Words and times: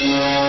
Muy 0.00 0.47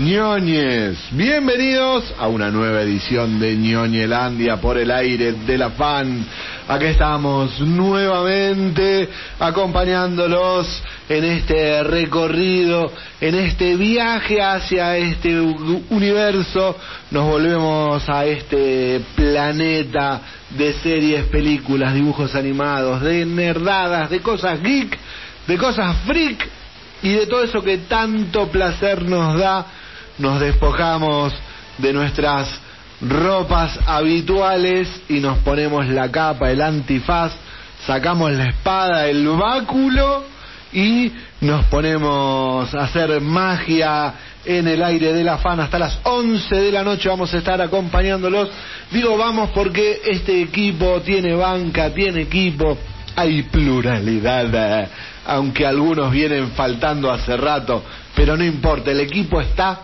ñoñes. 0.00 0.96
Bienvenidos 1.10 2.14
a 2.18 2.26
una 2.26 2.50
nueva 2.50 2.80
edición 2.80 3.38
de 3.38 3.54
Ñoñelandia 3.54 4.56
por 4.56 4.78
el 4.78 4.90
aire 4.90 5.32
de 5.32 5.58
la 5.58 5.70
fan. 5.70 6.24
Aquí 6.66 6.86
estamos 6.86 7.60
nuevamente 7.60 9.10
acompañándolos 9.38 10.82
en 11.06 11.24
este 11.24 11.82
recorrido, 11.82 12.90
en 13.20 13.34
este 13.34 13.76
viaje 13.76 14.40
hacia 14.40 14.96
este 14.96 15.38
universo. 15.38 16.78
Nos 17.10 17.26
volvemos 17.26 18.08
a 18.08 18.24
este 18.24 19.02
planeta 19.14 20.22
de 20.48 20.72
series, 20.82 21.26
películas, 21.26 21.92
dibujos 21.92 22.34
animados, 22.34 23.02
de 23.02 23.26
nerdadas, 23.26 24.08
de 24.08 24.20
cosas 24.20 24.62
geek, 24.62 24.98
de 25.46 25.58
cosas 25.58 25.94
freak 26.06 26.48
y 27.02 27.10
de 27.10 27.26
todo 27.26 27.42
eso 27.42 27.62
que 27.62 27.78
tanto 27.78 28.48
placer 28.48 29.02
nos 29.02 29.38
da, 29.38 29.66
nos 30.20 30.38
despojamos 30.38 31.32
de 31.78 31.92
nuestras 31.92 32.48
ropas 33.00 33.78
habituales 33.86 34.88
y 35.08 35.20
nos 35.20 35.38
ponemos 35.38 35.88
la 35.88 36.10
capa, 36.10 36.50
el 36.50 36.60
antifaz, 36.60 37.32
sacamos 37.86 38.30
la 38.32 38.50
espada, 38.50 39.06
el 39.06 39.26
báculo 39.28 40.24
y 40.72 41.10
nos 41.40 41.64
ponemos 41.66 42.72
a 42.74 42.84
hacer 42.84 43.20
magia 43.22 44.14
en 44.44 44.68
el 44.68 44.82
aire 44.82 45.12
de 45.12 45.24
la 45.24 45.38
fan 45.38 45.60
hasta 45.60 45.78
las 45.78 45.98
11 46.02 46.54
de 46.54 46.72
la 46.72 46.82
noche 46.82 47.08
vamos 47.08 47.32
a 47.32 47.38
estar 47.38 47.60
acompañándolos. 47.60 48.50
Digo 48.90 49.16
vamos 49.16 49.50
porque 49.54 50.02
este 50.04 50.42
equipo 50.42 51.00
tiene 51.00 51.34
banca, 51.34 51.92
tiene 51.94 52.22
equipo, 52.22 52.76
hay 53.16 53.42
pluralidad, 53.44 54.88
aunque 55.26 55.66
algunos 55.66 56.10
vienen 56.10 56.50
faltando 56.50 57.10
hace 57.10 57.36
rato, 57.38 57.82
pero 58.14 58.36
no 58.36 58.44
importa, 58.44 58.90
el 58.90 59.00
equipo 59.00 59.40
está 59.40 59.80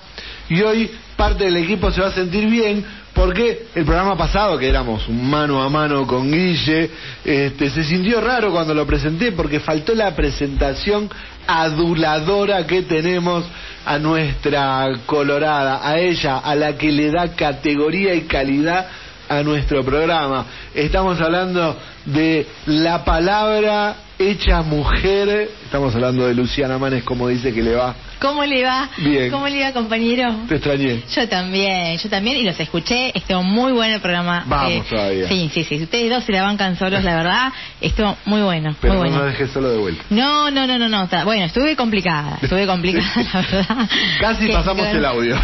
y 0.48 0.62
hoy 0.62 0.90
parte 1.16 1.44
del 1.44 1.56
equipo 1.56 1.90
se 1.90 2.00
va 2.00 2.08
a 2.08 2.12
sentir 2.12 2.46
bien 2.48 2.84
porque 3.16 3.68
el 3.74 3.86
programa 3.86 4.14
pasado, 4.14 4.58
que 4.58 4.68
éramos 4.68 5.08
mano 5.08 5.62
a 5.62 5.70
mano 5.70 6.06
con 6.06 6.30
Guille, 6.30 6.90
este, 7.24 7.70
se 7.70 7.82
sintió 7.82 8.20
raro 8.20 8.50
cuando 8.52 8.74
lo 8.74 8.86
presenté 8.86 9.32
porque 9.32 9.58
faltó 9.58 9.94
la 9.94 10.14
presentación 10.14 11.08
aduladora 11.46 12.66
que 12.66 12.82
tenemos 12.82 13.44
a 13.86 13.98
nuestra 13.98 14.86
colorada, 15.06 15.80
a 15.82 15.98
ella, 15.98 16.38
a 16.38 16.54
la 16.54 16.76
que 16.76 16.92
le 16.92 17.10
da 17.10 17.34
categoría 17.34 18.14
y 18.14 18.22
calidad 18.22 18.86
a 19.28 19.42
nuestro 19.42 19.82
programa. 19.82 20.44
Estamos 20.74 21.18
hablando 21.18 21.74
de 22.06 22.46
la 22.66 23.04
palabra 23.04 23.96
hecha 24.18 24.62
mujer. 24.62 25.50
Estamos 25.64 25.94
hablando 25.94 26.26
de 26.26 26.34
Luciana 26.34 26.78
Manes, 26.78 27.04
como 27.04 27.28
dice 27.28 27.52
que 27.52 27.62
le 27.62 27.74
va. 27.74 27.94
¿Cómo 28.18 28.42
le 28.46 28.64
va? 28.64 28.88
Bien. 28.96 29.30
¿Cómo 29.30 29.46
le 29.46 29.60
va, 29.62 29.72
compañero? 29.72 30.34
Te 30.48 30.54
extrañé. 30.54 31.02
Yo 31.14 31.28
también, 31.28 31.98
yo 31.98 32.08
también, 32.08 32.38
y 32.38 32.44
los 32.44 32.58
escuché, 32.58 33.12
estuvo 33.14 33.42
muy 33.42 33.72
bueno 33.72 33.96
el 33.96 34.00
programa. 34.00 34.38
Eh, 34.38 34.48
Vamos 34.48 34.86
todavía. 34.88 35.28
Sí, 35.28 35.50
sí, 35.52 35.64
sí, 35.64 35.82
ustedes 35.82 36.08
dos 36.10 36.24
se 36.24 36.32
la 36.32 36.42
bancan 36.42 36.78
solos, 36.78 37.04
la 37.04 37.14
verdad, 37.14 37.52
estuvo 37.78 38.16
muy 38.24 38.40
bueno, 38.40 38.74
Pero 38.80 38.94
muy 38.94 39.10
no 39.10 39.16
bueno. 39.16 39.26
dejes 39.30 39.50
solo 39.50 39.68
de 39.70 39.76
vuelta. 39.76 40.02
No, 40.08 40.50
no, 40.50 40.66
no, 40.66 40.78
no, 40.78 40.88
no, 40.88 41.06
bueno, 41.26 41.44
estuve 41.44 41.76
complicada, 41.76 42.38
estuve 42.40 42.66
complicada, 42.66 43.10
la 43.34 43.40
verdad. 43.42 43.88
Casi 44.18 44.46
Que- 44.46 44.52
pasamos 44.54 44.86
el 44.86 45.04
audio. 45.04 45.36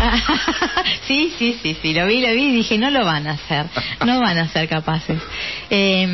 sí, 1.07 1.35
sí, 1.39 1.59
sí, 1.63 1.77
sí, 1.83 1.93
lo 1.93 2.07
vi, 2.07 2.23
lo 2.27 2.33
vi 2.33 2.45
y 2.45 2.53
dije, 2.57 2.79
no 2.79 2.89
lo 2.91 3.05
van 3.05 3.27
a 3.27 3.33
hacer, 3.33 3.67
no 4.07 4.19
van 4.19 4.39
a 4.39 4.49
ser 4.49 4.67
capaces. 4.67 5.19
Eh, 5.69 6.07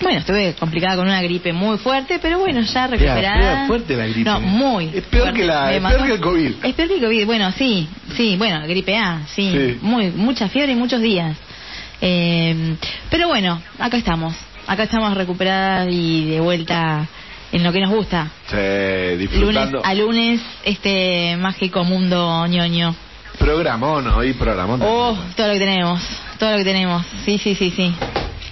bueno, 0.00 0.18
estuve 0.20 0.54
complicada 0.54 0.96
con 0.96 1.06
una 1.06 1.20
gripe 1.22 1.52
muy 1.52 1.76
fuerte, 1.78 2.18
pero 2.22 2.38
bueno, 2.38 2.60
ya 2.60 2.86
recuperada. 2.86 3.66
fuerte 3.66 3.96
la 3.96 4.06
gripe. 4.06 4.30
No, 4.30 4.40
muy. 4.40 4.86
Es 4.94 5.04
peor 5.04 5.24
fuerte. 5.24 5.40
que 5.40 5.46
la- 5.46 5.72
es 5.74 5.80
peor 5.82 6.06
que 6.06 6.12
el 6.14 6.20
COVID. 6.20 6.52
Es 6.64 6.74
peor 6.74 6.88
que 6.88 6.94
el 6.94 7.00
COVID, 7.02 7.26
bueno, 7.26 7.52
sí, 7.52 7.88
sí, 8.16 8.36
bueno, 8.36 8.60
gripe 8.66 8.96
A, 8.96 9.22
sí, 9.34 9.50
Sí. 9.50 9.78
muy, 9.82 10.10
mucha 10.12 10.48
fiebre 10.48 10.72
y 10.72 10.76
muchos 10.76 11.00
días. 11.00 11.36
Eh, 12.00 12.76
pero 13.10 13.26
bueno, 13.26 13.60
acá 13.78 13.96
estamos, 13.96 14.34
acá 14.68 14.84
estamos 14.84 15.14
recuperadas 15.16 15.88
y 15.90 16.26
de 16.30 16.40
vuelta 16.40 17.06
en 17.50 17.64
lo 17.64 17.72
que 17.72 17.80
nos 17.80 17.90
gusta. 17.90 18.30
Sí, 18.46 18.54
Lunes 18.56 19.18
disfrutando. 19.18 19.82
a 19.84 19.94
lunes, 19.94 20.40
este 20.64 21.36
mágico 21.38 21.82
mundo 21.82 22.46
ñoño. 22.46 22.94
Programón, 23.38 24.06
hoy 24.08 24.32
programón. 24.34 24.80
Oh, 24.84 25.16
todo 25.36 25.48
lo 25.48 25.52
que 25.54 25.58
tenemos, 25.60 26.00
todo 26.38 26.52
lo 26.52 26.58
que 26.58 26.64
tenemos, 26.64 27.04
sí, 27.24 27.38
sí, 27.38 27.54
sí, 27.56 27.72
sí. 27.74 27.92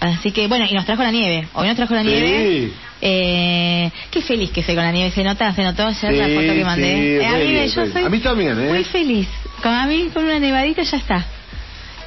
Así 0.01 0.31
que 0.33 0.47
bueno, 0.47 0.67
y 0.71 0.75
nos 0.75 0.85
trajo 0.85 1.03
la 1.03 1.11
nieve, 1.11 1.49
hoy 1.55 1.67
nos 1.69 1.77
trajo 1.77 1.95
la 1.95 2.03
Sí. 2.03 2.09
nieve. 2.09 2.71
Eh, 3.01 3.91
qué 4.11 4.21
feliz 4.23 4.51
que 4.51 4.63
soy 4.63 4.75
con 4.75 4.85
la 4.85 4.93
nieve, 4.93 5.11
se 5.11 5.23
nota, 5.23 5.53
se 5.55 5.63
notó 5.63 5.87
ayer 5.87 6.13
la 6.15 6.27
Sí, 6.27 6.35
foto 6.35 6.53
que 6.55 6.65
mandé. 6.65 6.93
sí, 6.95 7.25
Eh, 7.25 7.27
a, 7.27 7.33
mí, 7.33 7.71
yo 7.75 7.87
soy 7.93 8.05
A 8.05 8.09
mí 8.09 8.19
también, 8.21 8.59
¿eh? 8.61 8.69
Muy 8.69 8.85
feliz. 8.85 9.29
Con, 9.63 9.73
a 9.73 9.87
mí 9.87 10.09
con 10.13 10.25
una 10.25 10.39
nevadita 10.39 10.83
ya 10.83 10.97
está. 10.97 11.27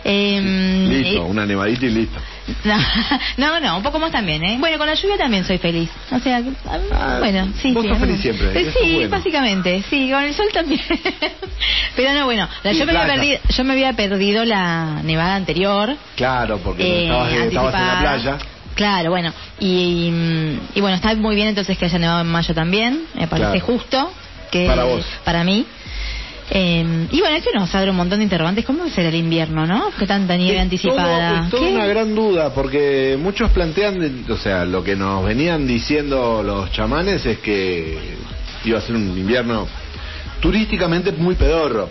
Eh, 0.03 0.85
Listo, 0.87 1.13
y- 1.27 1.29
una 1.29 1.45
nevadita 1.45 1.85
y 1.85 1.89
listo. 1.89 2.19
no, 3.37 3.59
no, 3.59 3.77
un 3.77 3.83
poco 3.83 3.99
más 3.99 4.11
también, 4.11 4.43
¿eh? 4.43 4.57
Bueno, 4.59 4.77
con 4.77 4.87
la 4.87 4.93
lluvia 4.95 5.17
también 5.17 5.43
soy 5.45 5.57
feliz. 5.57 5.89
O 6.11 6.19
sea, 6.19 6.37
a 6.37 6.41
mí- 6.41 6.53
Ah, 6.91 7.17
bueno, 7.19 7.49
sí, 7.61 7.71
vos 7.73 7.83
sí. 7.83 7.89
sos 7.89 7.97
feliz 7.99 8.19
siempre, 8.21 8.61
Eh, 8.61 8.73
sí, 8.81 8.93
bueno. 8.95 9.09
básicamente, 9.09 9.83
sí, 9.89 10.09
con 10.11 10.23
el 10.23 10.33
sol 10.33 10.47
también. 10.53 10.81
Pero 11.95 12.13
no, 12.13 12.25
bueno, 12.25 12.47
la- 12.63 12.71
yo, 12.71 12.85
me 12.85 12.91
había 12.97 13.13
perdido, 13.13 13.39
yo 13.49 13.63
me 13.63 13.73
había 13.73 13.93
perdido 13.93 14.45
la 14.45 15.01
nevada 15.03 15.35
anterior. 15.35 15.95
Claro, 16.15 16.57
porque 16.59 16.83
eh, 16.83 17.03
estabas, 17.03 17.31
estabas 17.33 17.73
en 17.75 17.87
la 17.87 17.99
playa. 17.99 18.37
Claro, 18.75 19.09
bueno, 19.09 19.33
y, 19.59 19.67
y, 19.67 20.59
y 20.75 20.81
bueno, 20.81 20.95
está 20.95 21.13
muy 21.15 21.35
bien 21.35 21.49
entonces 21.49 21.77
que 21.77 21.85
haya 21.85 21.99
nevado 21.99 22.21
en 22.21 22.27
mayo 22.27 22.53
también, 22.53 23.01
me 23.13 23.27
parece 23.27 23.59
Claro. 23.59 23.65
justo. 23.65 24.13
que 24.51 24.65
Para 24.65 24.85
vos. 24.85 25.05
Para 25.25 25.43
mí. 25.43 25.65
Eh, 26.51 27.07
y 27.11 27.19
bueno, 27.19 27.35
esto 27.35 27.51
nos 27.53 27.73
abre 27.75 27.91
un 27.91 27.97
montón 27.97 28.19
de 28.19 28.23
interrogantes. 28.23 28.65
¿Cómo 28.65 28.87
será 28.89 29.09
el 29.09 29.15
invierno, 29.15 29.67
no? 29.67 29.91
Que 29.97 30.07
tanta 30.07 30.35
nieve 30.35 30.57
Es 30.57 30.63
anticipada. 30.63 31.29
todo- 31.29 31.43
es 31.43 31.49
toda 31.51 31.63
¿Qué? 31.67 31.75
una 31.75 31.85
gran 31.85 32.15
duda, 32.15 32.53
porque 32.53 33.17
muchos 33.21 33.51
plantean, 33.51 33.99
de- 33.99 34.33
o 34.33 34.37
sea, 34.37 34.65
lo 34.65 34.83
que 34.83 34.95
nos 34.95 35.23
venían 35.23 35.67
diciendo 35.67 36.41
los 36.43 36.71
chamanes 36.71 37.25
es 37.25 37.37
que 37.39 37.97
iba 38.65 38.79
a 38.79 38.81
ser 38.81 38.95
un 38.95 39.15
invierno 39.17 39.67
turísticamente 40.39 41.11
muy 41.11 41.35
pedorro, 41.35 41.89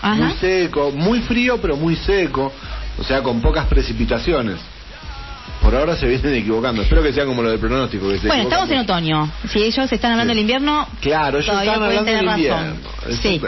Ajá. 0.00 0.14
muy 0.14 0.32
seco, 0.34 0.92
muy 0.92 1.20
frío, 1.20 1.58
pero 1.60 1.76
muy 1.76 1.96
seco, 1.96 2.52
o 2.98 3.02
sea, 3.04 3.22
con 3.22 3.40
pocas 3.40 3.66
precipitaciones. 3.66 4.56
Por 5.66 5.74
ahora 5.74 5.96
se 5.96 6.06
vienen 6.06 6.32
equivocando, 6.32 6.80
espero 6.82 7.02
que 7.02 7.12
sea 7.12 7.24
como 7.26 7.42
lo 7.42 7.50
del 7.50 7.58
pronóstico. 7.58 8.08
Que 8.08 8.18
se 8.20 8.28
Bueno, 8.28 8.44
equivocan 8.44 8.70
estamos 8.70 8.70
en 8.70 8.78
otoño. 8.78 9.30
Si 9.48 9.58
ellos 9.64 9.90
están 9.90 10.12
hablando 10.12 10.32
Sí. 10.32 10.36
del 10.36 10.40
invierno, 10.42 10.86
Claro, 11.00 11.38
ellos 11.40 11.52
pueden 11.56 11.68
hablando 11.74 11.88
del 11.88 12.04
tener 12.04 12.24
razón. 12.24 12.38
invierno. 12.38 12.76
Sí. 13.20 13.40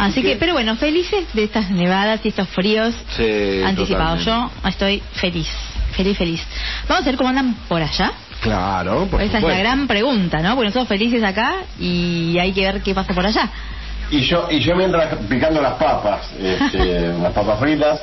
Así, 0.00 0.22
que, 0.22 0.34
pero 0.34 0.52
bueno, 0.54 0.74
felices 0.74 1.26
de 1.32 1.44
estas 1.44 1.70
nevadas 1.70 2.18
y 2.24 2.28
estos 2.30 2.48
fríos 2.48 2.92
Sí, 3.16 3.62
anticipados. 3.64 4.24
totalmente. 4.24 4.56
Yo 4.64 4.68
estoy 4.68 5.02
feliz, 5.12 5.48
feliz, 5.96 6.18
feliz. 6.18 6.42
Vamos 6.88 7.02
a 7.04 7.06
ver 7.06 7.16
cómo 7.16 7.28
andan 7.28 7.54
por 7.68 7.80
allá. 7.80 8.10
Claro, 8.40 9.06
por 9.08 9.22
Esa 9.22 9.38
es 9.38 9.44
la 9.44 9.56
gran 9.56 9.86
pregunta, 9.86 10.40
¿no? 10.40 10.56
Porque 10.56 10.66
nosotros 10.70 10.88
felices 10.88 11.22
acá 11.22 11.54
y 11.78 12.36
hay 12.36 12.50
que 12.50 12.62
ver 12.62 12.82
qué 12.82 12.96
pasa 12.96 13.14
por 13.14 13.24
allá. 13.26 13.48
Y 14.10 14.22
yo, 14.22 14.48
y 14.50 14.58
yo 14.58 14.74
mientras 14.74 15.14
picando 15.28 15.62
las 15.62 15.74
papas, 15.74 16.30
este, 16.36 17.08
las 17.22 17.32
papas 17.32 17.60
fritas, 17.60 18.00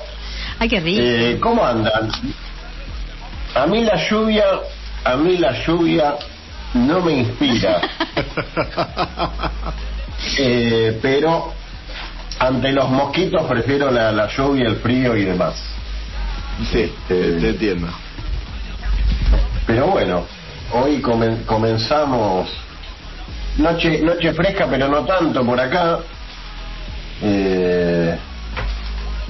Ay, 0.57 0.69
qué 0.69 0.79
rico. 0.79 1.01
eh, 1.03 1.37
¿cómo 1.41 1.65
andan? 1.65 2.09
A 3.55 3.67
mí 3.67 3.83
la 3.83 3.97
lluvia, 4.09 4.45
a 5.03 5.15
mí 5.15 5.37
la 5.37 5.51
lluvia 5.65 6.15
no 6.73 7.01
me 7.01 7.13
inspira. 7.13 7.81
Eh, 10.37 10.99
pero 11.01 11.51
ante 12.37 12.71
los 12.71 12.87
mosquitos 12.89 13.43
prefiero 13.47 13.89
la, 13.89 14.11
la, 14.11 14.27
lluvia, 14.27 14.67
el 14.67 14.75
frío 14.75 15.17
y 15.17 15.25
demás. 15.25 15.55
Sí, 16.71 16.93
te 17.07 17.15
eh, 17.15 17.49
entiendo. 17.49 17.87
Pero 19.65 19.87
bueno, 19.87 20.25
hoy 20.73 21.01
comenzamos 21.01 22.49
noche 23.57 24.01
noche 24.01 24.33
fresca, 24.33 24.67
pero 24.69 24.87
no 24.87 25.05
tanto 25.05 25.43
por 25.45 25.59
acá. 25.59 25.99
Eh, 27.23 28.17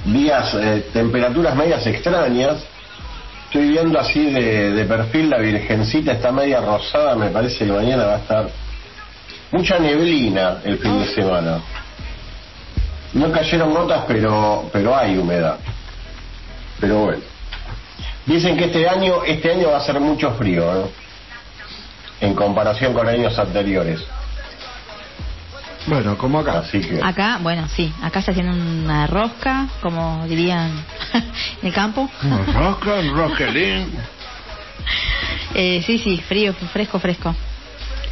días, 0.04 0.54
eh, 0.54 0.88
temperaturas 0.92 1.54
medias 1.54 1.86
extrañas. 1.86 2.64
Estoy 3.52 3.68
viendo 3.68 4.00
así 4.00 4.30
de, 4.30 4.72
de 4.72 4.84
perfil 4.86 5.28
la 5.28 5.36
Virgencita 5.36 6.12
está 6.12 6.32
media 6.32 6.62
rosada, 6.62 7.14
me 7.14 7.28
parece 7.28 7.66
que 7.66 7.70
mañana 7.70 8.06
va 8.06 8.14
a 8.14 8.18
estar 8.18 8.48
mucha 9.50 9.78
neblina 9.78 10.62
el 10.64 10.78
fin 10.78 10.98
de 10.98 11.06
semana. 11.08 11.60
No 13.12 13.30
cayeron 13.30 13.74
gotas, 13.74 14.04
pero 14.08 14.70
pero 14.72 14.96
hay 14.96 15.18
humedad. 15.18 15.58
Pero 16.80 17.00
bueno. 17.00 17.22
Dicen 18.24 18.56
que 18.56 18.64
este 18.64 18.88
año 18.88 19.22
este 19.22 19.52
año 19.52 19.68
va 19.68 19.76
a 19.76 19.84
ser 19.84 20.00
mucho 20.00 20.30
frío, 20.32 20.72
¿no? 20.72 20.88
En 22.22 22.34
comparación 22.34 22.94
con 22.94 23.06
años 23.06 23.38
anteriores. 23.38 24.00
Bueno, 25.86 26.16
como 26.16 26.38
acá. 26.38 26.60
Así 26.60 26.80
que 26.80 27.00
Acá, 27.02 27.38
bueno, 27.42 27.68
sí, 27.68 27.92
acá 28.02 28.20
está 28.20 28.32
haciendo 28.32 28.52
una 28.52 29.06
rosca, 29.06 29.68
como 29.80 30.24
dirían 30.26 30.70
en 31.12 31.68
el 31.68 31.72
campo. 31.72 32.08
Rosca, 32.54 33.02
rosquelín. 33.12 33.92
Eh, 35.54 35.82
sí, 35.86 35.98
sí, 35.98 36.18
frío, 36.26 36.54
fresco, 36.54 36.98
fresco. 36.98 37.36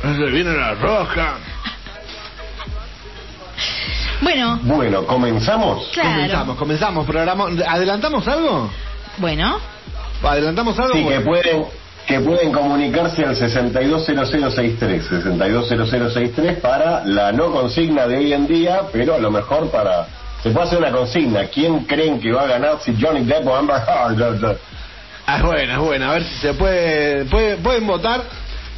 Se 0.03 0.27
viene 0.27 0.55
la 0.55 0.75
rosca. 0.75 1.35
Bueno, 4.21 4.61
bueno, 4.63 5.07
comenzamos. 5.07 5.89
claro. 5.95 6.11
Comenzamos, 6.11 6.57
comenzamos. 6.59 7.07
Programa... 7.07 7.47
¿Adelantamos 7.67 8.29
algo? 8.29 8.71
Bueno, 9.17 9.59
¿Adelantamos 10.23 10.79
algo? 10.79 10.95
Sí, 10.95 11.05
que 11.05 11.21
pueden 11.21 11.65
que 12.11 12.21
pueden 12.21 12.51
comunicarse 12.53 13.25
al 13.25 13.37
620063, 13.37 15.05
620063 15.07 16.59
para 16.61 17.05
la 17.05 17.31
no 17.33 17.53
consigna 17.53 18.07
de 18.09 18.17
hoy 18.19 18.33
en 18.33 18.47
día, 18.49 18.83
pero 18.93 19.15
a 19.15 19.19
lo 19.19 19.31
mejor 19.31 19.71
para 19.71 20.07
se 20.43 20.51
puede 20.51 20.67
hacer 20.67 20.79
una 20.79 20.91
consigna. 20.91 21.45
¿Quién 21.45 21.81
creen 21.85 22.19
que 22.21 22.33
va 22.33 22.43
a 22.43 22.47
ganar 22.47 22.79
si 22.83 22.95
Johnny 23.01 23.25
Depp 23.25 23.47
o 23.47 23.55
Amber 23.55 23.77
Heard? 23.77 24.57
Ah, 25.27 25.37
es 25.37 25.43
buena, 25.45 25.75
es 25.75 25.79
buena. 25.79 26.11
A 26.11 26.15
ver 26.15 26.25
si 26.25 26.35
se 26.41 26.55
puede, 26.55 27.25
puede- 27.27 27.57
pueden 27.59 27.87
votar. 27.87 28.23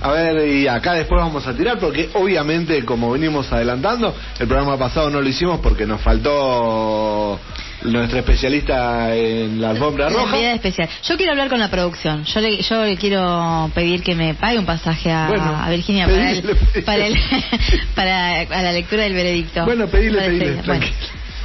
A 0.03 0.11
ver, 0.11 0.47
y 0.49 0.67
acá 0.69 0.93
después 0.95 1.19
vamos 1.23 1.47
a 1.47 1.55
tirar, 1.55 1.79
porque 1.79 2.11
obviamente, 2.15 2.85
como 2.85 3.13
venimos 3.13 3.51
adelantando, 3.53 4.15
el 4.39 4.47
programa 4.49 4.77
pasado 4.77 5.09
no 5.09 5.23
lo 5.23 5.29
hicimos 5.29 5.61
porque 5.61 5.87
nos 5.87 6.01
faltó 6.03 7.39
nuestra 7.85 8.21
especialista 8.21 9.15
en 9.15 9.61
la 9.61 9.71
alfombra 9.71 10.09
roja. 10.09 10.53
especial. 10.53 10.89
Yo 11.05 11.17
quiero 11.17 11.33
hablar 11.33 11.49
con 11.49 11.59
la 11.59 11.71
producción. 11.71 12.25
Yo 12.25 12.41
le, 12.41 12.63
yo 12.63 12.85
le 12.85 12.97
quiero 12.97 13.71
pedir 13.75 14.03
que 14.03 14.15
me 14.15 14.35
pague 14.35 14.59
un 14.59 14.67
pasaje 14.67 15.11
a, 15.11 15.29
Bueno, 15.29 15.57
a 15.63 15.69
Virginia 15.71 16.07
para, 16.07 16.31
el- 16.31 16.57
para, 16.85 17.07
el- 17.07 17.19
para 17.95 18.41
a 18.41 18.63
la 18.63 18.73
lectura 18.73 19.03
del 19.05 19.15
veredicto. 19.15 19.65
Bueno, 19.65 19.87
pedile, 19.89 20.21
pedile. 20.23 20.63
Bueno, 20.67 20.87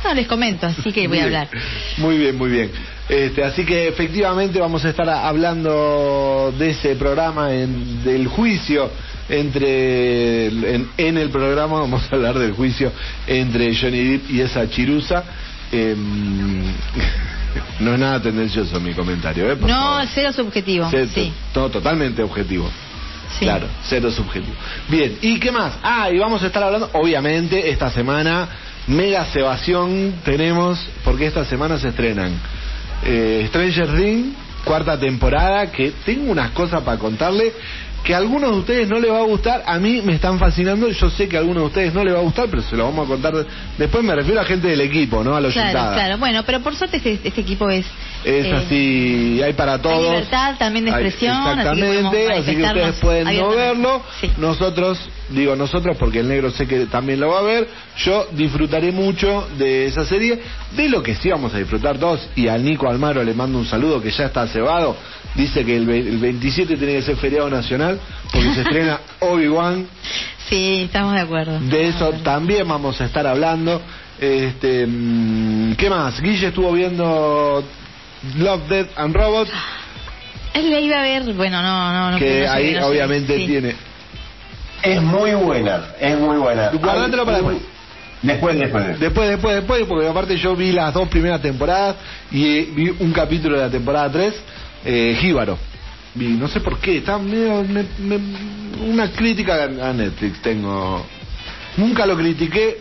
no, 0.03 0.13
les 0.13 0.27
comento, 0.27 0.67
así 0.67 0.91
que 0.91 1.07
voy 1.07 1.19
a 1.19 1.23
hablar. 1.25 1.49
Muy 1.97 2.17
bien, 2.17 2.37
muy 2.37 2.49
bien. 2.49 2.71
Este, 3.09 3.43
así 3.43 3.65
que 3.65 3.87
efectivamente 3.87 4.59
vamos 4.59 4.83
a 4.85 4.89
estar 4.89 5.07
hablando 5.09 6.53
de 6.57 6.69
ese 6.71 6.95
programa, 6.95 7.53
en- 7.53 8.03
del 8.03 8.27
juicio 8.27 8.89
entre 9.29 10.45
en, 10.47 10.89
en 10.97 11.17
el 11.17 11.29
programa 11.29 11.79
vamos 11.81 12.03
a 12.11 12.15
hablar 12.15 12.37
del 12.39 12.53
juicio 12.53 12.91
entre 13.27 13.75
Johnny 13.75 14.03
Depp 14.17 14.29
y 14.31 14.41
esa 14.41 14.69
chirusa. 14.69 15.23
Em, 15.71 16.63
no 17.79 17.93
es 17.93 17.99
nada 17.99 18.21
tendencioso 18.21 18.79
mi 18.79 18.93
comentario, 18.93 19.51
¿eh? 19.51 19.55
Por 19.55 19.69
No, 19.69 19.75
favor. 19.75 20.07
cero 20.13 20.33
subjetivo. 20.33 20.87
Cero- 20.89 21.09
Sí, 21.13 21.31
todo 21.53 21.69
totalmente 21.69 22.21
objetivo. 22.23 22.69
sí. 23.37 23.45
Claro, 23.45 23.67
cero 23.83 24.09
subjetivo. 24.11 24.55
Bien, 24.87 25.17
¿y 25.21 25.39
qué 25.39 25.51
más? 25.51 25.73
Ah, 25.83 26.09
y 26.11 26.17
vamos 26.17 26.41
a 26.43 26.47
estar 26.47 26.63
hablando, 26.63 26.89
obviamente, 26.93 27.69
esta 27.69 27.91
semana, 27.91 28.47
mega 28.87 29.25
cebación 29.25 30.15
tenemos, 30.23 30.79
porque 31.03 31.27
esta 31.27 31.43
semana 31.45 31.77
se 31.77 31.89
estrenan 31.89 32.33
eh, 33.03 33.45
Stranger 33.49 33.95
Things, 33.95 34.35
cuarta 34.63 34.97
temporada, 34.99 35.69
que 35.71 35.91
tengo 36.05 36.31
unas 36.31 36.51
cosas 36.51 36.81
para 36.83 36.97
contarle 36.97 37.53
que 38.03 38.13
a 38.13 38.17
algunos 38.17 38.51
de 38.51 38.57
ustedes 38.59 38.87
no 38.87 38.99
les 38.99 39.11
va 39.11 39.19
a 39.19 39.23
gustar, 39.23 39.63
a 39.65 39.77
mí 39.79 40.01
me 40.01 40.13
están 40.13 40.39
fascinando, 40.39 40.87
yo 40.89 41.09
sé 41.09 41.27
que 41.27 41.35
a 41.35 41.39
algunos 41.39 41.63
de 41.63 41.67
ustedes 41.67 41.93
no 41.93 42.03
les 42.05 42.13
va 42.13 42.19
a 42.19 42.21
gustar, 42.21 42.47
pero 42.49 42.61
se 42.61 42.75
lo 42.77 42.85
vamos 42.85 43.05
a 43.05 43.09
contar 43.09 43.35
de- 43.35 43.45
después, 43.77 44.03
me 44.03 44.15
refiero 44.15 44.39
a 44.39 44.45
gente 44.45 44.67
del 44.67 44.79
equipo, 44.81 45.23
¿no? 45.23 45.35
A 45.35 45.41
los 45.41 45.51
Claro, 45.53 45.93
claro. 45.93 46.17
Bueno, 46.17 46.43
pero 46.45 46.61
por 46.61 46.73
suerte 46.75 46.97
este, 46.97 47.19
este 47.23 47.41
equipo 47.41 47.69
es... 47.69 47.85
Es 48.27 48.45
eh, 48.45 48.53
así, 48.53 49.41
hay 49.41 49.53
para 49.53 49.81
todos. 49.81 50.01
libertad 50.01 50.55
también 50.59 50.83
de 50.85 50.91
Hay- 50.91 51.05
expresión, 51.05 51.35
así 51.37 51.45
que 51.79 51.99
exactamente, 51.99 52.33
así 52.33 52.55
que 52.57 52.63
ustedes 52.63 52.95
pueden 52.95 53.37
no 53.37 53.49
verlo. 53.49 54.01
Sí. 54.19 54.31
Nosotros, 54.37 54.99
digo 55.29 55.55
nosotros 55.55 55.95
porque 55.97 56.19
el 56.19 56.27
negro 56.27 56.51
sé 56.51 56.67
que 56.67 56.87
también 56.87 57.21
lo 57.21 57.29
va 57.29 57.39
a 57.39 57.43
ver. 57.43 57.67
Yo 57.99 58.27
disfrutaré 58.33 58.91
mucho 58.91 59.47
de 59.57 59.85
esa 59.85 60.03
serie, 60.03 60.39
de 60.75 60.89
lo 60.89 61.01
que 61.01 61.15
sí 61.15 61.29
vamos 61.29 61.53
a 61.53 61.57
disfrutar 61.57 61.97
todos. 61.99 62.27
Y 62.35 62.49
al 62.49 62.65
Nico 62.65 62.89
Almaro 62.89 63.23
le 63.23 63.33
mando 63.33 63.57
un 63.59 63.65
saludo 63.65 64.01
que 64.01 64.11
ya 64.11 64.25
está 64.25 64.45
cebado. 64.47 64.97
Dice 65.33 65.63
que 65.63 65.77
el 65.77 65.85
27 65.85 66.75
tiene 66.75 66.93
que 66.95 67.01
ser 67.03 67.15
feriado 67.15 67.49
nacional 67.49 67.97
porque 68.33 68.53
se 68.55 68.61
estrena 68.61 68.99
Obi-Wan. 69.21 69.87
Sí, 70.49 70.81
estamos 70.85 71.13
de 71.13 71.21
acuerdo. 71.21 71.59
De 71.61 71.87
eso 71.87 72.11
también 72.23 72.67
vamos 72.67 72.99
a 72.99 73.05
estar 73.05 73.25
hablando. 73.25 73.81
Este, 74.19 74.85
mm, 74.85 75.75
¿Qué 75.75 75.89
más? 75.89 76.19
Guille 76.19 76.47
estuvo 76.47 76.71
viendo 76.73 77.63
Love, 78.37 78.67
Death 78.69 78.87
and 78.97 79.15
Robots. 79.15 79.51
Él 80.53 80.69
le 80.69 80.81
iba 80.81 80.99
a 80.99 81.01
ver, 81.03 81.33
bueno, 81.33 81.61
no, 81.61 81.91
no, 81.93 82.11
no. 82.11 82.17
que 82.17 82.41
no 82.41 82.45
sé, 82.45 82.47
ahí 82.47 82.71
no 82.73 82.79
sé, 82.81 82.85
obviamente 82.85 83.37
sí. 83.37 83.45
tiene. 83.45 83.75
Es 84.83 85.01
muy 85.01 85.31
buena, 85.31 85.87
es 85.99 86.17
muy 86.19 86.37
buena. 86.37 86.69
Guardátelo 86.69 87.25
para 87.25 87.37
después. 87.37 87.57
Después, 88.21 88.57
después. 88.57 88.99
Después, 88.99 89.29
después, 89.29 89.55
después, 89.55 89.83
porque 89.87 90.07
aparte 90.07 90.37
yo 90.37 90.55
vi 90.55 90.71
las 90.71 90.93
dos 90.93 91.07
primeras 91.09 91.41
temporadas 91.41 91.95
y 92.31 92.45
eh, 92.45 92.69
vi 92.75 92.89
un 92.99 93.11
capítulo 93.11 93.57
de 93.57 93.63
la 93.65 93.69
temporada 93.69 94.11
3, 94.11 94.33
eh, 94.85 95.17
Jíbaro. 95.19 95.57
Vi, 96.15 96.29
no 96.29 96.47
sé 96.47 96.59
por 96.61 96.79
qué, 96.79 96.97
está 96.97 97.19
medio, 97.19 97.63
me- 97.63 97.85
me- 97.99 98.87
una 98.87 99.11
crítica 99.11 99.55
a 99.63 99.89
a 99.89 99.93
Netflix 99.93 100.41
tengo. 100.41 101.05
Nunca 101.77 102.07
lo 102.07 102.17
critiqué, 102.17 102.79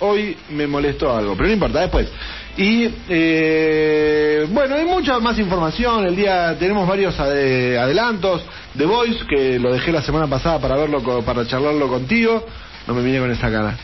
hoy 0.00 0.36
me 0.50 0.66
molestó 0.66 1.16
algo, 1.16 1.36
pero 1.36 1.46
no 1.48 1.54
importa, 1.54 1.80
después. 1.80 2.08
Y 2.56 2.88
eh, 3.08 4.46
bueno, 4.50 4.74
hay 4.76 4.84
mucha 4.84 5.18
más 5.20 5.38
información. 5.38 6.06
El 6.06 6.14
día 6.16 6.54
tenemos 6.58 6.86
varios 6.86 7.18
ade- 7.18 7.78
adelantos. 7.78 8.42
The 8.76 8.84
Voice, 8.84 9.24
que 9.26 9.58
lo 9.58 9.72
dejé 9.72 9.90
la 9.92 10.02
semana 10.02 10.26
pasada 10.28 10.58
para 10.60 10.76
verlo, 10.76 11.02
co- 11.02 11.22
para 11.24 11.46
charlarlo 11.46 11.88
contigo. 11.88 12.46
No 12.86 12.94
me 12.94 13.02
vine 13.02 13.18
con 13.20 13.30
esa 13.30 13.50
cara. 13.50 13.76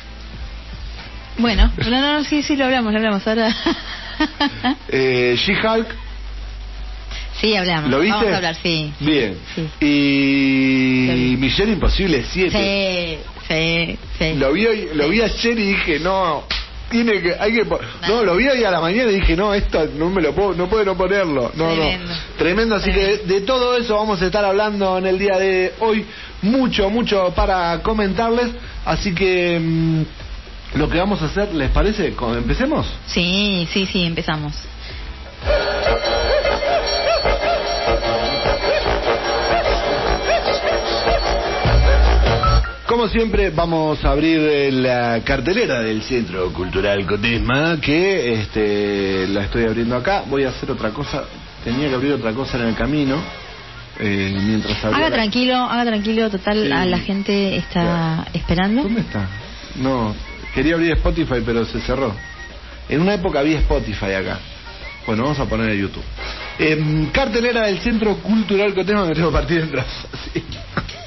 Bueno, 1.38 1.72
no, 1.78 1.90
no, 1.90 2.00
no, 2.18 2.24
sí, 2.24 2.42
sí, 2.42 2.56
lo 2.56 2.66
hablamos, 2.66 2.92
lo 2.92 2.98
hablamos 2.98 3.26
ahora. 3.26 3.54
Eh, 4.88 5.36
She-Hulk, 5.38 5.86
sí, 7.40 7.54
hablamos. 7.54 7.88
¿lo 7.88 8.00
viste? 8.00 8.16
Vamos 8.16 8.32
a 8.32 8.36
hablar, 8.38 8.56
sí. 8.60 8.92
Bien. 8.98 9.38
Sí. 9.54 9.68
Y. 9.80 11.36
Misión 11.38 11.70
Imposible 11.70 12.24
7. 12.28 12.50
Sí, 12.50 13.18
sí, 13.48 13.98
sí. 14.18 14.34
Lo 14.34 14.52
vi 14.52 14.66
hoy- 14.66 14.88
lo 14.94 15.08
vi 15.08 15.22
ayer 15.22 15.56
y 15.58 15.62
dije, 15.68 16.00
no, 16.00 16.42
tiene 16.88 17.20
que, 17.20 17.34
hay 17.38 17.52
que, 17.52 17.66
no, 18.08 18.24
lo 18.24 18.36
vi 18.36 18.48
hoy 18.48 18.64
a 18.64 18.70
la 18.70 18.80
mañana 18.80 19.10
y 19.10 19.16
dije, 19.16 19.36
no, 19.36 19.52
esto 19.54 19.86
no 19.96 20.08
me 20.10 20.22
lo 20.22 20.32
puedo, 20.34 20.54
no 20.54 20.68
puedo 20.68 20.84
no 20.84 20.96
ponerlo. 20.96 21.50
No, 21.54 21.66
Tremendo. 21.74 22.06
no. 22.14 22.20
Tremendo, 22.38 22.74
así 22.76 22.90
Tremendo. 22.90 23.22
que 23.22 23.26
de, 23.26 23.34
de 23.34 23.46
todo 23.46 23.76
eso 23.76 23.96
vamos 23.96 24.20
a 24.22 24.26
estar 24.26 24.44
hablando 24.44 24.98
en 24.98 25.06
el 25.06 25.18
día 25.18 25.38
de 25.38 25.74
hoy. 25.80 26.06
Mucho, 26.42 26.88
mucho 26.88 27.32
para 27.34 27.82
comentarles. 27.82 28.48
Así 28.84 29.14
que 29.14 29.58
mm, 29.60 30.02
lo 30.78 30.88
que 30.88 30.98
vamos 30.98 31.20
a 31.22 31.26
hacer, 31.26 31.52
¿les 31.54 31.70
parece? 31.70 32.14
¿Empecemos? 32.36 32.86
Sí, 33.06 33.68
sí, 33.72 33.86
sí, 33.86 34.04
empezamos. 34.04 34.54
Como 42.98 43.10
siempre, 43.10 43.50
vamos 43.50 44.04
a 44.04 44.10
abrir 44.10 44.40
eh, 44.40 44.72
la 44.72 45.20
cartelera 45.24 45.78
del 45.78 46.02
Centro 46.02 46.52
Cultural 46.52 47.06
Cotesma, 47.06 47.78
que 47.80 48.32
este, 48.40 49.28
la 49.28 49.44
estoy 49.44 49.66
abriendo 49.66 49.94
acá. 49.94 50.24
Voy 50.26 50.42
a 50.42 50.48
hacer 50.48 50.68
otra 50.72 50.90
cosa, 50.90 51.22
tenía 51.62 51.88
que 51.88 51.94
abrir 51.94 52.14
otra 52.14 52.32
cosa 52.32 52.58
en 52.58 52.66
el 52.66 52.74
camino, 52.74 53.22
eh, 54.00 54.36
mientras 54.42 54.84
Haga 54.84 54.98
la- 54.98 55.10
tranquilo, 55.12 55.54
haga 55.54 55.84
tranquilo, 55.84 56.28
total, 56.28 56.64
Sí. 56.66 56.72
a 56.72 56.84
la 56.86 56.98
gente 56.98 57.56
está 57.58 58.26
esperando. 58.34 58.82
¿Dónde 58.82 59.02
está? 59.02 59.28
No, 59.76 60.12
quería 60.52 60.74
abrir 60.74 60.90
Spotify, 60.94 61.40
pero 61.46 61.64
se 61.66 61.80
cerró. 61.82 62.12
En 62.88 63.00
una 63.00 63.14
época 63.14 63.38
había 63.38 63.60
Spotify 63.60 64.14
acá. 64.14 64.40
Bueno, 65.06 65.22
vamos 65.22 65.38
a 65.38 65.44
poner 65.44 65.70
en 65.70 65.82
YouTube. 65.82 66.02
Em, 66.58 67.06
cartelera 67.12 67.66
del 67.68 67.78
Centro 67.78 68.16
Cultural 68.16 68.74
Cotesma, 68.74 69.04
me 69.04 69.14
tengo 69.14 69.30
partido 69.30 69.62
en 69.62 69.70
brazos. 69.70 70.10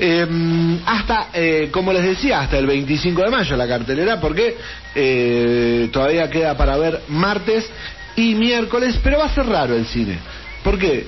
Em, 0.00 0.78
hasta, 0.86 1.30
eh, 1.32 1.70
como 1.72 1.92
les 1.92 2.04
decía, 2.04 2.40
hasta 2.40 2.56
el 2.56 2.66
25 2.66 3.22
de 3.22 3.30
mayo 3.30 3.56
la 3.56 3.66
cartelera, 3.66 4.20
porque 4.20 4.56
eh, 4.94 5.88
todavía 5.92 6.30
queda 6.30 6.56
para 6.56 6.76
ver 6.76 7.02
martes 7.08 7.68
y 8.14 8.34
miércoles, 8.34 8.98
pero 9.02 9.18
va 9.18 9.24
a 9.24 9.34
ser 9.34 9.46
raro 9.46 9.74
el 9.74 9.86
cine. 9.86 10.18
¿Por 10.62 10.78
qué? 10.78 11.06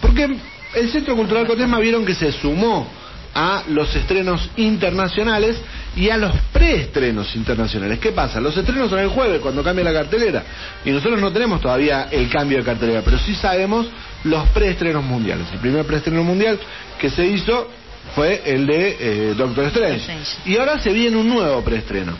Porque 0.00 0.36
el 0.74 0.90
Centro 0.90 1.16
Cultural 1.16 1.46
Cotesma 1.46 1.78
vieron 1.80 2.04
que 2.06 2.14
se 2.14 2.32
sumó 2.32 2.88
a 3.34 3.62
los 3.68 3.94
estrenos 3.94 4.48
internacionales 4.56 5.56
y 5.94 6.08
a 6.08 6.16
los 6.16 6.32
preestrenos 6.52 7.34
internacionales. 7.36 7.98
¿Qué 7.98 8.12
pasa? 8.12 8.40
Los 8.40 8.56
estrenos 8.56 8.90
son 8.90 9.00
el 9.00 9.08
jueves 9.08 9.40
cuando 9.40 9.62
cambia 9.62 9.84
la 9.84 9.92
cartelera 9.92 10.42
y 10.84 10.90
nosotros 10.90 11.20
no 11.20 11.30
tenemos 11.30 11.60
todavía 11.60 12.08
el 12.10 12.28
cambio 12.28 12.58
de 12.58 12.64
cartelera, 12.64 13.02
pero 13.04 13.18
sí 13.18 13.34
sabemos 13.34 13.86
los 14.24 14.48
preestrenos 14.48 15.04
mundiales. 15.04 15.46
El 15.52 15.58
primer 15.58 15.84
preestreno 15.84 16.24
mundial 16.24 16.58
que 16.98 17.10
se 17.10 17.26
hizo 17.26 17.68
fue 18.14 18.42
el 18.44 18.66
de 18.66 18.96
eh, 19.00 19.34
Doctor 19.36 19.66
Strange. 19.66 19.98
Strange. 19.98 20.30
Y 20.46 20.56
ahora 20.56 20.78
se 20.78 20.92
viene 20.92 21.16
un 21.16 21.28
nuevo 21.28 21.62
preestreno. 21.62 22.16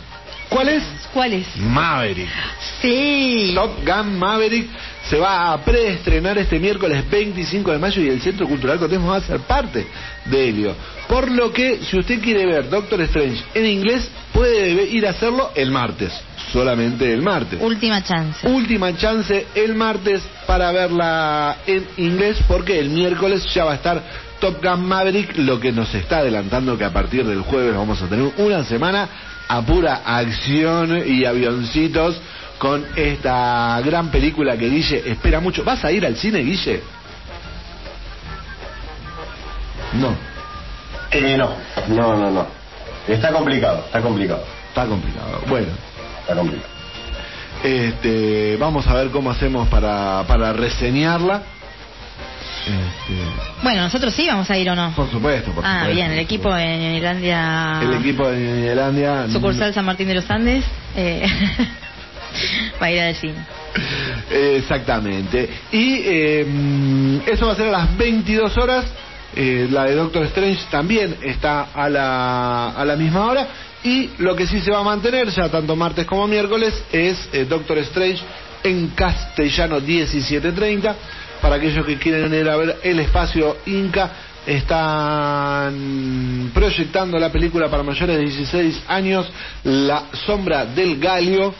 ¿Cuál 0.51 0.67
es? 0.67 0.83
¿Cuál 1.13 1.31
es? 1.31 1.47
Maverick. 1.55 2.27
Sí. 2.81 3.53
Top 3.55 3.85
Gun 3.85 4.19
Maverick 4.19 4.67
se 5.09 5.17
va 5.17 5.53
a 5.53 5.57
preestrenar 5.63 6.37
este 6.37 6.59
miércoles 6.59 7.09
25 7.09 7.71
de 7.71 7.77
mayo 7.77 8.01
y 8.01 8.09
el 8.09 8.21
Centro 8.21 8.45
Cultural 8.47 8.77
Cortés 8.77 8.99
va 8.99 9.15
a 9.15 9.21
ser 9.21 9.39
parte 9.39 9.87
de 10.25 10.49
ello. 10.49 10.75
Por 11.07 11.31
lo 11.31 11.53
que, 11.53 11.79
si 11.83 11.97
usted 11.97 12.21
quiere 12.21 12.45
ver 12.45 12.69
Doctor 12.69 12.99
Strange 13.01 13.41
en 13.53 13.65
inglés, 13.65 14.09
puede 14.33 14.83
ir 14.89 15.07
a 15.07 15.11
hacerlo 15.11 15.51
el 15.55 15.71
martes. 15.71 16.11
Solamente 16.51 17.13
el 17.13 17.21
martes. 17.21 17.57
Última 17.61 18.03
chance. 18.03 18.45
Última 18.45 18.95
chance 18.97 19.47
el 19.55 19.73
martes 19.75 20.21
para 20.45 20.71
verla 20.73 21.59
en 21.65 21.87
inglés 21.95 22.37
porque 22.45 22.77
el 22.77 22.89
miércoles 22.89 23.45
ya 23.53 23.63
va 23.63 23.71
a 23.71 23.75
estar 23.75 24.03
Top 24.41 24.61
Gun 24.61 24.85
Maverick, 24.87 25.37
lo 25.37 25.59
que 25.59 25.71
nos 25.71 25.93
está 25.93 26.17
adelantando 26.17 26.75
que 26.77 26.83
a 26.83 26.91
partir 26.91 27.23
del 27.25 27.41
jueves 27.43 27.75
vamos 27.75 28.01
a 28.01 28.07
tener 28.07 28.33
una 28.37 28.63
semana 28.65 29.07
a 29.47 29.61
pura 29.61 30.01
acción 30.03 31.03
y 31.05 31.23
avioncitos 31.25 32.19
con 32.57 32.83
esta 32.95 33.79
gran 33.85 34.09
película 34.09 34.57
que 34.57 34.67
Guille 34.67 35.03
espera 35.11 35.39
mucho. 35.39 35.63
¿Vas 35.63 35.85
a 35.85 35.91
ir 35.91 36.05
al 36.05 36.15
cine, 36.17 36.39
Guille? 36.39 36.81
No, 39.93 40.15
Eh, 41.11 41.37
no, 41.37 41.55
no, 41.89 42.15
no, 42.17 42.31
no. 42.31 42.47
Está 43.07 43.31
complicado, 43.31 43.83
está 43.85 44.01
complicado, 44.01 44.43
está 44.69 44.85
complicado. 44.85 45.41
Bueno, 45.47 45.67
está 46.21 46.35
complicado. 46.35 46.69
este, 47.63 48.57
vamos 48.57 48.87
a 48.87 48.93
ver 48.95 49.09
cómo 49.11 49.29
hacemos 49.29 49.67
para, 49.67 50.23
para 50.27 50.53
reseñarla. 50.53 51.43
Este, 52.71 53.13
Bueno, 53.63 53.81
nosotros 53.83 54.13
sí 54.13 54.27
vamos 54.27 54.49
a 54.49 54.57
ir 54.57 54.69
o 54.69 54.75
no. 54.75 54.91
por 54.95 55.09
supuesto, 55.09 55.51
por 55.51 55.65
ah, 55.65 55.79
supuesto, 55.79 55.95
bien, 55.95 56.11
el 56.11 56.19
equipo 56.19 56.55
en 56.55 56.81
Irlandia. 56.95 57.79
El 57.81 57.93
equipo 57.93 58.27
de 58.27 58.39
Nielandia. 58.39 59.27
Sucursal 59.29 59.73
San 59.73 59.85
Martín 59.85 60.07
de 60.07 60.15
los 60.15 60.29
Andes. 60.29 60.65
Eh, 60.95 61.25
va 62.81 62.85
a 62.87 62.91
ir 62.91 63.01
al 63.01 63.15
cine. 63.15 63.45
Exactamente. 64.29 65.49
Y 65.71 66.01
eh, 66.03 66.45
mm, 66.45 67.19
eso 67.27 67.47
va 67.47 67.53
a 67.53 67.55
ser 67.55 67.67
a 67.67 67.71
las 67.71 67.97
22 67.97 68.57
horas. 68.57 68.85
Eh, 69.35 69.67
la 69.71 69.85
de 69.85 69.95
Doctor 69.95 70.25
Strange 70.25 70.61
también 70.69 71.15
está 71.21 71.69
a 71.73 71.89
la, 71.89 72.69
a 72.69 72.85
la 72.85 72.95
misma 72.95 73.25
hora. 73.27 73.47
Y 73.83 74.11
lo 74.19 74.35
que 74.35 74.45
sí 74.45 74.59
se 74.59 74.71
va 74.71 74.79
a 74.79 74.83
mantener, 74.83 75.29
ya 75.29 75.49
tanto 75.49 75.75
martes 75.75 76.05
como 76.05 76.27
miércoles, 76.27 76.83
es 76.91 77.29
eh, 77.33 77.45
Doctor 77.45 77.79
Strange 77.79 78.21
en 78.63 78.89
castellano 78.89 79.79
17.30. 79.79 80.95
Para 81.41 81.55
aquellos 81.55 81.85
que 81.85 81.97
quieren 81.97 82.33
ir 82.33 82.47
a 82.47 82.55
ver 82.55 82.77
el 82.83 82.99
espacio 82.99 83.57
Inca, 83.65 84.11
están 84.45 85.71
proyectando 86.53 87.17
la 87.19 87.31
película 87.31 87.69
para 87.69 87.83
mayores 87.83 88.17
de 88.17 88.23
16 88.23 88.83
años, 88.87 89.29
La 89.63 90.05
Sombra 90.25 90.65
del 90.65 90.99
Galio 90.99 91.53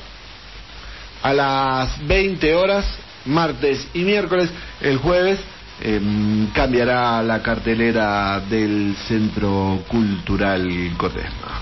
a 1.21 1.33
las 1.33 2.07
20 2.07 2.55
horas, 2.55 2.85
martes 3.25 3.87
y 3.93 3.99
miércoles. 3.99 4.49
El 4.81 4.97
jueves 4.97 5.39
em, 5.81 6.47
cambiará 6.47 7.21
la 7.23 7.41
cartelera 7.41 8.39
del 8.39 8.95
Centro 9.07 9.83
Cultural 9.87 10.67
Cotesma. 10.97 11.61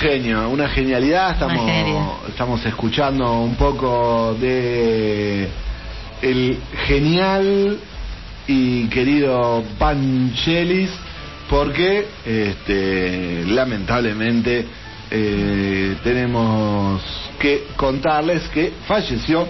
Un 0.00 0.22
genio, 0.22 0.48
una 0.50 0.68
genialidad. 0.68 1.32
Estamos, 1.32 1.62
Una 1.62 2.28
estamos 2.28 2.66
escuchando 2.66 3.40
un 3.40 3.54
poco 3.54 4.34
de 4.40 5.48
el 6.22 6.58
genial 6.86 7.78
y 8.46 8.86
querido 8.88 9.62
Panchelis, 9.78 10.90
porque 11.48 12.06
este, 12.24 13.44
lamentablemente 13.46 14.66
eh, 15.10 15.96
tenemos 16.02 17.02
que 17.38 17.64
contarles 17.76 18.48
que 18.48 18.72
falleció. 18.86 19.46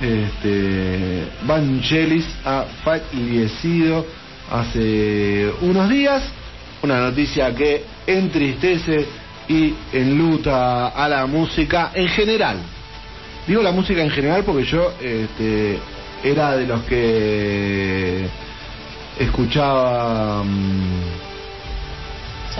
Este, 0.00 1.24
Vangelis 1.46 2.26
ha 2.44 2.64
fallecido 2.84 4.06
hace 4.50 5.50
unos 5.62 5.88
días. 5.88 6.22
Una 6.82 7.00
noticia 7.00 7.54
que 7.54 7.82
entristece 8.06 9.06
y 9.48 9.74
enluta 9.92 10.88
a 10.88 11.08
la 11.08 11.26
música 11.26 11.90
en 11.94 12.08
general. 12.08 12.58
Digo 13.46 13.62
la 13.62 13.72
música 13.72 14.02
en 14.02 14.10
general 14.10 14.42
porque 14.44 14.64
yo 14.64 14.92
este, 15.00 15.78
era 16.22 16.56
de 16.56 16.66
los 16.66 16.82
que 16.84 18.26
escuchaba. 19.18 20.42
mm, 20.42 21.02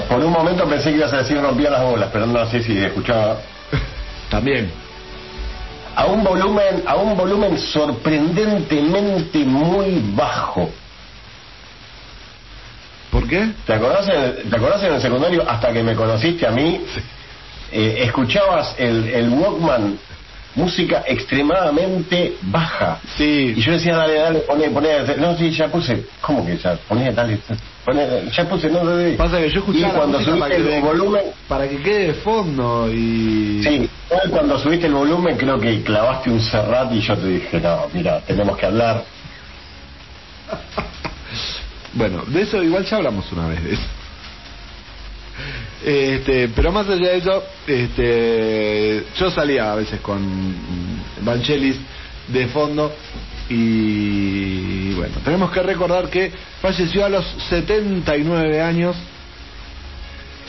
Por 0.09 0.25
un 0.25 0.33
momento 0.33 0.67
pensé 0.67 0.91
que 0.91 0.99
ibas 0.99 1.13
a 1.13 1.19
decir 1.19 1.41
rompía 1.41 1.71
las 1.71 1.83
bolas, 1.85 2.11
pero 2.13 2.27
no 2.27 2.45
sé 2.47 2.63
si 2.63 2.77
escuchaba. 2.77 3.39
también. 4.31 4.71
A 5.97 6.07
un 6.07 6.25
volumen, 6.25 6.83
a 6.87 6.97
un 6.97 7.17
volumen 7.17 7.57
sorprendentemente 7.59 9.45
muy 9.45 10.03
bajo. 10.15 10.71
¿Por 13.15 13.29
qué? 13.29 13.49
¿Te 13.65 13.75
acordás, 13.75 14.09
en, 14.09 14.51
¿Te 14.51 14.57
acordás 14.57 14.83
en 14.83 14.95
el 14.95 15.01
secundario, 15.01 15.49
hasta 15.49 15.73
que 15.73 15.85
me 15.85 15.95
conociste 15.95 16.49
a 16.49 16.51
mí, 16.51 16.81
eh, 17.71 17.99
escuchabas 18.01 18.75
el, 18.77 19.09
el 19.09 19.29
Walkman, 19.29 19.97
música 20.57 21.05
extremadamente 21.07 22.35
baja? 22.43 22.99
Sí. 23.17 23.55
Y 23.57 23.61
yo 23.61 23.71
decía, 23.71 23.97
dale, 23.97 24.15
dale, 24.15 24.41
poné, 24.41 24.69
poné. 24.71 24.99
No, 25.17 25.37
sí, 25.39 25.53
ya 25.53 25.69
puse. 25.69 26.05
¿Cómo 26.21 26.45
que 26.45 26.57
ya? 26.57 26.75
Poné, 26.89 27.13
dale. 27.13 27.39
Poné, 27.85 28.33
ya 28.33 28.49
puse, 28.49 28.69
no, 28.69 28.83
no. 28.83 29.17
Pasa 29.17 29.39
que 29.39 29.49
yo 29.49 29.61
escuchaba 29.61 29.93
Y 29.93 29.97
cuando 29.97 30.19
subiste 30.19 30.41
para 30.41 30.57
que, 30.57 30.77
el 30.77 30.83
volumen, 30.83 31.23
para 31.47 31.69
que 31.69 31.77
quede 31.77 32.07
de 32.09 32.15
fondo 32.15 32.93
y 32.93 33.63
sí, 33.63 33.89
igual 34.11 34.31
cuando 34.31 34.59
subiste 34.59 34.89
el 34.89 34.95
volumen 34.95 35.37
creo 35.37 35.61
que 35.61 35.85
clavaste 35.85 36.31
un 36.31 36.41
Serrat 36.41 36.93
y 36.93 37.01
yo 37.01 37.17
te 37.17 37.29
dije, 37.29 37.61
no, 37.61 37.87
mira, 37.93 38.19
tenemos 38.27 38.57
que 38.57 38.67
hablar. 38.67 39.05
Bueno, 41.95 42.25
de 42.27 42.43
eso 42.43 42.63
igual 42.63 42.85
ya 42.85 42.97
hablamos 42.97 43.31
una 43.33 43.49
vez 43.49 43.63
de 43.63 43.73
eso. 43.75 43.87
Este, 45.85 46.49
pero 46.49 46.73
más 46.73 46.89
allá 46.89 47.11
de 47.11 47.19
eso, 47.19 47.45
este, 47.67 49.05
yo 49.19 49.31
salía 49.31 49.73
a 49.73 49.75
veces 49.75 50.01
con 50.01 50.23
Vangelis 51.21 51.77
de 52.29 52.47
fondo 52.49 52.95
y 53.51 54.95
bueno, 54.95 55.17
tenemos 55.23 55.51
que 55.51 55.63
recordar 55.63 56.09
que 56.09 56.33
falleció 56.63 57.05
a 57.05 57.11
los 57.11 57.27
79 57.51 58.63
años 58.63 58.97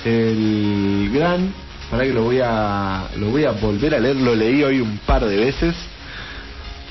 el 0.05 1.09
gran, 1.13 1.53
para 1.91 2.03
que 2.03 2.13
lo 2.13 2.23
voy 2.23 2.39
a 2.41 3.09
lo 3.17 3.31
voy 3.31 3.43
a 3.43 3.51
volver 3.51 3.95
a 3.95 3.99
leer, 3.99 4.15
lo 4.15 4.35
leí 4.35 4.63
hoy 4.63 4.79
un 4.79 4.99
par 4.99 5.25
de 5.25 5.35
veces. 5.35 5.75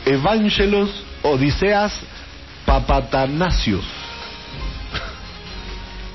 Evangelos 0.04 0.90
Odiseas 1.22 1.94
Papatanasius. 2.66 4.03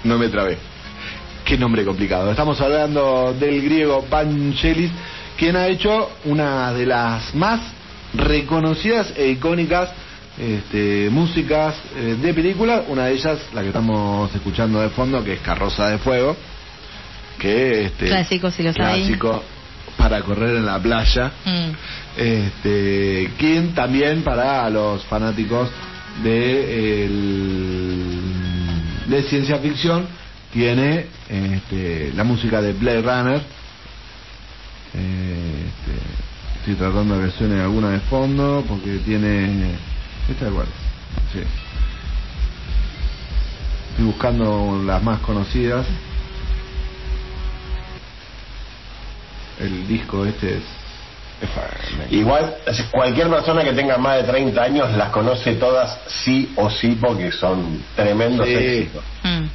No 0.03 0.17
me 0.17 0.29
trabé. 0.29 0.57
Qué 1.45 1.57
nombre 1.57 1.83
complicado. 1.83 2.29
Estamos 2.31 2.59
hablando 2.61 3.33
del 3.39 3.61
griego 3.61 4.05
Vangelis, 4.09 4.91
quien 5.37 5.55
ha 5.55 5.67
hecho 5.67 6.09
una 6.25 6.71
de 6.73 6.85
las 6.85 7.33
más 7.35 7.59
reconocidas 8.13 9.13
e 9.15 9.29
icónicas 9.29 9.89
este, 10.37 11.09
músicas 11.11 11.75
eh, 11.95 12.17
de 12.21 12.33
películas. 12.33 12.83
Una 12.87 13.05
de 13.05 13.13
ellas, 13.13 13.39
la 13.53 13.61
que 13.61 13.67
estamos 13.67 14.33
escuchando 14.35 14.79
de 14.81 14.89
fondo, 14.89 15.23
que 15.23 15.33
es 15.33 15.39
Carroza 15.41 15.89
de 15.89 15.97
Fuego. 15.97 16.35
Que 17.37 17.85
este, 17.85 18.07
Clásico, 18.07 18.51
si 18.51 18.63
lo. 18.63 18.73
Clásico 18.73 19.43
para 19.97 20.21
correr 20.21 20.55
en 20.57 20.65
la 20.65 20.79
playa. 20.79 21.31
Mm. 21.45 21.69
Este, 22.17 23.31
quien 23.37 23.73
también 23.73 24.23
para 24.23 24.69
los 24.69 25.03
fanáticos 25.05 25.69
de, 26.23 27.05
el- 27.05 27.88
de 29.09 29.23
ciencia 29.23 29.57
ficción 29.59 30.07
tiene 30.53 31.07
este, 31.27 32.11
la 32.15 32.23
música 32.23 32.61
de 32.61 32.73
Blade 32.73 33.01
Runner 33.01 33.59
este, 34.93 35.93
estoy 36.59 36.75
tratando 36.75 37.19
de 37.19 37.29
que 37.29 37.37
suene 37.37 37.61
alguna 37.61 37.91
de 37.91 37.99
fondo 38.01 38.63
porque 38.67 38.97
tiene... 38.99 39.75
Esta 40.27 40.45
de 40.45 40.51
cuál 40.51 40.67
es? 40.67 41.33
Sí. 41.33 41.47
Estoy 43.91 44.05
buscando 44.05 44.81
las 44.83 45.03
más 45.03 45.19
conocidas. 45.19 45.85
El 49.59 49.87
disco 49.87 50.25
este 50.25 50.57
es... 50.57 50.63
Igual, 52.11 52.55
cualquier 52.91 53.29
persona 53.29 53.63
que 53.63 53.73
tenga 53.73 53.97
más 53.97 54.17
de 54.17 54.23
30 54.23 54.61
años 54.63 54.91
las 54.97 55.09
conoce 55.09 55.53
todas 55.55 55.99
sí 56.07 56.51
o 56.55 56.69
sí 56.69 56.97
porque 56.99 57.31
son 57.31 57.81
tremendos 57.95 58.45
Sí. 58.47 58.53
éxitos. 58.55 59.03
Mm. 59.23 59.45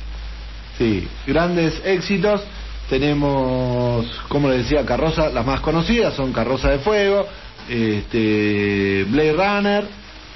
Sí, 0.78 1.08
grandes 1.26 1.80
éxitos. 1.84 2.42
Tenemos, 2.88 4.06
como 4.28 4.48
les 4.48 4.58
decía, 4.58 4.84
carroza, 4.84 5.28
las 5.30 5.44
más 5.46 5.60
conocidas 5.60 6.14
son 6.14 6.32
Carroza 6.32 6.70
de 6.70 6.78
Fuego, 6.80 7.26
este, 7.68 9.04
Blade 9.08 9.32
Runner, 9.32 9.84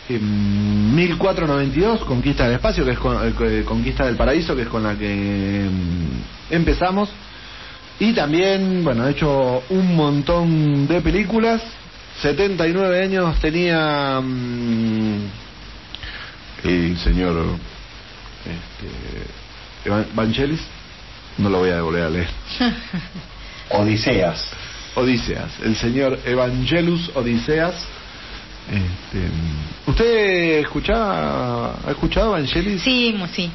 em, 0.09 0.95
1492, 0.95 2.01
Conquista 2.05 2.45
del 2.45 2.55
Espacio, 2.55 2.85
que 2.85 2.93
es 2.93 2.99
con- 2.99 3.19
eh, 3.27 3.65
Conquista 3.67 4.07
del 4.07 4.17
Paraíso, 4.17 4.57
que 4.57 4.63
es 4.63 4.69
con 4.69 4.83
la 4.83 4.95
que 4.97 5.61
em, 5.67 5.71
empezamos. 6.51 7.11
Y 8.01 8.13
también, 8.13 8.85
bueno, 8.85 9.07
he 9.07 9.11
hecho 9.11 9.63
un 9.71 9.97
montón 9.97 10.87
de 10.87 11.01
películas. 11.01 11.63
79 12.23 13.05
años 13.05 13.39
tenía 13.41 14.21
mm, 14.21 15.23
el 16.65 16.99
señor 16.99 17.57
este, 18.45 19.91
Vangelis. 20.15 20.61
No 21.39 21.49
lo 21.49 21.59
voy 21.59 21.71
a 21.71 21.83
volver 21.83 22.05
a 22.05 22.11
leer. 22.11 22.29
Odiseas. 23.71 24.49
Odiseas. 24.95 25.51
El 25.63 25.77
señor 25.77 26.19
Evangelus 26.25 27.11
Odiseas. 27.15 27.75
Este, 28.69 29.29
¿Usted 29.87 30.59
escuchaba, 30.61 31.77
ha 31.85 31.91
escuchado 31.91 32.33
Vangelis? 32.33 32.83
Sí, 32.83 33.17
sí, 33.35 33.51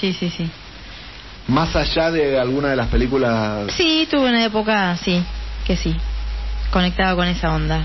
sí, 0.00 0.12
sí, 0.12 0.30
sí. 0.30 0.50
Más 1.48 1.74
allá 1.74 2.10
de 2.10 2.38
alguna 2.38 2.68
de 2.68 2.76
las 2.76 2.88
películas. 2.88 3.72
Sí, 3.72 4.06
tuve 4.10 4.28
una 4.28 4.44
época, 4.44 4.96
sí, 4.98 5.24
que 5.66 5.76
sí, 5.76 5.96
conectado 6.70 7.16
con 7.16 7.26
esa 7.26 7.52
onda. 7.54 7.84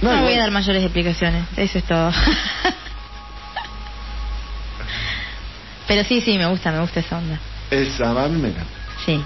No, 0.00 0.10
igual- 0.10 0.22
voy 0.24 0.34
a 0.34 0.38
dar 0.38 0.50
mayores 0.52 0.82
explicaciones, 0.84 1.44
eso 1.56 1.78
es 1.78 1.84
todo. 1.84 2.12
Pero 5.88 6.04
sí, 6.04 6.20
sí, 6.20 6.38
me 6.38 6.46
gusta, 6.46 6.70
me 6.72 6.80
gusta 6.80 7.00
esa 7.00 7.18
onda. 7.18 7.38
Esa, 7.70 8.10
a 8.10 8.28
mí 8.28 8.40
me 8.40 8.48
encanta. 8.48 8.70
Sí. 9.04 9.22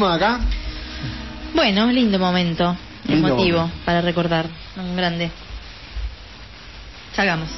Salimos 0.00 0.18
de 0.18 0.24
acá. 0.24 0.40
Bueno, 1.54 1.86
lindo 1.92 2.18
momento, 2.18 2.76
Lindo 3.06 3.28
emotivo 3.28 3.58
momento. 3.60 3.76
para 3.84 4.00
recordar, 4.00 4.46
un 4.76 4.96
grande. 4.96 5.30
Salgamos. 7.14 7.48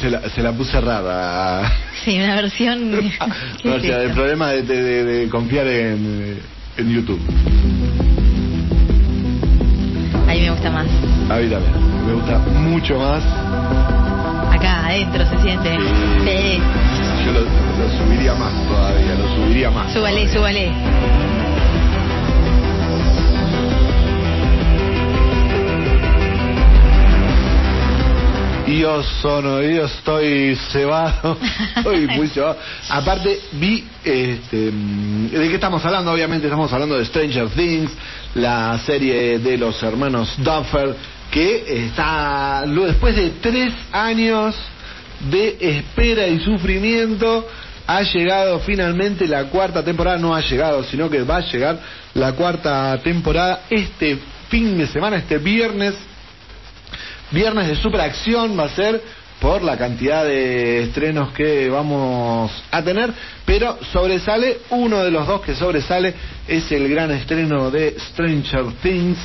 Se 0.00 0.10
la, 0.10 0.28
se 0.30 0.42
la 0.42 0.52
puse 0.52 0.80
rara. 0.80 1.70
Sí, 2.04 2.18
una 2.18 2.34
versión. 2.36 2.90
¿Qué 3.62 3.68
No, 3.68 3.74
o 3.74 3.76
es 3.76 3.82
sea, 3.82 4.02
el 4.02 4.10
problema 4.12 4.50
de, 4.50 4.62
de- 4.62 4.82
de- 4.82 5.04
de 5.04 5.28
confiar 5.28 5.66
en, 5.66 6.40
en 6.76 6.90
YouTube. 6.90 7.20
Gusta 10.60 10.72
más. 10.72 10.86
A 11.30 11.36
mí 11.38 11.48
también. 11.48 12.06
Me 12.06 12.12
gusta 12.12 12.36
mucho 12.38 12.98
más. 12.98 13.24
Acá 14.52 14.88
adentro 14.88 15.24
se 15.24 15.38
siente. 15.40 15.70
Sí. 15.70 16.60
Yo 17.24 17.32
lo, 17.32 17.40
lo 17.40 17.98
subiría 17.98 18.34
más 18.34 18.52
todavía, 18.68 19.14
lo 19.14 19.36
subiría 19.36 19.70
más. 19.70 19.90
Súbale, 19.90 20.28
súbale. 20.28 20.70
Yo 28.78 29.02
sono, 29.02 29.60
yo 29.62 29.86
estoy 29.86 30.54
cebado, 30.70 31.36
estoy 31.76 32.06
muy 32.06 32.28
cebado. 32.28 32.56
Aparte, 32.88 33.40
vi, 33.52 33.84
este, 34.04 34.70
¿de 34.70 35.48
qué 35.48 35.54
estamos 35.54 35.84
hablando? 35.84 36.12
Obviamente 36.12 36.46
estamos 36.46 36.72
hablando 36.72 36.96
de 36.96 37.04
Stranger 37.04 37.48
Things, 37.48 37.90
la 38.34 38.78
serie 38.86 39.40
de 39.40 39.58
los 39.58 39.82
hermanos 39.82 40.34
Duffer, 40.38 40.94
que 41.32 41.84
está, 41.86 42.64
después 42.64 43.16
de 43.16 43.30
tres 43.40 43.72
años 43.90 44.54
de 45.28 45.56
espera 45.60 46.28
y 46.28 46.38
sufrimiento, 46.38 47.48
ha 47.88 48.02
llegado 48.02 48.60
finalmente 48.60 49.26
la 49.26 49.46
cuarta 49.46 49.84
temporada, 49.84 50.16
no 50.16 50.32
ha 50.32 50.42
llegado, 50.42 50.84
sino 50.84 51.10
que 51.10 51.22
va 51.22 51.38
a 51.38 51.50
llegar 51.50 51.80
la 52.14 52.32
cuarta 52.34 52.96
temporada 53.02 53.62
este 53.68 54.16
fin 54.48 54.78
de 54.78 54.86
semana, 54.86 55.16
este 55.16 55.38
viernes 55.38 55.94
Viernes 57.30 57.68
de 57.68 57.76
superacción 57.76 58.58
va 58.58 58.64
a 58.64 58.68
ser 58.70 59.00
por 59.40 59.62
la 59.62 59.76
cantidad 59.76 60.24
de 60.24 60.82
estrenos 60.82 61.32
que 61.32 61.70
vamos 61.70 62.50
a 62.70 62.82
tener, 62.82 63.12
pero 63.46 63.78
sobresale, 63.92 64.58
uno 64.70 65.02
de 65.02 65.10
los 65.10 65.26
dos 65.26 65.40
que 65.40 65.54
sobresale 65.54 66.12
es 66.46 66.70
el 66.72 66.88
gran 66.88 67.10
estreno 67.12 67.70
de 67.70 67.96
Stranger 67.98 68.72
Things, 68.82 69.18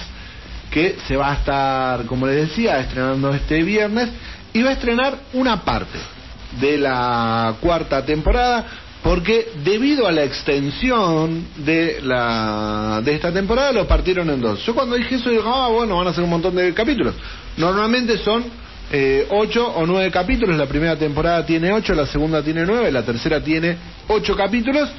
que 0.72 0.98
se 1.08 1.18
va 1.18 1.32
a 1.32 1.36
estar, 1.36 2.06
como 2.06 2.28
les 2.28 2.48
decía, 2.48 2.80
estrenando 2.80 3.34
este 3.34 3.64
viernes 3.64 4.10
y 4.54 4.62
va 4.62 4.70
a 4.70 4.74
estrenar 4.74 5.18
una 5.34 5.64
parte 5.64 5.98
de 6.60 6.78
la 6.78 7.56
cuarta 7.60 8.06
temporada 8.06 8.66
porque 9.04 9.50
debido 9.64 10.08
a 10.08 10.12
la 10.12 10.24
extensión 10.24 11.46
de 11.58 12.00
la 12.02 13.02
de 13.04 13.14
esta 13.14 13.32
temporada 13.32 13.72
lo 13.72 13.88
partieron 13.88 14.30
en 14.30 14.42
dos. 14.42 14.66
Yo 14.66 14.74
cuando 14.74 14.96
dije 14.96 15.16
eso 15.16 15.30
digo, 15.30 15.44
ah, 15.46 15.68
bueno, 15.70 15.98
van 15.98 16.08
a 16.08 16.14
ser 16.14 16.24
un 16.24 16.30
montón 16.30 16.56
de 16.56 16.74
capítulos. 16.74 17.14
Normalmente 17.58 18.18
son 18.18 18.44
eh, 18.92 19.28
ocho 19.30 19.68
o 19.68 19.86
nueve 19.86 20.12
capítulos. 20.12 20.58
La 20.58 20.66
primera 20.66 20.96
temporada 20.96 21.46
tiene 21.46 21.72
ocho, 21.72 21.94
la 21.94 22.06
segunda 22.06 22.42
tiene 22.42 22.66
nueve, 22.66 22.92
la 22.92 23.04
tercera 23.04 23.44
tiene 23.44 23.78
ocho 24.08 24.36
capítulos. 24.36 24.90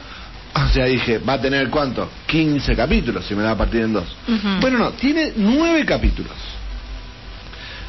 O 0.55 0.69
sea, 0.69 0.87
dije, 0.87 1.19
va 1.19 1.35
a 1.35 1.41
tener 1.41 1.69
cuánto? 1.69 2.09
15 2.27 2.75
capítulos 2.75 3.27
si 3.27 3.35
me 3.35 3.43
da 3.43 3.51
a 3.51 3.59
partir 3.59 3.83
en 3.83 3.93
dos. 3.93 4.17
Bueno, 4.61 4.79
no, 4.79 4.93
tiene 4.93 5.33
nueve 5.37 5.85
capítulos. 5.85 6.33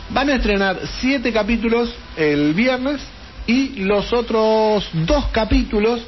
Van 0.09 0.29
a 0.29 0.35
estrenar 0.35 0.79
siete 0.99 1.31
capítulos 1.31 1.93
el 2.15 2.53
viernes 2.53 3.01
y 3.45 3.83
los 3.83 4.11
otros 4.11 4.87
dos 4.93 5.25
capítulos 5.31 6.01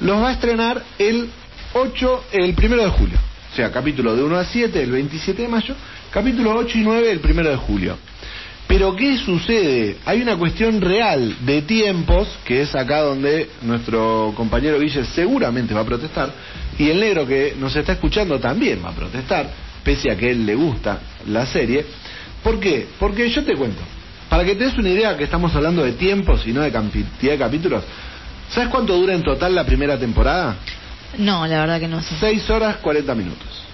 los 0.00 0.22
va 0.22 0.28
a 0.28 0.32
estrenar 0.32 0.82
el 0.98 1.28
8, 1.74 2.24
el 2.32 2.54
primero 2.54 2.82
de 2.82 2.90
julio. 2.90 3.18
O 3.52 3.56
sea, 3.56 3.70
capítulo 3.70 4.16
de 4.16 4.22
1 4.22 4.36
a 4.36 4.44
7 4.44 4.82
el 4.82 4.90
27 4.90 5.42
de 5.42 5.48
mayo, 5.48 5.74
capítulo 6.14 6.54
8 6.54 6.78
y 6.78 6.82
9 6.82 7.10
el 7.10 7.18
primero 7.18 7.50
de 7.50 7.56
julio. 7.56 7.98
Pero 8.68 8.94
¿qué 8.94 9.16
sucede? 9.18 9.96
Hay 10.06 10.22
una 10.22 10.36
cuestión 10.36 10.80
real 10.80 11.38
de 11.40 11.62
tiempos, 11.62 12.28
que 12.44 12.62
es 12.62 12.72
acá 12.76 13.00
donde 13.00 13.50
nuestro 13.62 14.32
compañero 14.36 14.78
Guille 14.78 15.04
seguramente 15.06 15.74
va 15.74 15.80
a 15.80 15.84
protestar, 15.84 16.32
y 16.78 16.88
el 16.88 17.00
negro 17.00 17.26
que 17.26 17.56
nos 17.58 17.74
está 17.74 17.94
escuchando 17.94 18.38
también 18.38 18.80
va 18.84 18.90
a 18.90 18.94
protestar, 18.94 19.50
pese 19.82 20.08
a 20.08 20.16
que 20.16 20.30
él 20.30 20.46
le 20.46 20.54
gusta 20.54 21.00
la 21.26 21.46
serie. 21.46 21.84
¿Por 22.44 22.60
qué? 22.60 22.86
Porque 23.00 23.28
yo 23.28 23.44
te 23.44 23.56
cuento, 23.56 23.82
para 24.28 24.44
que 24.44 24.54
te 24.54 24.66
des 24.66 24.78
una 24.78 24.90
idea 24.90 25.16
que 25.16 25.24
estamos 25.24 25.52
hablando 25.56 25.82
de 25.82 25.92
tiempos 25.94 26.46
y 26.46 26.52
no 26.52 26.60
de 26.60 26.70
cantidad 26.70 27.32
de 27.32 27.38
capítulos, 27.38 27.82
¿sabes 28.50 28.68
cuánto 28.68 28.96
dura 28.96 29.14
en 29.14 29.24
total 29.24 29.52
la 29.52 29.66
primera 29.66 29.98
temporada? 29.98 30.58
No, 31.18 31.44
la 31.44 31.58
verdad 31.58 31.80
que 31.80 31.88
no 31.88 32.00
sé. 32.00 32.14
6 32.20 32.50
horas 32.50 32.76
40 32.76 33.14
minutos. 33.16 33.64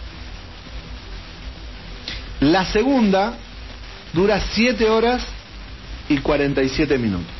La 2.41 2.65
segunda 2.65 3.35
dura 4.13 4.41
7 4.41 4.89
horas 4.89 5.23
y 6.09 6.19
47 6.19 6.99
minutos. 6.99 7.35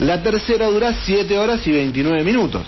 La 0.00 0.22
tercera 0.22 0.66
dura 0.66 0.92
7 0.92 1.38
horas 1.38 1.66
y 1.66 1.72
29 1.72 2.24
minutos. 2.24 2.62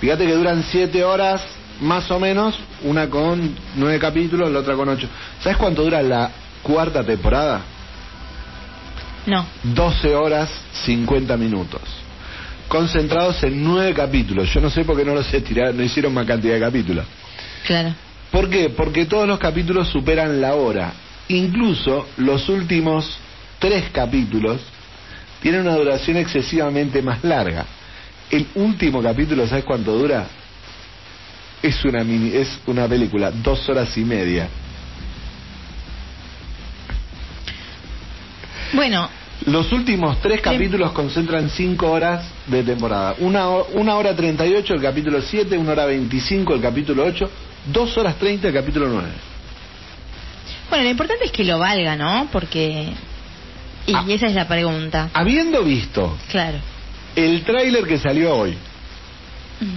Fíjate 0.00 0.26
que 0.26 0.34
duran 0.34 0.62
7 0.62 1.02
horas 1.04 1.42
más 1.80 2.10
o 2.10 2.18
menos, 2.18 2.58
una 2.82 3.08
con 3.08 3.56
9 3.76 3.98
capítulos, 3.98 4.50
la 4.50 4.58
otra 4.60 4.74
con 4.74 4.88
8. 4.88 5.08
¿Sabes 5.40 5.56
cuánto 5.56 5.82
dura 5.82 6.02
la 6.02 6.30
cuarta 6.62 7.04
temporada? 7.04 7.62
No. 9.26 9.46
12 9.62 10.14
horas 10.14 10.50
50 10.84 11.36
minutos. 11.36 11.82
Concentrados 12.66 13.42
en 13.44 13.62
9 13.62 13.94
capítulos. 13.94 14.52
Yo 14.52 14.60
no 14.60 14.70
sé 14.70 14.84
por 14.84 14.96
qué 14.96 15.04
no 15.04 15.14
los 15.14 15.28
tiraron, 15.44 15.76
no 15.76 15.82
hicieron 15.82 16.12
más 16.12 16.26
cantidad 16.26 16.54
de 16.54 16.60
capítulos. 16.60 17.06
Claro. 17.64 17.94
¿Por 18.30 18.50
qué? 18.50 18.70
Porque 18.70 19.06
todos 19.06 19.26
los 19.26 19.38
capítulos 19.38 19.88
superan 19.88 20.40
la 20.40 20.54
hora. 20.54 20.92
Incluso 21.28 22.08
los 22.18 22.48
últimos 22.48 23.18
tres 23.58 23.90
capítulos 23.90 24.60
tienen 25.42 25.62
una 25.62 25.76
duración 25.76 26.16
excesivamente 26.16 27.02
más 27.02 27.22
larga. 27.24 27.64
El 28.30 28.46
último 28.54 29.02
capítulo, 29.02 29.46
¿sabes 29.46 29.64
cuánto 29.64 29.96
dura? 29.96 30.26
Es 31.62 31.84
una 31.84 32.04
mini, 32.04 32.34
es 32.36 32.60
una 32.66 32.86
película, 32.86 33.30
dos 33.30 33.68
horas 33.68 33.96
y 33.96 34.04
media. 34.04 34.48
Bueno, 38.72 39.08
Los 39.46 39.72
últimos 39.72 40.20
tres 40.20 40.40
capítulos 40.40 40.92
concentran 40.92 41.48
cinco 41.48 41.90
horas 41.90 42.24
de 42.48 42.62
temporada. 42.64 43.14
Una, 43.20 43.48
una 43.48 43.94
hora 43.96 44.14
38 44.14 44.74
el 44.74 44.82
capítulo 44.82 45.22
7, 45.22 45.56
una 45.56 45.72
hora 45.72 45.86
25 45.86 46.54
el 46.54 46.60
capítulo 46.60 47.04
8, 47.04 47.30
dos 47.66 47.96
horas 47.98 48.16
30 48.18 48.48
el 48.48 48.54
capítulo 48.54 48.88
9. 48.88 49.08
bueno, 50.70 50.84
lo 50.84 50.90
importante 50.90 51.24
es 51.24 51.32
que 51.32 51.44
lo 51.44 51.58
valga, 51.58 51.96
¿no? 51.96 52.28
Porque... 52.32 52.88
Y 53.86 53.94
Ah. 53.94 54.04
esa 54.08 54.26
es 54.26 54.34
la 54.34 54.46
pregunta. 54.46 55.08
Habiendo 55.14 55.62
visto 55.64 56.16
Claro. 56.30 56.58
el 57.16 57.42
tráiler 57.42 57.84
que 57.86 57.98
salió 57.98 58.34
hoy 58.36 58.54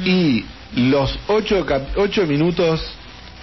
y 0.06 0.44
los 0.76 1.18
ocho, 1.28 1.66
cap- 1.66 1.98
ocho 1.98 2.26
minutos, 2.28 2.82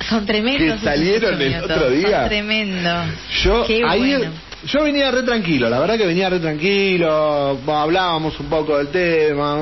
Son 0.09 0.25
tremendos. 0.27 0.79
que 0.79 0.85
salieron 0.85 1.41
el 1.41 1.63
otro 1.65 1.91
día. 1.91 2.21
Son 2.21 2.29
tremendos. 2.29 3.07
yo 3.43 3.65
Qué 3.67 3.83
ahí 3.87 4.15
bueno. 4.17 4.31
yo 4.67 4.83
venía 4.85 5.11
re 5.11 5.23
tranquilo, 5.23 5.69
la 5.71 5.79
verdad 5.81 5.97
que 5.97 6.07
venía 6.07 6.29
re 6.29 6.39
tranquilo, 6.39 7.59
hablábamos 7.67 8.39
un 8.39 8.47
poco 8.47 8.77
del 8.79 8.89
tema, 8.89 9.57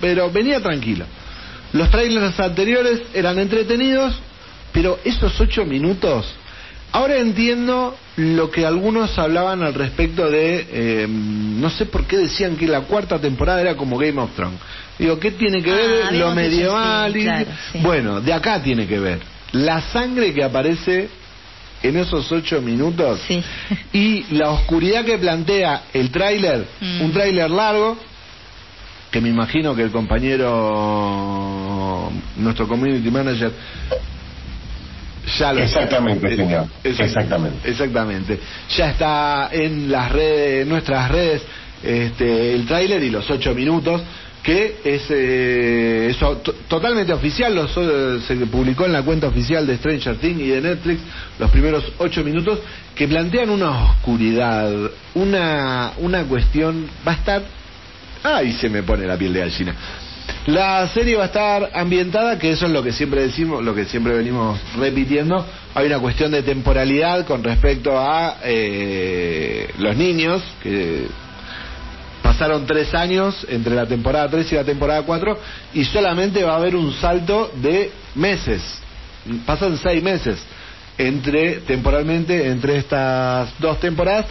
pero 0.00 0.30
venía 0.30 0.60
tranquilo. 0.60 1.06
Los 1.72 1.90
trailers 1.90 2.38
anteriores 2.40 3.00
eran 3.14 3.38
entretenidos, 3.38 4.14
pero 4.72 4.98
esos 5.04 5.40
ocho 5.40 5.64
minutos, 5.64 6.26
ahora 6.92 7.16
entiendo 7.18 7.96
lo 8.16 8.50
que 8.50 8.66
algunos 8.66 9.16
hablaban 9.18 9.62
al 9.62 9.74
respecto 9.74 10.28
de, 10.30 10.66
eh, 10.72 11.06
no 11.08 11.70
sé 11.70 11.86
por 11.86 12.04
qué 12.06 12.16
decían 12.18 12.56
que 12.56 12.66
la 12.66 12.82
cuarta 12.82 13.18
temporada 13.20 13.60
era 13.60 13.76
como 13.76 13.96
Game 13.98 14.20
of 14.20 14.34
Thrones. 14.34 14.58
Digo, 14.98 15.18
¿qué 15.18 15.30
tiene 15.32 15.62
que 15.62 15.70
Ah, 15.70 15.76
ver 15.76 16.12
lo 16.14 16.34
medieval? 16.34 17.12
sí, 17.12 17.20
y- 17.20 17.22
claro, 17.22 17.50
sí. 17.72 17.78
Bueno, 17.80 18.20
de 18.20 18.32
acá 18.32 18.62
tiene 18.62 18.86
que 18.86 18.98
ver. 18.98 19.20
La 19.52 19.80
sangre 19.80 20.34
que 20.34 20.44
aparece 20.44 21.08
en 21.82 21.96
esos 21.96 22.30
ocho 22.30 22.60
minutos 22.60 23.20
Sí. 23.26 23.42
y 23.92 24.24
la 24.34 24.50
oscuridad 24.50 25.04
que 25.04 25.16
plantea 25.18 25.84
el 25.94 26.10
tráiler, 26.10 26.66
Mm. 26.80 27.00
un 27.02 27.12
tráiler 27.12 27.50
largo, 27.50 27.96
que 29.10 29.20
me 29.20 29.28
imagino 29.28 29.74
que 29.74 29.82
el 29.82 29.90
compañero, 29.90 32.10
nuestro 32.36 32.68
community 32.68 33.10
manager, 33.10 33.52
ya 35.38 35.52
lo 35.52 35.60
Exactamente, 35.60 36.32
Eh, 36.32 36.36
señor. 36.36 36.66
exact- 36.84 37.04
Exactamente. 37.04 37.70
Exactamente. 37.70 38.40
Ya 38.76 38.90
está 38.90 39.48
en 39.52 39.90
las 39.90 40.12
redes, 40.12 40.62
en 40.62 40.68
nuestras 40.68 41.10
redes, 41.10 41.42
este, 41.82 42.54
el 42.54 42.66
tráiler 42.66 43.02
y 43.02 43.10
los 43.10 43.28
ocho 43.30 43.54
minutos 43.54 44.02
que 44.42 44.78
es 44.84 45.02
eh, 45.10 46.14
totalmente 46.66 47.12
oficial, 47.12 47.54
los, 47.54 47.76
eh, 47.76 48.20
se 48.26 48.34
publicó 48.46 48.86
en 48.86 48.92
la 48.94 49.02
cuenta 49.02 49.26
oficial 49.26 49.66
de 49.66 49.76
Stranger 49.76 50.16
Things 50.16 50.40
y 50.40 50.46
de 50.48 50.62
Netflix 50.62 51.00
los 51.38 51.50
primeros 51.50 51.84
ocho 51.98 52.24
minutos 52.24 52.58
que 52.94 53.06
plantean 53.06 53.50
una 53.50 53.84
oscuridad, 53.84 54.72
una, 55.14 55.92
una 55.98 56.22
cuestión, 56.24 56.86
va 57.06 57.12
a 57.12 57.16
estar, 57.16 57.42
ay 58.22 58.52
se 58.52 58.68
me 58.68 58.82
pone 58.82 59.06
la 59.06 59.16
piel 59.16 59.32
de 59.32 59.40
gallina. 59.40 59.74
La 60.46 60.88
serie 60.88 61.16
va 61.16 61.24
a 61.24 61.26
estar 61.26 61.70
ambientada, 61.74 62.38
que 62.38 62.50
eso 62.52 62.66
es 62.66 62.72
lo 62.72 62.82
que 62.82 62.92
siempre 62.92 63.22
decimos, 63.22 63.62
lo 63.62 63.74
que 63.74 63.84
siempre 63.84 64.14
venimos 64.14 64.58
repitiendo. 64.76 65.44
Hay 65.74 65.86
una 65.86 65.98
cuestión 65.98 66.30
de 66.30 66.42
temporalidad 66.42 67.26
con 67.26 67.42
respecto 67.42 67.98
a 67.98 68.38
eh, 68.42 69.68
los 69.78 69.96
niños, 69.96 70.42
que 70.62 71.06
pasaron 72.22 72.66
tres 72.66 72.94
años 72.94 73.46
entre 73.48 73.74
la 73.74 73.86
temporada 73.86 74.28
3 74.28 74.52
y 74.52 74.54
la 74.54 74.64
temporada 74.64 75.02
4, 75.02 75.38
y 75.74 75.84
solamente 75.84 76.42
va 76.42 76.54
a 76.54 76.56
haber 76.56 76.74
un 76.74 76.92
salto 76.94 77.52
de 77.56 77.90
meses. 78.14 78.62
Pasan 79.44 79.76
seis 79.76 80.02
meses 80.02 80.42
entre 80.96 81.60
temporalmente 81.60 82.48
entre 82.48 82.76
estas 82.76 83.50
dos 83.58 83.78
temporadas 83.80 84.26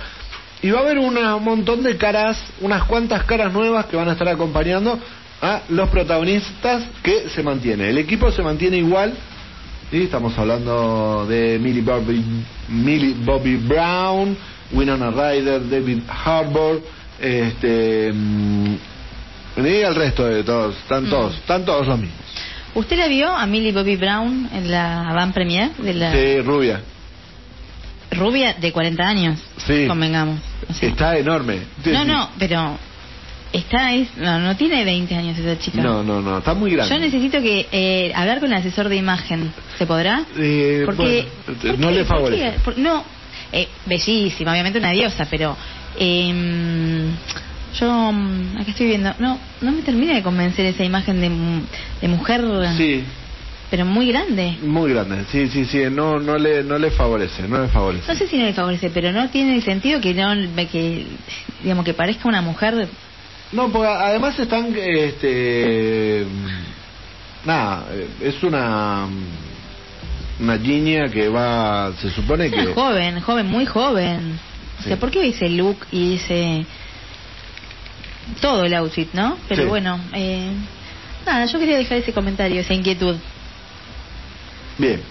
y 0.61 0.69
va 0.71 0.79
a 0.79 0.81
haber 0.81 0.97
una- 0.99 1.35
un 1.35 1.43
montón 1.43 1.83
de 1.83 1.97
caras, 1.97 2.37
unas 2.61 2.83
cuantas 2.83 3.23
caras 3.23 3.51
nuevas 3.53 3.85
que 3.85 3.95
van 3.95 4.09
a 4.09 4.13
estar 4.13 4.27
acompañando 4.27 4.99
a 5.41 5.61
los 5.69 5.89
protagonistas 5.89 6.83
que 7.01 7.29
se 7.29 7.41
mantiene. 7.43 7.89
El 7.89 7.97
equipo 7.97 8.31
se 8.31 8.41
mantiene 8.41 8.77
igual. 8.77 9.13
Y 9.91 10.03
estamos 10.03 10.37
hablando 10.37 11.25
de 11.27 11.57
Millie 11.59 11.81
Bobby, 11.81 12.23
Millie 12.67 13.15
Bobby 13.23 13.55
Brown, 13.55 14.37
Winona 14.71 15.09
Ryder, 15.09 15.67
David 15.67 16.01
Harbour, 16.07 16.83
este 17.19 18.11
mm, 18.13 18.75
y 19.57 19.67
el 19.81 19.95
resto 19.95 20.25
de 20.25 20.43
todos, 20.43 20.75
están 20.77 21.05
Mm. 21.05 21.09
todos, 21.09 21.35
están 21.35 21.65
todos 21.65 21.87
los 21.87 21.97
mismos. 21.97 22.19
¿Usted 22.75 22.97
la 22.97 23.07
vio 23.07 23.29
a 23.35 23.47
Millie 23.47 23.71
Bobby 23.71 23.95
Brown 23.95 24.47
en 24.53 24.69
la 24.69 25.11
van 25.15 25.33
premier 25.33 25.71
de 25.77 25.93
la 25.95 26.11
Sí, 26.11 26.39
rubia. 26.41 26.81
rubia 28.11 28.53
de 28.53 28.71
40 28.71 29.07
años? 29.07 29.39
Sí. 29.65 29.87
Convengamos. 29.87 30.39
O 30.69 30.73
sea, 30.73 30.89
Está 30.89 31.17
enorme. 31.17 31.61
No, 31.85 32.05
no, 32.05 32.29
pero 32.37 32.77
está 33.51 33.93
es, 33.93 34.15
no, 34.17 34.39
no 34.39 34.55
tiene 34.55 34.83
20 34.85 35.15
años 35.15 35.37
esa 35.37 35.57
chica. 35.59 35.81
No, 35.81 36.03
no, 36.03 36.21
no, 36.21 36.37
está 36.37 36.53
muy 36.53 36.71
grande. 36.71 36.93
Yo 36.93 36.99
necesito 36.99 37.41
que 37.41 37.67
eh, 37.71 38.11
hablar 38.15 38.39
con 38.39 38.51
el 38.51 38.57
asesor 38.59 38.87
de 38.89 38.95
imagen. 38.97 39.51
¿Se 39.77 39.85
podrá? 39.85 40.23
Eh, 40.37 40.83
Porque 40.85 41.27
bueno, 41.47 41.59
¿por 41.61 41.79
no 41.79 41.91
le 41.91 41.97
¿Por 42.05 42.07
favorece. 42.07 42.53
no, 42.77 43.03
eh, 43.51 43.67
bellísima, 43.85 44.51
obviamente 44.51 44.77
una 44.77 44.91
diosa, 44.91 45.25
pero 45.29 45.57
em, 45.97 47.07
yo 47.79 48.11
mm, 48.11 48.57
acá 48.59 48.71
estoy 48.71 48.87
viendo, 48.87 49.13
no, 49.19 49.39
no 49.61 49.71
me 49.71 49.81
termina 49.81 50.13
de 50.13 50.21
convencer 50.21 50.65
esa 50.67 50.83
imagen 50.83 51.19
de, 51.21 51.29
de 52.01 52.07
mujer, 52.07 52.43
Sí, 52.77 53.03
pero 53.69 53.85
muy 53.85 54.07
grande. 54.07 54.57
muy 54.61 54.91
grande. 54.93 55.25
Sí, 55.31 55.47
sí, 55.47 55.65
sí, 55.65 55.83
no 55.91 56.19
no 56.19 56.37
le 56.37 56.63
no 56.63 56.77
le 56.79 56.89
favorece, 56.91 57.47
no 57.47 57.61
le 57.61 57.67
favorece. 57.67 58.05
No 58.07 58.15
sé 58.17 58.27
si 58.27 58.37
no 58.37 58.45
le 58.45 58.53
favorece, 58.53 58.89
pero 58.89 59.11
no 59.11 59.29
tiene 59.29 59.61
sentido 59.61 60.01
que 60.01 60.13
no 60.13 60.33
que 60.71 61.05
digamos 61.63 61.85
que 61.85 61.93
parezca 61.93 62.27
una 62.27 62.41
mujer. 62.41 62.87
No, 63.51 63.69
porque 63.71 63.87
además 63.87 64.37
están, 64.37 64.75
este, 64.77 66.23
nada, 67.45 67.85
es 68.21 68.43
una, 68.43 69.07
una 70.39 70.55
niña 70.57 71.09
que 71.09 71.29
va, 71.29 71.91
se 71.99 72.11
supone 72.11 72.45
Es 72.45 72.53
que, 72.53 72.59
una 72.61 72.73
joven, 72.75 73.19
joven, 73.21 73.47
muy 73.47 73.65
joven. 73.65 74.39
O 74.79 74.83
sea. 74.83 74.97
¿por 74.97 75.09
qué 75.11 75.27
ese 75.27 75.49
look 75.49 75.77
y 75.91 76.15
ese 76.15 76.63
todo 78.39 78.63
el 78.65 78.73
outfit, 78.75 79.11
no? 79.13 79.37
Pero 79.47 79.63
Sí. 79.63 79.67
bueno, 79.67 79.99
eh, 80.13 80.51
nada, 81.25 81.45
yo 81.45 81.59
quería 81.59 81.77
dejar 81.77 81.97
ese 81.97 82.13
comentario, 82.13 82.61
esa 82.61 82.73
inquietud. 82.73 83.15
Bien, 84.79 85.01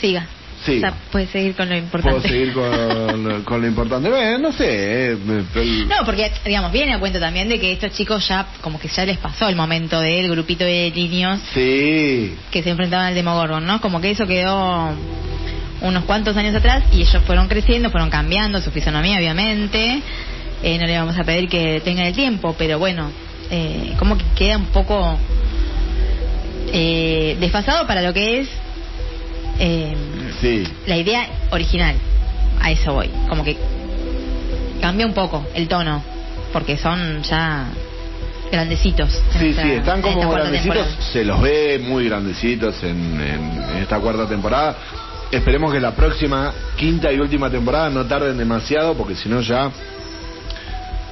Siga. 0.00 0.26
Siga. 0.64 0.88
O 0.88 0.90
sea, 0.92 1.00
puede 1.12 1.26
seguir 1.28 1.54
con 1.54 1.68
lo 1.68 1.74
puedo 1.74 1.84
importante. 1.84 2.28
seguir 2.28 2.52
con, 2.52 3.42
con 3.44 3.60
lo 3.60 3.66
importante. 3.66 4.08
Bueno, 4.10 4.38
no 4.38 4.52
sé, 4.52 5.12
eh, 5.12 5.16
el- 5.54 5.88
No, 5.88 5.96
porque, 6.04 6.30
digamos, 6.44 6.72
viene 6.72 6.92
a 6.94 6.98
cuento 6.98 7.20
también 7.20 7.48
de 7.48 7.60
que 7.60 7.72
estos 7.72 7.92
chicos 7.92 8.26
ya, 8.26 8.46
como 8.62 8.78
que 8.80 8.88
ya 8.88 9.04
les 9.04 9.18
pasó 9.18 9.48
el 9.48 9.54
momento 9.56 10.00
del 10.00 10.28
grupito 10.30 10.64
de 10.64 10.90
niños 10.94 11.40
sí, 11.54 12.34
que 12.50 12.62
se 12.62 12.70
enfrentaban 12.70 13.06
al 13.06 13.14
Demogorgon, 13.14 13.64
¿no? 13.64 13.80
Como 13.80 14.00
que 14.00 14.10
eso 14.10 14.26
quedó 14.26 14.90
unos 15.82 16.04
cuantos 16.04 16.36
años 16.36 16.54
atrás 16.54 16.84
y 16.92 17.02
ellos 17.02 17.22
fueron 17.26 17.48
creciendo, 17.48 17.90
fueron 17.90 18.10
cambiando 18.10 18.60
su 18.60 18.70
fisonomía, 18.70 19.18
obviamente. 19.18 20.00
Eh, 20.62 20.78
no 20.78 20.86
le 20.86 20.98
vamos 20.98 21.16
a 21.18 21.22
pedir 21.24 21.48
que 21.48 21.80
tengan 21.84 22.06
el 22.06 22.14
tiempo, 22.14 22.54
pero 22.58 22.78
bueno, 22.78 23.10
eh, 23.50 23.92
como 23.98 24.16
que 24.18 24.24
queda 24.34 24.56
un 24.56 24.66
poco 24.66 25.16
eh, 26.72 27.36
desfasado 27.40 27.86
para 27.86 28.02
lo 28.02 28.12
que 28.12 28.40
es 28.40 28.48
eh, 29.58 29.94
sí, 30.40 30.64
la 30.86 30.96
idea 30.96 31.26
original. 31.50 31.94
A 32.60 32.70
eso 32.70 32.94
voy. 32.94 33.08
Como 33.28 33.44
que 33.44 33.56
cambia 34.80 35.06
un 35.06 35.12
poco 35.14 35.44
el 35.54 35.68
tono, 35.68 36.02
porque 36.52 36.76
son 36.76 37.22
ya 37.22 37.66
grandecitos. 38.50 39.10
sí, 39.38 39.48
esta- 39.48 39.62
sí, 39.62 39.70
están 39.72 40.02
como 40.02 40.30
grandecitos, 40.30 40.86
se 41.12 41.24
los 41.24 41.40
ve 41.40 41.80
muy 41.82 42.06
grandecitos 42.08 42.82
en, 42.82 43.20
en- 43.20 43.62
en 43.70 43.76
esta 43.82 43.98
cuarta 43.98 44.26
temporada. 44.28 44.76
esperemos 45.32 45.72
que 45.72 45.80
la 45.80 45.90
próxima 45.92 46.52
quinta 46.76 47.10
y 47.12 47.18
última 47.18 47.50
temporada 47.50 47.90
no 47.90 48.06
tarden 48.06 48.38
demasiado 48.38 48.94
porque 48.94 49.16
si 49.16 49.28
no 49.28 49.40
ya 49.40 49.70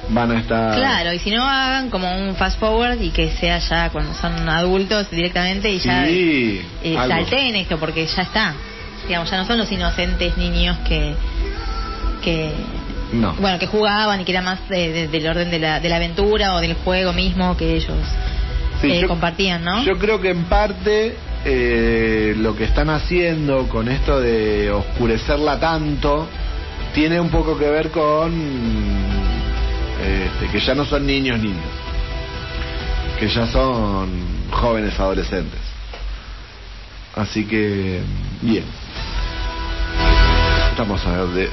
van 0.09 0.31
a 0.31 0.39
estar 0.39 0.75
Claro, 0.75 1.13
y 1.13 1.19
si 1.19 1.31
no 1.31 1.43
hagan 1.47 1.89
como 1.89 2.07
un 2.17 2.35
fast 2.35 2.59
forward 2.59 3.01
y 3.01 3.09
que 3.09 3.29
sea 3.31 3.57
ya 3.59 3.89
cuando 3.89 4.13
son 4.13 4.47
adultos 4.49 5.09
directamente 5.09 5.69
y 5.71 5.79
ya 5.79 6.05
Sí, 6.05 6.61
eh, 6.83 6.97
algo. 6.97 7.15
salteen 7.15 7.55
esto 7.55 7.77
porque 7.79 8.05
ya 8.05 8.21
está. 8.23 8.53
Digamos, 9.07 9.29
ya 9.29 9.37
no 9.37 9.45
son 9.45 9.57
los 9.57 9.71
inocentes 9.71 10.35
niños 10.37 10.77
que 10.87 11.13
que 12.23 12.51
no 13.13 13.33
bueno, 13.33 13.59
que 13.59 13.67
jugaban 13.67 14.21
y 14.21 14.25
que 14.25 14.31
era 14.31 14.41
más 14.41 14.67
de- 14.67 14.91
de- 14.91 15.07
del 15.07 15.27
orden 15.27 15.51
de 15.51 15.59
la, 15.59 15.79
de 15.79 15.89
la 15.89 15.97
aventura 15.97 16.55
o 16.55 16.59
del 16.59 16.73
juego 16.73 17.13
mismo 17.13 17.55
que 17.55 17.75
ellos 17.75 17.97
Sí, 18.81 18.91
eh, 18.91 19.01
yo- 19.01 19.07
compartían, 19.07 19.63
¿no? 19.63 19.83
Yo 19.83 19.97
creo 19.97 20.19
que 20.19 20.31
en 20.31 20.43
parte 20.45 21.15
eh, 21.45 22.33
lo 22.37 22.55
que 22.55 22.63
están 22.63 22.89
haciendo 22.89 23.67
con 23.69 23.87
esto 23.89 24.19
de 24.19 24.71
oscurecerla 24.71 25.59
tanto 25.59 26.27
tiene 26.95 27.19
un 27.19 27.29
poco 27.29 27.57
que 27.57 27.69
ver 27.69 27.91
con 27.91 28.33
este, 30.05 30.47
que 30.51 30.59
ya 30.59 30.75
no 30.75 30.85
son 30.85 31.05
niños 31.05 31.39
niños, 31.39 31.63
que 33.19 33.27
ya 33.27 33.47
son 33.47 34.09
jóvenes 34.51 34.99
adolescentes. 34.99 35.59
Así 37.15 37.45
que 37.45 38.01
bien. 38.41 38.65
Estamos 40.71 41.05
a 41.05 41.11
ver 41.23 41.27
de 41.29 41.49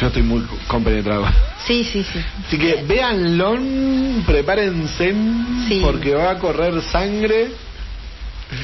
yo 0.00 0.08
estoy 0.08 0.22
muy 0.22 0.44
compenetrado. 0.66 1.24
Sí, 1.66 1.84
sí, 1.84 2.02
sí. 2.02 2.18
Así 2.46 2.58
que 2.58 2.82
véanlo, 2.82 3.56
prepárense 4.26 5.14
Sí. 5.68 5.80
porque 5.84 6.14
va 6.14 6.32
a 6.32 6.38
correr 6.38 6.82
sangre. 6.82 7.52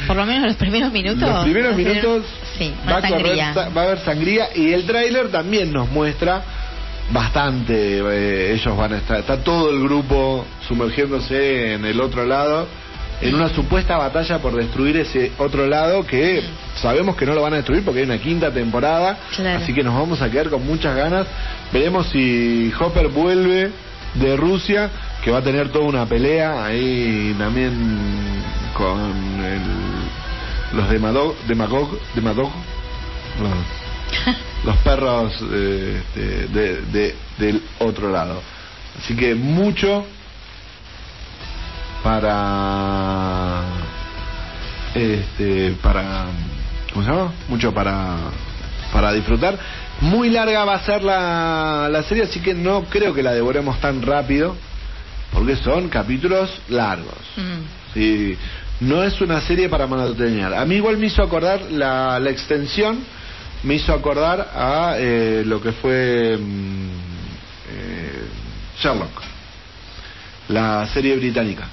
Por 0.06 0.16
lo 0.16 0.26
menos 0.26 0.48
los 0.48 0.56
primeros 0.56 0.92
minutos. 0.92 1.20
Los 1.20 1.44
primeros 1.44 1.76
minutos 1.76 2.24
Sí, 2.58 2.72
va, 2.88 2.98
a 2.98 3.08
correr, 3.08 3.38
va 3.56 3.80
a 3.82 3.84
haber 3.84 3.98
sangría 4.00 4.48
y 4.54 4.72
el 4.72 4.84
tráiler 4.84 5.30
también 5.30 5.72
nos 5.72 5.88
muestra 5.90 6.42
bastante. 7.12 7.98
eh, 7.98 8.52
ellos 8.54 8.76
van 8.76 8.92
a 8.94 8.98
estar, 8.98 9.18
está 9.20 9.38
todo 9.42 9.70
el 9.70 9.82
grupo 9.82 10.44
sumergiéndose 10.68 11.74
en 11.74 11.84
el 11.84 12.00
otro 12.00 12.24
lado 12.24 12.66
en 13.20 13.34
una 13.34 13.50
supuesta 13.50 13.98
batalla 13.98 14.38
por 14.38 14.54
destruir 14.56 14.96
ese 14.96 15.32
otro 15.36 15.66
lado 15.66 16.06
que 16.06 16.42
sabemos 16.76 17.16
que 17.16 17.26
no 17.26 17.34
lo 17.34 17.42
van 17.42 17.52
a 17.52 17.56
destruir 17.56 17.84
porque 17.84 18.00
hay 18.00 18.06
una 18.06 18.16
quinta 18.16 18.50
temporada, 18.50 19.18
Claro. 19.36 19.62
así 19.62 19.74
que 19.74 19.82
nos 19.84 19.94
vamos 19.94 20.22
a 20.22 20.30
quedar 20.30 20.48
con 20.48 20.64
muchas 20.66 20.96
ganas. 20.96 21.26
Veremos 21.70 22.06
si 22.06 22.72
Hopper 22.80 23.08
vuelve 23.08 23.70
de 24.14 24.36
Rusia, 24.38 24.88
que 25.22 25.30
va 25.30 25.38
a 25.38 25.42
tener 25.42 25.68
toda 25.68 25.84
una 25.84 26.06
pelea 26.06 26.64
ahí 26.64 27.34
también 27.38 27.72
con 28.72 28.98
el- 29.44 30.78
los 30.78 30.88
demagog, 30.88 31.34
demagog, 31.46 31.98
demagog, 32.14 32.50
los, 33.42 34.34
los 34.64 34.76
perros 34.78 35.32
eh, 35.52 36.02
este, 36.06 36.46
de- 36.48 36.82
de- 36.82 37.16
del 37.38 37.62
otro 37.78 38.10
lado. 38.10 38.42
Así 38.98 39.14
que 39.16 39.34
mucho 39.34 40.04
para 42.02 43.62
este 44.94 45.72
para 45.82 46.26
¿cómo 46.92 47.04
se 47.04 47.10
llama? 47.10 47.32
mucho 47.48 47.72
para 47.72 48.16
para 48.92 49.12
disfrutar 49.12 49.58
muy 50.00 50.30
larga 50.30 50.64
va 50.64 50.74
a 50.74 50.80
ser 50.84 51.02
la, 51.02 51.88
la 51.90 52.02
serie 52.02 52.24
así 52.24 52.40
que 52.40 52.54
no 52.54 52.84
creo 52.84 53.14
que 53.14 53.22
la 53.22 53.32
devoremos 53.32 53.78
tan 53.80 54.02
rápido 54.02 54.56
porque 55.32 55.56
son 55.56 55.88
capítulos 55.88 56.50
largos 56.68 57.14
Mm. 57.36 57.94
Sí, 57.94 58.36
no 58.80 59.02
es 59.02 59.20
una 59.20 59.40
serie 59.40 59.68
para 59.68 59.86
maratonear. 59.86 60.54
A 60.54 60.64
mí 60.64 60.76
igual 60.76 60.96
me 60.96 61.06
hizo 61.06 61.22
acordar 61.22 61.60
la, 61.70 62.18
la 62.20 62.30
extensión, 62.30 63.00
me 63.62 63.74
hizo 63.74 63.92
acordar 63.92 64.50
a 64.54 64.94
eh, 64.98 65.42
lo 65.44 65.60
que 65.60 65.72
fue 65.72 66.36
mm, 66.38 66.90
eh, 67.70 68.22
Sherlock, 68.80 69.22
la 70.48 70.86
serie 70.86 71.16
británica, 71.16 71.68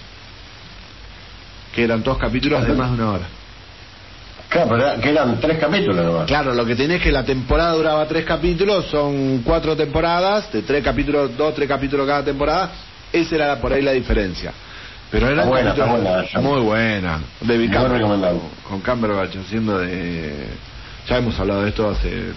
que 1.73 1.84
eran 1.84 2.04
dos 2.04 2.17
capítulos 2.17 2.65
de 2.67 2.73
más 2.73 2.89
de 2.89 2.95
una 2.95 3.12
hora. 3.12 3.28
Claro, 4.50 4.69
pero 4.69 5.02
que 5.02 5.10
eran 5.10 5.39
tres 5.41 5.60
capítulos 5.60 6.06
nomás. 6.06 6.26
Claro, 6.26 6.54
lo 6.54 6.65
que 6.65 6.76
tenés 6.76 6.97
es 6.97 7.04
que 7.04 7.12
la 7.12 7.23
temporada 7.23 7.73
duraba 7.73 8.08
tres 8.08 8.26
capítulos, 8.26 8.86
son 8.88 9.41
cuatro 9.43 9.76
temporadas, 9.76 10.52
de 10.52 10.62
tres 10.62 10.84
capítulos, 10.84 11.36
dos, 11.38 11.54
tres 11.54 11.67
capítulos 11.67 12.08
cada 12.08 12.23
temporada, 12.23 12.71
esa 13.12 13.36
era 13.36 13.60
por 13.60 13.73
ahí 13.73 13.82
la 13.82 13.91
diferencia. 13.91 14.54
Pero 15.12 15.30
era 15.30 15.45
buena, 15.45 15.73
ya. 15.73 16.39
muy 16.41 16.60
buena. 16.62 17.21
Cameron, 17.45 17.93
recomendable. 17.93 18.41
con 18.67 18.82
Cumberbatch 18.82 19.38
haciendo 19.38 19.80
de... 19.80 20.47
Ya 21.10 21.17
hemos 21.17 21.39
hablado 21.39 21.63
de 21.63 21.70
esto 21.70 21.89
hace... 21.89 22.34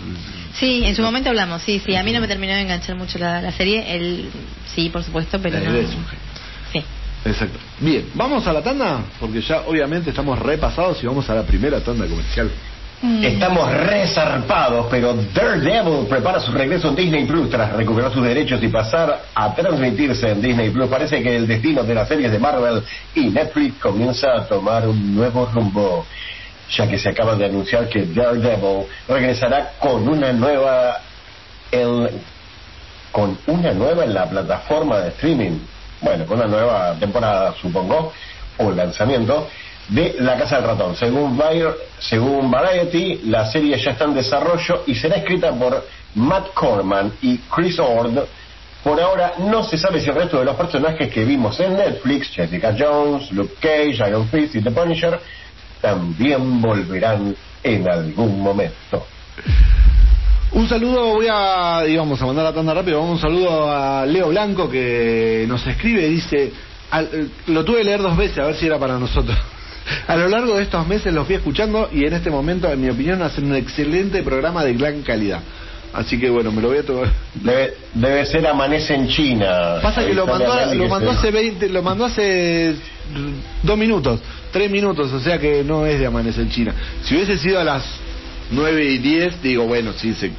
Sí, 0.55 0.83
en 0.85 0.95
su 0.95 1.03
momento 1.03 1.31
hablamos, 1.31 1.63
sí, 1.63 1.81
sí. 1.85 1.97
A 1.97 2.03
mí 2.03 2.13
no 2.13 2.21
me 2.21 2.29
terminó 2.29 2.55
de 2.55 2.63
enganchar 2.63 2.97
mucho 2.97 3.19
la, 3.19 3.41
la 3.41 3.53
serie. 3.53 3.95
Él, 3.95 4.31
sí, 4.75 4.89
por 4.91 5.03
supuesto, 5.03 5.41
pero 5.41 5.59
Él 5.59 5.65
no. 5.65 5.79
es 5.79 5.91
un. 5.91 6.05
Sí. 6.73 6.85
Exacto. 7.25 7.59
Bien, 7.79 8.07
¿vamos 8.15 8.47
a 8.47 8.53
la 8.53 8.63
tanda? 8.63 9.01
Porque 9.19 9.41
ya 9.41 9.63
obviamente 9.63 10.11
estamos 10.11 10.39
repasados 10.39 11.03
y 11.03 11.07
vamos 11.07 11.29
a 11.31 11.35
la 11.35 11.43
primera 11.43 11.81
tanda 11.81 12.07
comercial. 12.07 12.51
Estamos 13.23 13.73
resarpados, 13.73 14.87
pero 14.91 15.15
Daredevil 15.33 16.07
prepara 16.07 16.39
su 16.39 16.53
regreso 16.53 16.91
en 16.91 16.97
Disney 16.97 17.25
Plus 17.25 17.49
tras 17.49 17.73
recuperar 17.73 18.13
sus 18.13 18.23
derechos 18.23 18.63
y 18.63 18.69
pasar 18.69 19.23
a 19.35 19.55
transmitirse 19.55 20.29
en 20.31 20.43
Disney 20.43 20.69
Plus. 20.69 20.87
Parece 20.87 21.23
que 21.23 21.35
el 21.35 21.47
destino 21.47 21.83
de 21.83 21.95
las 21.95 22.07
series 22.07 22.31
de 22.31 22.39
Marvel 22.39 22.83
y 23.15 23.29
Netflix 23.29 23.79
comienza 23.81 24.37
a 24.37 24.47
tomar 24.47 24.87
un 24.87 25.15
nuevo 25.15 25.47
rumbo, 25.47 26.05
ya 26.77 26.87
que 26.89 26.99
se 26.99 27.09
acaba 27.09 27.35
de 27.37 27.47
anunciar 27.47 27.89
que 27.89 28.07
Daredevil 28.07 28.87
regresará 29.09 29.73
con 29.79 30.09
una 30.09 30.33
nueva 30.33 30.99
en, 31.73 32.09
con 33.13 33.39
una 33.47 33.73
nueva 33.73 34.05
en 34.05 34.15
la 34.15 34.29
plataforma 34.29 34.99
de 35.01 35.09
streaming. 35.11 35.59
Bueno, 36.01 36.25
con 36.27 36.39
una 36.39 36.47
nueva 36.49 36.95
temporada, 36.99 37.55
supongo, 37.61 38.13
o 38.59 38.71
lanzamiento 38.71 39.49
de 39.89 40.17
La 40.21 40.37
Casa 40.39 40.57
del 40.57 40.65
Ratón. 40.67 40.97
Según, 40.97 41.37
Bayer- 41.37 41.75
según 41.99 42.51
Variety, 42.51 43.23
la 43.27 43.45
serie 43.51 43.77
ya 43.79 43.91
está 43.91 44.05
en 44.05 44.15
desarrollo 44.15 44.85
y 44.87 44.95
será 44.95 45.17
escrita 45.17 45.53
por 45.53 45.85
Matt 46.15 46.55
Corman 46.55 47.13
y 47.21 47.39
Chris 47.39 47.79
Ord. 47.79 48.19
Por 48.83 48.99
ahora 48.99 49.35
no 49.39 49.63
se 49.63 49.77
sabe 49.77 50.01
si 50.01 50.09
el 50.09 50.15
resto 50.15 50.39
de 50.39 50.45
los 50.47 50.57
personajes 50.57 51.11
que 51.13 51.25
vimos 51.25 51.61
en 51.61 51.77
Netflix, 51.77 52.31
Jessica 52.31 52.75
Jones, 52.79 53.31
Luke 53.33 53.55
Cage, 53.61 54.09
Iron 54.09 54.27
Fist 54.29 54.55
y 54.55 54.63
The 54.63 54.71
Punisher, 54.71 55.21
también 55.81 56.61
volverán 56.61 57.35
en 57.63 57.89
algún 57.89 58.41
momento. 58.43 59.07
Un 60.53 60.69
saludo, 60.69 61.15
voy 61.15 61.27
a, 61.31 61.85
íbamos 61.87 62.21
a 62.21 62.27
mandar 62.27 62.45
la 62.45 62.53
tanda 62.53 62.75
rápido, 62.75 63.01
un 63.03 63.19
saludo 63.19 63.71
a 63.71 64.05
Leo 64.05 64.29
Blanco 64.31 64.69
que 64.69 65.45
nos 65.47 65.65
escribe, 65.67 66.09
dice, 66.09 66.53
al- 66.91 67.09
eh, 67.13 67.29
lo 67.47 67.65
tuve 67.65 67.79
que 67.79 67.85
leer 67.85 68.03
dos 68.03 68.17
veces 68.17 68.39
a 68.39 68.47
ver 68.47 68.57
si 68.57 68.67
era 68.67 68.79
para 68.79 68.99
nosotros. 68.99 69.37
A 70.09 70.15
lo 70.17 70.29
largo 70.29 70.57
de 70.57 70.65
estos 70.65 70.87
meses 70.87 71.13
los 71.13 71.27
fui 71.27 71.37
escuchando 71.37 71.89
y 71.93 72.05
en 72.05 72.13
este 72.13 72.31
momento, 72.31 72.71
en 72.71 72.81
mi 72.81 72.91
opinión, 72.91 73.23
hacen 73.23 73.47
un 73.47 73.57
excelente 73.57 74.23
programa 74.23 74.63
de 74.65 74.75
gran 74.75 75.03
calidad. 75.03 75.41
Así 75.93 76.19
que 76.21 76.31
bueno, 76.31 76.53
me 76.53 76.63
lo 76.63 76.69
voy 76.69 76.79
a 76.79 76.83
tomar. 76.85 77.11
Debe, 77.35 77.75
debe 77.95 78.25
ser 78.27 78.47
Amanece 78.47 78.95
en 78.95 79.09
China. 79.09 79.79
Pasa 79.83 80.05
que 80.07 80.15
lo 80.15 80.27
mandó, 80.27 80.53
a 80.53 80.75
lo 80.75 80.89
mandó 80.89 81.11
hace 81.11 81.31
20, 81.31 81.69
lo 81.69 81.83
mandó 81.83 82.05
hace 82.05 82.77
dos 83.63 83.77
minutos, 83.77 84.21
tres 84.53 84.71
minutos, 84.71 85.13
o 85.13 85.19
sea 85.21 85.39
que 85.41 85.65
no 85.65 85.85
es 85.87 85.99
de 85.99 86.07
Amanecer 86.07 86.43
en 86.45 86.51
China. 86.51 86.75
Si 87.03 87.15
hubiese 87.15 87.37
sido 87.39 87.59
a 87.61 87.65
las 87.65 87.85
9 88.53 88.85
y 88.85 88.99
10, 88.99 89.43
digo, 89.43 89.65
bueno, 89.67 89.93
sí, 89.97 90.15
se... 90.15 90.31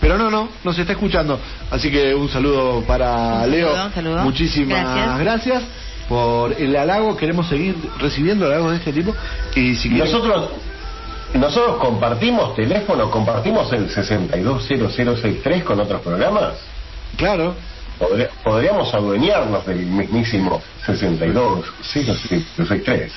Pero 0.00 0.18
no, 0.18 0.30
no, 0.30 0.48
nos 0.64 0.76
está 0.76 0.92
escuchando. 0.94 1.38
Así 1.70 1.88
que 1.88 2.12
un 2.12 2.28
saludo 2.28 2.82
para 2.84 3.42
Un 3.44 3.50
Leo. 3.52 3.68
saludo, 3.68 3.86
un 3.86 3.92
saludo. 3.94 4.22
Muchísimas 4.24 4.80
Gracias. 4.82 5.18
gracias. 5.20 5.62
por 6.08 6.52
el 6.60 6.74
halago. 6.74 7.16
Queremos 7.16 7.48
seguir 7.48 7.76
recibiendo 8.00 8.46
halagos 8.46 8.72
de 8.72 8.78
este 8.78 8.92
tipo. 8.92 9.14
Y 9.54 9.76
si 9.76 9.90
Nosotros, 9.90 10.50
nosotros 11.34 11.76
compartimos 11.78 12.54
teléfono, 12.54 13.10
compartimos 13.10 13.72
el 13.72 13.90
620063 13.90 15.64
con 15.64 15.80
otros 15.80 16.00
programas. 16.02 16.54
Claro. 17.16 17.54
Podría- 17.98 18.30
podríamos 18.42 18.92
adueñarnos 18.94 19.64
del 19.66 19.84
mismísimo 19.86 20.62
620063. 20.86 23.12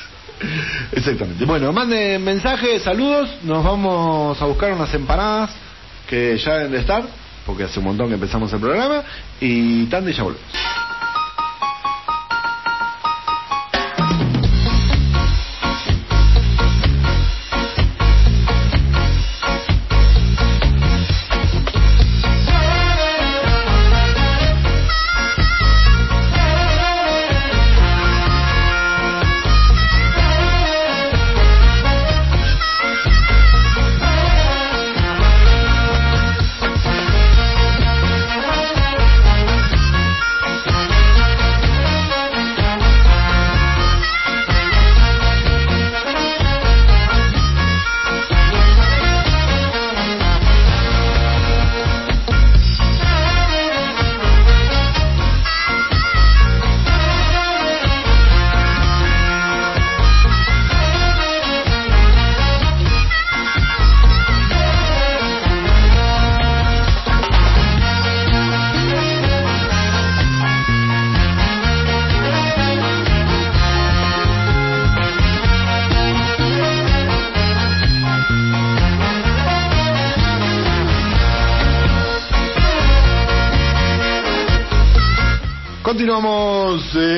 Exactamente. 0.91 1.45
Bueno, 1.45 1.71
manden 1.71 2.21
mensajes, 2.23 2.81
saludos. 2.83 3.29
Nos 3.43 3.63
vamos 3.63 4.39
a 4.41 4.45
buscar 4.45 4.73
unas 4.73 4.93
empanadas 4.93 5.51
que 6.07 6.37
ya 6.37 6.55
deben 6.55 6.71
de 6.73 6.79
estar, 6.79 7.03
porque 7.45 7.63
hace 7.63 7.79
un 7.79 7.85
montón 7.85 8.09
que 8.09 8.15
empezamos 8.15 8.51
el 8.53 8.59
programa. 8.59 9.01
Y 9.39 9.85
tanda 9.85 10.11
y 10.11 10.13
ya 10.13 10.23
volvemos. 10.23 10.45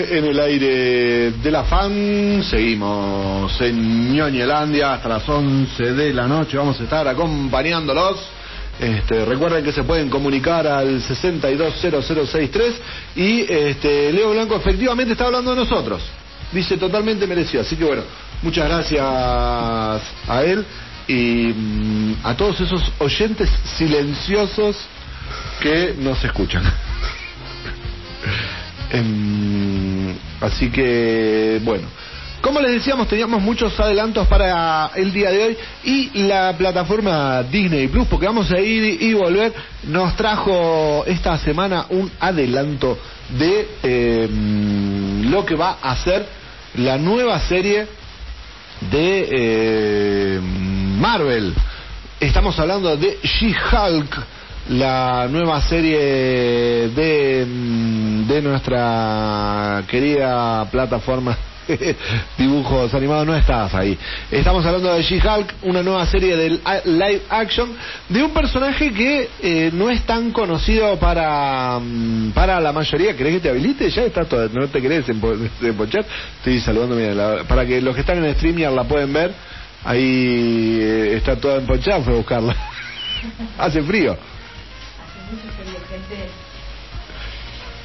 En 0.10 0.26
el 0.26 0.40
aire 0.40 1.32
de 1.32 1.52
la 1.52 1.64
fan, 1.64 2.44
seguimos 2.44 3.60
en 3.62 4.14
Ñoñelandia 4.14 4.94
hasta 4.94 5.10
las 5.10 5.28
11 5.28 5.94
de 5.94 6.14
la 6.14 6.28
noche, 6.28 6.58
vamos 6.58 6.80
a 6.80 6.84
estar 6.84 7.08
acompañándolos. 7.08 8.18
Este, 8.80 9.26
recuerden 9.26 9.64
que 9.64 9.72
se 9.72 9.84
pueden 9.84 10.10
comunicar 10.10 10.68
al 10.68 11.02
620063 11.02 12.76
y 13.16 13.52
este, 13.52 14.14
Leo 14.14 14.32
Blanco 14.32 14.56
efectivamente 14.56 15.14
está 15.14 15.26
hablando 15.26 15.52
de 15.52 15.58
nosotros. 15.58 16.02
Dice 16.52 16.78
totalmente 16.78 17.28
merecido, 17.28 17.62
así 17.64 17.76
que 17.76 17.84
bueno, 17.84 18.04
muchas 18.42 18.68
gracias 18.68 19.04
a 19.04 20.44
él 20.46 20.66
y 21.08 21.54
mm, 21.56 22.16
a 22.24 22.36
todos 22.36 22.62
esos 22.62 22.82
oyentes 23.00 23.50
silenciosos 23.78 24.78
que 25.60 25.96
nos 25.98 26.24
escuchan. 26.24 26.64
Em, 28.92 30.16
así 30.42 30.70
que, 30.70 31.60
bueno. 31.64 31.88
Como 32.42 32.62
les 32.62 32.72
decíamos, 32.72 33.08
teníamos 33.08 33.42
muchos 33.42 33.78
adelantos 33.80 34.28
para 34.28 34.92
el 34.96 35.12
día 35.12 35.32
de 35.32 35.44
hoy 35.44 35.58
y 35.84 36.24
la 36.24 36.56
plataforma 36.56 37.42
Disney 37.44 37.88
Plus, 37.88 38.08
porque 38.08 38.28
vamos 38.28 38.52
a 38.52 38.60
ir 38.60 39.02
y 39.02 39.14
volver, 39.14 39.54
nos 39.84 40.16
trajo 40.16 41.04
esta 41.08 41.38
semana 41.40 41.88
un 41.90 42.12
adelanto 42.20 42.98
de 43.30 43.68
em, 43.84 45.32
lo 45.32 45.46
que 45.46 45.56
va 45.56 45.78
a 45.82 45.96
ser 45.98 46.26
la 46.76 46.98
nueva 46.98 47.40
serie 47.40 47.88
de 48.92 50.36
em, 50.36 51.00
Marvel. 51.00 51.54
Estamos 52.20 52.58
hablando 52.60 52.96
de 52.96 53.18
She-Hulk 53.24 54.37
la 54.70 55.28
nueva 55.30 55.62
serie 55.62 56.00
de, 56.90 57.46
de 58.28 58.42
nuestra 58.42 59.84
querida 59.88 60.66
plataforma 60.70 61.38
dibujos 62.38 62.94
animados 62.94 63.28
no 63.28 63.36
estás 63.36 63.74
ahí. 63.74 63.98
Estamos 64.32 64.66
hablando 64.66 64.94
de 64.94 65.04
She-Hulk, 65.04 65.56
una 65.64 65.84
nueva 65.84 66.06
serie 66.06 66.36
de 66.36 66.50
live 66.86 67.22
action 67.30 67.70
de 68.10 68.24
un 68.24 68.32
personaje 68.32 68.92
que 68.94 69.30
eh, 69.42 69.70
no 69.74 69.90
es 69.90 70.04
tan 70.04 70.32
conocido 70.32 70.98
para 70.98 71.80
mm, 71.80 72.32
para 72.32 72.60
la 72.60 72.72
mayoría. 72.72 73.16
¿Querés 73.16 73.36
que 73.36 73.40
te 73.42 73.50
habilite? 73.50 73.90
Ya 73.90 74.04
está 74.04 74.26
todo. 74.26 74.48
¿No 74.50 74.68
te 74.68 74.82
querés 74.82 75.08
empochar? 75.10 76.06
Estoy 76.38 76.60
saludando, 76.60 76.96
mira, 76.96 77.44
para 77.48 77.66
que 77.66 77.82
los 77.82 77.94
que 77.96 78.02
están 78.02 78.24
en 78.24 78.26
el 78.26 78.76
la 78.76 78.84
pueden 78.84 79.14
ver. 79.14 79.32
Ahí 79.84 80.80
eh, 80.82 81.14
está 81.16 81.36
toda 81.36 81.58
empochada, 81.58 82.02
fue 82.02 82.14
a 82.14 82.18
buscarla. 82.18 82.56
Hace 83.58 83.82
frío. 83.84 84.18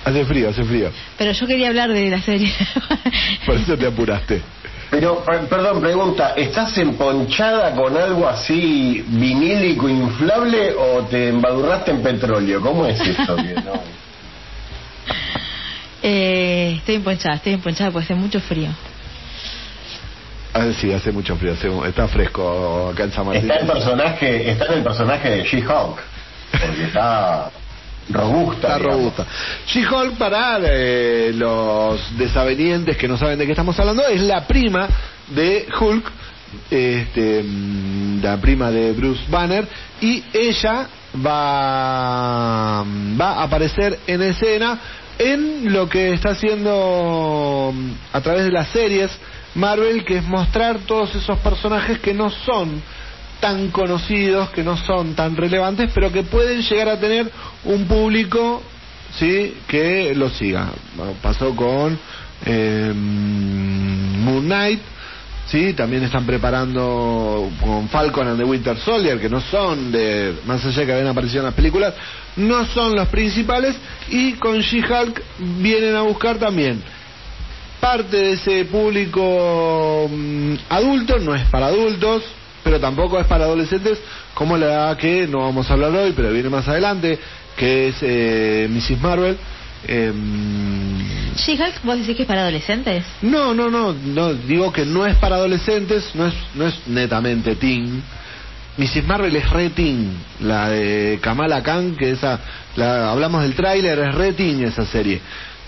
Hace 0.05 0.25
frío, 0.25 0.49
hace 0.49 0.65
frío. 0.65 0.91
Pero 1.17 1.33
yo 1.33 1.47
quería 1.47 1.69
hablar 1.69 1.93
de 1.93 2.11
la 2.11 2.21
serie. 2.21 2.53
Por 3.47 3.57
eso 3.57 3.77
te 3.77 3.87
apuraste. 3.87 4.43
Pero, 4.91 5.25
perdón, 5.25 5.81
pregunta, 5.81 6.35
¿estás 6.37 6.77
emponchada 6.77 7.75
con 7.75 7.97
algo 7.97 8.29
así 8.29 9.03
vinílico 9.09 9.89
inflable 9.89 10.75
o 10.75 11.07
te 11.07 11.29
embadurraste 11.29 11.93
en 11.93 12.03
petróleo? 12.03 12.61
¿Cómo 12.61 12.87
es 12.87 13.01
esto? 13.01 13.37
eh, 16.03 16.75
estoy 16.77 16.97
emponchada, 16.97 17.37
estoy 17.37 17.55
emponchada 17.55 17.91
porque 17.91 18.05
hace 18.05 18.15
mucho 18.15 18.39
frío. 18.41 18.69
Ah, 20.53 20.67
sí, 20.79 20.93
hace 20.93 21.11
mucho 21.11 21.37
frío, 21.37 21.55
está 21.87 22.07
fresco 22.09 22.91
acá 22.93 23.05
en 23.05 23.13
San 23.13 23.25
Martín. 23.25 23.51
Está 23.51 23.63
el 23.63 23.67
personaje, 23.67 24.51
está 24.51 24.67
en 24.67 24.73
el 24.75 24.83
personaje 24.83 25.31
de 25.31 25.45
She-Hulk, 25.45 26.03
porque 26.61 26.85
está 26.85 27.51
robusta. 28.11 28.67
Está 28.67 28.79
robusta. 28.79 29.27
She-Hulk, 29.67 30.17
para 30.19 30.59
eh, 30.63 31.33
los 31.35 32.17
desavenientes 32.17 32.97
que 32.97 33.09
no 33.09 33.17
saben 33.17 33.39
de 33.39 33.47
qué 33.47 33.53
estamos 33.53 33.79
hablando, 33.79 34.07
es 34.07 34.21
la 34.23 34.47
prima 34.47 34.89
de 35.29 35.67
Hulk, 35.79 36.13
este, 36.71 37.43
mm, 37.43 38.23
la 38.23 38.37
prima 38.39 38.71
de 38.71 38.93
Bruce 38.93 39.23
Banner, 39.29 39.67
y 40.01 40.23
ella 40.33 40.89
va, 41.25 42.85
va 43.21 43.33
a 43.33 43.43
aparecer 43.45 43.99
en 44.07 44.23
escena 44.23 44.79
en 45.19 45.73
lo 45.73 45.89
que 45.89 46.13
está 46.13 46.31
haciendo 46.31 47.73
mm, 47.75 47.91
a 48.13 48.21
través 48.21 48.45
de 48.45 48.51
las 48.51 48.69
series 48.69 49.11
Marvel, 49.55 50.05
que 50.05 50.19
es 50.19 50.25
mostrar 50.25 50.79
todos 50.87 51.15
esos 51.15 51.39
personajes 51.41 51.99
que 51.99 52.15
no 52.15 52.31
son 52.31 52.83
tan 53.43 53.73
conocidos, 53.73 54.51
que 54.51 54.63
no 54.63 54.77
son 54.77 55.15
tan 55.15 55.37
relevantes, 55.37 55.91
pero 55.93 56.13
que 56.13 56.23
pueden 56.23 56.63
llegar 56.63 56.89
a 56.89 57.01
tener 57.01 57.29
un 57.65 57.87
público 57.87 58.63
sí 59.19 59.57
que 59.67 60.15
lo 60.15 60.31
siga. 60.31 60.71
pasó 61.21 61.55
con 61.57 61.99
eh, 62.47 62.93
Moon 62.95 64.45
Knight, 64.45 64.81
sí, 65.49 65.73
también 65.75 66.05
están 66.05 66.25
preparando 66.25 67.51
con 67.61 67.89
Falcon 67.89 68.29
and 68.29 68.39
the 68.39 68.45
Winter 68.45 68.77
Soldier, 68.79 69.21
que 69.21 69.29
no 69.29 69.41
son 69.41 69.91
de, 69.91 70.37
más 70.47 70.65
allá 70.65 70.87
que 70.87 70.93
habían 70.93 71.09
aparecido 71.09 71.41
en 71.41 71.47
las 71.47 71.55
películas, 71.55 71.95
no 72.37 72.65
son 72.67 72.95
los 72.95 73.09
principales, 73.09 73.75
y 74.09 74.35
con 74.35 74.61
She-Hulk 74.61 75.21
vienen 75.59 75.97
a 75.97 76.03
buscar 76.03 76.39
también. 76.39 76.81
Parte 77.81 78.17
de 78.17 78.33
ese 78.35 78.65
público 78.67 80.09
mm, 80.09 80.55
adulto, 80.69 81.19
no 81.19 81.35
es 81.35 81.45
para 81.49 81.67
adultos, 81.67 82.23
pero 82.63 82.81
tampoco 82.81 83.19
es 83.19 83.27
para 83.27 83.45
adolescentes, 83.45 83.99
como 84.35 84.57
la 84.57 84.97
que 84.99 85.27
no 85.27 85.41
vamos 85.41 85.69
a 85.71 85.75
hablar 85.75 85.91
hoy, 85.93 86.13
pero 86.15 86.33
viene 86.33 86.49
más 86.49 86.67
adelante, 86.69 87.19
que 87.57 87.89
es 87.89 87.97
eh, 88.03 88.69
Mrs. 88.71 89.01
Marvel. 89.01 89.37
Eh, 89.87 90.13
She-Hulk, 91.37 91.83
¿vos 91.83 91.99
decís 91.99 92.17
que 92.17 92.23
es 92.23 92.29
para 92.29 92.43
adolescentes? 92.43 93.05
No, 93.23 93.55
no, 93.55 93.71
no, 93.71 93.93
no, 93.93 94.35
digo 94.35 94.73
que 94.73 94.85
no 94.85 95.07
es 95.07 95.17
para 95.17 95.37
adolescentes, 95.37 96.15
no 96.15 96.27
es, 96.27 96.35
no 96.55 96.67
es 96.67 96.75
netamente 96.87 97.57
teen. 97.57 98.03
Mrs. 98.77 99.05
Marvel 99.05 99.35
es 99.37 99.51
re 99.51 99.71
teen, 99.71 100.17
la 100.41 100.69
de 100.71 101.19
Kamala 101.21 101.63
Khan, 101.63 101.97
que 101.97 102.13
esa, 102.13 102.39
la, 102.77 103.11
hablamos 103.11 103.43
del 103.43 103.55
tráiler, 103.55 103.99
es 103.99 104.15
re 104.15 104.33
teen 104.33 104.63
esa 104.65 104.87
serie. 104.87 105.21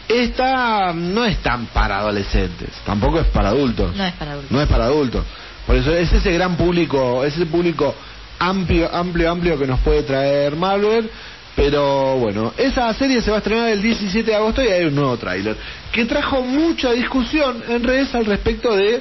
Esta 0.09 0.93
no 0.93 1.25
es 1.25 1.39
tan 1.39 1.67
para 1.67 1.99
adolescentes, 1.99 2.71
tampoco 2.85 3.21
es 3.21 3.27
para 3.29 3.49
adultos. 3.49 3.95
No 3.97 4.05
es 4.05 4.13
para 4.15 4.33
adultos. 4.33 4.53
No 4.53 4.63
es 4.63 4.69
para 4.69 4.85
adultos. 4.85 5.25
Por 5.67 5.77
eso 5.77 5.95
es 5.95 6.13
ese 6.13 6.33
gran 6.33 6.57
público, 6.57 7.25
ese 7.25 7.47
público 7.47 7.95
amplio, 8.39 8.95
amplio, 8.95 9.31
amplio 9.31 9.59
que 9.59 9.67
nos 9.67 9.81
puede 9.81 10.03
traer 10.03 10.57
Marvel. 10.57 11.11
Pero 11.57 12.17
bueno, 12.17 12.53
esa 12.57 12.93
serie 12.95 13.21
se 13.21 13.31
va 13.31 13.37
a 13.37 13.39
estrenar 13.39 13.69
el 13.69 13.81
17 13.81 14.29
de 14.29 14.37
agosto 14.37 14.63
y 14.63 14.67
hay 14.67 14.87
un 14.87 14.95
nuevo 14.95 15.17
tráiler 15.17 15.57
que 15.93 16.05
trajo 16.05 16.43
mucha 16.43 16.91
discusión 16.91 17.63
en 17.69 17.85
redes 17.85 18.13
al 18.15 18.27
respecto 18.27 18.75
de 18.75 19.01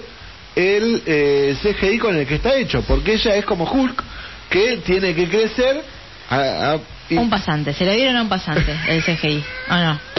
el 0.55 1.01
eh, 1.05 1.55
CGI 1.61 1.97
con 1.97 2.15
el 2.15 2.27
que 2.27 2.35
está 2.35 2.55
hecho, 2.55 2.83
porque 2.83 3.13
ella 3.13 3.35
es 3.35 3.45
como 3.45 3.65
Hulk 3.65 4.03
que 4.51 4.77
tiene 4.85 5.15
que 5.15 5.27
crecer 5.27 5.83
a, 6.29 6.77
un 7.09 7.29
pasante, 7.29 7.73
se 7.73 7.85
le 7.85 7.95
dieron 7.95 8.17
a 8.17 8.21
un 8.21 8.29
pasante 8.29 8.75
el 8.87 9.03
CGI, 9.03 9.43
¿o 9.69 9.75
no? 9.75 9.99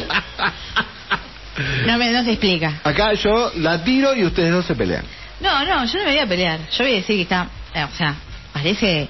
No, 1.87 1.99
me, 1.99 2.11
no 2.11 2.25
se 2.25 2.33
explica. 2.33 2.81
Acá 2.83 3.12
yo 3.12 3.53
la 3.59 3.85
tiro 3.85 4.12
y 4.16 4.25
ustedes 4.25 4.51
dos 4.51 4.66
se 4.66 4.75
pelean. 4.75 5.05
No, 5.41 5.64
no, 5.64 5.85
yo 5.85 5.99
no 5.99 6.05
me 6.05 6.11
voy 6.11 6.18
a 6.18 6.26
pelear. 6.26 6.61
Yo 6.70 6.85
voy 6.85 6.93
a 6.93 6.97
decir 6.97 7.16
que 7.16 7.22
está, 7.22 7.49
eh, 7.74 7.85
o 7.85 7.97
sea, 7.97 8.14
parece 8.53 9.09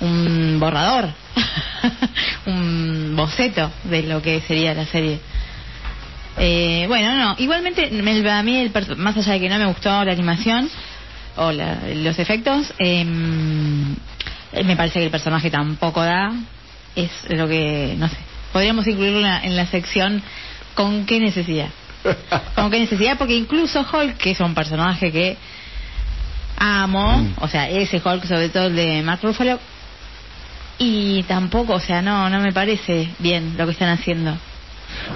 un 0.00 0.58
borrador, 0.60 1.10
un 2.46 3.14
boceto 3.16 3.70
de 3.84 4.02
lo 4.02 4.22
que 4.22 4.40
sería 4.42 4.74
la 4.74 4.86
serie. 4.86 5.20
Eh, 6.36 6.84
bueno, 6.88 7.16
no, 7.16 7.36
igualmente 7.38 7.86
a 8.30 8.42
mí, 8.42 8.58
el, 8.58 8.72
más 8.96 9.16
allá 9.16 9.32
de 9.34 9.40
que 9.40 9.48
no 9.48 9.58
me 9.58 9.66
gustó 9.66 10.04
la 10.04 10.12
animación 10.12 10.68
o 11.36 11.52
los 11.52 12.18
efectos, 12.18 12.72
em, 12.78 13.94
me 14.64 14.76
parece 14.76 15.00
que 15.00 15.06
el 15.06 15.10
personaje 15.10 15.50
tampoco 15.50 16.02
da. 16.02 16.32
Es 16.94 17.10
lo 17.28 17.48
que, 17.48 17.94
no 17.98 18.08
sé, 18.08 18.16
podríamos 18.52 18.86
incluirlo 18.86 19.26
en 19.26 19.56
la 19.56 19.66
sección 19.66 20.22
con 20.74 21.06
qué 21.06 21.18
necesidad. 21.18 21.68
Con 22.54 22.70
qué 22.70 22.80
necesidad, 22.80 23.16
porque 23.16 23.34
incluso 23.34 23.80
Hulk, 23.80 24.16
que 24.16 24.32
es 24.32 24.40
un 24.40 24.54
personaje 24.54 25.10
que 25.10 25.36
amo, 26.56 27.18
mm. 27.18 27.34
o 27.40 27.48
sea, 27.48 27.68
ese 27.68 28.00
Hulk, 28.04 28.24
sobre 28.24 28.48
todo 28.48 28.66
el 28.66 28.76
de 28.76 29.02
Mark 29.02 29.20
Ruffalo, 29.22 29.58
y 30.78 31.22
tampoco, 31.24 31.74
o 31.74 31.80
sea, 31.80 32.02
no, 32.02 32.28
no 32.28 32.40
me 32.40 32.52
parece 32.52 33.08
bien 33.18 33.54
lo 33.56 33.66
que 33.66 33.72
están 33.72 33.90
haciendo. 33.90 34.36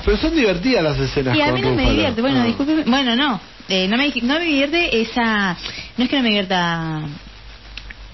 Pero 0.05 0.17
son 0.17 0.35
divertidas 0.35 0.83
las 0.83 0.99
escenas. 0.99 1.37
Y 1.37 1.41
a 1.41 1.53
mí 1.53 1.61
no 1.61 1.75
me 1.75 1.91
divierte, 1.91 2.21
bueno, 2.21 2.45
disculpe, 2.45 2.85
bueno, 2.87 3.17
no, 3.17 3.41
eh, 3.69 3.89
no, 3.89 3.97
me, 3.97 4.13
no 4.23 4.39
me 4.39 4.45
divierte 4.45 5.01
esa, 5.01 5.57
no 5.97 6.05
es 6.05 6.11
que 6.11 6.17
no 6.17 6.23
me 6.23 6.29
divierta 6.29 7.01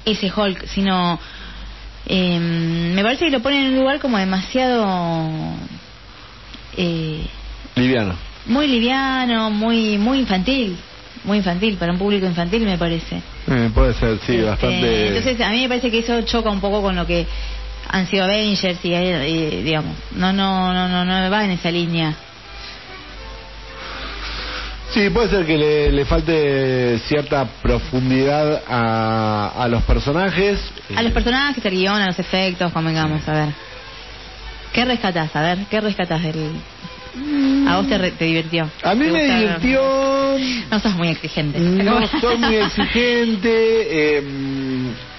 ese 0.04 0.32
Hulk, 0.34 0.66
sino 0.66 1.18
eh, 2.06 2.38
me 2.38 3.02
parece 3.02 3.26
que 3.26 3.30
lo 3.30 3.40
ponen 3.40 3.66
en 3.66 3.72
un 3.72 3.80
lugar 3.80 4.00
como 4.00 4.18
demasiado 4.18 5.34
eh, 6.76 7.26
liviano. 7.76 8.14
Muy 8.46 8.66
liviano, 8.66 9.50
muy 9.50 9.96
muy 9.96 10.18
infantil 10.18 10.76
muy 11.24 11.38
infantil, 11.38 11.76
para 11.76 11.92
un 11.92 11.98
público 11.98 12.26
infantil 12.26 12.64
me 12.64 12.78
parece. 12.78 13.20
Eh, 13.48 13.70
puede 13.74 13.94
ser, 13.94 14.18
sí, 14.18 14.34
este, 14.34 14.42
bastante. 14.44 15.08
Entonces 15.08 15.40
a 15.40 15.50
mí 15.50 15.62
me 15.62 15.68
parece 15.68 15.90
que 15.90 15.98
eso 15.98 16.22
choca 16.22 16.50
un 16.50 16.60
poco 16.60 16.82
con 16.82 16.94
lo 16.96 17.06
que 17.06 17.26
han 17.88 18.06
sido 18.06 18.24
Avengers 18.24 18.78
y, 18.84 18.90
digamos, 19.62 19.96
no, 20.12 20.32
no, 20.32 20.72
no, 20.72 20.88
no, 20.88 21.04
no 21.04 21.30
va 21.30 21.44
en 21.44 21.52
esa 21.52 21.70
línea. 21.70 22.14
Sí, 24.92 25.10
puede 25.10 25.28
ser 25.28 25.44
que 25.44 25.58
le, 25.58 25.90
le 25.90 26.04
falte 26.04 26.98
cierta 27.00 27.44
profundidad 27.60 28.62
a, 28.68 29.52
a 29.56 29.68
los 29.68 29.82
personajes. 29.82 30.60
A 30.94 31.02
los 31.02 31.12
personajes, 31.12 31.64
al 31.66 31.72
guion, 31.72 32.00
a 32.00 32.06
los 32.06 32.18
efectos, 32.18 32.72
convengamos, 32.72 33.26
a 33.28 33.32
ver. 33.32 33.48
¿Qué 34.72 34.84
rescatás? 34.84 35.34
A 35.34 35.42
ver, 35.42 35.58
¿qué 35.70 35.80
rescatás 35.80 36.22
del... 36.22 36.52
¿A 37.68 37.76
vos 37.78 37.88
te, 37.88 37.96
re- 37.98 38.10
te 38.12 38.24
divirtió? 38.24 38.68
A 38.82 38.94
mí 38.94 39.04
¿Te 39.06 39.12
me 39.12 39.20
gustaron? 39.20 39.40
divirtió. 39.62 40.38
No 40.70 40.80
sos 40.80 40.94
muy 40.94 41.08
exigente. 41.08 41.58
No 41.60 42.06
soy 42.20 42.38
muy 42.38 42.56
exigente. 42.56 43.48
eh, 44.18 44.22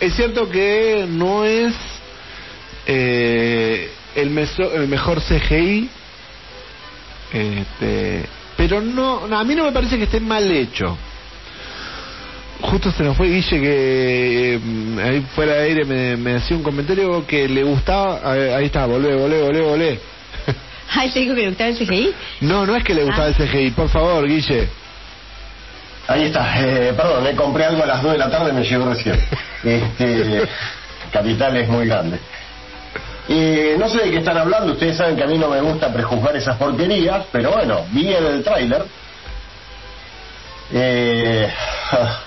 es 0.02 0.14
cierto 0.16 0.50
que 0.50 1.06
no 1.08 1.46
es 1.46 1.74
eh, 2.86 3.90
el, 4.16 4.30
meso- 4.30 4.74
el 4.74 4.88
mejor 4.88 5.22
CGI. 5.22 5.90
Este, 7.34 8.26
pero 8.58 8.82
no, 8.82 9.28
no, 9.28 9.38
a 9.40 9.44
mí 9.44 9.56
no 9.56 9.66
me 9.66 9.72
parece 9.72 9.98
que 9.98 10.04
esté 10.04 10.20
mal 10.20 10.50
hecho. 10.52 10.98
Justo 12.62 12.92
se 12.92 13.04
nos 13.04 13.18
fue 13.18 13.28
Guille 13.30 13.60
que 13.60 14.54
eh, 14.56 14.60
ahí 15.04 15.22
fuera 15.36 15.54
de 15.56 15.64
aire 15.64 15.86
me, 15.86 16.16
me 16.18 16.36
hacía 16.36 16.56
un 16.56 16.64
comentario 16.64 17.26
que 17.28 17.48
le 17.48 17.64
gustaba. 17.64 18.20
Ahí 18.32 18.40
ahí 18.50 18.66
está, 18.66 18.86
volvé, 18.86 19.16
volvé, 19.16 19.42
volvé, 19.42 19.62
volvé. 19.62 20.00
Ay, 20.96 21.10
te 21.12 21.20
dijo 21.20 21.36
que 21.36 21.42
le 21.42 21.48
gustaba 21.50 21.70
el 21.70 21.78
CGI. 21.78 22.14
No, 22.42 22.66
no 22.66 22.76
es 22.76 22.84
que 22.84 22.94
le 22.94 23.04
gustaba 23.04 23.28
Ah. 23.28 23.30
el 23.30 23.36
CGI, 23.36 23.72
por 23.72 23.90
favor, 23.90 24.28
Guille. 24.28 24.70
Ahí 26.08 26.26
está, 26.26 26.62
eh, 26.62 26.94
perdón, 26.96 27.24
me 27.24 27.36
compré 27.36 27.66
algo 27.66 27.82
a 27.84 27.88
las 27.88 28.04
2 28.04 28.12
de 28.12 28.18
la 28.20 28.30
tarde 28.30 28.52
y 28.52 28.54
me 28.54 28.64
llegó 28.64 28.86
recién. 28.90 29.20
Este, 29.64 30.48
Capital 31.12 31.58
es 31.58 31.68
muy 31.68 31.88
grande. 31.88 32.20
Eh, 33.28 33.76
no 33.80 33.90
sé 33.90 34.04
de 34.04 34.12
qué 34.12 34.18
están 34.18 34.38
hablando, 34.38 34.74
ustedes 34.74 34.96
saben 34.98 35.16
que 35.16 35.24
a 35.24 35.28
mí 35.28 35.40
no 35.40 35.50
me 35.50 35.60
gusta 35.62 35.92
prejuzgar 35.92 36.36
esas 36.36 36.58
porquerías, 36.58 37.26
pero 37.32 37.52
bueno, 37.52 37.84
vi 37.92 38.14
en 38.14 38.24
el 38.24 38.44
tráiler. 38.44 38.86
Eh, 40.72 41.52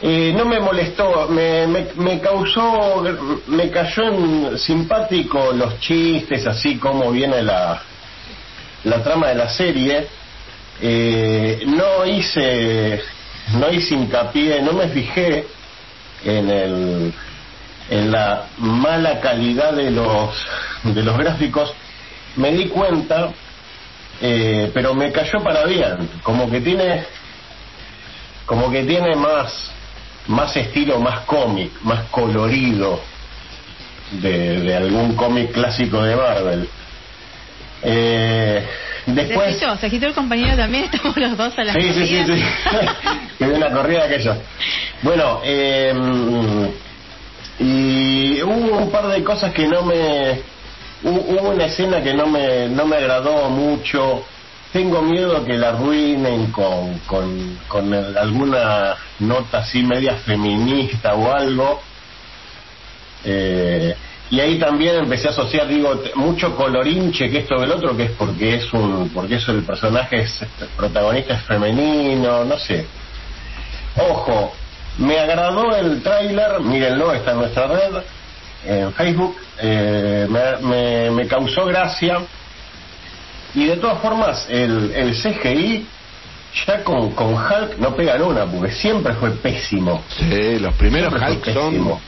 eh, 0.00 0.32
no 0.36 0.44
me 0.44 0.60
molestó, 0.60 1.28
me, 1.28 1.66
me, 1.66 1.88
me 1.96 2.20
causó, 2.20 3.04
me 3.48 3.70
cayó 3.70 4.02
en 4.04 4.58
simpático 4.58 5.52
los 5.52 5.80
chistes, 5.80 6.46
así 6.46 6.76
como 6.78 7.10
viene 7.10 7.42
la, 7.42 7.82
la 8.84 9.02
trama 9.02 9.28
de 9.28 9.34
la 9.34 9.48
serie. 9.48 10.06
Eh, 10.80 11.64
no 11.66 12.06
hice, 12.06 13.02
no 13.54 13.70
hice 13.70 13.94
hincapié, 13.94 14.62
no 14.62 14.72
me 14.72 14.88
fijé 14.88 15.44
en 16.24 16.48
el, 16.48 17.12
en 17.90 18.12
la 18.12 18.46
mala 18.58 19.20
calidad 19.20 19.72
de 19.72 19.90
los, 19.90 20.46
de 20.84 21.02
los 21.02 21.18
gráficos. 21.18 21.74
Me 22.36 22.52
di 22.52 22.66
cuenta, 22.68 23.30
eh, 24.20 24.70
pero 24.72 24.94
me 24.94 25.10
cayó 25.10 25.42
para 25.42 25.64
bien, 25.64 26.08
como 26.22 26.48
que 26.48 26.60
tiene, 26.60 27.04
como 28.46 28.70
que 28.70 28.84
tiene 28.84 29.16
más, 29.16 29.72
más 30.28 30.56
estilo, 30.56 31.00
más 31.00 31.20
cómic, 31.20 31.72
más 31.82 32.04
colorido 32.10 33.00
de, 34.12 34.60
de 34.60 34.76
algún 34.76 35.14
cómic 35.16 35.52
clásico 35.52 36.02
de 36.02 36.16
Marvel. 36.16 36.68
Eh, 37.82 38.66
Se 39.04 39.12
después, 39.12 39.56
agitó, 39.56 39.76
se 39.76 39.86
agitó 39.86 40.06
el 40.06 40.14
compañero 40.14 40.56
también, 40.56 40.84
estamos 40.92 41.16
los 41.16 41.36
dos 41.36 41.58
a 41.58 41.64
la 41.64 41.72
Sí, 41.72 41.92
sí, 41.92 42.06
sí, 42.06 42.24
sí. 42.26 42.42
que 43.38 43.46
de 43.46 43.54
una 43.54 43.70
corrida 43.70 44.04
aquella. 44.04 44.36
Bueno, 45.02 45.40
eh, 45.44 45.92
y 47.60 48.42
hubo 48.42 48.78
un 48.78 48.90
par 48.90 49.08
de 49.08 49.22
cosas 49.24 49.52
que 49.52 49.66
no 49.66 49.82
me... 49.82 50.32
hu- 51.04 51.24
Hubo 51.28 51.50
una 51.50 51.66
escena 51.66 52.02
que 52.02 52.14
no 52.14 52.26
me, 52.26 52.68
no 52.68 52.86
me 52.86 52.96
agradó 52.96 53.48
mucho. 53.50 54.24
Tengo 54.72 55.00
miedo 55.00 55.44
que 55.44 55.56
la 55.56 55.70
arruinen 55.70 56.52
con, 56.52 56.98
con, 57.06 57.58
con 57.68 57.94
alguna 57.94 58.96
nota 59.20 59.58
así 59.58 59.82
media 59.82 60.16
feminista 60.16 61.14
o 61.14 61.32
algo. 61.32 61.80
Eh, 63.24 63.94
y 64.30 64.40
ahí 64.40 64.58
también 64.58 64.96
empecé 64.96 65.28
a 65.28 65.30
asociar, 65.30 65.66
digo, 65.68 66.02
mucho 66.16 66.54
colorinche 66.54 67.30
que 67.30 67.38
esto 67.38 67.58
del 67.58 67.70
otro, 67.72 67.96
que 67.96 68.04
es 68.04 68.10
porque 68.10 68.56
es 68.56 68.72
un, 68.74 69.08
porque 69.08 69.36
eso 69.36 69.52
el 69.52 69.62
personaje 69.62 70.18
es 70.18 70.42
el 70.42 70.68
protagonista 70.76 71.34
es 71.34 71.42
femenino, 71.44 72.44
no 72.44 72.58
sé. 72.58 72.84
Ojo, 73.96 74.52
me 74.98 75.18
agradó 75.18 75.74
el 75.74 76.02
tráiler, 76.02 76.60
mírenlo, 76.60 77.14
está 77.14 77.32
en 77.32 77.38
nuestra 77.38 77.68
red, 77.68 78.02
en 78.66 78.92
Facebook, 78.92 79.34
eh, 79.60 80.26
me, 80.60 81.10
me 81.10 81.26
causó 81.26 81.64
gracia. 81.64 82.18
Y 83.58 83.66
de 83.66 83.76
todas 83.76 83.98
formas, 84.00 84.46
el, 84.48 84.92
el 84.94 85.14
CGI 85.14 85.84
ya 86.66 86.84
con, 86.84 87.10
con 87.12 87.34
Hulk 87.34 87.78
no 87.78 87.94
pegan 87.96 88.22
una, 88.22 88.44
porque 88.46 88.72
siempre 88.72 89.14
fue 89.14 89.30
pésimo. 89.32 90.02
Sí, 90.16 90.58
los 90.60 90.74
primeros 90.74 91.12
Hulk 91.12 91.52
son. 91.52 91.98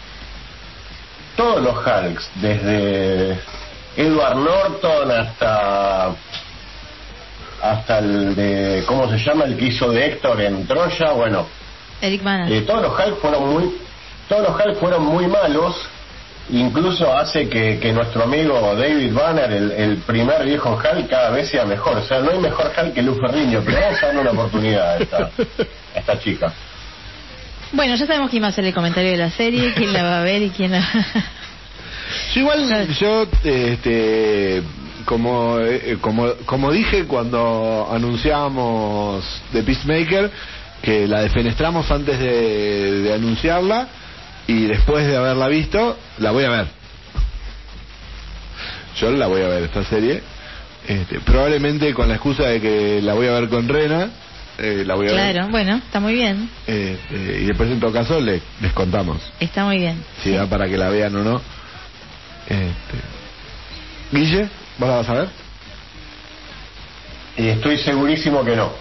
Todos 1.37 1.63
los 1.63 1.75
Hulks, 1.77 2.31
desde 2.37 3.39
Edward 3.97 4.37
Norton 4.37 5.11
hasta 5.11 6.11
hasta 7.63 7.99
el 7.99 8.35
de 8.35 8.85
cómo 8.87 9.09
se 9.11 9.19
llama 9.19 9.45
el 9.45 9.57
que 9.57 9.67
hizo 9.67 9.91
de 9.91 10.07
Héctor 10.07 10.41
en 10.41 10.67
Troya, 10.67 11.13
bueno, 11.13 11.47
Eric 12.01 12.23
Bana. 12.23 12.49
eh, 12.49 12.63
todos 12.63 12.81
los 12.83 12.93
Hulk 12.99 13.21
fueron 13.21 13.53
muy 13.53 13.77
todos 14.29 14.43
los 14.49 14.55
Hulk 14.67 14.79
fueron 14.79 15.05
muy 15.05 15.27
malos, 15.27 15.75
incluso 16.49 17.17
hace 17.17 17.49
que, 17.49 17.79
que 17.79 17.93
nuestro 17.93 18.25
amigo 18.25 18.75
David 18.75 19.13
Banner, 19.13 19.53
el, 19.53 19.71
el 19.73 19.97
primer 19.99 20.45
viejo 20.45 20.75
Hulk, 20.75 21.09
cada 21.09 21.31
vez 21.31 21.49
sea 21.49 21.65
mejor. 21.65 21.99
O 21.99 22.03
sea, 22.03 22.21
no 22.21 22.31
hay 22.31 22.39
mejor 22.39 22.73
Hulk 22.77 22.95
que 22.95 23.03
Luz 23.03 23.19
Ferriño, 23.21 23.63
pero 23.65 23.81
vamos 23.81 24.03
a 24.03 24.07
darle 24.07 24.21
una 24.21 24.31
oportunidad 24.31 24.91
a 24.91 24.99
esta, 24.99 25.17
a 25.95 25.99
esta 25.99 26.19
chica. 26.19 26.53
Bueno, 27.73 27.95
ya 27.95 28.07
sabemos 28.07 28.31
quién 28.31 28.43
va 28.43 28.49
a 28.49 28.51
hacer 28.51 28.65
el 28.65 28.75
comentario 28.75 29.13
de 29.13 29.17
la 29.17 29.31
serie, 29.31 29.73
quién 29.75 29.93
la 29.93 30.03
va 30.03 30.21
a 30.21 30.25
ver 30.25 30.43
y 30.43 30.51
quién 30.51 30.73
la... 30.73 30.81
Yo 32.35 32.41
igual, 32.41 32.89
yo, 32.99 33.29
este, 33.45 34.63
como, 35.05 35.61
eh, 35.61 35.97
como, 36.01 36.33
como 36.45 36.73
dije 36.73 37.05
cuando 37.05 37.89
anunciábamos 37.91 39.25
The 39.53 39.63
Peacemaker, 39.63 40.31
que 40.83 41.07
la 41.07 41.23
defenestramos 41.23 41.89
antes 41.91 42.19
de, 42.19 43.03
de 43.03 43.15
anunciarla 43.15 43.89
y 44.47 44.67
después 44.67 45.07
de 45.07 45.17
haberla 45.17 45.49
visto, 45.49 45.99
la 46.19 46.31
voy 46.33 46.45
a 46.45 46.51
ver. 46.51 46.67
Yo 48.99 49.11
la 49.13 49.27
voy 49.29 49.43
a 49.43 49.49
ver 49.49 49.63
esta 49.65 49.85
serie, 49.85 50.23
este, 50.89 51.21
probablemente 51.21 51.95
con 51.95 52.09
la 52.09 52.15
excusa 52.15 52.45
de 52.45 52.61
que 52.61 53.01
la 53.03 53.15
voy 53.15 53.29
a 53.29 53.33
ver 53.33 53.49
con 53.49 53.69
Rena, 53.69 54.11
eh, 54.59 54.83
la 54.85 54.95
voy 54.95 55.09
a 55.09 55.13
ver. 55.13 55.33
Claro, 55.33 55.49
bueno, 55.51 55.77
está 55.77 56.01
muy 56.01 56.15
bien, 56.15 56.51
Este, 56.67 57.41
y 57.41 57.45
después 57.47 57.71
en 57.71 57.81
todo 57.81 57.93
caso 57.93 58.21
le- 58.21 58.43
les 58.61 58.73
contamos 58.73 59.21
está 59.41 59.65
muy 59.65 59.79
bien. 59.79 60.05
si 60.23 60.33
da 60.33 60.47
para 60.47 60.69
que 60.69 60.77
la 60.77 60.89
vean 60.91 61.15
o 61.17 61.23
no. 61.25 61.41
Este... 62.49 62.99
Guille, 64.13 64.49
¿vos 64.79 64.89
la 64.89 64.97
vas 64.97 65.09
a 65.09 65.15
ver? 65.15 65.29
Y 67.37 67.47
estoy 67.49 67.79
segurísimo 67.79 68.45
que 68.45 68.57
no. 68.57 68.73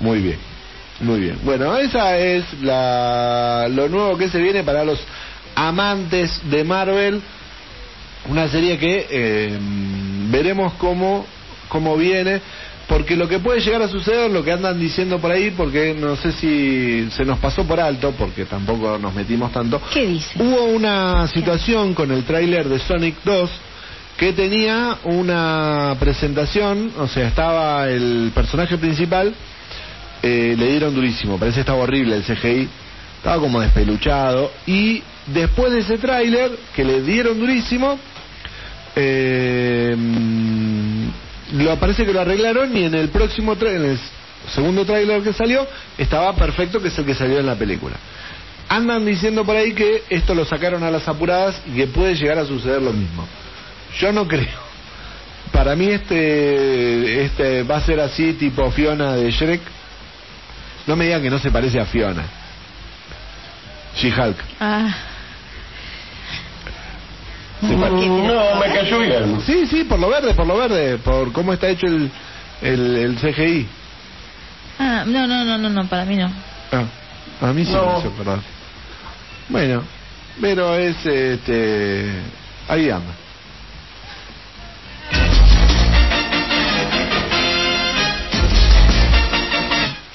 Muy 0.00 0.20
bien, 0.20 0.38
muy 1.00 1.20
bien. 1.20 1.38
Bueno, 1.44 1.76
esa 1.76 2.16
es 2.18 2.44
la, 2.62 3.68
lo 3.70 3.88
nuevo 3.88 4.16
que 4.16 4.28
se 4.28 4.38
viene 4.38 4.62
para 4.62 4.84
los 4.84 5.00
amantes 5.54 6.40
de 6.50 6.64
Marvel. 6.64 7.20
Una 8.28 8.48
serie 8.48 8.78
que 8.78 9.06
eh, 9.10 9.58
veremos 10.30 10.74
cómo, 10.74 11.26
cómo 11.68 11.96
viene. 11.96 12.40
Porque 12.86 13.14
lo 13.14 13.28
que 13.28 13.38
puede 13.38 13.60
llegar 13.60 13.82
a 13.82 13.88
suceder, 13.88 14.32
lo 14.32 14.42
que 14.42 14.50
andan 14.50 14.78
diciendo 14.78 15.20
por 15.20 15.30
ahí, 15.30 15.52
porque 15.52 15.94
no 15.96 16.16
sé 16.16 16.32
si 16.32 17.08
se 17.12 17.24
nos 17.24 17.38
pasó 17.38 17.62
por 17.64 17.78
alto, 17.78 18.12
porque 18.18 18.46
tampoco 18.46 18.98
nos 18.98 19.14
metimos 19.14 19.52
tanto, 19.52 19.80
¿Qué 19.94 20.06
dice? 20.06 20.42
Hubo 20.42 20.64
una 20.64 21.28
situación 21.28 21.94
con 21.94 22.10
el 22.10 22.24
tráiler 22.24 22.68
de 22.68 22.80
Sonic 22.80 23.14
2 23.24 23.50
que 24.16 24.32
tenía 24.32 24.98
una 25.04 25.94
presentación, 26.00 26.92
o 26.98 27.06
sea, 27.06 27.28
estaba 27.28 27.88
el 27.88 28.32
personaje 28.34 28.76
principal, 28.76 29.32
eh, 30.22 30.54
le 30.58 30.66
dieron 30.66 30.94
durísimo, 30.94 31.38
parece 31.38 31.56
que 31.56 31.60
estaba 31.60 31.78
horrible 31.78 32.16
el 32.16 32.24
CGI, 32.24 32.68
estaba 33.16 33.40
como 33.40 33.60
despeluchado, 33.60 34.50
y 34.66 35.02
después 35.26 35.72
de 35.72 35.80
ese 35.80 35.98
tráiler, 35.98 36.50
que 36.74 36.84
le 36.84 37.02
dieron 37.02 37.38
durísimo, 37.38 37.98
eh, 38.96 39.96
lo 41.52 41.76
parece 41.76 42.04
que 42.04 42.12
lo 42.12 42.20
arreglaron 42.20 42.76
y 42.76 42.84
en 42.84 42.94
el 42.94 43.08
próximo 43.08 43.56
en 43.60 43.84
el 43.84 43.98
segundo 44.54 44.84
tráiler 44.84 45.22
que 45.22 45.32
salió, 45.32 45.66
estaba 45.98 46.34
perfecto, 46.34 46.80
que 46.80 46.88
es 46.88 46.98
el 46.98 47.04
que 47.04 47.14
salió 47.14 47.38
en 47.38 47.46
la 47.46 47.56
película. 47.56 47.96
Andan 48.68 49.04
diciendo 49.04 49.44
por 49.44 49.56
ahí 49.56 49.72
que 49.72 50.04
esto 50.10 50.34
lo 50.34 50.44
sacaron 50.44 50.82
a 50.84 50.90
las 50.90 51.08
apuradas 51.08 51.60
y 51.66 51.76
que 51.76 51.86
puede 51.88 52.14
llegar 52.14 52.38
a 52.38 52.46
suceder 52.46 52.80
lo 52.80 52.92
mismo. 52.92 53.26
Yo 53.98 54.12
no 54.12 54.28
creo. 54.28 54.70
Para 55.52 55.74
mí 55.74 55.88
este 55.88 57.24
este 57.24 57.62
va 57.64 57.78
a 57.78 57.80
ser 57.80 57.98
así 58.00 58.34
tipo 58.34 58.70
Fiona 58.70 59.16
de 59.16 59.30
Shrek. 59.32 59.60
No 60.86 60.96
me 60.96 61.04
digan 61.04 61.22
que 61.22 61.30
no 61.30 61.38
se 61.38 61.50
parece 61.50 61.78
a 61.80 61.84
Fiona. 61.86 62.24
She-Hulk. 63.96 64.36
Ah, 64.60 64.88
Se 67.60 67.66
No, 67.76 68.56
me 68.60 68.66
cayó 68.74 68.98
bien. 69.00 69.40
Sí, 69.44 69.66
sí, 69.66 69.84
por 69.84 69.98
lo 69.98 70.08
verde, 70.08 70.32
por 70.34 70.46
lo 70.46 70.56
verde, 70.56 70.98
por 70.98 71.32
cómo 71.32 71.52
está 71.52 71.68
hecho 71.68 71.86
el, 71.86 72.10
El, 72.62 72.96
el 72.96 73.16
CGI. 73.16 73.68
Ah, 74.78 75.04
no, 75.06 75.26
no, 75.26 75.44
no, 75.44 75.58
no, 75.58 75.68
no, 75.68 75.86
para 75.86 76.04
mí 76.04 76.16
no. 76.16 76.30
Ah, 76.72 76.84
a 77.48 77.52
mí 77.52 77.64
sí 77.64 77.72
No. 77.72 77.84
me 77.92 77.98
hizo 77.98 78.08
acordar. 78.08 78.38
Bueno, 79.48 79.82
pero 80.40 80.74
es 80.76 81.04
este. 81.04 82.12
Ahí 82.68 82.88
anda. 82.88 83.12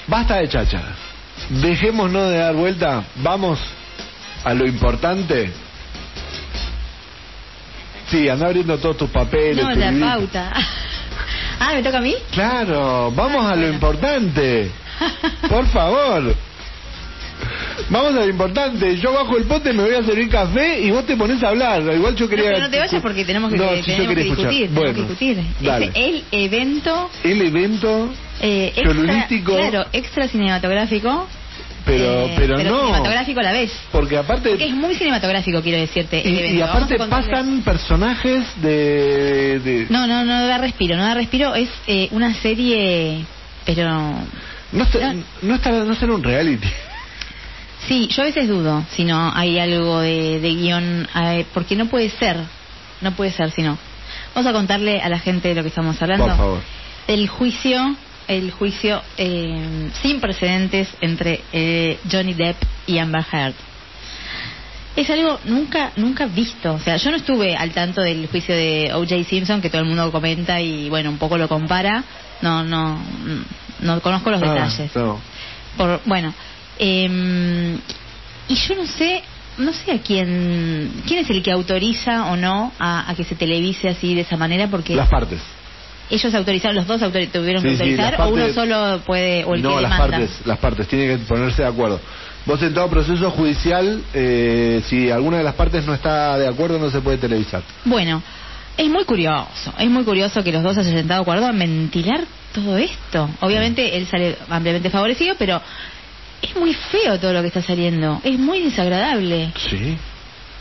Basta 0.06 0.36
de 0.36 0.48
chácharas. 0.48 0.96
Dejémonos 1.50 2.30
de 2.30 2.38
dar 2.38 2.54
vuelta. 2.54 3.04
Vamos 3.16 3.58
a 4.44 4.54
lo 4.54 4.66
importante. 4.66 5.52
Sí, 8.08 8.28
anda 8.28 8.46
abriendo 8.46 8.78
todos 8.78 8.96
tus 8.96 9.10
papeles. 9.10 9.64
No, 9.64 9.72
tu 9.72 9.78
la 9.80 9.90
librito. 9.90 10.06
pauta. 10.14 10.52
Ah, 11.58 11.72
¿me 11.74 11.82
toca 11.82 11.98
a 11.98 12.00
mí? 12.00 12.14
Claro, 12.32 13.10
vamos 13.12 13.44
Ah, 13.44 13.50
a 13.52 13.54
lo 13.56 13.62
bueno. 13.62 13.74
importante. 13.74 14.70
Por 15.48 15.66
favor. 15.68 16.34
Vamos 17.90 18.14
a 18.14 18.20
lo 18.20 18.28
importante. 18.28 18.96
Yo 18.98 19.12
bajo 19.12 19.36
el 19.36 19.44
pote, 19.44 19.72
me 19.72 19.82
voy 19.84 19.94
a 19.94 20.02
servir 20.02 20.28
café 20.28 20.80
y 20.80 20.90
vos 20.90 21.04
te 21.06 21.16
pones 21.16 21.42
a 21.42 21.48
hablar. 21.48 21.82
Igual 21.82 22.14
yo 22.16 22.24
No, 22.26 22.30
quería. 22.30 22.44
pero 22.46 22.58
no 22.60 22.70
te 22.70 22.78
vayas 22.78 23.02
porque 23.02 23.24
tenemos 23.24 23.50
que, 23.52 23.56
No, 23.58 23.68
tenemos 23.84 24.16
discutir. 24.16 24.70
Bueno, 24.70 24.92
tenemos 24.92 25.18
que 25.18 25.24
discutir. 25.26 25.44
dale. 25.60 25.86
Es 25.86 25.94
el 25.94 26.24
evento 26.32 27.10
El 27.22 27.42
evento, 27.42 28.12
eh, 28.40 28.72
extra, 28.76 29.28
claro, 29.44 29.86
extra 29.92 30.28
cinematográfico. 30.28 31.28
pero, 31.84 32.04
eh, 32.26 32.34
pero, 32.36 32.56
no. 32.58 32.80
cinematográfico 32.86 33.40
a 33.40 33.42
la 33.44 33.52
vez. 33.52 33.72
Porque 33.92 34.16
aparte. 34.16 34.48
Porque 34.50 34.66
es 34.66 34.74
muy 34.74 34.94
cinematográfico, 34.96 35.62
quiero 35.62 35.78
decirte. 35.78 36.20
el 36.26 36.34
y, 36.34 36.38
evento. 36.38 36.56
y 36.58 36.60
aparte 36.62 36.96
pasan 37.08 37.62
personajes 37.62 38.44
de. 38.62 39.60
de 39.60 39.86
No, 39.90 40.06
no, 40.06 40.24
no 40.24 40.46
da 40.46 40.58
respiro, 40.58 40.96
no 40.96 41.02
da 41.04 41.14
respiro. 41.14 41.54
Es 41.54 41.68
eh, 41.86 42.08
una 42.10 42.34
serie, 42.34 43.24
pero 43.64 43.90
no, 44.72 44.82
está- 44.82 45.12
no. 45.12 45.22
no, 45.42 45.54
está, 45.54 45.70
no 45.70 45.94
será 45.94 46.12
un 46.14 46.22
reality. 46.24 46.66
Sí, 47.86 48.08
yo 48.08 48.22
a 48.22 48.26
veces 48.26 48.48
dudo 48.48 48.84
si 48.90 49.04
no 49.04 49.32
hay 49.34 49.58
algo 49.58 50.00
de, 50.00 50.40
de 50.40 50.54
guion, 50.54 51.08
eh, 51.14 51.46
porque 51.54 51.76
no 51.76 51.86
puede 51.86 52.10
ser, 52.10 52.36
no 53.00 53.12
puede 53.12 53.30
ser 53.32 53.50
si 53.50 53.62
no. 53.62 53.78
Vamos 54.34 54.48
a 54.48 54.52
contarle 54.52 55.00
a 55.00 55.08
la 55.08 55.18
gente 55.18 55.48
de 55.48 55.54
lo 55.54 55.62
que 55.62 55.68
estamos 55.68 56.00
hablando. 56.02 56.26
Por 56.26 56.36
favor. 56.36 56.60
El 57.08 57.28
juicio, 57.28 57.96
el 58.28 58.50
juicio 58.50 59.00
eh, 59.16 59.90
sin 60.02 60.20
precedentes 60.20 60.88
entre 61.00 61.40
eh, 61.52 61.98
Johnny 62.10 62.34
Depp 62.34 62.56
y 62.86 62.98
Amber 62.98 63.24
Heard. 63.32 63.54
Es 64.96 65.10
algo 65.10 65.38
nunca 65.44 65.92
nunca 65.96 66.26
visto. 66.26 66.72
O 66.74 66.78
sea, 66.80 66.96
yo 66.96 67.10
no 67.10 67.18
estuve 67.18 67.54
al 67.54 67.70
tanto 67.72 68.00
del 68.00 68.26
juicio 68.28 68.54
de 68.54 68.90
O.J. 68.94 69.24
Simpson, 69.24 69.60
que 69.60 69.68
todo 69.68 69.82
el 69.82 69.86
mundo 69.88 70.10
comenta 70.10 70.58
y, 70.60 70.88
bueno, 70.88 71.10
un 71.10 71.18
poco 71.18 71.36
lo 71.36 71.48
compara. 71.48 72.02
No, 72.40 72.64
no, 72.64 72.98
no 73.80 74.00
conozco 74.00 74.30
los 74.30 74.42
Ah, 74.42 74.52
detalles. 74.54 74.94
no. 74.96 75.20
Por, 75.76 76.00
bueno, 76.06 76.32
eh, 76.78 77.76
y 78.48 78.54
yo 78.54 78.74
no 78.76 78.86
sé, 78.86 79.22
no 79.58 79.72
sé 79.72 79.92
a 79.92 79.98
quién, 79.98 81.02
quién 81.06 81.20
es 81.20 81.30
el 81.30 81.42
que 81.42 81.50
autoriza 81.52 82.26
o 82.26 82.36
no 82.36 82.72
a, 82.78 83.10
a 83.10 83.14
que 83.14 83.24
se 83.24 83.34
televise 83.34 83.88
así 83.88 84.14
de 84.14 84.20
esa 84.22 84.36
manera, 84.36 84.68
porque 84.68 84.94
Las 84.94 85.08
partes. 85.08 85.40
ellos 86.10 86.32
autorizaron, 86.34 86.76
los 86.76 86.86
dos 86.86 87.02
autori- 87.02 87.30
tuvieron 87.30 87.62
que 87.62 87.70
sí, 87.76 87.82
autorizar, 87.82 88.20
o 88.20 88.28
uno 88.28 88.48
solo 88.52 89.00
puede, 89.04 89.44
o 89.44 89.54
el 89.54 89.62
no, 89.62 89.76
que 89.76 89.82
las 89.82 89.90
demanda. 89.92 90.16
partes, 90.18 90.46
las 90.46 90.58
partes, 90.58 90.88
tienen 90.88 91.18
que 91.18 91.24
ponerse 91.24 91.62
de 91.62 91.68
acuerdo. 91.68 92.00
Vos 92.44 92.62
en 92.62 92.72
todo 92.74 92.88
proceso 92.88 93.28
judicial, 93.32 94.04
eh, 94.14 94.80
si 94.86 95.10
alguna 95.10 95.38
de 95.38 95.42
las 95.44 95.54
partes 95.54 95.84
no 95.84 95.94
está 95.94 96.38
de 96.38 96.46
acuerdo, 96.46 96.78
no 96.78 96.90
se 96.90 97.00
puede 97.00 97.18
televisar. 97.18 97.62
Bueno, 97.84 98.22
es 98.76 98.88
muy 98.88 99.04
curioso, 99.04 99.72
es 99.78 99.90
muy 99.90 100.04
curioso 100.04 100.44
que 100.44 100.52
los 100.52 100.62
dos 100.62 100.78
hayan 100.78 100.96
estado 100.96 101.20
de 101.20 101.22
acuerdo 101.22 101.48
en 101.50 101.58
ventilar 101.58 102.20
todo 102.54 102.76
esto. 102.76 103.28
Obviamente 103.40 103.96
él 103.96 104.06
sale 104.06 104.36
ampliamente 104.48 104.90
favorecido, 104.90 105.34
pero 105.36 105.60
es 106.48 106.56
muy 106.56 106.74
feo 106.74 107.18
todo 107.18 107.32
lo 107.32 107.40
que 107.42 107.48
está 107.48 107.62
saliendo, 107.62 108.20
es 108.24 108.38
muy 108.38 108.60
desagradable. 108.62 109.52
Sí. 109.56 109.96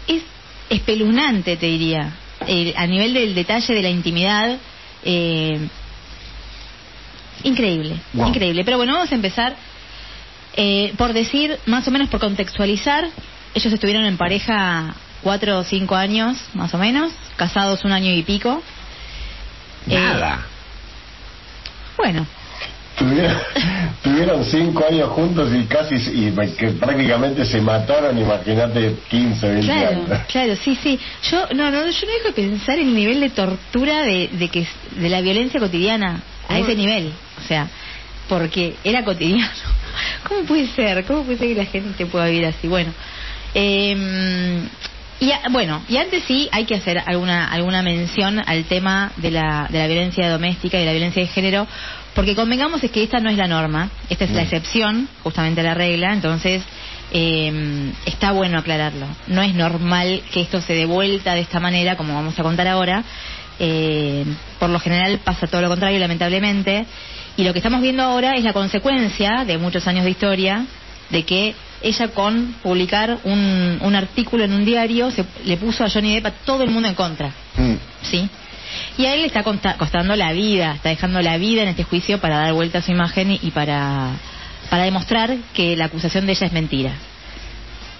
es 0.08 0.24
espeluznante, 0.70 1.58
te 1.58 1.66
diría. 1.68 2.12
Eh, 2.48 2.74
a 2.78 2.86
nivel 2.88 3.14
del 3.14 3.34
detalle 3.36 3.74
de 3.74 3.82
la 3.82 3.90
intimidad, 3.90 4.58
eh, 5.04 5.60
increíble, 7.44 7.96
Wow. 8.14 8.28
increíble. 8.30 8.64
Pero 8.66 8.78
bueno, 8.78 8.94
vamos 8.94 9.12
a 9.12 9.16
empezar 9.16 9.56
eh, 10.58 10.94
por 10.98 11.12
decir, 11.12 11.60
más 11.66 11.86
o 11.88 11.92
menos 11.92 12.08
por 12.08 12.22
contextualizar. 12.22 13.10
Ellos 13.54 13.74
estuvieron 13.74 14.06
en 14.06 14.16
pareja 14.18 14.96
cuatro 15.22 15.60
o 15.60 15.64
cinco 15.66 15.96
años, 15.96 16.38
más 16.54 16.74
o 16.74 16.78
menos, 16.78 17.12
casados 17.36 17.84
un 17.84 17.92
año 17.92 18.12
y 18.14 18.24
pico. 18.24 18.64
Eh, 19.90 20.00
Nada. 20.00 20.46
bueno, 21.98 22.26
Tuvieron, 22.98 23.38
tuvieron 24.04 24.46
cinco 24.46 24.86
años 24.90 25.10
juntos 25.10 25.50
y 25.54 25.66
casi 25.66 25.96
y 25.96 26.32
que 26.58 26.68
prácticamente 26.72 27.44
se 27.46 27.60
mataron, 27.60 28.18
imagínate 28.18 28.96
15, 29.10 29.48
20 29.50 29.66
Claro, 29.66 29.88
años. 29.90 30.20
claro, 30.32 30.56
sí, 30.56 30.78
sí. 30.82 31.00
Yo 31.30 31.48
no, 31.54 31.72
no, 31.72 31.78
yo 31.86 32.06
no 32.08 32.14
dejo 32.14 32.28
de 32.28 32.34
pensar 32.34 32.80
el 32.80 32.94
nivel 32.96 33.20
de 33.20 33.30
tortura 33.32 34.02
de, 34.04 34.30
de 34.32 34.48
que 34.50 34.66
de 34.98 35.10
la 35.10 35.20
violencia 35.22 35.60
cotidiana 35.60 36.22
a 36.48 36.58
ese 36.60 36.76
nivel, 36.76 37.12
o 37.44 37.48
sea, 37.48 37.68
porque 38.30 38.76
era 38.84 39.04
cotidiano. 39.04 39.52
¿Cómo 40.28 40.42
puede 40.46 40.68
ser? 40.68 41.04
¿Cómo 41.06 41.24
puede 41.24 41.38
ser 41.38 41.48
que 41.50 41.56
la 41.56 41.66
gente 41.66 42.06
pueda 42.06 42.26
vivir 42.28 42.46
así? 42.46 42.68
Bueno, 42.68 42.94
eh, 43.54 44.60
y 45.20 45.32
a- 45.32 45.42
bueno, 45.52 45.82
y 45.90 45.98
antes 45.98 46.24
sí 46.26 46.50
hay 46.52 46.66
que 46.66 46.76
hacer 46.76 47.02
alguna 47.06 47.48
alguna 47.52 47.82
mención 47.82 48.42
al 48.46 48.64
tema 48.66 49.12
de 49.18 49.32
la 49.32 49.68
de 49.70 49.80
la 49.80 49.88
violencia 49.88 50.30
doméstica 50.30 50.78
y 50.78 50.82
de 50.82 50.86
la 50.86 50.92
violencia 50.92 51.22
de 51.22 51.28
género, 51.28 51.68
porque 52.16 52.34
convengamos 52.34 52.84
es 52.84 52.92
que 52.92 53.04
esta 53.04 53.20
no 53.20 53.30
es 53.30 53.38
la 53.38 53.48
norma, 53.48 53.90
esta 54.10 54.24
es 54.24 54.32
la 54.32 54.44
excepción, 54.44 55.08
justamente 55.22 55.62
la 55.62 55.74
regla, 55.74 56.14
entonces 56.14 56.64
eh, 57.12 57.92
está 58.06 58.32
bueno 58.32 58.58
aclararlo. 58.58 59.06
No 59.28 59.42
es 59.42 59.54
normal 59.54 60.24
que 60.32 60.42
esto 60.42 60.62
se 60.62 60.74
dé 60.74 60.86
vuelta 60.86 61.36
de 61.36 61.42
esta 61.42 61.60
manera, 61.60 61.98
como 61.98 62.16
vamos 62.16 62.40
a 62.40 62.44
contar 62.44 62.68
ahora. 62.68 63.04
Eh, 63.60 64.26
por 64.60 64.70
lo 64.70 64.80
general 64.80 65.20
pasa 65.24 65.48
todo 65.48 65.62
lo 65.62 65.68
contrario, 65.68 66.00
lamentablemente. 66.00 66.86
Y 67.38 67.44
lo 67.44 67.52
que 67.52 67.60
estamos 67.60 67.82
viendo 67.82 68.04
ahora 68.04 68.36
es 68.36 68.44
la 68.44 68.54
consecuencia 68.54 69.44
de 69.46 69.58
muchos 69.58 69.86
años 69.88 70.06
de 70.06 70.12
historia 70.12 70.66
de 71.10 71.24
que 71.24 71.54
ella 71.82 72.08
con 72.08 72.56
publicar 72.64 73.20
un, 73.26 73.78
un 73.82 73.96
artículo 73.96 74.44
en 74.44 74.54
un 74.54 74.66
diario 74.66 75.12
se, 75.12 75.26
le 75.44 75.58
puso 75.58 75.84
a 75.84 75.90
Johnny 75.90 76.14
Depp 76.16 76.26
a 76.26 76.32
todo 76.32 76.64
el 76.64 76.72
mundo 76.72 76.88
en 76.88 76.96
contra. 76.96 77.32
Mm. 77.58 77.76
¿sí? 78.02 78.30
Y 78.98 79.06
a 79.06 79.14
él 79.14 79.22
le 79.22 79.28
está 79.28 79.44
costando 79.44 80.16
la 80.16 80.32
vida, 80.32 80.74
está 80.76 80.90
dejando 80.90 81.22
la 81.22 81.38
vida 81.38 81.64
en 81.64 81.68
este 81.70 81.84
juicio 81.84 82.20
para 82.20 82.38
dar 82.38 82.54
vuelta 82.54 82.80
a 82.80 82.82
su 82.82 82.92
imagen 82.92 83.32
y, 83.32 83.40
y 83.42 83.52
para, 83.52 84.12
para 84.70 84.84
demostrar 84.84 85.36
que 85.54 85.76
la 85.76 85.86
acusación 85.86 86.26
de 86.26 86.32
ella 86.32 86.48
es 86.48 86.54
mentira. 86.54 86.94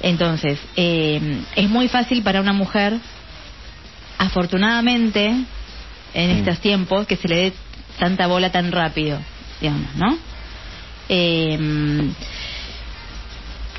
Entonces, 0.02 0.60
eh, 0.76 1.42
es 1.56 1.70
muy 1.70 1.88
fácil 1.90 2.22
para 2.24 2.40
una 2.40 2.54
mujer, 2.54 2.98
afortunadamente, 4.18 5.36
en 6.14 6.36
Mm. 6.36 6.40
estos 6.40 6.60
tiempos, 6.60 7.08
que 7.08 7.18
se 7.18 7.28
le 7.28 7.36
dé 7.36 7.54
tanta 8.00 8.28
bola 8.28 8.52
tan 8.52 8.72
rápido, 8.72 9.20
digamos, 9.60 9.96
¿no? 9.96 10.18
Eh, 11.10 11.58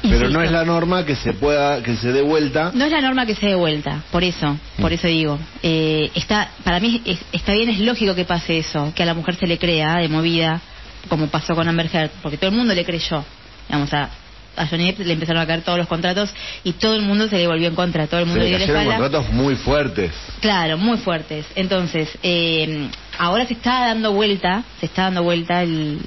Pero 0.02 0.30
no 0.30 0.42
es 0.42 0.50
la 0.52 0.64
norma 0.64 1.04
que 1.04 1.16
se 1.16 1.32
pueda, 1.32 1.82
que 1.82 1.96
se 1.96 2.12
dé 2.12 2.22
vuelta. 2.22 2.70
No 2.74 2.84
es 2.84 2.92
la 2.92 3.00
norma 3.00 3.26
que 3.26 3.34
se 3.34 3.46
dé 3.46 3.54
vuelta, 3.54 4.02
por 4.12 4.22
eso, 4.24 4.56
por 4.80 4.90
Mm. 4.90 4.94
eso 4.94 5.08
digo. 5.08 5.38
Eh, 5.62 6.10
está, 6.14 6.50
para 6.64 6.78
mí 6.80 7.02
es- 7.04 7.20
está 7.32 7.52
bien, 7.54 7.68
es 7.70 7.80
lógico 7.80 8.14
que 8.14 8.24
pase 8.24 8.58
eso, 8.58 8.92
que 8.94 9.02
a 9.02 9.06
la 9.06 9.14
mujer 9.14 9.36
se 9.36 9.46
le 9.46 9.58
crea 9.58 9.96
de 9.98 10.08
movida, 10.08 10.60
como 11.08 11.26
pasó 11.28 11.54
con 11.54 11.66
Amber 11.68 11.88
Heard, 11.92 12.10
porque 12.22 12.36
todo 12.36 12.50
el 12.50 12.56
mundo 12.56 12.74
le 12.74 12.84
creyó. 12.84 13.24
Digamos, 13.68 13.92
a, 13.94 14.10
a 14.56 14.66
Johnny 14.66 14.86
Depp 14.86 15.00
le 15.00 15.12
empezaron 15.14 15.42
a 15.42 15.46
caer 15.46 15.62
todos 15.62 15.78
los 15.78 15.86
contratos 15.88 16.32
y 16.64 16.72
todo 16.72 16.94
el 16.94 17.02
mundo 17.02 17.28
se 17.28 17.36
le 17.36 17.46
volvió 17.46 17.68
en 17.68 17.74
contra, 17.74 18.06
todo 18.06 18.20
el 18.20 18.26
Se 18.26 18.30
mundo 18.30 18.44
le 18.44 18.50
le 18.52 18.58
cayeron 18.58 18.84
contratos 18.86 19.28
muy 19.32 19.54
fuertes. 19.56 20.12
Claro, 20.40 20.78
muy 20.78 20.98
fuertes. 20.98 21.46
Entonces, 21.56 22.08
eh, 22.22 22.88
ahora 23.18 23.44
se 23.46 23.54
está 23.54 23.86
dando 23.88 24.12
vuelta, 24.12 24.62
se 24.80 24.86
está 24.86 25.02
dando 25.04 25.22
vuelta 25.24 25.62
el, 25.62 25.98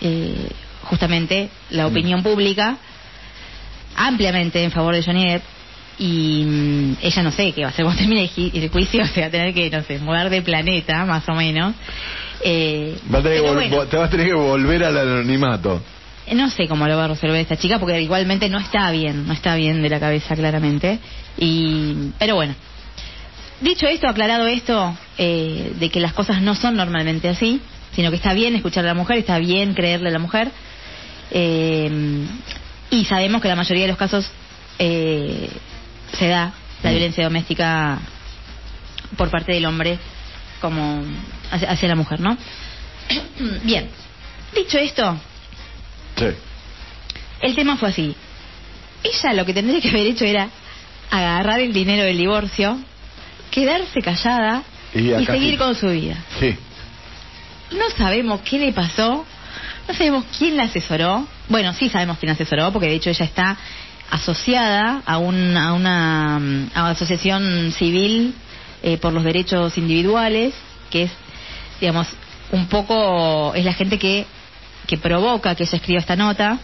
eh, 0.00 0.48
justamente 0.82 1.50
la 1.70 1.86
opinión 1.86 2.22
pública 2.22 2.76
ampliamente 3.96 4.62
en 4.62 4.70
favor 4.70 4.94
de 4.94 5.02
Johnny 5.02 5.28
Depp 5.28 5.42
y 5.98 6.44
mm, 6.44 6.96
ella 7.02 7.22
no 7.22 7.30
sé 7.30 7.52
qué 7.52 7.62
va 7.62 7.68
a 7.68 7.70
hacer 7.70 7.84
cuando 7.84 8.00
termine 8.00 8.30
el, 8.36 8.68
juicio, 8.70 9.06
se 9.06 9.20
va 9.20 9.26
a 9.28 9.30
tener 9.30 9.54
que, 9.54 9.70
no 9.70 9.82
sé, 9.82 9.98
mudar 9.98 10.30
de 10.30 10.42
planeta, 10.42 11.04
más 11.04 11.28
o 11.28 11.34
menos. 11.34 11.74
Eh, 12.42 12.96
Va 13.12 13.20
a 13.20 13.22
tener 13.22 13.42
que 13.42 13.50
bueno, 13.50 13.86
Te 13.86 13.96
vas 13.96 14.08
a 14.08 14.10
tener 14.10 14.26
que 14.26 14.34
volver 14.34 14.84
al 14.84 14.98
anonimato. 14.98 15.80
no 16.32 16.50
sé 16.50 16.66
cómo 16.68 16.86
lo 16.86 16.96
va 16.96 17.04
a 17.04 17.08
resolver 17.08 17.40
esta 17.40 17.56
chica 17.56 17.78
porque 17.78 18.00
igualmente 18.00 18.48
no 18.48 18.58
está 18.58 18.90
bien, 18.90 19.26
no 19.26 19.32
está 19.32 19.54
bien 19.54 19.82
de 19.82 19.88
la 19.88 20.00
cabeza 20.00 20.34
claramente. 20.34 20.98
Y, 21.38 22.10
pero 22.18 22.34
bueno, 22.34 22.54
dicho 23.60 23.86
esto, 23.86 24.08
aclarado 24.08 24.46
esto, 24.46 24.96
eh, 25.16 25.72
de 25.78 25.88
que 25.90 26.00
las 26.00 26.12
cosas 26.12 26.42
no 26.42 26.54
son 26.54 26.76
normalmente 26.76 27.28
así, 27.28 27.60
sino 27.94 28.10
que 28.10 28.16
está 28.16 28.34
bien 28.34 28.56
escuchar 28.56 28.84
a 28.84 28.88
la 28.88 28.94
mujer, 28.94 29.18
está 29.18 29.38
bien 29.38 29.74
creerle 29.74 30.08
a 30.08 30.12
la 30.12 30.18
mujer. 30.18 30.50
eh, 31.30 32.26
y 32.94 33.04
sabemos 33.04 33.40
que 33.42 33.48
la 33.48 33.56
mayoría 33.56 33.82
de 33.84 33.88
los 33.88 33.96
casos 33.98 34.26
eh, 34.78 35.48
se 36.18 36.28
da 36.28 36.52
la 36.82 36.90
Mm. 36.90 36.92
violencia 36.94 37.24
doméstica 37.24 37.98
por 39.16 39.30
parte 39.30 39.52
del 39.52 39.64
hombre 39.66 39.98
como 40.60 41.02
hacia, 41.50 41.70
hacia 41.70 41.88
la 41.88 41.94
mujer, 41.94 42.20
¿no? 42.20 42.36
Bien, 43.62 43.88
dicho 44.54 44.78
esto, 44.78 45.16
Sí. 46.16 46.26
el 47.40 47.54
tema 47.54 47.76
fue 47.76 47.88
así. 47.90 48.14
Ella 49.02 49.32
lo 49.34 49.44
que 49.44 49.52
tendría 49.54 49.80
que 49.80 49.88
haber 49.90 50.06
hecho 50.06 50.24
era 50.24 50.48
agarrar 51.10 51.60
el 51.60 51.72
dinero 51.72 52.02
del 52.04 52.16
divorcio, 52.16 52.78
quedarse 53.50 54.00
callada 54.00 54.62
Y 54.94 55.24
seguir 55.26 55.52
sí. 55.52 55.56
con 55.56 55.74
su 55.74 55.88
vida. 55.88 56.16
Sí. 56.40 56.56
No 57.72 57.90
sabemos 57.96 58.40
qué 58.42 58.58
le 58.58 58.72
pasó, 58.72 59.24
no 59.88 59.94
sabemos 59.94 60.24
quién 60.38 60.56
la 60.56 60.64
asesoró. 60.64 61.26
Bueno, 61.48 61.72
sí 61.74 61.88
sabemos 61.88 62.18
quién 62.18 62.32
asesoró, 62.32 62.72
porque 62.72 62.88
de 62.88 62.94
hecho 62.94 63.10
ella 63.10 63.24
está 63.24 63.56
asociada 64.10 65.02
a, 65.04 65.18
un- 65.18 65.56
a 65.56 65.72
una, 65.74 66.36
a 66.74 66.90
asociación 66.90 67.72
civil 67.72 68.34
eh, 68.82 68.98
por 68.98 69.12
los 69.12 69.24
derechos 69.24 69.76
individuales, 69.78 70.54
que 70.90 71.04
es, 71.04 71.10
digamos, 71.80 72.08
un 72.52 72.66
poco, 72.68 73.54
es 73.54 73.64
la 73.64 73.72
gente 73.74 73.98
que, 73.98 74.26
que 74.86 74.98
provoca 74.98 75.54
que 75.54 75.64
ella 75.64 75.76
escriba 75.76 76.00
esta 76.00 76.16
nota, 76.16 76.58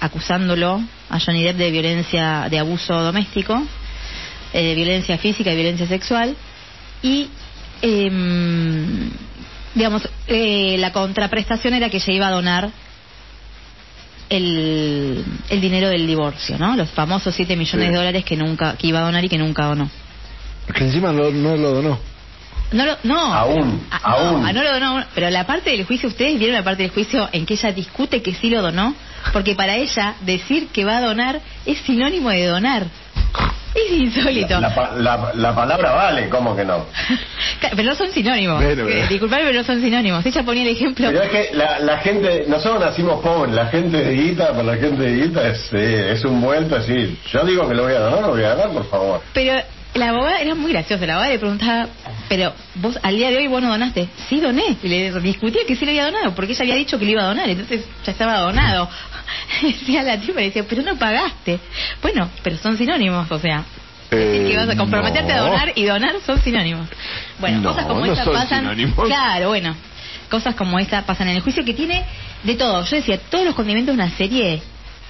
acusándolo 0.00 0.80
a 1.10 1.18
Johnny 1.20 1.42
Depp 1.42 1.56
de 1.56 1.70
violencia, 1.70 2.48
de 2.50 2.58
abuso 2.58 2.94
doméstico, 3.02 3.60
eh, 4.52 4.62
de 4.62 4.74
violencia 4.74 5.18
física 5.18 5.52
y 5.52 5.56
violencia 5.56 5.86
sexual. 5.86 6.36
Y, 7.02 7.28
em, 7.80 9.10
digamos, 9.74 10.08
eh, 10.28 10.76
la 10.78 10.92
contraprestación 10.92 11.74
era 11.74 11.90
que 11.90 11.96
ella 11.98 12.12
iba 12.12 12.28
a 12.28 12.32
donar 12.32 12.70
el, 14.36 15.24
el 15.48 15.60
dinero 15.60 15.88
del 15.88 16.06
divorcio, 16.06 16.58
¿no? 16.58 16.76
Los 16.76 16.90
famosos 16.90 17.34
7 17.34 17.56
millones 17.56 17.86
Sí. 17.86 17.92
de 17.92 17.96
dólares 17.98 18.24
que 18.24 18.36
nunca 18.36 18.76
que 18.76 18.86
iba 18.86 18.98
a 19.00 19.02
donar 19.02 19.24
y 19.24 19.28
que 19.28 19.38
nunca 19.38 19.64
donó. 19.66 19.90
Que 20.74 20.84
encima 20.84 21.12
no, 21.12 21.30
no 21.30 21.56
lo 21.56 21.72
donó. 21.72 21.98
No, 22.72 22.86
lo, 22.86 22.96
no. 23.02 23.20
Aún, 23.34 23.86
Ah, 23.90 24.00
aún. 24.04 24.40
No, 24.40 24.46
ah, 24.46 24.52
no 24.52 24.62
lo 24.62 24.72
donó. 24.72 25.04
Pero 25.14 25.28
la 25.28 25.44
parte 25.46 25.70
del 25.70 25.84
juicio, 25.84 26.08
¿ustedes 26.08 26.38
vieron 26.38 26.56
la 26.56 26.64
parte 26.64 26.82
del 26.84 26.90
juicio 26.92 27.28
en 27.32 27.44
que 27.44 27.54
ella 27.54 27.70
discute 27.72 28.22
que 28.22 28.32
sí 28.34 28.48
lo 28.48 28.62
donó? 28.62 28.94
Porque 29.34 29.54
para 29.54 29.76
ella 29.76 30.14
decir 30.22 30.68
que 30.68 30.84
va 30.84 30.96
a 30.96 31.00
donar 31.02 31.40
es 31.66 31.78
sinónimo 31.80 32.30
de 32.30 32.46
donar. 32.46 32.86
Es 33.74 33.90
insólito. 33.90 34.60
La, 34.60 34.68
la- 34.96 35.30
la 35.34 35.54
palabra 35.54 35.92
vale, 35.92 36.28
¿cómo 36.28 36.54
que 36.54 36.64
no? 36.64 36.86
Pero 37.60 37.82
no 37.84 37.94
son 37.94 38.10
sinónimos. 38.12 38.62
Eh, 38.62 38.72
pero- 38.76 38.88
Disculpame, 39.08 39.44
pero 39.44 39.58
no 39.60 39.64
son 39.64 39.80
sinónimos. 39.80 40.24
Ella 40.26 40.42
ponía 40.42 40.62
el 40.64 40.68
ejemplo. 40.70 41.08
Pero 41.08 41.22
es 41.22 41.30
que 41.30 41.50
la, 41.56 41.78
la 41.78 41.98
gente, 41.98 42.44
nosotros 42.48 42.80
nacimos 42.80 43.20
pobres, 43.22 43.54
la 43.54 43.66
gente 43.66 43.96
de 44.02 44.12
guita, 44.14 44.48
para 44.50 44.62
la 44.64 44.76
gente 44.76 45.02
de 45.02 45.14
guita 45.22 45.48
es, 45.48 45.68
eh, 45.72 46.12
es 46.12 46.24
un 46.24 46.40
vuelto 46.40 46.76
así. 46.76 47.18
Yo 47.32 47.44
digo 47.44 47.68
que 47.68 47.74
lo 47.74 47.84
voy 47.84 47.92
a 47.94 48.00
donar, 48.00 48.20
lo 48.22 48.28
voy 48.30 48.42
a 48.44 48.54
dar, 48.56 48.70
por 48.70 48.88
favor. 48.90 49.20
Pero 49.32 49.62
la 49.94 50.08
abogada 50.08 50.40
era 50.40 50.54
muy 50.54 50.72
graciosa. 50.72 51.04
La 51.06 51.14
abogada 51.14 51.32
le 51.32 51.38
preguntaba, 51.38 51.86
pero 52.28 52.54
vos 52.76 52.98
al 53.02 53.16
día 53.16 53.30
de 53.30 53.36
hoy 53.36 53.46
vos 53.46 53.62
no 53.62 53.68
donaste. 53.68 54.08
Sí 54.28 54.40
doné. 54.40 54.76
Y 54.82 54.88
le 54.88 55.20
discutía 55.20 55.62
que 55.66 55.76
sí 55.76 55.84
lo 55.84 55.90
había 55.90 56.04
donado, 56.06 56.34
porque 56.34 56.52
ella 56.52 56.62
había 56.62 56.74
dicho 56.76 56.98
que 56.98 57.04
lo 57.04 57.10
iba 57.12 57.22
a 57.22 57.26
donar, 57.26 57.48
entonces 57.48 57.84
ya 58.04 58.12
estaba 58.12 58.38
donado. 58.38 58.88
Decía 59.62 60.02
la 60.02 60.18
tipa, 60.20 60.40
le 60.40 60.46
decía, 60.46 60.64
pero 60.68 60.82
no 60.82 60.96
pagaste. 60.96 61.58
Bueno, 62.00 62.28
pero 62.42 62.56
son 62.58 62.76
sinónimos, 62.76 63.30
o 63.30 63.38
sea. 63.38 63.64
Decir 64.10 64.42
Eh, 64.42 64.50
que 64.50 64.56
vas 64.56 64.68
a 64.68 64.76
comprometerte 64.76 65.32
a 65.32 65.40
donar 65.40 65.72
y 65.74 65.84
donar 65.84 66.14
son 66.26 66.40
sinónimos. 66.42 66.88
Bueno, 67.38 67.60
No, 67.60 67.70
cosas 67.70 67.86
como 67.86 68.04
no 68.04 68.12
esta 68.12 68.24
son 68.24 68.34
pasan. 68.34 68.58
sinónimos. 68.60 69.06
Claro, 69.06 69.48
bueno. 69.48 69.74
Cosas 70.28 70.54
como 70.54 70.78
esta 70.78 71.04
pasan 71.06 71.28
en 71.28 71.36
el 71.36 71.42
juicio 71.42 71.64
que 71.64 71.72
tiene 71.74 72.04
de 72.42 72.54
todo. 72.54 72.84
Yo 72.84 72.96
decía, 72.96 73.18
todos 73.18 73.44
los 73.44 73.54
condimentos 73.54 73.94
de 73.96 74.02
una 74.02 74.10
serie 74.16 74.62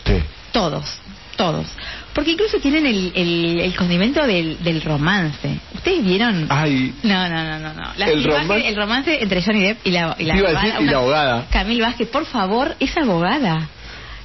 Sí. 0.05 0.15
todos, 0.53 0.99
todos. 1.37 1.67
Porque 2.15 2.33
incluso 2.33 2.59
tienen 2.59 2.85
el, 2.87 3.13
el, 3.15 3.61
el 3.61 3.75
condimento 3.77 4.27
del, 4.27 4.63
del 4.63 4.83
romance. 4.83 5.59
¿Ustedes 5.75 6.05
vieron? 6.05 6.47
Ay. 6.51 6.95
No, 7.03 7.29
no, 7.29 7.43
no, 7.45 7.59
no. 7.59 7.75
no. 7.75 7.93
La 7.97 8.07
El 8.07 8.23
salvaje- 8.23 8.47
roman- 8.47 8.65
el 8.65 8.77
romance 8.77 9.23
entre 9.23 9.43
Johnny 9.43 9.63
Depp 9.63 9.87
y 9.87 9.91
la, 9.93 10.15
y 10.19 10.25
la 10.25 10.37
Iba 10.37 10.49
abogada. 10.51 10.67
decir, 10.67 10.83
y 10.83 10.91
la 10.91 10.97
abogada. 10.99 11.47
Camille 11.51 11.83
Vázquez, 11.83 12.09
por 12.09 12.27
favor, 12.27 12.77
es 12.79 12.97
abogada. 12.97 13.69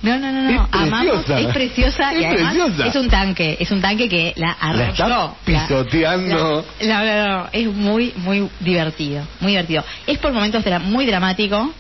No, 0.03 0.15
no, 0.19 0.31
no, 0.31 0.41
no. 0.43 0.49
Es 0.51 0.59
Amamos, 0.73 1.23
preciosa. 1.25 1.39
es 1.39 1.47
preciosa 1.53 2.13
y 2.13 2.17
Es 2.23 2.25
además 2.31 2.53
preciosa. 2.53 2.87
es 2.87 2.95
un 2.95 3.09
tanque, 3.09 3.57
es 3.59 3.71
un 3.71 3.81
tanque 3.81 4.07
que 4.07 4.33
la 4.35 4.51
arrolló. 4.51 5.07
La 5.07 5.25
está 5.25 5.35
pisoteando. 5.43 6.65
La- 6.81 7.03
la- 7.03 7.15
no, 7.15 7.27
no, 7.27 7.37
no, 7.43 7.49
es 7.51 7.67
muy, 7.67 8.13
muy 8.17 8.47
divertido, 8.59 9.25
muy 9.39 9.53
divertido. 9.53 9.83
Es 10.05 10.19
por 10.19 10.33
momentos 10.33 10.63
muy 10.83 11.05
dramático, 11.07 11.73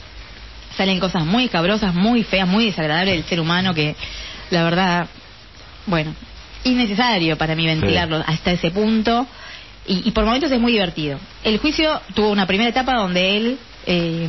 salen 0.75 0.99
cosas 0.99 1.25
muy 1.25 1.45
escabrosas, 1.45 1.93
muy 1.93 2.23
feas, 2.23 2.47
muy 2.47 2.65
desagradables 2.65 3.15
del 3.15 3.23
ser 3.25 3.39
humano 3.39 3.73
que, 3.75 3.95
la 4.49 4.63
verdad, 4.63 5.07
bueno, 5.87 6.13
innecesario 6.63 7.37
para 7.37 7.55
mí 7.55 7.65
ventilarlo 7.65 8.23
hasta 8.25 8.51
ese 8.51 8.71
punto. 8.71 9.25
Y, 9.87 10.07
y 10.07 10.11
por 10.11 10.25
momentos 10.25 10.51
es 10.51 10.59
muy 10.59 10.73
divertido. 10.73 11.19
El 11.43 11.57
juicio 11.57 12.01
tuvo 12.13 12.29
una 12.29 12.45
primera 12.45 12.69
etapa 12.69 12.93
donde 12.95 13.37
él, 13.37 13.57
eh, 13.85 14.27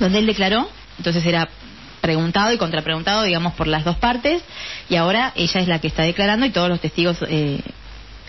donde 0.00 0.18
él 0.18 0.26
declaró, 0.26 0.68
entonces 0.98 1.24
era 1.24 1.48
preguntado 2.00 2.52
y 2.52 2.58
contrapreguntado, 2.58 3.22
digamos, 3.22 3.52
por 3.54 3.68
las 3.68 3.84
dos 3.84 3.96
partes, 3.96 4.42
y 4.88 4.96
ahora 4.96 5.32
ella 5.36 5.60
es 5.60 5.68
la 5.68 5.80
que 5.80 5.86
está 5.86 6.02
declarando 6.02 6.44
y 6.44 6.50
todos 6.50 6.68
los 6.68 6.80
testigos 6.80 7.18
eh, 7.28 7.60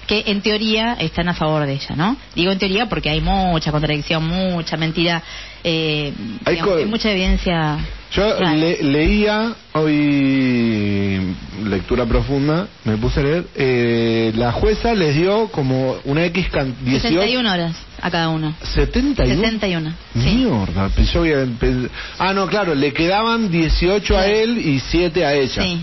que 0.07 0.23
en 0.27 0.41
teoría 0.41 0.93
están 0.99 1.29
a 1.29 1.33
favor 1.33 1.65
de 1.65 1.73
ella, 1.73 1.95
¿no? 1.95 2.17
Digo 2.35 2.51
en 2.51 2.59
teoría 2.59 2.87
porque 2.89 3.09
hay 3.09 3.21
mucha 3.21 3.71
contradicción, 3.71 4.27
mucha 4.27 4.75
mentira, 4.77 5.23
eh, 5.63 6.13
Hay 6.45 6.55
digamos, 6.55 6.73
co- 6.73 6.79
hay 6.79 6.85
mucha 6.85 7.11
evidencia. 7.11 7.77
Yo 8.11 8.39
le- 8.39 8.83
leía 8.83 9.53
hoy 9.73 11.35
lectura 11.65 12.05
profunda, 12.05 12.67
me 12.83 12.97
puse 12.97 13.19
a 13.19 13.23
leer. 13.23 13.45
eh, 13.55 14.31
la 14.35 14.51
jueza 14.51 14.93
les 14.93 15.15
dio 15.15 15.47
como 15.49 15.95
una 16.05 16.25
X 16.25 16.49
can- 16.49 16.75
18. 16.83 17.07
61 17.21 17.51
horas 17.51 17.75
a 18.01 18.11
cada 18.11 18.29
uno. 18.29 18.53
71. 18.61 19.41
61. 19.41 19.93
Sí. 20.13 20.19
Mierda, 20.19 20.89
pensé 20.89 21.13
que- 21.21 21.47
pens- 21.59 21.89
Ah, 22.19 22.33
no, 22.33 22.47
claro, 22.47 22.75
le 22.75 22.93
quedaban 22.93 23.49
18 23.49 24.17
a 24.17 24.23
Sí. 24.25 24.31
él 24.31 24.57
y 24.59 24.79
7 24.79 25.25
a 25.25 25.33
ella. 25.33 25.63
Sí. 25.63 25.79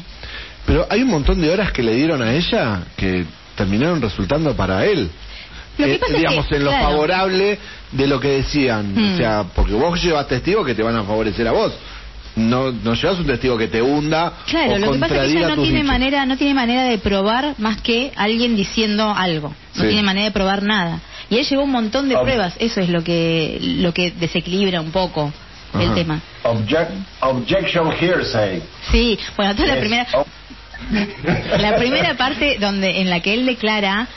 Pero 0.66 0.86
hay 0.90 1.02
un 1.02 1.08
montón 1.08 1.40
de 1.40 1.50
horas 1.50 1.72
que 1.72 1.82
le 1.82 1.94
dieron 1.94 2.22
a 2.22 2.32
ella 2.34 2.82
que 2.96 3.24
terminaron 3.64 4.00
resultando 4.00 4.54
para 4.56 4.84
él. 4.86 5.10
Lo 5.78 5.86
que 5.86 5.94
Eh, 5.94 5.98
pasa 5.98 6.12
es 6.12 6.18
digamos, 6.18 6.46
que, 6.46 6.56
en 6.56 6.64
lo 6.64 6.70
claro. 6.70 6.84
favorable 6.88 7.58
de 7.92 8.06
lo 8.06 8.18
que 8.20 8.28
decían. 8.28 8.84
O 9.14 9.16
sea, 9.16 9.44
porque 9.54 9.72
vos 9.74 10.02
llevas 10.02 10.26
testigos 10.28 10.66
que 10.66 10.74
te 10.74 10.82
van 10.82 10.96
a 10.96 11.04
favorecer 11.04 11.46
a 11.48 11.52
vos. 11.52 11.72
No, 12.36 12.70
no 12.70 12.94
llevas 12.94 13.18
un 13.18 13.26
testigo 13.26 13.58
que 13.58 13.66
te 13.66 13.82
hunda 13.82 14.32
Claro, 14.46 14.74
o 14.74 14.78
lo 14.78 14.92
que 14.92 14.98
pasa 15.00 15.24
es 15.24 15.32
que 15.32 15.38
ella 15.38 15.48
no 15.56 15.62
tiene 15.62 15.82
manera, 15.82 16.24
no 16.26 16.36
tiene 16.36 16.54
manera 16.54 16.84
de 16.84 16.96
probar 16.98 17.54
más 17.58 17.80
que 17.82 18.12
alguien 18.16 18.54
diciendo 18.56 19.12
algo. 19.16 19.48
No 19.74 19.82
Sí. 19.82 19.88
tiene 19.88 20.02
manera 20.04 20.26
de 20.26 20.30
probar 20.30 20.62
nada. 20.62 21.00
Y 21.28 21.38
él 21.38 21.46
llevó 21.46 21.64
un 21.64 21.72
montón 21.72 22.08
de 22.08 22.16
Ob- 22.16 22.22
pruebas. 22.22 22.54
Eso 22.58 22.80
es 22.80 22.88
lo 22.88 23.02
que 23.02 23.58
lo 23.60 23.92
que 23.92 24.12
desequilibra 24.12 24.80
un 24.80 24.90
poco 24.92 25.32
el 25.78 25.92
tema. 25.94 26.20
Object, 26.44 26.90
objection 27.20 27.92
hearsay. 28.00 28.62
Sí, 28.92 29.18
bueno, 29.36 29.54
toda 29.56 29.68
la 29.74 29.80
primera 29.80 30.06
oh, 30.14 30.24
la 31.58 31.76
primera 31.76 32.16
parte 32.16 32.56
donde 32.58 33.00
en 33.00 33.10
la 33.10 33.20
que 33.20 33.34
él 33.34 33.46
declara 33.46 34.08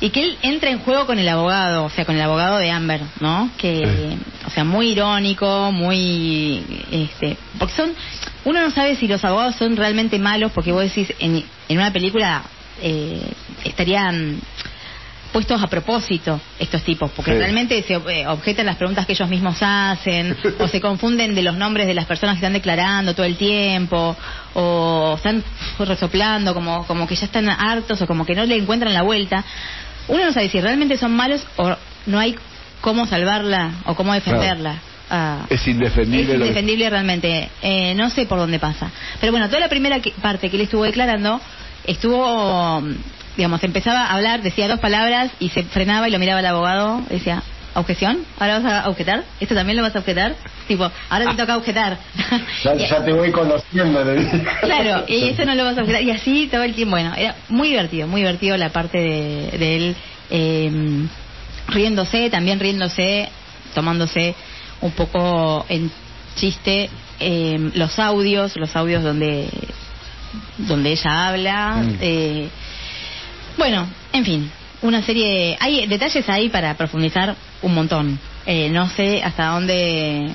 y 0.00 0.10
que 0.10 0.22
él 0.22 0.38
entra 0.42 0.70
en 0.70 0.80
juego 0.80 1.06
con 1.06 1.18
el 1.18 1.28
abogado, 1.28 1.84
o 1.84 1.90
sea, 1.90 2.04
con 2.04 2.16
el 2.16 2.22
abogado 2.22 2.58
de 2.58 2.70
Amber, 2.70 3.00
¿no? 3.20 3.50
Que, 3.56 4.16
o 4.46 4.50
sea, 4.50 4.64
muy 4.64 4.90
irónico, 4.90 5.72
muy, 5.72 6.62
este, 6.90 7.36
porque 7.58 7.74
son, 7.74 7.94
uno 8.44 8.60
no 8.60 8.70
sabe 8.70 8.96
si 8.96 9.08
los 9.08 9.24
abogados 9.24 9.56
son 9.56 9.76
realmente 9.76 10.18
malos, 10.18 10.52
porque 10.52 10.72
vos 10.72 10.82
decís, 10.82 11.12
en, 11.18 11.42
en 11.68 11.78
una 11.78 11.92
película 11.92 12.42
eh, 12.82 13.22
estarían 13.64 14.38
puestos 15.36 15.62
a 15.62 15.66
propósito 15.66 16.40
estos 16.58 16.82
tipos, 16.82 17.10
porque 17.10 17.32
Sí. 17.32 17.36
realmente 17.36 17.82
se 17.82 17.92
eh, 17.92 18.26
objetan 18.26 18.64
las 18.64 18.76
preguntas 18.76 19.04
que 19.04 19.12
ellos 19.12 19.28
mismos 19.28 19.58
hacen, 19.60 20.34
o 20.58 20.66
se 20.66 20.80
confunden 20.80 21.34
de 21.34 21.42
los 21.42 21.54
nombres 21.58 21.86
de 21.86 21.92
las 21.92 22.06
personas 22.06 22.36
que 22.36 22.38
están 22.38 22.54
declarando 22.54 23.12
todo 23.14 23.26
el 23.26 23.36
tiempo, 23.36 24.16
o 24.54 25.12
están 25.18 25.44
resoplando 25.78 26.54
como, 26.54 26.86
como 26.86 27.06
que 27.06 27.16
ya 27.16 27.26
están 27.26 27.50
hartos 27.50 28.00
o 28.00 28.06
como 28.06 28.24
que 28.24 28.34
no 28.34 28.46
le 28.46 28.56
encuentran 28.56 28.94
la 28.94 29.02
vuelta. 29.02 29.44
Uno 30.08 30.24
no 30.24 30.32
sabe 30.32 30.48
si 30.48 30.58
realmente 30.58 30.96
son 30.96 31.12
malos 31.14 31.44
o 31.56 31.76
no 32.06 32.18
hay 32.18 32.34
cómo 32.80 33.04
salvarla 33.06 33.72
o 33.84 33.94
cómo 33.94 34.14
defenderla. 34.14 34.76
Ah, 35.10 35.44
Es 35.50 35.68
indefendible. 35.68 36.32
es 36.32 36.38
que- 36.38 36.46
indefendible 36.46 36.88
realmente. 36.88 37.50
Eh, 37.60 37.94
no 37.94 38.08
sé 38.08 38.24
por 38.24 38.38
dónde 38.38 38.58
pasa. 38.58 38.90
Pero 39.20 39.32
bueno, 39.32 39.48
toda 39.48 39.60
la 39.60 39.68
primera 39.68 40.00
que- 40.00 40.12
parte 40.12 40.48
que 40.48 40.56
él 40.56 40.62
estuvo 40.62 40.84
declarando, 40.84 41.42
estuvo, 41.84 42.82
digamos, 43.36 43.62
empezaba 43.62 44.04
a 44.04 44.14
hablar, 44.14 44.42
decía 44.42 44.68
dos 44.68 44.80
palabras 44.80 45.30
y 45.38 45.50
se 45.50 45.62
frenaba 45.64 46.08
y 46.08 46.10
lo 46.10 46.18
miraba 46.18 46.40
al 46.40 46.46
abogado. 46.46 47.02
Decía, 47.08 47.42
¿objeción? 47.74 48.18
¿Ahora 48.38 48.60
vas 48.60 48.72
a 48.72 48.88
objetar? 48.88 49.24
¿Esto 49.40 49.54
también 49.54 49.76
lo 49.76 49.82
vas 49.82 49.94
a 49.94 49.98
objetar? 49.98 50.34
Tipo, 50.66 50.90
ahora 51.10 51.30
te 51.30 51.36
toca 51.36 51.56
objetar. 51.56 51.98
ya, 52.64 52.74
ya 52.74 53.04
te 53.04 53.12
voy 53.12 53.30
conociendo. 53.30 54.02
Claro, 54.62 55.04
y 55.06 55.28
eso 55.28 55.44
no 55.44 55.54
lo 55.54 55.64
vas 55.64 55.78
a 55.78 55.82
objetar. 55.82 56.02
Y 56.02 56.10
así 56.10 56.48
todo 56.50 56.62
el 56.62 56.74
tiempo. 56.74 56.92
Bueno, 56.92 57.12
era 57.16 57.36
muy 57.48 57.68
divertido, 57.68 58.08
muy 58.08 58.22
divertido 58.22 58.56
la 58.56 58.70
parte 58.70 58.98
de, 58.98 59.58
de 59.58 59.76
él 59.76 59.96
eh, 60.30 61.06
riéndose, 61.68 62.30
también 62.30 62.58
riéndose, 62.58 63.28
tomándose 63.74 64.34
un 64.80 64.92
poco 64.92 65.66
en 65.68 65.90
chiste 66.36 66.90
los 67.74 67.98
audios, 67.98 68.56
los 68.56 68.76
audios 68.76 69.02
donde 69.02 69.48
donde 70.58 70.92
ella 70.92 71.28
habla. 71.28 71.76
Mm. 71.76 71.98
eh, 72.00 72.48
bueno, 73.56 73.88
en 74.12 74.24
fin, 74.24 74.50
una 74.82 75.02
serie. 75.02 75.56
Hay 75.60 75.86
detalles 75.86 76.28
ahí 76.28 76.48
para 76.48 76.74
profundizar 76.74 77.34
un 77.62 77.74
montón. 77.74 78.18
Eh, 78.46 78.68
no 78.70 78.88
sé 78.88 79.22
hasta 79.22 79.46
dónde 79.46 80.30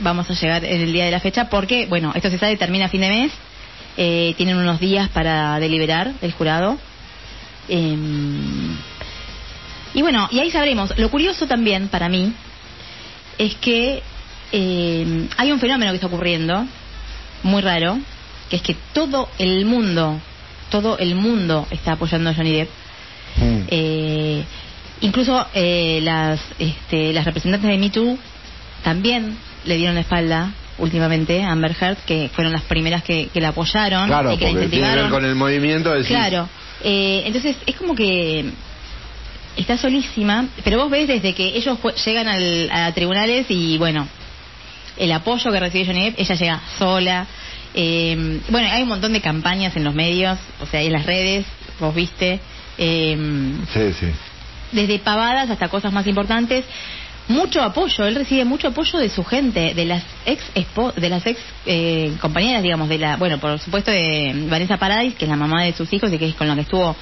vamos 0.00 0.28
a 0.30 0.34
llegar 0.34 0.64
en 0.64 0.80
el 0.82 0.92
día 0.92 1.06
de 1.06 1.10
la 1.10 1.20
fecha, 1.20 1.48
porque, 1.48 1.86
bueno, 1.86 2.12
esto 2.14 2.30
se 2.30 2.38
sabe, 2.38 2.56
termina 2.56 2.88
fin 2.88 3.00
de 3.00 3.08
mes, 3.08 3.32
eh, 3.96 4.34
tienen 4.36 4.56
unos 4.56 4.80
días 4.80 5.08
para 5.08 5.58
deliberar 5.58 6.12
el 6.20 6.32
jurado. 6.32 6.78
Em, 7.68 8.76
y 9.94 10.02
bueno, 10.02 10.28
y 10.30 10.40
ahí 10.40 10.50
sabremos. 10.50 10.96
Lo 10.98 11.10
curioso 11.10 11.46
también 11.46 11.88
para 11.88 12.08
mí 12.08 12.32
es 13.38 13.54
que 13.56 14.02
em, 14.52 15.28
hay 15.36 15.52
un 15.52 15.60
fenómeno 15.60 15.92
que 15.92 15.96
está 15.96 16.06
ocurriendo, 16.06 16.66
muy 17.42 17.62
raro, 17.62 17.98
que 18.50 18.56
es 18.56 18.62
que 18.62 18.76
todo 18.92 19.28
el 19.38 19.64
mundo, 19.64 20.20
todo 20.70 20.98
el 20.98 21.14
mundo 21.14 21.66
está 21.70 21.92
apoyando 21.92 22.30
a 22.30 22.34
Johnny 22.34 22.52
Depp. 22.52 22.70
Mm. 23.36 23.60
Eh, 23.68 24.44
incluso 25.00 25.46
eh, 25.54 26.00
las, 26.02 26.40
este, 26.58 27.12
las 27.12 27.24
representantes 27.24 27.70
de 27.70 27.78
Me 27.78 27.90
Too 27.90 28.18
también 28.82 29.36
le 29.64 29.76
dieron 29.76 29.94
la 29.94 30.02
espalda 30.02 30.52
últimamente 30.78 31.42
a 31.42 31.52
Amber 31.52 31.74
Heard, 31.80 31.98
que 32.06 32.30
fueron 32.34 32.52
las 32.52 32.62
primeras 32.62 33.02
que, 33.02 33.28
que 33.32 33.40
la 33.40 33.48
apoyaron 33.48 34.06
Claro, 34.06 34.32
y 34.32 34.36
que 34.36 34.46
la 34.46 34.50
porque 34.52 34.68
tiene 34.68 34.88
que 34.88 34.94
ver 35.02 35.10
con 35.10 35.24
el 35.24 35.34
movimiento 35.34 35.92
Claro. 36.06 36.48
Eh, 36.82 37.22
entonces 37.24 37.56
es 37.66 37.76
como 37.76 37.94
que 37.94 38.44
está 39.56 39.78
solísima, 39.78 40.46
pero 40.62 40.78
vos 40.78 40.90
ves 40.90 41.08
desde 41.08 41.32
que 41.32 41.56
ellos 41.56 41.78
llegan 42.04 42.28
al, 42.28 42.70
a 42.70 42.92
tribunales 42.92 43.46
y 43.48 43.78
bueno, 43.78 44.06
el 44.98 45.12
apoyo 45.12 45.50
que 45.50 45.60
recibe 45.60 45.86
Johnny 45.86 46.04
Depp, 46.04 46.20
ella 46.20 46.34
llega 46.34 46.60
sola. 46.78 47.26
Eh, 47.74 48.40
bueno, 48.50 48.68
hay 48.70 48.82
un 48.82 48.88
montón 48.88 49.12
de 49.12 49.20
campañas 49.20 49.76
en 49.76 49.84
los 49.84 49.94
medios, 49.94 50.38
o 50.60 50.66
sea, 50.66 50.80
en 50.82 50.92
las 50.92 51.04
redes, 51.06 51.44
vos 51.80 51.94
viste, 51.94 52.40
eh, 52.78 53.16
Sí, 53.72 53.92
sí. 53.98 54.06
desde 54.72 54.98
pavadas 54.98 55.50
hasta 55.50 55.68
cosas 55.68 55.92
más 55.92 56.06
importantes. 56.06 56.64
Mucho 57.28 57.60
apoyo, 57.60 58.04
él 58.06 58.14
recibe 58.14 58.44
mucho 58.44 58.68
apoyo 58.68 59.00
de 59.00 59.08
su 59.08 59.24
gente, 59.24 59.74
de 59.74 59.84
las 59.84 60.04
ex 60.26 60.44
de 60.96 61.08
las 61.08 61.26
ex 61.26 61.40
eh, 61.66 62.12
compañeras, 62.20 62.62
digamos, 62.62 62.88
de 62.88 62.98
la, 62.98 63.16
bueno, 63.16 63.38
por 63.38 63.58
supuesto 63.58 63.90
de 63.90 64.46
Vanessa 64.48 64.76
Paradis, 64.76 65.14
que 65.16 65.24
es 65.24 65.28
la 65.28 65.36
mamá 65.36 65.64
de 65.64 65.72
sus 65.72 65.92
hijos 65.92 66.12
y 66.12 66.18
que 66.18 66.26
es 66.28 66.34
con 66.36 66.46
la 66.46 66.54
que 66.54 66.60
estuvo 66.60 66.94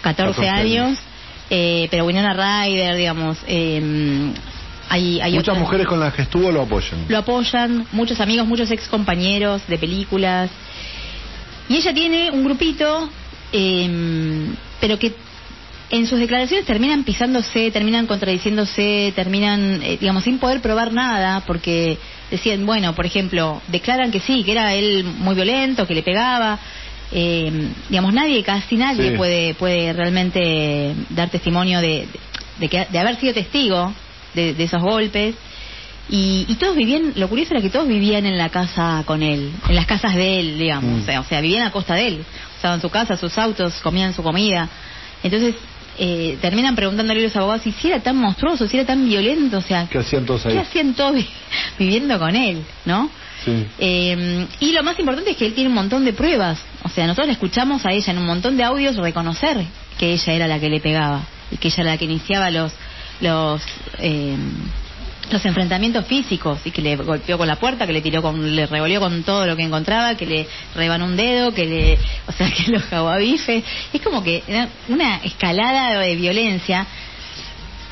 14, 0.00 0.32
14 0.40 0.48
años, 0.48 0.86
años. 0.86 0.98
eh, 1.50 1.88
pero 1.90 2.06
Winona 2.06 2.32
Ryder, 2.64 2.96
digamos, 2.96 3.36
eh, 3.46 4.32
hay, 4.88 5.20
hay 5.20 5.32
Muchas 5.32 5.48
otras- 5.50 5.58
mujeres 5.58 5.86
con 5.86 6.00
las 6.00 6.14
que 6.14 6.22
estuvo 6.22 6.50
lo 6.52 6.62
apoyan. 6.62 7.04
lo 7.08 7.18
apoyan, 7.18 7.86
muchos 7.92 8.20
amigos, 8.20 8.46
muchos 8.46 8.70
ex 8.70 8.86
compañeros 8.88 9.62
de 9.66 9.78
películas. 9.78 10.50
Y 11.68 11.76
ella 11.76 11.92
tiene 11.92 12.30
un 12.30 12.44
grupito, 12.44 13.10
eh, 13.52 14.46
pero 14.80 14.98
que 14.98 15.12
en 15.90 16.06
sus 16.06 16.18
declaraciones 16.18 16.66
terminan 16.66 17.04
pisándose, 17.04 17.70
terminan 17.70 18.06
contradiciéndose, 18.06 19.12
terminan, 19.14 19.80
eh, 19.82 19.98
digamos, 20.00 20.24
sin 20.24 20.38
poder 20.38 20.60
probar 20.60 20.92
nada, 20.92 21.42
porque 21.46 21.98
decían, 22.30 22.66
bueno, 22.66 22.94
por 22.94 23.06
ejemplo, 23.06 23.62
declaran 23.68 24.10
que 24.10 24.20
sí, 24.20 24.42
que 24.44 24.52
era 24.52 24.74
él 24.74 25.04
muy 25.04 25.34
violento, 25.34 25.86
que 25.86 25.94
le 25.94 26.02
pegaba. 26.02 26.58
Eh, 27.12 27.68
digamos, 27.88 28.12
nadie, 28.12 28.42
casi 28.42 28.76
nadie 28.76 29.10
Sí. 29.12 29.16
puede, 29.16 29.54
puede 29.54 29.92
realmente 29.92 30.92
dar 31.10 31.30
testimonio 31.30 31.80
de, 31.80 32.08
de, 32.58 32.68
que, 32.68 32.84
de 32.90 32.98
haber 32.98 33.14
sido 33.20 33.32
testigo 33.32 33.92
de, 34.36 34.54
de 34.54 34.64
esos 34.64 34.80
golpes. 34.82 35.34
Y, 36.08 36.46
y 36.48 36.54
todos 36.54 36.76
vivían, 36.76 37.14
lo 37.16 37.28
curioso 37.28 37.52
era 37.54 37.60
que 37.60 37.68
todos 37.70 37.88
vivían 37.88 38.24
en 38.26 38.38
la 38.38 38.48
casa 38.48 39.02
con 39.06 39.24
él, 39.24 39.50
en 39.68 39.74
las 39.74 39.86
casas 39.86 40.14
de 40.14 40.38
él, 40.38 40.56
digamos, 40.58 40.98
Mm. 41.00 41.02
o, 41.02 41.04
sea, 41.04 41.20
o 41.20 41.24
sea, 41.24 41.40
vivían 41.40 41.66
a 41.66 41.72
costa 41.72 41.94
de 41.96 42.06
él, 42.06 42.24
usaban 42.58 42.80
su 42.80 42.88
casa, 42.90 43.16
sus 43.16 43.36
autos, 43.38 43.74
comían 43.82 44.14
su 44.14 44.22
comida. 44.22 44.68
Entonces, 45.24 45.56
eh, 45.98 46.38
terminan 46.40 46.76
preguntándole 46.76 47.18
a 47.20 47.24
los 47.24 47.34
abogados 47.34 47.62
si 47.62 47.88
era 47.88 47.98
tan 48.00 48.16
monstruoso, 48.18 48.68
si 48.68 48.76
era 48.76 48.86
tan 48.86 49.04
violento, 49.08 49.58
o 49.58 49.62
sea, 49.62 49.88
¿Qué 49.90 49.98
hacían 49.98 50.24
todos 50.24 50.46
ahí? 50.46 50.52
¿qué 50.52 50.58
hacían 50.60 50.94
todos 50.94 51.14
vi- 51.16 51.26
viviendo 51.78 52.18
con 52.20 52.36
él, 52.36 52.62
no? 52.84 53.10
Sí. 53.44 53.66
Eh, 53.80 54.46
y 54.60 54.72
lo 54.72 54.84
más 54.84 54.96
importante 55.00 55.32
es 55.32 55.36
que 55.36 55.46
él 55.46 55.54
tiene 55.54 55.70
un 55.70 55.74
montón 55.74 56.04
de 56.04 56.12
pruebas. 56.12 56.60
O 56.84 56.88
sea, 56.88 57.04
nosotros 57.06 57.26
la 57.26 57.32
escuchamos 57.32 57.84
a 57.84 57.92
ella 57.92 58.12
en 58.12 58.18
un 58.18 58.26
montón 58.26 58.56
de 58.56 58.62
audios 58.62 58.94
reconocer 58.96 59.56
que 59.98 60.12
ella 60.12 60.32
era 60.32 60.46
la 60.46 60.60
que 60.60 60.68
le 60.70 60.78
pegaba 60.80 61.22
y 61.50 61.56
que 61.56 61.66
ella 61.68 61.82
era 61.82 61.90
la 61.92 61.98
que 61.98 62.04
iniciaba 62.04 62.50
los 62.50 62.72
los 63.20 63.62
eh, 63.98 64.36
los 65.30 65.44
enfrentamientos 65.44 66.06
físicos 66.06 66.60
y 66.64 66.70
que 66.70 66.80
le 66.80 66.94
golpeó 66.94 67.36
con 67.36 67.48
la 67.48 67.56
puerta, 67.56 67.84
que 67.84 67.92
le 67.92 68.00
tiró 68.00 68.22
con, 68.22 68.54
le 68.54 68.64
revolvió 68.66 69.00
con 69.00 69.24
todo 69.24 69.44
lo 69.44 69.56
que 69.56 69.64
encontraba, 69.64 70.14
que 70.16 70.24
le 70.24 70.46
rebanó 70.76 71.04
un 71.04 71.16
dedo, 71.16 71.52
que 71.52 71.66
le, 71.66 71.98
o 72.28 72.32
sea, 72.32 72.48
que 72.50 72.70
lo 72.70 72.78
jabó 72.80 73.08
a 73.08 73.16
bife. 73.16 73.64
Es 73.92 74.00
como 74.02 74.22
que 74.22 74.44
era 74.46 74.68
una 74.88 75.16
escalada 75.24 75.98
de 75.98 76.14
violencia 76.14 76.86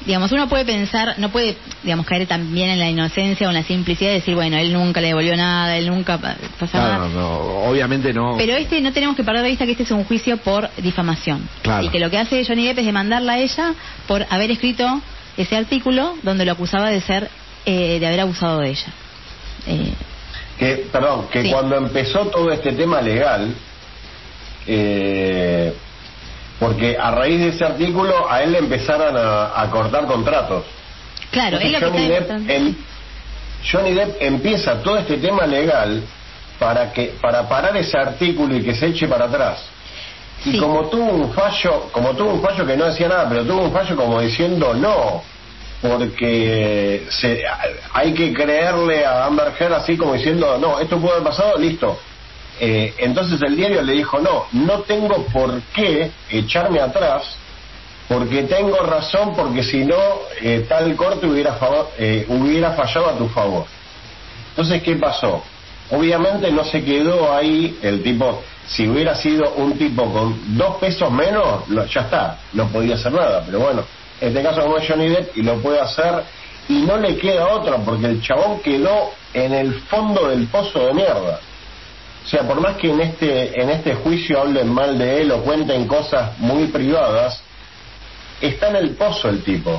digamos, 0.06 0.30
uno 0.32 0.50
puede 0.50 0.66
pensar, 0.66 1.14
no 1.16 1.30
puede, 1.30 1.56
digamos, 1.82 2.04
caer 2.04 2.26
también 2.26 2.68
en 2.68 2.78
la 2.78 2.90
inocencia 2.90 3.46
o 3.46 3.50
en 3.50 3.54
la 3.56 3.62
simplicidad 3.62 4.10
de 4.10 4.16
decir, 4.16 4.34
bueno, 4.34 4.58
él 4.58 4.70
nunca 4.70 5.00
le 5.00 5.06
devolvió 5.08 5.34
nada, 5.34 5.78
él 5.78 5.88
nunca 5.88 6.18
pa- 6.18 6.36
pasó 6.60 6.76
No, 6.76 6.82
nada. 6.82 6.98
no, 6.98 7.08
no, 7.08 7.28
obviamente 7.70 8.12
no. 8.12 8.34
Pero 8.36 8.54
este 8.54 8.82
no 8.82 8.92
tenemos 8.92 9.16
que 9.16 9.24
perder 9.24 9.42
de 9.44 9.48
vista 9.48 9.64
que 9.64 9.70
este 9.72 9.84
es 9.84 9.90
un 9.92 10.04
juicio 10.04 10.36
por 10.36 10.68
difamación. 10.76 11.48
Claro. 11.62 11.84
Y 11.86 11.88
que 11.88 11.98
lo 12.00 12.10
que 12.10 12.18
hace 12.18 12.44
Johnny 12.44 12.66
Depp 12.66 12.80
es 12.80 12.84
demandarla 12.84 13.32
a 13.32 13.38
ella 13.38 13.72
por 14.06 14.26
haber 14.28 14.50
escrito 14.50 15.00
ese 15.37 15.57
artículo 15.57 16.14
donde 16.22 16.45
lo 16.45 16.53
acusaba 16.53 16.91
de 16.91 17.01
ser, 17.01 17.30
eh, 17.66 17.99
de 17.99 18.07
haber 18.07 18.20
abusado 18.20 18.61
de 18.61 18.70
ella. 18.70 18.87
Eh, 19.66 19.93
que 20.59 20.87
perdón 20.93 21.26
que 21.28 21.43
Sí. 21.43 21.51
cuando 21.51 21.76
empezó 21.76 22.26
todo 22.26 22.53
este 22.53 22.72
tema 22.72 23.01
legal 23.01 23.53
eh, 24.66 25.74
porque 26.59 26.97
a 26.99 27.11
raíz 27.11 27.41
de 27.41 27.49
ese 27.49 27.64
artículo 27.64 28.30
a 28.30 28.43
él 28.43 28.53
le 28.53 28.59
empezaron 28.59 29.16
a, 29.16 29.61
a 29.61 29.70
cortar 29.70 30.07
contratos 30.07 30.64
claro, 31.30 31.57
Entonces 31.57 31.74
es 31.74 31.80
lo 31.82 31.93
que 31.93 31.99
Johnny 31.99 32.12
está 32.12 32.39
Depp, 32.39 32.51
em- 32.51 32.74
Johnny 33.70 33.95
Depp 33.95 34.16
empieza 34.22 34.82
todo 34.82 34.99
este 34.99 35.16
tema 35.16 35.47
legal 35.47 36.03
para 36.59 36.93
que 36.93 37.14
para 37.20 37.49
parar 37.49 37.76
ese 37.76 37.99
artículo 37.99 38.55
y 38.57 38.62
que 38.62 38.74
se 38.74 38.87
eche 38.87 39.09
para 39.09 39.24
atrás 39.24 39.64
y 40.45 40.53
Sí. 40.53 40.59
como 40.59 40.82
tuvo 40.90 41.05
un 41.11 41.32
fallo 41.32 41.88
como 41.92 42.12
tuvo 42.14 42.34
un 42.34 42.42
fallo 42.42 42.66
que 42.66 42.76
no 42.76 42.84
decía 42.86 43.09
nada 43.09 43.28
pero 43.28 43.45
tuvo 43.45 43.62
un 43.62 43.72
fallo 43.72 43.97
como 43.97 44.20
diciendo 44.20 44.74
no 44.74 45.22
porque 45.82 47.07
se, 47.11 47.42
hay 47.92 48.12
que 48.14 48.32
creerle 48.32 49.05
a 49.05 49.26
Amber 49.26 49.53
Heard 49.59 49.74
así 49.74 49.97
como 49.97 50.14
diciendo 50.14 50.57
no 50.59 50.80
esto 50.80 50.99
puede 50.99 51.14
haber 51.14 51.28
pasado 51.28 51.59
listo 51.59 51.99
Eh, 52.61 52.95
entonces 52.99 53.42
el 53.42 53.57
diario 53.57 53.82
le 53.82 53.95
dijo 53.95 54.20
no 54.20 54.47
no 54.53 54.82
tengo 54.82 55.26
por 55.32 55.61
qué 55.74 56.12
echarme 56.30 56.78
atrás 56.80 57.36
porque 58.09 58.45
tengo 58.45 58.76
razón 58.78 59.34
porque 59.34 59.62
si 59.64 59.84
no 59.84 59.97
eh, 60.40 60.64
tal 60.68 60.95
corte 60.95 61.26
hubiera 61.26 61.55
favor- 61.55 61.90
eh, 61.99 62.24
hubiera 62.28 62.70
fallado 62.74 63.09
a 63.11 63.18
tu 63.18 63.28
favor 63.28 63.64
entonces 64.51 64.82
qué 64.84 64.95
pasó 64.97 65.42
obviamente 65.90 66.51
no 66.53 66.62
se 66.64 66.84
quedó 66.84 67.34
ahí 67.34 67.76
el 67.82 68.05
tipo 68.05 68.40
si 68.66 68.88
hubiera 68.88 69.14
sido 69.14 69.52
un 69.54 69.76
tipo 69.76 70.10
con 70.12 70.56
dos 70.56 70.76
pesos 70.76 71.10
menos 71.10 71.68
lo- 71.68 71.84
ya 71.86 72.00
está 72.02 72.38
no 72.52 72.68
podía 72.68 72.94
hacer 72.94 73.12
nada 73.12 73.42
pero 73.44 73.60
bueno 73.60 73.84
en 74.20 74.28
este 74.28 74.42
caso 74.42 74.62
como 74.62 74.78
es 74.78 74.88
Johnny 74.88 75.08
Depp 75.08 75.36
y 75.36 75.42
lo 75.42 75.60
puede 75.60 75.80
hacer 75.80 76.22
y 76.68 76.82
no 76.82 76.96
le 76.96 77.16
queda 77.16 77.48
otra 77.48 77.76
porque 77.78 78.06
el 78.06 78.22
chabón 78.22 78.60
quedó 78.60 79.10
en 79.34 79.52
el 79.52 79.74
fondo 79.82 80.28
del 80.28 80.46
pozo 80.46 80.86
de 80.86 80.94
mierda 80.94 81.40
o 82.24 82.26
sea, 82.26 82.40
por 82.48 82.58
más 82.58 82.76
que 82.78 82.88
en 82.90 83.02
este, 83.02 83.60
en 83.60 83.68
este 83.68 83.96
juicio 83.96 84.40
hablen 84.40 84.72
mal 84.72 84.96
de 84.96 85.20
él 85.20 85.30
o 85.30 85.42
cuenten 85.42 85.86
cosas 85.86 86.30
muy 86.38 86.68
privadas, 86.68 87.42
está 88.40 88.70
en 88.70 88.76
el 88.76 88.90
pozo 88.96 89.28
el 89.28 89.42
tipo. 89.44 89.72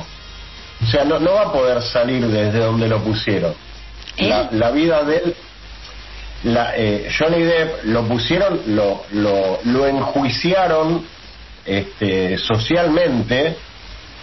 O 0.80 0.86
sea, 0.86 1.04
no, 1.04 1.18
no 1.18 1.32
va 1.32 1.42
a 1.42 1.52
poder 1.52 1.82
salir 1.82 2.24
desde 2.28 2.60
donde 2.60 2.86
lo 2.86 3.00
pusieron. 3.02 3.52
La, 4.18 4.42
¿Eh? 4.42 4.48
la 4.52 4.70
vida 4.70 5.02
de 5.02 5.16
él, 5.16 5.36
la, 6.44 6.72
eh, 6.76 7.08
Johnny 7.16 7.42
Depp 7.42 7.84
lo 7.84 8.04
pusieron, 8.06 8.60
lo, 8.68 9.04
lo, 9.12 9.58
lo 9.64 9.86
enjuiciaron 9.86 11.04
este, 11.64 12.38
socialmente 12.38 13.56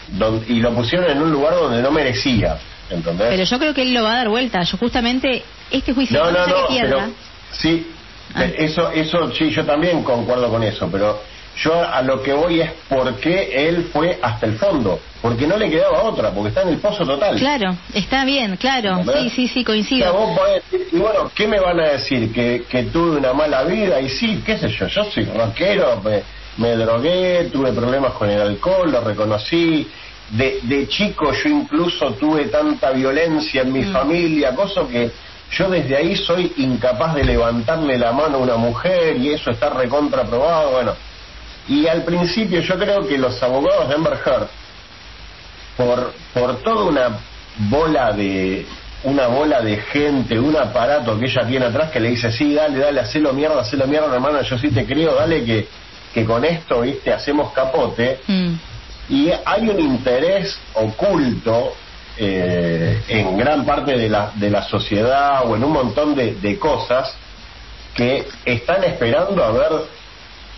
don- 0.09 0.43
y 0.47 0.59
lo 0.59 0.74
pusieron 0.74 1.09
en 1.09 1.22
un 1.22 1.32
lugar 1.32 1.53
donde 1.55 1.82
no 1.82 1.91
merecía. 1.91 2.57
¿Entendés? 2.89 3.28
Pero 3.30 3.43
yo 3.43 3.59
creo 3.59 3.74
que 3.74 3.82
él 3.82 3.93
lo 3.93 4.03
va 4.03 4.14
a 4.14 4.18
dar 4.18 4.30
vuelta. 4.30 4.61
Yo 4.64 4.78
justamente, 4.78 5.43
este 5.72 5.93
juicio, 5.93 6.18
No, 6.24 6.32
no, 6.32 6.45
no, 6.45 6.68
pierda, 6.68 6.89
pero 6.89 7.11
sí, 7.51 7.88
Ah. 8.36 8.45
eso, 8.45 8.91
eso 8.91 9.32
sí, 9.32 9.51
yo 9.51 9.64
también 9.64 10.03
concuerdo 10.03 10.49
con 10.49 10.64
eso, 10.64 10.89
pero 10.91 11.22
yo 11.58 11.74
a 11.88 12.01
lo 12.01 12.22
que 12.24 12.34
voy 12.34 12.62
es 12.62 12.72
por 12.89 13.16
qué 13.18 13.68
él 13.68 13.89
fue 13.93 14.18
hasta 14.22 14.45
el 14.47 14.58
fondo, 14.58 14.99
porque 15.22 15.45
no 15.45 15.56
le 15.58 15.70
quedaba 15.70 16.04
otra, 16.04 16.32
porque 16.32 16.49
está 16.49 16.64
en 16.64 16.70
el 16.70 16.78
pozo 16.78 17.06
total. 17.06 17.36
Claro, 17.38 17.76
está 17.93 18.26
bien, 18.26 18.56
claro. 18.58 19.01
Sí, 19.04 19.30
sí, 19.30 19.47
sí, 19.47 19.60
O 19.62 19.64
sea, 19.64 19.66
coincido. 19.66 20.14
vos 20.14 20.38
podés 20.38 20.64
decir, 20.72 20.88
y 20.91 20.97
bueno, 20.97 21.32
¿qué 21.36 21.47
me 21.47 21.60
van 21.60 21.80
a 21.80 21.88
decir? 21.89 22.34
¿Que, 22.34 22.64
que 22.68 22.84
tuve 22.84 23.18
una 23.18 23.34
mala 23.34 23.64
vida? 23.64 24.01
Y 24.01 24.10
sí, 24.10 24.41
qué 24.45 24.58
sé 24.58 24.68
yo, 24.70 24.88
yo 24.88 25.04
soy 25.06 25.26
rockero, 25.26 26.01
me, 26.04 26.24
me 26.58 26.76
drogué, 26.76 27.49
tuve 27.51 27.72
problemas 27.72 28.14
con 28.14 28.30
el 28.30 28.41
alcohol, 28.41 28.91
lo 28.91 29.01
reconocí. 29.01 29.88
De, 30.32 30.60
de 30.64 30.88
chico 30.88 31.32
yo 31.34 31.49
incluso 31.49 32.14
tuve 32.14 32.45
tanta 32.45 32.89
violencia 32.91 33.62
en 33.62 33.72
mi 33.72 33.82
Mm. 33.82 33.91
familia, 33.93 34.56
cosa 34.56 34.82
que 34.89 35.12
yo 35.51 35.70
desde 35.70 35.95
ahí 35.97 36.16
soy 36.16 36.51
incapaz 36.58 37.14
de 37.14 37.24
levantarle 37.26 37.99
la 37.99 38.12
mano 38.14 38.38
a 38.38 38.39
una 38.39 38.56
mujer 38.56 39.18
y 39.18 39.30
eso 39.34 39.51
está 39.51 39.70
recontraprobado, 39.70 40.72
bueno. 40.72 40.93
Y 41.68 41.88
al 41.88 42.03
principio 42.03 42.61
yo 42.61 42.78
creo 42.78 43.07
que 43.07 43.18
los 43.18 43.41
abogados 43.41 43.88
de 43.88 43.95
Amber 43.95 44.20
Heard 44.26 44.47
por, 45.78 46.14
por 46.34 46.57
toda 46.64 46.84
una 46.86 47.20
bola 47.70 48.11
de 48.11 48.66
una 49.03 49.28
bola 49.28 49.61
de 49.61 49.78
gente, 49.78 50.39
un 50.39 50.55
aparato 50.55 51.20
que 51.20 51.26
ella 51.26 51.45
tiene 51.45 51.66
atrás 51.66 51.91
que 51.91 51.99
le 51.99 52.11
dice, 52.11 52.32
sí, 52.32 52.53
dale, 52.53 52.80
dale, 52.80 53.01
hacelo 53.01 53.34
mierda, 53.34 53.59
hacelo 53.59 53.86
mierda, 53.86 54.14
hermano, 54.14 54.41
yo 54.41 54.57
sí 54.57 54.70
te 54.70 54.86
creo, 54.86 55.16
dale 55.16 55.43
que, 55.43 55.68
que 56.14 56.24
con 56.24 56.45
esto, 56.45 56.82
viste, 56.82 57.11
hacemos 57.11 57.51
capote. 57.51 58.22
Mm. 58.28 58.53
Y 59.09 59.30
hay 59.43 59.68
un 59.68 59.78
interés 59.78 60.57
oculto 60.74 61.74
eh, 62.18 63.01
en 63.09 63.38
gran 63.38 63.66
parte 63.66 63.97
de 63.97 64.07
la, 64.07 64.32
de 64.36 64.49
la 64.49 64.64
sociedad 64.64 65.41
o 65.45 65.55
en 65.57 65.66
un 65.66 65.74
montón 65.74 66.16
de, 66.16 66.36
de 66.36 66.57
cosas 66.57 67.14
que 67.93 68.26
están 68.45 68.86
esperando 68.86 69.43
a 69.43 69.51
ver 69.51 69.70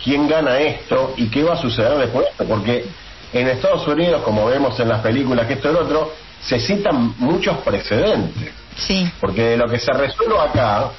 quién 0.02 0.28
gana 0.28 0.58
esto 0.58 1.14
y 1.16 1.28
qué 1.28 1.42
va 1.42 1.54
a 1.54 1.56
suceder 1.56 1.98
después 1.98 2.24
de 2.24 2.30
esto, 2.30 2.44
porque 2.44 2.84
en 3.32 3.48
Estados 3.48 3.86
Unidos, 3.86 4.22
como 4.22 4.46
vemos 4.46 4.78
en 4.80 4.88
las 4.88 5.00
películas 5.00 5.46
que 5.46 5.54
esto 5.54 5.70
y 5.70 5.74
lo 5.74 5.80
otro, 5.80 6.12
se 6.40 6.58
citan 6.58 7.14
muchos 7.18 7.58
precedentes. 7.58 8.52
Sí. 8.76 9.10
Porque 9.20 9.42
de 9.42 9.56
lo 9.56 9.66
que 9.66 9.78
se 9.78 9.92
resuelve 9.92 10.38
acá, 10.38 10.90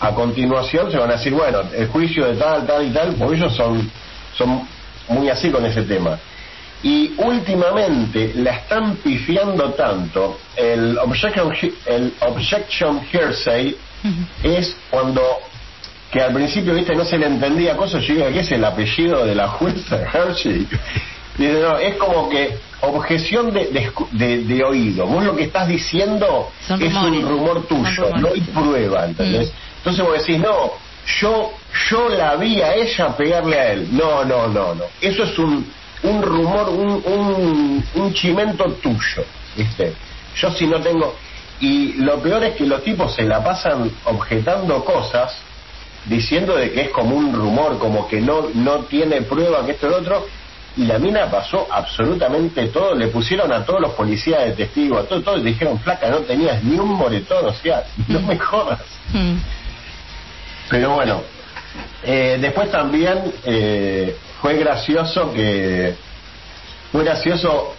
a 0.00 0.14
continuación 0.14 0.90
se 0.90 0.98
van 0.98 1.10
a 1.10 1.14
decir, 1.14 1.32
bueno, 1.32 1.60
el 1.74 1.88
juicio 1.88 2.26
de 2.26 2.34
tal, 2.36 2.66
tal 2.66 2.86
y 2.86 2.90
tal, 2.90 3.14
porque 3.14 3.36
ellos 3.36 3.54
son, 3.54 3.90
son 4.36 4.66
muy 5.08 5.28
así 5.28 5.50
con 5.50 5.64
ese 5.66 5.82
tema. 5.82 6.18
Y 6.82 7.12
últimamente 7.18 8.32
la 8.36 8.52
están 8.52 8.96
pifiando 8.96 9.72
tanto, 9.72 10.38
el 10.56 10.98
objection, 10.98 11.52
el 11.84 12.14
objection 12.20 13.02
hearsay 13.12 13.76
es 14.42 14.74
cuando 14.88 15.22
que 16.10 16.20
al 16.20 16.32
principio 16.32 16.74
viste 16.74 16.94
no 16.94 17.04
se 17.04 17.18
le 17.18 17.26
entendía 17.26 17.76
cosas 17.76 18.02
yo 18.04 18.14
digo 18.14 18.26
¿qué 18.32 18.40
es 18.40 18.50
el 18.52 18.64
apellido 18.64 19.24
de 19.24 19.34
la 19.34 19.48
jueza 19.48 19.96
Hershey? 20.12 20.66
Dice, 21.38 21.60
no, 21.62 21.78
es 21.78 21.94
como 21.96 22.28
que 22.28 22.58
objeción 22.82 23.52
de, 23.52 23.66
de, 23.66 23.90
de- 24.12 24.38
de 24.44 24.64
oído 24.64 25.06
vos 25.06 25.24
lo 25.24 25.36
que 25.36 25.44
estás 25.44 25.68
diciendo 25.68 26.50
Son 26.66 26.82
es 26.82 26.92
rumores. 26.92 27.22
un 27.24 27.28
rumor 27.30 27.66
tuyo 27.66 28.10
no 28.16 28.28
hay 28.28 28.40
prueba 28.40 29.06
¿entendés? 29.06 29.48
Mm. 29.48 29.76
entonces 29.78 30.04
vos 30.04 30.18
decís 30.18 30.38
no 30.40 30.72
yo 31.20 31.52
yo 31.90 32.08
la 32.10 32.36
vi 32.36 32.60
a 32.60 32.74
ella 32.74 33.16
pegarle 33.16 33.58
a 33.58 33.72
él 33.72 33.88
no 33.92 34.24
no 34.24 34.48
no 34.48 34.74
no 34.74 34.84
eso 35.00 35.22
es 35.24 35.38
un 35.38 35.66
un 36.02 36.22
rumor 36.22 36.68
un 36.70 36.90
un, 37.06 37.84
un 37.94 38.14
chimento 38.14 38.64
tuyo 38.82 39.24
¿viste? 39.56 39.94
yo 40.36 40.50
si 40.50 40.66
no 40.66 40.80
tengo 40.80 41.14
y 41.60 41.92
lo 41.94 42.18
peor 42.20 42.42
es 42.44 42.54
que 42.56 42.64
los 42.66 42.82
tipos 42.82 43.14
se 43.14 43.22
la 43.22 43.42
pasan 43.44 43.90
objetando 44.04 44.82
cosas 44.84 45.34
diciendo 46.06 46.56
de 46.56 46.72
que 46.72 46.82
es 46.82 46.90
como 46.90 47.16
un 47.16 47.32
rumor, 47.32 47.78
como 47.78 48.08
que 48.08 48.20
no, 48.20 48.48
no 48.54 48.80
tiene 48.80 49.22
prueba 49.22 49.64
que 49.64 49.72
esto 49.72 49.86
y 49.86 49.90
lo 49.90 49.96
otro, 49.98 50.26
y 50.76 50.84
la 50.84 50.98
mina 50.98 51.30
pasó 51.30 51.66
absolutamente 51.70 52.68
todo, 52.68 52.94
le 52.94 53.08
pusieron 53.08 53.52
a 53.52 53.64
todos 53.64 53.80
los 53.80 53.92
policías 53.92 54.44
de 54.44 54.52
testigo, 54.52 54.98
a 54.98 55.04
todo, 55.04 55.20
todo, 55.22 55.38
y 55.38 55.42
dijeron, 55.42 55.78
flaca, 55.80 56.08
no 56.08 56.18
tenías 56.18 56.62
ni 56.62 56.78
un 56.78 56.90
moretón, 56.90 57.46
o 57.46 57.52
sea, 57.52 57.84
no 58.08 58.20
me 58.20 58.38
jodas. 58.38 58.80
Mm. 59.12 59.36
Pero 60.70 60.94
bueno, 60.94 61.22
eh, 62.02 62.38
después 62.40 62.70
también 62.70 63.32
eh, 63.44 64.16
fue 64.40 64.56
gracioso 64.56 65.32
que 65.32 65.94
fue 66.92 67.04
gracioso 67.04 67.74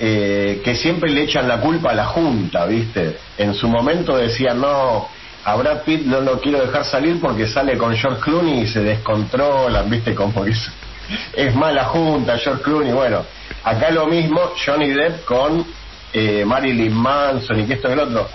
eh, 0.00 0.60
que 0.64 0.74
siempre 0.74 1.10
le 1.10 1.22
echan 1.22 1.46
la 1.46 1.60
culpa 1.60 1.90
a 1.90 1.94
la 1.94 2.06
Junta, 2.06 2.66
¿viste? 2.66 3.16
En 3.38 3.54
su 3.54 3.68
momento 3.68 4.16
decían, 4.16 4.60
no, 4.60 5.08
a 5.44 5.56
Brad 5.56 5.82
Pitt 5.82 6.06
no 6.06 6.20
lo 6.20 6.40
quiero 6.40 6.60
dejar 6.60 6.84
salir 6.84 7.20
porque 7.20 7.46
sale 7.46 7.76
con 7.76 7.94
George 7.94 8.20
Clooney 8.20 8.62
y 8.62 8.66
se 8.66 8.80
descontrolan, 8.80 9.88
¿viste? 9.90 10.14
Como 10.14 10.44
es, 10.44 10.70
es 11.34 11.54
mala 11.54 11.84
Junta, 11.84 12.38
George 12.38 12.62
Clooney, 12.62 12.92
bueno, 12.92 13.24
acá 13.62 13.90
lo 13.90 14.06
mismo, 14.06 14.40
Johnny 14.64 14.90
Depp 14.90 15.24
con 15.24 15.64
eh, 16.12 16.44
Marilyn 16.46 16.94
Manson 16.94 17.60
y 17.60 17.66
que 17.66 17.74
esto 17.74 17.88
y 17.90 17.92
el 17.92 18.00
otro. 18.00 18.28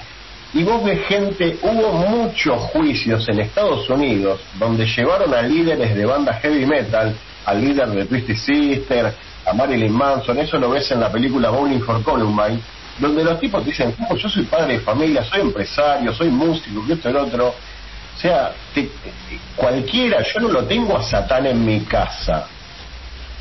Y 0.54 0.64
vos 0.64 0.84
ves 0.84 1.06
gente, 1.08 1.58
hubo 1.62 1.94
muchos 1.94 2.60
juicios 2.72 3.28
en 3.30 3.40
Estados 3.40 3.90
Unidos 3.90 4.40
donde 4.56 4.86
llevaron 4.86 5.34
a 5.34 5.42
líderes 5.42 5.96
de 5.96 6.06
bandas 6.06 6.42
heavy 6.42 6.66
metal, 6.66 7.16
al 7.46 7.62
líder 7.62 7.90
de 7.90 8.06
Twisted 8.06 8.36
Sister, 8.36 9.14
a 9.46 9.54
Marilyn 9.54 9.92
Manson, 9.92 10.38
eso 10.38 10.58
lo 10.60 10.70
ves 10.70 10.92
en 10.92 11.00
la 11.00 11.12
película 11.12 11.50
Bowling 11.50 11.80
for 11.80 12.04
Columbine, 12.04 12.60
donde 13.00 13.24
los 13.24 13.40
tipos 13.40 13.64
te 13.64 13.70
dicen, 13.72 13.96
"Oh, 14.10 14.16
yo 14.16 14.30
soy 14.30 14.44
padre 14.44 14.74
de 14.74 14.80
familia, 14.82 15.24
soy 15.24 15.42
empresario, 15.42 16.14
soy 16.14 16.30
músico, 16.30 16.86
que 16.86 16.94
esto 16.94 17.10
y 17.10 17.12
el 17.12 17.18
otro. 17.18 17.48
O 17.50 18.20
sea, 18.22 18.52
te- 18.74 18.84
te- 18.84 19.40
cualquiera, 19.56 20.22
yo 20.24 20.42
no 20.42 20.50
lo 20.50 20.64
tengo 20.66 20.98
a 20.98 21.04
Satán 21.04 21.46
en 21.48 21.64
mi 21.66 21.82
casa. 21.82 22.48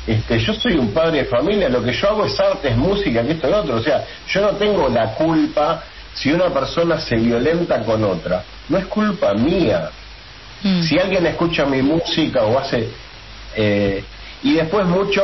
Este, 0.07 0.39
yo 0.39 0.53
soy 0.53 0.73
un 0.73 0.91
padre 0.91 1.19
de 1.19 1.25
familia, 1.25 1.69
lo 1.69 1.83
que 1.83 1.91
yo 1.91 2.09
hago 2.09 2.25
es 2.25 2.39
arte, 2.39 2.69
es 2.69 2.77
música, 2.77 3.21
que 3.23 3.33
esto 3.33 3.47
y 3.47 3.51
lo 3.51 3.59
otro. 3.59 3.75
O 3.75 3.83
sea, 3.83 4.05
yo 4.27 4.41
no 4.41 4.49
tengo 4.51 4.87
la 4.89 5.13
culpa 5.15 5.83
si 6.13 6.31
una 6.31 6.49
persona 6.49 6.99
se 6.99 7.15
violenta 7.17 7.83
con 7.83 8.03
otra. 8.03 8.43
No 8.69 8.77
es 8.77 8.85
culpa 8.85 9.33
mía. 9.33 9.89
Mm. 10.63 10.81
Si 10.81 10.97
alguien 10.97 11.25
escucha 11.27 11.65
mi 11.65 11.81
música 11.81 12.43
o 12.43 12.57
hace... 12.57 12.89
eh, 13.55 14.03
y 14.41 14.53
después 14.53 14.85
mucho 14.85 15.21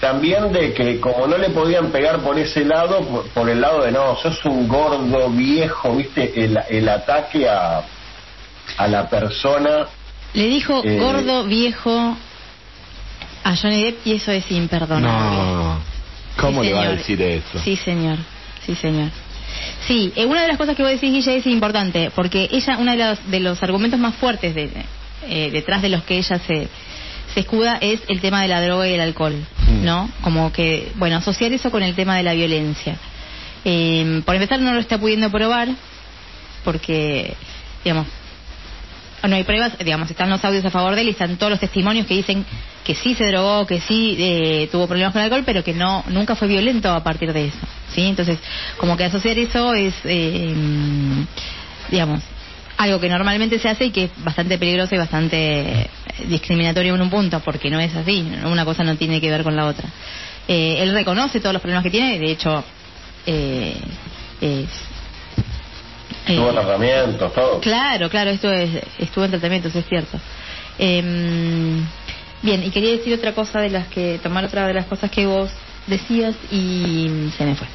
también 0.00 0.50
de 0.52 0.72
que 0.72 0.98
como 1.00 1.26
no 1.26 1.36
le 1.36 1.50
podían 1.50 1.90
pegar 1.90 2.20
por 2.20 2.38
ese 2.38 2.64
lado, 2.64 3.00
por, 3.06 3.28
por 3.30 3.48
el 3.50 3.60
lado 3.60 3.82
de 3.82 3.92
no, 3.92 4.16
sos 4.16 4.42
un 4.46 4.66
gordo 4.66 5.28
viejo, 5.30 5.94
viste, 5.96 6.32
el, 6.44 6.58
el 6.70 6.88
ataque 6.88 7.48
a, 7.48 7.82
a 8.78 8.88
la 8.88 9.08
persona. 9.08 9.86
Le 10.32 10.44
dijo 10.46 10.80
Eh, 10.84 10.98
gordo 10.98 11.44
viejo 11.44 12.16
a 13.44 13.56
Johnny 13.56 13.84
Depp 13.84 14.06
y 14.06 14.12
eso 14.14 14.32
es 14.32 14.50
imperdonable. 14.50 15.38
No. 15.38 15.78
¿Cómo 16.38 16.62
Sí, 16.62 16.68
le 16.68 16.74
va 16.74 16.80
a 16.80 16.84
señor. 16.84 16.98
decir 16.98 17.22
eso? 17.22 17.58
Sí, 17.62 17.76
señor. 17.76 18.18
Sí, 18.64 18.74
señor. 18.74 19.10
Sí, 19.86 20.12
eh, 20.14 20.24
una 20.26 20.42
de 20.42 20.48
las 20.48 20.56
cosas 20.56 20.76
que 20.76 20.82
vos 20.82 20.92
decís, 20.92 21.10
Guilla, 21.12 21.32
es 21.34 21.46
importante, 21.46 22.10
porque 22.14 22.48
ella, 22.52 22.76
uno 22.78 22.92
de 22.92 22.98
los, 22.98 23.30
de 23.30 23.40
los 23.40 23.62
argumentos 23.62 23.98
más 23.98 24.14
fuertes 24.14 24.54
de, 24.54 24.70
eh, 25.28 25.50
detrás 25.50 25.82
de 25.82 25.88
los 25.88 26.04
que 26.04 26.18
ella 26.18 26.38
se, 26.38 26.68
se 27.34 27.40
escuda 27.40 27.78
es 27.80 28.00
el 28.08 28.20
tema 28.20 28.42
de 28.42 28.48
la 28.48 28.60
droga 28.60 28.88
y 28.88 28.94
el 28.94 29.00
alcohol, 29.00 29.44
Mm. 29.70 29.84
¿no? 29.84 30.10
Como 30.22 30.52
que, 30.52 30.92
bueno, 30.96 31.16
asociar 31.16 31.52
eso 31.52 31.70
con 31.70 31.82
el 31.82 31.94
tema 31.94 32.16
de 32.16 32.22
la 32.22 32.32
violencia. 32.34 32.96
Eh, 33.64 34.22
por 34.24 34.34
empezar, 34.34 34.60
no 34.60 34.72
lo 34.72 34.80
está 34.80 34.98
pudiendo 34.98 35.30
probar, 35.30 35.68
porque, 36.64 37.34
digamos, 37.84 38.06
no 39.28 39.36
hay 39.36 39.44
pruebas, 39.44 39.76
digamos, 39.78 40.10
están 40.10 40.30
los 40.30 40.42
audios 40.44 40.64
a 40.64 40.70
favor 40.70 40.94
de 40.94 41.02
él 41.02 41.08
y 41.08 41.10
están 41.10 41.36
todos 41.36 41.50
los 41.50 41.60
testimonios 41.60 42.06
que 42.06 42.14
dicen 42.14 42.44
que 42.84 42.94
sí 42.94 43.14
se 43.14 43.26
drogó, 43.26 43.66
que 43.66 43.80
sí 43.80 44.16
eh, 44.18 44.68
tuvo 44.72 44.86
problemas 44.86 45.12
con 45.12 45.20
el 45.20 45.26
alcohol, 45.26 45.42
pero 45.44 45.62
que 45.62 45.74
no 45.74 46.02
nunca 46.08 46.34
fue 46.34 46.48
violento 46.48 46.90
a 46.90 47.02
partir 47.04 47.32
de 47.32 47.46
eso, 47.48 47.58
¿sí? 47.94 48.02
Entonces, 48.02 48.38
como 48.78 48.96
que 48.96 49.04
asociar 49.04 49.38
eso 49.38 49.74
es, 49.74 49.94
eh, 50.04 50.54
digamos, 51.90 52.22
algo 52.78 52.98
que 52.98 53.10
normalmente 53.10 53.58
se 53.58 53.68
hace 53.68 53.86
y 53.86 53.90
que 53.90 54.04
es 54.04 54.10
bastante 54.24 54.56
peligroso 54.56 54.94
y 54.94 54.98
bastante 54.98 55.90
discriminatorio 56.28 56.94
en 56.94 57.00
un 57.02 57.10
punto, 57.10 57.40
porque 57.40 57.70
no 57.70 57.78
es 57.80 57.94
así, 57.94 58.26
una 58.44 58.64
cosa 58.64 58.84
no 58.84 58.96
tiene 58.96 59.20
que 59.20 59.30
ver 59.30 59.42
con 59.42 59.56
la 59.56 59.66
otra. 59.66 59.88
Eh, 60.48 60.78
él 60.80 60.92
reconoce 60.94 61.40
todos 61.40 61.52
los 61.52 61.62
problemas 61.62 61.84
que 61.84 61.90
tiene, 61.90 62.18
de 62.18 62.30
hecho, 62.30 62.64
eh, 63.26 63.76
es... 64.40 64.68
Tuvo 66.26 66.50
eh, 66.50 66.52
tratamientos, 66.52 67.32
todo. 67.34 67.60
Claro, 67.60 68.08
claro, 68.10 68.30
esto 68.30 68.52
es, 68.52 68.70
estuvo 68.98 69.24
en 69.24 69.30
tratamiento, 69.32 69.68
eso 69.68 69.78
es 69.78 69.86
cierto. 69.86 70.18
Em, 70.78 71.84
bien, 72.42 72.64
y 72.64 72.70
quería 72.70 72.90
decir 72.92 73.14
otra 73.14 73.32
cosa 73.34 73.60
de 73.60 73.70
las 73.70 73.86
que, 73.88 74.18
tomar 74.22 74.44
otra 74.44 74.66
de 74.66 74.74
las 74.74 74.86
cosas 74.86 75.10
que 75.10 75.26
vos 75.26 75.50
decías 75.86 76.34
y 76.50 77.30
se 77.36 77.44
me 77.44 77.54
fue. 77.54 77.66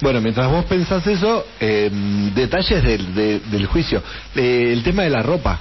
Bueno, 0.00 0.20
mientras 0.20 0.48
vos 0.50 0.64
pensás 0.66 1.06
eso, 1.06 1.46
eh, 1.58 1.90
detalles 2.34 2.82
del, 2.82 3.14
de- 3.14 3.40
del 3.40 3.66
juicio. 3.66 4.02
Eh, 4.34 4.70
el 4.72 4.82
tema 4.82 5.02
de 5.04 5.10
la 5.10 5.22
ropa. 5.22 5.58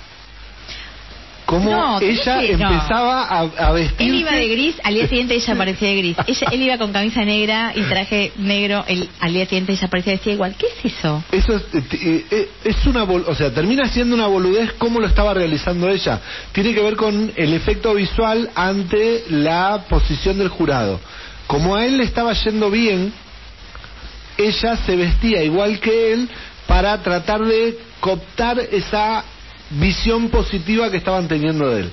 Cómo 1.46 1.70
No, 1.70 2.00
ella 2.02 2.44
empezaba 2.44 3.24
a, 3.26 3.40
a 3.42 3.72
vestirse. 3.72 4.04
Él 4.04 4.16
iba 4.16 4.32
de 4.32 4.48
gris, 4.48 4.76
al 4.84 4.96
día 4.96 5.08
siguiente 5.08 5.36
ella 5.36 5.56
parecía 5.58 5.90
de 5.90 5.98
gris. 5.98 6.18
Ella, 6.26 6.48
él 6.52 6.62
iba 6.64 6.78
con 6.80 6.92
camisa 6.92 7.24
negra 7.24 7.72
y 7.76 7.82
traje 7.84 8.32
negro, 8.38 8.84
él, 8.88 9.08
al 9.20 9.32
día 9.34 9.46
siguiente 9.46 9.74
ella 9.74 9.88
parecía 9.88 10.14
vestida 10.14 10.34
igual. 10.34 10.56
¿Qué 10.58 10.66
es 10.66 10.94
eso? 10.96 11.24
Eso 11.32 11.56
es, 11.56 11.64
eh, 11.94 12.26
eh, 12.32 12.50
es 12.64 12.86
una, 12.88 13.04
bol- 13.06 13.26
o 13.28 13.36
sea, 13.36 13.54
termina 13.54 13.88
siendo 13.90 14.16
una 14.16 14.26
boludez 14.28 14.74
cómo 14.80 15.00
lo 15.00 15.06
estaba 15.08 15.34
realizando 15.36 15.88
ella. 15.90 16.20
Tiene 16.52 16.74
que 16.74 16.82
ver 16.82 16.96
con 16.96 17.32
el 17.36 17.54
efecto 17.54 17.94
visual 17.94 18.50
ante 18.56 19.26
la 19.30 19.84
posición 19.88 20.40
del 20.40 20.50
jurado. 20.50 21.00
Como 21.46 21.76
a 21.76 21.86
él 21.86 21.98
le 21.98 22.06
estaba 22.06 22.34
yendo 22.34 22.72
bien, 22.72 23.14
ella 24.38 24.76
se 24.78 24.96
vestía 24.96 25.44
igual 25.44 25.80
que 25.80 26.14
él 26.14 26.30
para 26.68 27.02
tratar 27.04 27.46
de 27.46 27.78
cooptar 28.00 28.60
esa 28.60 29.24
visión 29.72 30.30
positiva 30.30 30.90
que 30.92 30.98
estaban 30.98 31.28
teniendo 31.28 31.70
de 31.70 31.82
él. 31.82 31.92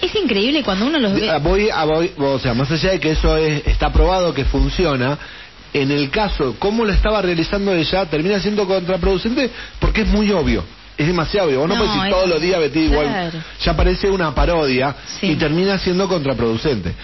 Es 0.00 0.14
increíble 0.14 0.62
cuando 0.62 0.86
uno 0.86 0.98
los 0.98 1.14
ve. 1.14 1.30
A- 1.30 1.38
Voy, 1.38 1.70
a 1.70 1.84
voy, 1.84 2.10
o 2.18 2.38
sea, 2.38 2.52
más 2.54 2.70
allá 2.70 2.90
de 2.92 3.00
que 3.00 3.12
eso 3.12 3.36
es, 3.36 3.66
está 3.66 3.92
probado 3.92 4.34
que 4.34 4.44
funciona, 4.44 5.18
en 5.72 5.90
el 5.90 6.10
caso, 6.10 6.56
cómo 6.58 6.84
lo 6.84 6.92
estaba 6.92 7.22
realizando 7.22 7.72
ella, 7.72 8.04
termina 8.06 8.38
siendo 8.40 8.66
contraproducente 8.66 9.50
porque 9.78 10.02
es 10.02 10.08
muy 10.08 10.30
obvio. 10.30 10.64
Es 10.96 11.06
demasiado 11.06 11.48
obvio. 11.48 11.60
Vos 11.60 11.68
no, 11.68 11.74
No, 11.76 11.84
puedes 11.84 12.04
ir 12.04 12.10
todos 12.10 12.28
los 12.28 12.40
días 12.40 12.60
vestido 12.60 12.92
igual. 12.92 13.32
Ya 13.64 13.76
parece 13.76 14.10
una 14.10 14.34
parodia 14.34 14.94
Sí. 15.20 15.28
y 15.32 15.36
termina 15.36 15.78
siendo 15.78 16.06
contraproducente. 16.08 16.94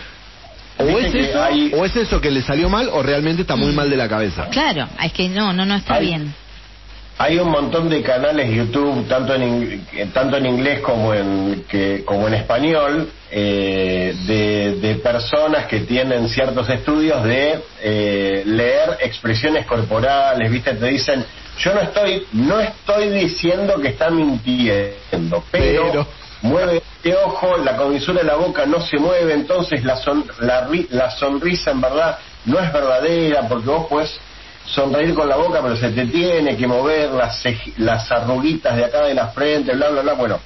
O 0.78 0.84
es, 0.98 1.14
eso, 1.14 1.42
hay- 1.42 1.72
o 1.74 1.84
es 1.84 1.94
eso 1.96 2.20
que 2.20 2.30
le 2.30 2.42
salió 2.42 2.68
mal 2.68 2.88
o 2.92 3.02
realmente 3.02 3.42
está 3.42 3.56
muy 3.56 3.72
mal 3.72 3.90
de 3.90 3.96
la 3.96 4.08
cabeza. 4.08 4.48
Claro, 4.50 4.88
es 5.02 5.12
que 5.12 5.28
no, 5.28 5.52
no, 5.52 5.66
no 5.66 5.74
está 5.74 5.98
bien. 5.98 6.32
Hay 7.22 7.38
un 7.38 7.50
montón 7.50 7.90
de 7.90 8.02
canales 8.02 8.48
YouTube, 8.50 9.06
tanto 9.06 9.34
en, 9.34 9.84
eh, 9.92 10.06
tanto 10.14 10.38
en 10.38 10.46
inglés 10.46 10.80
como 10.80 11.12
en, 11.12 11.66
que, 11.68 12.02
como 12.06 12.26
en 12.28 12.32
español, 12.32 13.10
eh, 13.30 14.14
de, 14.26 14.76
de 14.80 14.94
personas 14.94 15.66
que 15.66 15.80
tienen 15.80 16.30
ciertos 16.30 16.66
estudios 16.70 17.22
de 17.24 17.60
eh, 17.82 18.42
leer 18.46 18.96
expresiones 19.02 19.66
corporales, 19.66 20.50
¿viste? 20.50 20.72
Te 20.72 20.86
dicen, 20.86 21.22
yo 21.58 21.74
no 21.74 21.82
estoy, 21.82 22.26
no 22.32 22.58
estoy 22.58 23.10
diciendo 23.10 23.78
que 23.82 23.88
está 23.88 24.08
mintiendo, 24.08 25.44
pero, 25.50 25.82
Pero. 25.92 26.06
mueve 26.40 26.82
este 27.02 27.14
ojo, 27.16 27.58
la 27.58 27.76
comisura 27.76 28.20
de 28.20 28.28
la 28.28 28.36
boca 28.36 28.64
no 28.64 28.80
se 28.80 28.96
mueve, 28.96 29.34
entonces 29.34 29.84
la, 29.84 29.96
son- 29.96 30.24
la, 30.40 30.66
la 30.88 31.10
sonrisa 31.10 31.72
en 31.72 31.82
verdad 31.82 32.18
no 32.46 32.58
es 32.58 32.72
verdadera, 32.72 33.46
porque 33.46 33.66
vos 33.68 33.86
puedes 33.90 34.18
sonreír 34.66 35.14
con 35.14 35.28
la 35.28 35.36
boca, 35.36 35.60
pero 35.62 35.76
se 35.76 35.90
te 35.90 36.06
tiene 36.06 36.56
que 36.56 36.66
mover 36.66 37.10
las, 37.10 37.42
las 37.78 38.10
arruguitas 38.12 38.76
de 38.76 38.84
acá 38.84 39.02
de 39.04 39.14
la 39.14 39.28
frente, 39.28 39.74
bla, 39.74 39.88
bla, 39.90 40.02
bla. 40.02 40.12
Bueno, 40.14 40.40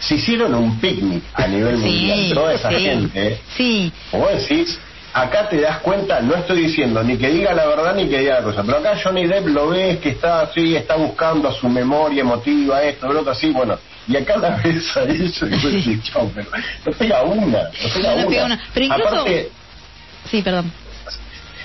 se 0.00 0.14
hicieron 0.16 0.54
un 0.54 0.80
picnic 0.80 1.22
a 1.34 1.46
nivel 1.46 1.76
mundial, 1.76 2.18
Sí, 2.28 2.32
toda 2.34 2.54
esa 2.54 2.68
sí. 2.70 2.76
gente. 2.76 3.26
¿eh? 3.34 3.40
Sí, 3.56 3.92
Como 4.10 4.26
decís, 4.28 4.78
acá 5.12 5.48
te 5.48 5.60
das 5.60 5.78
cuenta, 5.78 6.20
no 6.20 6.34
estoy 6.34 6.62
diciendo 6.62 7.02
ni 7.02 7.16
que 7.18 7.28
diga 7.28 7.52
la 7.52 7.66
verdad 7.66 7.94
ni 7.94 8.08
que 8.08 8.18
diga 8.20 8.36
la 8.40 8.42
cosa, 8.42 8.62
pero 8.64 8.78
acá 8.78 8.98
Johnny 9.02 9.26
Depp 9.26 9.46
lo 9.48 9.68
ves 9.68 9.98
que 9.98 10.08
está 10.10 10.40
así, 10.40 10.74
está 10.74 10.96
buscando 10.96 11.48
a 11.48 11.52
su 11.52 11.68
memoria 11.68 12.22
emotiva, 12.22 12.82
esto, 12.82 13.12
lo 13.12 13.20
otro, 13.20 13.32
así, 13.32 13.50
bueno, 13.50 13.78
y 14.08 14.16
acá 14.16 14.38
la 14.38 14.56
ves 14.56 14.96
a 14.96 15.02
eso 15.02 15.46
y 15.46 15.50
decís, 15.50 16.02
chao, 16.04 16.30
pero 16.34 16.48
no 16.86 16.92
pega 16.92 17.22
una, 17.22 17.62
no 17.64 17.88
pega 17.94 18.14
No, 18.14 18.16
no 18.16 18.26
una. 18.26 18.28
pega 18.30 18.44
una. 18.46 18.60
Pero 18.72 18.86
incluso- 18.86 19.08
Aparte, 19.08 19.50
sí, 20.30 20.42
perdón. 20.42 20.72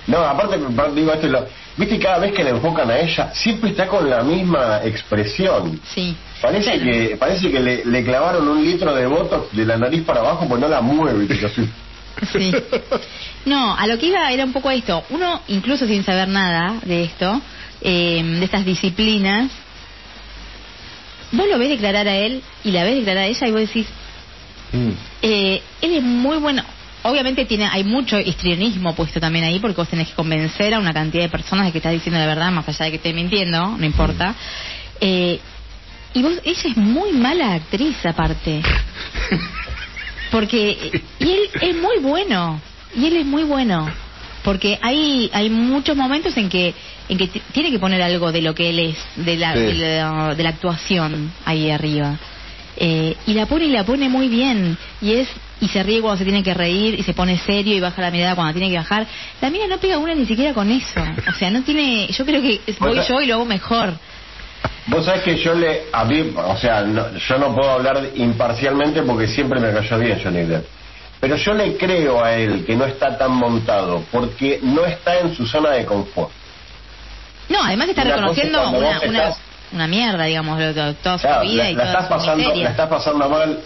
no, 0.08 0.18
aparte, 0.20 0.58
digo 0.94 1.14
esto, 1.14 1.28
lo, 1.28 1.48
viste, 1.78 2.00
cada 2.00 2.18
vez 2.20 2.34
que 2.34 2.44
le 2.44 2.50
enfocan 2.52 2.90
a 2.90 2.98
ella, 3.00 3.32
siempre 3.34 3.70
está 3.72 3.88
con 3.88 4.10
la 4.10 4.22
misma 4.24 4.82
expresión. 4.84 5.80
Sí. 5.94 6.16
Parece 6.42 6.78
Bueno, 6.78 6.84
que 6.92 7.16
parece 7.18 7.52
que 7.52 7.60
le, 7.60 7.86
le 7.86 8.04
clavaron 8.04 8.48
un 8.48 8.64
litro 8.66 8.94
de 8.94 9.06
botox 9.08 9.56
de 9.56 9.66
la 9.66 9.78
nariz 9.78 10.04
para 10.04 10.20
abajo, 10.20 10.48
pues 10.48 10.60
no 10.62 10.68
la 10.68 10.82
mueve. 10.82 11.28
Sí. 12.34 12.52
No, 13.46 13.76
a 13.76 13.86
lo 13.88 13.98
que 14.00 14.08
iba 14.08 14.32
era 14.32 14.44
un 14.44 14.52
poco 14.52 14.72
esto. 14.72 15.04
Uno, 15.12 15.40
incluso 15.50 15.86
sin 15.86 16.04
saber 16.04 16.28
nada 16.28 16.76
de 16.84 17.04
esto, 17.04 17.40
eh, 17.82 18.24
de 18.24 18.44
estas 18.44 18.66
disciplinas, 18.66 19.52
vos 21.32 21.48
lo 21.48 21.60
ves 21.60 21.70
declarar 21.70 22.08
a 22.08 22.16
él 22.16 22.42
y 22.64 22.72
la 22.72 22.84
ves 22.84 22.96
declarar 22.96 23.24
a 23.24 23.28
ella 23.28 23.48
y 23.48 23.52
vos 23.52 23.62
decís, 23.62 23.88
Mm. 24.74 24.90
eh, 25.22 25.62
él 25.82 25.94
es 25.94 26.04
muy 26.04 26.38
bueno. 26.40 26.62
Obviamente 27.10 27.46
tiene, 27.46 27.66
hay 27.72 27.84
mucho 27.84 28.20
histrionismo 28.20 28.94
puesto 28.96 29.20
también 29.20 29.46
ahí 29.46 29.60
porque 29.60 29.78
vos 29.78 29.88
tenés 29.88 30.10
que 30.10 30.14
convencer 30.14 30.74
a 30.74 30.80
una 30.80 30.94
cantidad 30.94 31.24
de 31.24 31.30
personas 31.30 31.66
de 31.66 31.72
que 31.72 31.78
estás 31.78 31.94
diciendo 31.94 32.20
la 32.20 32.26
verdad, 32.26 32.52
más 32.52 32.68
allá 32.68 32.86
de 32.86 32.92
que 32.92 32.98
esté 32.98 33.14
mintiendo, 33.14 33.78
no 33.78 33.86
importa. 33.86 34.36
Eh, 35.00 35.40
y 36.14 36.22
vos, 36.22 36.34
ella 36.44 36.62
es 36.70 36.78
muy 36.78 37.12
mala 37.14 37.54
actriz 37.54 38.06
aparte. 38.06 38.62
Porque, 40.32 41.02
y 41.20 41.24
él 41.30 41.50
es 41.62 41.76
muy 41.78 42.00
bueno, 42.02 42.60
y 42.96 43.06
él 43.06 43.18
es 43.18 43.26
muy 43.26 43.44
bueno. 43.44 43.90
Porque 44.44 44.78
hay, 44.82 45.30
hay 45.34 45.50
muchos 45.50 45.96
momentos 45.96 46.36
en 46.38 46.50
que, 46.50 46.74
en 47.10 47.18
que 47.18 47.28
tiene 47.52 47.72
que 47.72 47.80
poner 47.80 48.02
algo 48.02 48.32
de 48.32 48.42
lo 48.42 48.54
que 48.56 48.70
él 48.70 48.80
es, 48.80 48.98
de 49.16 49.36
la, 49.38 49.54
Sí. 49.54 49.60
de 49.60 49.98
la, 49.98 50.36
de 50.36 50.44
la 50.44 50.50
actuación 50.50 51.32
ahí 51.46 51.70
arriba. 51.70 52.18
Eh, 52.78 53.16
y 53.26 53.34
la 53.34 53.46
pone 53.46 53.66
y 53.66 53.72
la 53.72 53.86
pone 53.86 54.10
muy 54.10 54.28
bien. 54.30 54.78
Y 55.02 55.14
es 55.14 55.28
y 55.60 55.68
se 55.70 55.82
ríe 55.84 56.02
cuando 56.02 56.18
se 56.18 56.24
tiene 56.24 56.44
que 56.44 56.54
reír 56.54 57.00
y 57.00 57.04
se 57.04 57.14
pone 57.14 57.38
serio 57.38 57.76
y 57.76 57.80
baja 57.80 58.02
la 58.02 58.12
mirada 58.12 58.36
cuando 58.36 58.54
tiene 58.54 58.70
que 58.70 58.78
bajar. 58.78 59.08
La 59.42 59.50
mina 59.50 59.66
no 59.68 59.78
pega 59.78 59.98
una 59.98 60.14
ni 60.14 60.26
siquiera 60.26 60.54
con 60.54 60.70
eso. 60.72 61.02
O 61.30 61.34
sea, 61.34 61.50
no 61.50 61.64
tiene. 61.64 62.08
Yo 62.08 62.26
creo 62.26 62.42
que 62.42 62.62
voy 62.80 63.00
yo 63.08 63.22
y 63.22 63.26
lo 63.28 63.36
hago 63.36 63.46
mejor. 63.46 63.94
Vos 64.88 65.06
sabés 65.06 65.24
que 65.24 65.36
yo 65.38 65.54
le, 65.54 65.84
a 65.92 66.06
mí, 66.06 66.32
o 66.36 66.58
sea, 66.58 66.82
no- 66.82 67.14
yo 67.18 67.38
no 67.38 67.54
puedo 67.54 67.70
hablar 67.72 68.10
imparcialmente 68.16 69.02
porque 69.04 69.28
siempre 69.28 69.60
me 69.60 69.72
cayó 69.74 69.98
bien 70.00 70.20
Johnny 70.24 70.44
Depp. 70.44 70.66
Pero 71.20 71.36
yo 71.36 71.54
le 71.56 71.76
creo 71.78 72.24
a 72.24 72.34
él 72.36 72.64
que 72.66 72.76
no 72.76 72.86
está 72.86 73.18
tan 73.18 73.32
montado 73.32 74.04
porque 74.12 74.60
no 74.62 74.86
está 74.86 75.18
en 75.20 75.36
su 75.36 75.46
zona 75.48 75.72
de 75.72 75.84
confort. 75.86 76.32
No, 77.50 77.64
además 77.64 77.90
está 77.90 78.04
Una 78.04 78.16
reconociendo 78.16 78.70
una, 78.70 78.78
una, 78.78 78.98
estás- 79.00 79.40
una 79.72 79.88
mierda, 79.88 80.24
digamos, 80.26 80.60
toda 81.02 81.18
su 81.18 81.28
Claro, 81.28 81.42
vida 81.44 81.64
la, 81.64 81.72
y 81.72 81.76
la 81.76 81.82
toda 81.84 81.92
estás 81.94 82.04
su 82.06 82.10
pasando, 82.10 82.38
miseria. 82.38 82.64
la 82.64 82.70
estás 82.70 82.88
pasando 82.90 83.30
mal. 83.30 83.60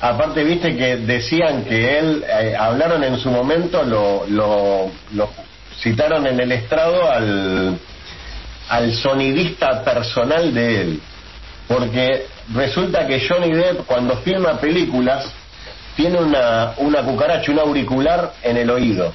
Aparte, 0.00 0.42
viste 0.42 0.76
que 0.76 0.96
decían 0.96 1.64
que 1.64 1.98
él, 1.98 2.24
eh, 2.26 2.56
hablaron 2.58 3.04
en 3.04 3.18
su 3.18 3.30
momento, 3.30 3.82
lo, 3.84 4.26
lo, 4.28 4.90
citaron 5.80 6.26
en 6.26 6.40
el 6.40 6.52
estrado 6.52 7.08
al, 7.10 7.78
al 8.68 8.92
sonidista 8.94 9.84
personal 9.84 10.52
de 10.52 10.80
él. 10.80 11.00
Porque 11.68 12.26
resulta 12.52 13.06
que 13.06 13.26
Johnny 13.26 13.52
Depp, 13.52 13.86
cuando 13.86 14.16
filma 14.18 14.58
películas, 14.60 15.26
tiene 15.96 16.18
una, 16.18 16.72
una 16.78 17.02
cucaracha, 17.02 17.52
un 17.52 17.60
auricular 17.60 18.32
en 18.42 18.56
el 18.56 18.70
oído. 18.70 19.12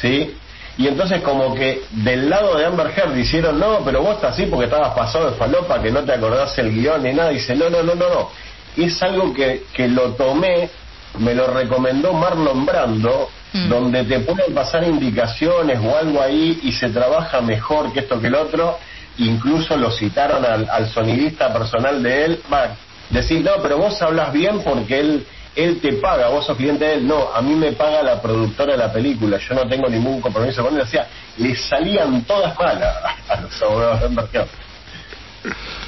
¿Sí? 0.00 0.34
Y 0.78 0.88
entonces 0.88 1.20
como 1.20 1.54
que 1.54 1.82
del 1.90 2.30
lado 2.30 2.56
de 2.56 2.64
Amber 2.64 2.90
Heard 2.96 3.12
dijeron, 3.12 3.58
no, 3.58 3.80
pero 3.84 4.02
vos 4.02 4.16
estás 4.16 4.32
así 4.32 4.46
porque 4.46 4.64
estabas 4.64 4.94
pasado 4.94 5.30
de 5.30 5.36
falopa, 5.36 5.82
que 5.82 5.90
no 5.90 6.02
te 6.02 6.12
acordás 6.12 6.56
el 6.58 6.72
guion 6.72 7.02
ni 7.02 7.12
nada. 7.12 7.30
dice, 7.30 7.54
no, 7.54 7.68
no, 7.68 7.82
no, 7.82 7.94
no, 7.94 8.08
no. 8.08 8.30
Es 8.76 9.02
algo 9.02 9.32
que, 9.32 9.64
que 9.72 9.88
lo 9.88 10.12
tomé, 10.14 10.70
me 11.18 11.34
lo 11.34 11.46
recomendó 11.48 12.12
Marlon 12.12 12.64
Brando, 12.64 13.28
Mm. 13.54 13.68
donde 13.68 14.04
te 14.04 14.20
pueden 14.20 14.54
pasar 14.54 14.82
indicaciones 14.84 15.78
o 15.84 15.94
algo 15.96 16.22
ahí 16.22 16.60
y 16.62 16.72
se 16.72 16.88
trabaja 16.88 17.42
mejor 17.42 17.92
que 17.92 18.00
esto 18.00 18.18
que 18.20 18.28
el 18.28 18.34
otro. 18.34 18.78
Incluso 19.18 19.76
lo 19.76 19.90
citaron 19.90 20.42
al, 20.44 20.68
al 20.70 20.88
sonidista 20.88 21.52
personal 21.52 22.02
de 22.02 22.24
él. 22.24 22.42
Va, 22.50 22.74
decir, 23.10 23.44
no, 23.44 23.50
pero 23.60 23.76
vos 23.76 24.00
hablas 24.00 24.32
bien 24.32 24.62
porque 24.62 25.00
él 25.00 25.26
él 25.54 25.80
te 25.82 25.92
paga, 25.94 26.28
vos 26.28 26.46
sos 26.46 26.56
cliente 26.56 26.84
de 26.86 26.94
él. 26.94 27.06
No, 27.06 27.28
a 27.34 27.42
mí 27.42 27.54
me 27.54 27.72
paga 27.72 28.02
la 28.02 28.22
productora 28.22 28.72
de 28.72 28.78
la 28.78 28.90
película, 28.90 29.36
yo 29.36 29.54
no 29.54 29.68
tengo 29.68 29.86
ningún 29.86 30.20
compromiso 30.22 30.64
con 30.64 30.74
él. 30.74 30.80
O 30.80 30.86
sea, 30.86 31.06
le 31.36 31.54
salían 31.54 32.24
todas 32.24 32.58
malas 32.58 32.96
a 33.28 33.38
los 33.38 33.62
abogados. 33.62 34.10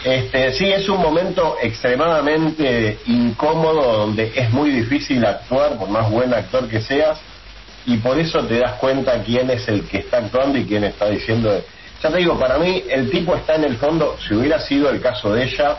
Este, 0.04 0.52
sí, 0.52 0.70
es 0.70 0.88
un 0.88 1.00
momento 1.00 1.56
extremadamente 1.62 2.98
incómodo 3.06 3.98
donde 3.98 4.32
es 4.34 4.50
muy 4.50 4.70
difícil 4.70 5.24
actuar, 5.24 5.78
por 5.78 5.88
más 5.88 6.10
buen 6.10 6.34
actor 6.34 6.68
que 6.68 6.80
seas, 6.80 7.18
y 7.86 7.98
por 7.98 8.18
eso 8.18 8.44
te 8.44 8.58
das 8.58 8.74
cuenta 8.74 9.22
quién 9.22 9.50
es 9.50 9.66
el 9.68 9.86
que 9.86 9.98
está 9.98 10.18
actuando 10.18 10.58
y 10.58 10.64
quién 10.64 10.84
está 10.84 11.08
diciendo. 11.08 11.62
Ya 12.02 12.10
te 12.10 12.18
digo, 12.18 12.38
para 12.38 12.58
mí 12.58 12.84
el 12.88 13.10
tipo 13.10 13.34
está 13.34 13.54
en 13.54 13.64
el 13.64 13.76
fondo, 13.76 14.16
si 14.26 14.34
hubiera 14.34 14.58
sido 14.58 14.90
el 14.90 15.00
caso 15.00 15.32
de 15.32 15.44
ella, 15.44 15.78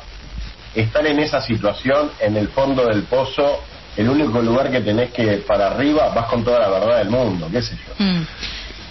estar 0.73 1.05
en 1.05 1.19
esa 1.19 1.41
situación, 1.41 2.11
en 2.19 2.37
el 2.37 2.49
fondo 2.49 2.85
del 2.87 3.03
pozo, 3.03 3.61
el 3.95 4.09
único 4.09 4.41
lugar 4.41 4.71
que 4.71 4.81
tenés 4.81 5.11
que 5.11 5.37
para 5.47 5.67
arriba, 5.67 6.09
vas 6.09 6.27
con 6.27 6.43
toda 6.43 6.59
la 6.59 6.69
verdad 6.69 6.97
del 6.97 7.09
mundo, 7.09 7.47
qué 7.51 7.61
sé 7.61 7.75
yo. 7.75 8.05
Mm. 8.05 8.27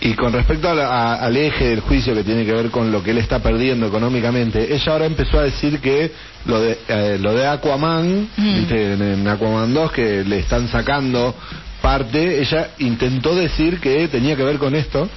Y 0.05 0.13
con 0.15 0.33
respecto 0.35 0.69
a 0.69 0.75
la- 0.75 0.89
a- 0.89 1.15
al 1.25 1.35
eje 1.37 1.69
del 1.71 1.81
juicio 1.81 2.15
que 2.15 2.23
tiene 2.25 2.45
que 2.45 2.53
ver 2.53 2.71
con 2.71 2.93
lo 2.93 3.03
que 3.03 3.11
él 3.13 3.19
está 3.19 3.39
perdiendo 3.43 3.87
económicamente, 3.87 4.73
ella 4.75 4.93
ahora 4.93 5.07
empezó 5.07 5.39
a 5.39 5.45
decir 5.45 5.81
que 5.81 6.13
lo 6.45 6.61
de 6.61 6.79
eh, 6.89 7.19
lo 7.21 7.33
de 7.35 7.47
Aquaman, 7.47 8.29
Mm. 8.37 8.55
¿viste? 8.55 8.93
En, 8.93 9.03
en 9.03 9.27
Aquaman 9.29 9.73
2 9.73 9.91
que 9.93 10.23
le 10.25 10.39
están 10.41 10.69
sacando 10.69 11.35
parte, 11.81 12.41
ella 12.41 12.69
intentó 12.81 13.35
decir 13.35 13.81
que 13.81 14.07
tenía 14.09 14.37
que 14.37 14.43
ver 14.45 14.59
con 14.59 14.75
esto 14.75 15.09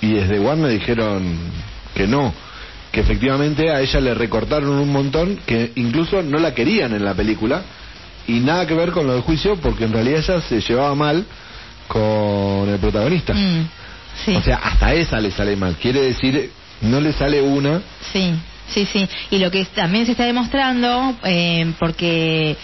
y 0.00 0.14
desde 0.14 0.40
Warner 0.40 0.70
dijeron 0.72 1.36
que 1.94 2.06
no, 2.08 2.34
que 2.90 3.00
efectivamente 3.00 3.70
a 3.70 3.80
ella 3.80 4.00
le 4.00 4.14
recortaron 4.14 4.70
un 4.70 4.90
montón, 4.92 5.38
que 5.46 5.70
incluso 5.76 6.22
no 6.24 6.38
la 6.38 6.54
querían 6.54 6.92
en 6.92 7.04
la 7.04 7.14
película 7.14 7.62
y 8.26 8.40
nada 8.40 8.66
que 8.66 8.74
ver 8.74 8.90
con 8.90 9.06
lo 9.06 9.12
del 9.12 9.22
juicio 9.22 9.56
porque 9.56 9.84
en 9.84 9.92
realidad 9.92 10.24
ella 10.28 10.40
se 10.40 10.60
llevaba 10.60 10.94
mal 10.96 11.24
con 11.86 12.68
el 12.68 12.78
protagonista. 12.80 13.32
Mm. 13.34 13.68
Sí. 14.24 14.34
O 14.34 14.42
sea, 14.42 14.56
hasta 14.56 14.92
esa 14.94 15.18
le 15.20 15.30
sale 15.30 15.56
mal. 15.56 15.76
Quiere 15.76 16.00
decir, 16.02 16.50
no 16.82 17.00
le 17.00 17.12
sale 17.12 17.40
una. 17.42 17.80
Sí, 18.12 18.32
sí, 18.68 18.86
sí. 18.86 19.08
Y 19.30 19.38
lo 19.38 19.50
que 19.50 19.64
también 19.66 20.06
se 20.06 20.12
está 20.12 20.24
demostrando, 20.24 21.14
eh, 21.24 21.72
porque 21.78 22.56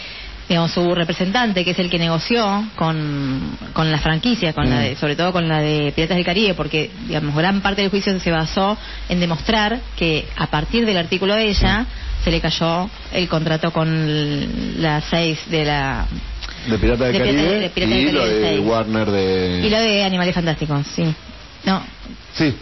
digamos 0.47 0.71
su 0.71 0.93
representante, 0.93 1.65
que 1.65 1.71
es 1.71 1.79
el 1.79 1.89
que 1.89 1.97
negoció 1.97 2.63
con, 2.75 3.57
con 3.73 3.91
la 3.91 3.97
franquicia, 3.97 4.53
con 4.53 4.69
la 4.69 4.75
Mm. 4.75 4.79
de- 4.83 4.95
sobre 4.95 5.15
todo 5.15 5.31
con 5.31 5.47
la 5.47 5.59
de 5.59 5.91
Piratas 5.95 6.17
del 6.17 6.25
Caribe, 6.25 6.53
porque 6.53 6.91
digamos 7.07 7.35
gran 7.35 7.61
parte 7.61 7.81
del 7.81 7.89
juicio 7.89 8.19
se 8.19 8.29
basó 8.31 8.77
en 9.09 9.19
demostrar 9.19 9.79
que 9.97 10.27
a 10.37 10.45
partir 10.47 10.85
del 10.85 10.97
artículo 10.97 11.33
de 11.33 11.47
ella 11.49 11.87
se 12.23 12.29
le 12.29 12.41
cayó 12.41 12.87
el 13.11 13.27
contrato 13.27 13.71
con 13.73 14.81
la 14.83 15.01
6 15.01 15.39
de 15.49 15.65
la 15.65 16.05
De 16.67 16.77
Pirata 16.77 17.05
del 17.05 17.13
Pirata- 17.13 17.25
Caribe 17.35 17.59
de 17.61 17.69
Pirata 17.71 17.95
del 17.95 18.07
y 18.07 18.11
lo 18.11 18.25
de. 18.27 18.59
Warner 18.59 19.11
de... 19.11 19.63
y 19.65 19.69
lo 19.71 19.79
de 19.79 20.03
Animales 20.03 20.35
Fantásticos, 20.35 20.85
sí. 20.95 21.03
No, 21.65 21.81
Sí, 22.33 22.53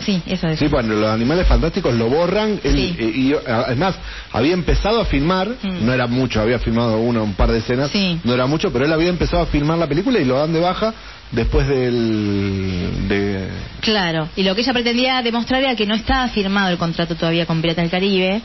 sí, 0.00 0.22
eso 0.26 0.48
es. 0.48 0.58
sí, 0.58 0.66
bueno, 0.68 0.94
los 0.94 1.10
animales 1.10 1.46
fantásticos 1.46 1.94
lo 1.94 2.08
borran. 2.08 2.60
él- 2.64 2.72
Sí. 2.74 2.96
eh, 2.98 3.12
y, 3.14 3.34
además, 3.50 3.94
había 4.32 4.54
empezado 4.54 5.00
a 5.00 5.04
filmar, 5.04 5.48
Mm. 5.62 5.84
no 5.86 5.92
era 5.92 6.06
mucho, 6.06 6.40
había 6.40 6.58
filmado 6.58 6.98
una, 6.98 7.22
un 7.22 7.34
par 7.34 7.50
de 7.52 7.58
escenas, 7.58 7.90
Sí. 7.90 8.18
no 8.24 8.32
era 8.34 8.46
mucho, 8.46 8.72
pero 8.72 8.84
él 8.84 8.92
había 8.92 9.08
empezado 9.08 9.42
a 9.42 9.46
filmar 9.46 9.78
la 9.78 9.86
película 9.86 10.18
y 10.18 10.24
lo 10.24 10.38
dan 10.38 10.52
de 10.52 10.60
baja 10.60 10.92
después 11.30 11.68
del... 11.68 13.08
De... 13.08 13.48
Claro, 13.80 14.28
y 14.36 14.42
lo 14.42 14.54
que 14.54 14.62
ella 14.62 14.72
pretendía 14.72 15.22
demostrar 15.22 15.62
era 15.62 15.74
que 15.76 15.86
no 15.86 15.94
estaba 15.94 16.28
firmado 16.28 16.70
el 16.70 16.78
contrato 16.78 17.14
todavía 17.14 17.46
con 17.46 17.60
Piratas 17.60 17.84
del 17.84 17.90
Caribe, 17.90 18.40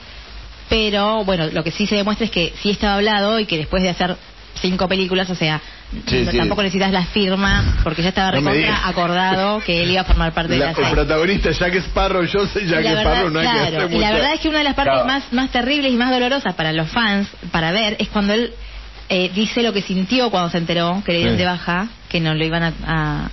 pero 0.70 1.24
bueno, 1.24 1.48
lo 1.52 1.64
que 1.64 1.72
sí 1.72 1.86
se 1.88 1.96
demuestra 1.96 2.26
es 2.26 2.32
que 2.32 2.54
sí 2.62 2.72
estaba 2.72 2.96
hablado 2.96 3.40
y 3.40 3.46
que 3.46 3.58
después 3.58 3.82
de 3.84 3.90
hacer 3.90 4.16
cinco 4.62 4.88
películas, 4.88 5.30
o 5.30 5.36
sea, 5.36 5.60
Sí, 6.08 6.22
no- 6.26 6.32
sí. 6.32 6.38
tampoco 6.38 6.64
necesitas 6.64 6.92
la 6.92 7.06
firma, 7.06 7.80
porque 7.84 8.02
ya 8.02 8.10
estaba 8.10 8.32
No 8.32 8.50
recontra 8.52 8.88
acordado 8.88 9.60
que 9.60 9.84
él 9.84 9.92
iba 9.92 10.02
a 10.02 10.06
formar 10.06 10.34
parte 10.34 10.54
de 10.54 10.60
La- 10.60 10.66
la 10.66 10.72
el 10.72 10.76
serie. 10.78 10.92
protagonista 10.92 11.52
Jack 11.52 11.76
Sparrow, 11.76 12.24
yo 12.24 12.48
soy 12.48 12.66
Jack 12.68 12.84
verdad, 12.84 13.02
Sparrow, 13.02 13.30
no 13.30 13.40
hay 13.40 13.46
que 13.46 13.52
claro, 13.52 13.78
hacer 13.86 13.94
y 13.94 14.00
la 14.00 14.12
verdad 14.12 14.34
es 14.34 14.40
que 14.40 14.50
una 14.50 14.58
de 14.60 14.64
las 14.64 14.74
partes 14.76 14.94
Claro. 14.94 15.08
más, 15.08 15.34
más 15.34 15.50
terribles 15.52 15.92
y 15.92 15.96
más 15.96 16.12
dolorosas 16.12 16.54
para 16.56 16.72
los 16.74 16.90
fans, 16.90 17.28
para 17.52 17.72
ver, 17.72 17.96
es 18.00 18.10
cuando 18.10 18.34
él 18.34 18.54
eh, 19.10 19.30
dice 19.36 19.62
lo 19.62 19.74
que 19.74 19.82
sintió 19.82 20.32
cuando 20.32 20.50
se 20.50 20.58
enteró 20.58 21.04
que 21.06 21.12
le 21.12 21.18
dieron 21.20 21.36
Sí. 21.36 21.40
de 21.40 21.46
baja, 21.46 21.88
que 22.10 22.20
no 22.22 22.34
lo 22.34 22.44
iban 22.46 22.64
a, 22.64 22.74
a- 22.88 23.30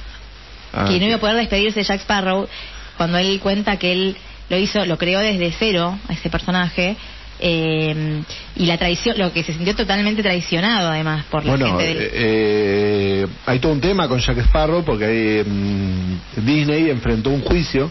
Ah, 0.72 0.84
que 0.86 0.98
no 1.00 1.06
iba 1.06 1.16
a 1.16 1.20
poder 1.20 1.36
despedirse 1.36 1.80
de 1.80 1.84
Jack 1.84 2.00
Sparrow, 2.00 2.48
cuando 2.96 3.18
él 3.18 3.40
cuenta 3.40 3.76
que 3.78 3.92
él 3.92 4.16
lo 4.50 4.56
hizo, 4.58 4.84
lo 4.84 4.98
creó 4.98 5.20
desde 5.20 5.52
cero, 5.58 5.96
a 6.08 6.12
ese 6.12 6.28
personaje, 6.28 6.96
eh, 7.41 8.22
y 8.57 8.66
la 8.66 8.76
traición, 8.78 9.18
lo 9.18 9.32
que 9.32 9.43
se 9.43 9.53
sintió 9.53 9.74
totalmente 9.74 10.22
traicionado 10.22 10.91
además 10.91 11.24
por 11.30 11.45
la 11.45 11.53
Bueno, 11.53 11.78
gente 11.78 11.84
del... 11.86 12.11
eh, 12.12 13.26
hay 13.47 13.59
todo 13.59 13.72
un 13.72 13.80
tema 13.80 14.09
con 14.09 14.18
Jack 14.20 14.38
Sparrow 14.38 14.84
porque 14.84 15.45
mm, 15.47 16.45
Disney 16.45 16.91
enfrentó 16.91 17.30
un 17.30 17.41
juicio 17.43 17.91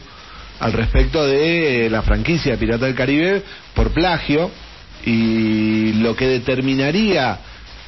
al 0.59 0.73
respecto 0.73 1.25
de 1.25 1.85
eh, 1.85 1.89
la 1.89 2.01
franquicia 2.01 2.51
de 2.51 2.57
Pirata 2.57 2.85
del 2.85 2.95
Caribe 2.95 3.43
por 3.73 3.91
plagio 3.91 4.51
y 5.05 5.93
lo 5.93 6.15
que 6.15 6.27
determinaría 6.27 7.39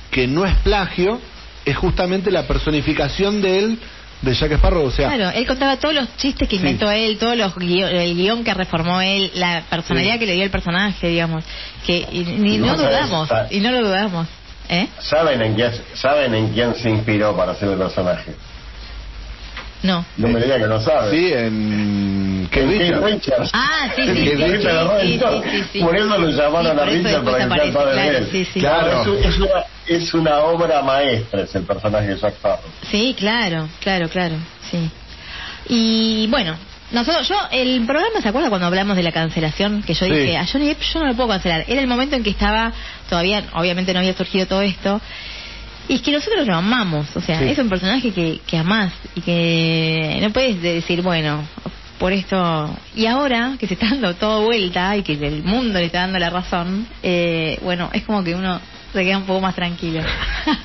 que 0.10 0.28
no 0.28 0.46
es 0.46 0.56
plagio 0.58 1.20
es 1.66 1.76
justamente 1.78 2.32
la 2.32 2.48
personificación 2.48 3.42
de 3.42 3.60
él 3.60 3.80
de 4.22 4.34
Jack 4.36 4.52
Sparrow, 4.54 4.84
o 4.86 4.92
sea, 4.92 5.08
Claro, 5.08 5.30
él 5.36 5.48
contaba 5.48 5.78
todos 5.78 5.96
los 5.96 6.16
chistes 6.18 6.48
que 6.48 6.56
Sí. 6.58 6.62
inventó 6.62 6.92
él, 6.92 7.18
todos 7.18 7.36
los 7.36 7.56
guio- 7.56 7.88
el 7.88 8.16
guion 8.16 8.44
que 8.44 8.54
reformó 8.54 9.02
él, 9.02 9.32
la 9.36 9.64
personalidad 9.70 10.14
Sí. 10.14 10.20
que 10.20 10.26
le 10.28 10.34
dio 10.34 10.44
el 10.44 10.52
personaje, 10.52 11.08
digamos, 11.08 11.44
que 11.86 12.06
y, 12.12 12.20
ni- 12.24 12.56
Y 12.56 12.58
no 12.60 12.76
dudamos, 12.78 13.30
y 13.50 13.60
no 13.62 13.72
lo 13.72 13.82
dudamos, 13.88 14.28
¿eh? 14.70 14.88
¿Saben 15.00 15.42
en, 15.42 15.56
quién, 15.56 15.72
¿Saben 15.96 16.36
en 16.36 16.54
quién 16.54 16.76
se 16.76 16.90
inspiró 16.90 17.36
para 17.36 17.54
hacer 17.54 17.70
el 17.70 17.78
personaje? 17.78 18.36
No. 19.84 20.06
No 20.18 20.28
me 20.28 20.40
diga 20.40 20.58
que 20.60 20.68
no 20.68 20.80
saben. 20.80 21.12
sí, 21.12 21.34
en 21.34 22.48
Keith 22.52 22.68
Richards. 22.70 23.04
Richards. 23.04 23.50
Ah, 23.54 23.90
sí, 23.96 24.04
sí, 24.04 24.16
sí, 24.16 24.24
que 24.24 24.30
sí, 24.38 24.44
Richard 24.44 24.62
sí, 24.62 24.88
Robinson. 24.88 25.44
sí, 25.44 25.50
sí, 25.52 25.64
sí. 25.74 25.80
Por 25.80 25.96
eso 25.98 26.18
lo 26.18 26.30
llamaron 26.30 26.76
Sí, 26.76 26.82
a 26.82 26.86
Richard 26.86 27.24
para 27.24 27.38
que 27.38 27.72
sea 27.72 27.74
padre 27.74 27.90
de 27.90 28.02
claro, 28.02 28.18
él. 28.20 28.28
sí, 28.32 28.46
sí. 28.46 28.60
Claro. 28.60 29.02
Es, 29.02 29.08
un- 29.08 29.18
es 29.24 29.38
una, 29.40 29.64
es 29.88 30.14
una 30.14 30.40
obra 30.44 30.82
maestra, 30.84 31.42
es 31.42 31.56
el 31.56 31.64
personaje 31.64 32.08
de 32.08 32.18
Jack 32.18 32.34
Sparrow. 32.36 32.60
Sí, 32.92 33.16
claro, 33.18 33.68
claro, 33.82 34.08
claro, 34.10 34.36
sí. 34.70 34.90
Y 35.70 36.28
bueno, 36.28 36.56
nosotros, 36.92 37.28
yo, 37.28 37.36
el 37.52 37.86
programa, 37.86 38.22
¿se 38.22 38.28
acuerda 38.30 38.50
cuando 38.50 38.68
hablamos 38.68 38.96
de 38.98 39.04
la 39.04 39.12
cancelación? 39.12 39.82
Que 39.84 39.94
yo 39.94 40.06
Sí. 40.06 40.12
dije, 40.12 40.38
a 40.38 40.46
Johnny 40.46 40.68
Depp 40.68 40.82
yo 40.82 41.00
no 41.00 41.06
lo 41.08 41.14
puedo 41.16 41.30
cancelar. 41.30 41.64
Era 41.68 41.82
el 41.82 41.88
momento 41.88 42.16
en 42.16 42.24
que 42.24 42.30
estaba, 42.32 42.74
todavía, 43.10 43.44
obviamente 43.54 43.94
no 43.94 44.00
había 44.00 44.14
surgido 44.14 44.46
todo 44.46 44.62
esto. 44.62 45.00
Y 45.88 45.96
es 45.96 46.02
que 46.02 46.12
nosotros 46.12 46.48
lo 46.48 46.56
amamos, 46.56 47.16
o 47.16 47.22
sea, 47.22 47.40
Sí. 47.40 47.46
es 47.46 47.58
un 47.58 47.70
personaje 47.70 48.12
que, 48.12 48.40
que 48.46 48.58
amás 48.58 48.94
y 49.16 49.22
que 49.22 50.20
no 50.22 50.30
puedes 50.32 50.62
decir, 50.62 51.02
bueno, 51.02 51.44
por 52.00 52.14
esto. 52.14 52.70
Y 52.96 53.06
ahora 53.06 53.56
que 53.60 53.68
se 53.68 53.74
está 53.76 53.90
dando 53.90 54.16
todo 54.16 54.44
vuelta 54.44 54.96
y 54.98 55.04
que 55.04 55.14
el 55.14 55.44
mundo 55.44 55.80
le 55.80 55.86
está 55.86 56.00
dando 56.02 56.20
la 56.20 56.30
razón, 56.30 56.88
eh, 57.04 57.60
bueno, 57.62 57.90
es 57.94 58.04
como 58.04 58.24
que 58.24 58.36
uno 58.36 58.60
se 58.94 59.04
queda 59.04 59.18
un 59.18 59.26
poco 59.26 59.42
más 59.42 59.56
tranquilo. 59.56 60.02
la 60.46 60.56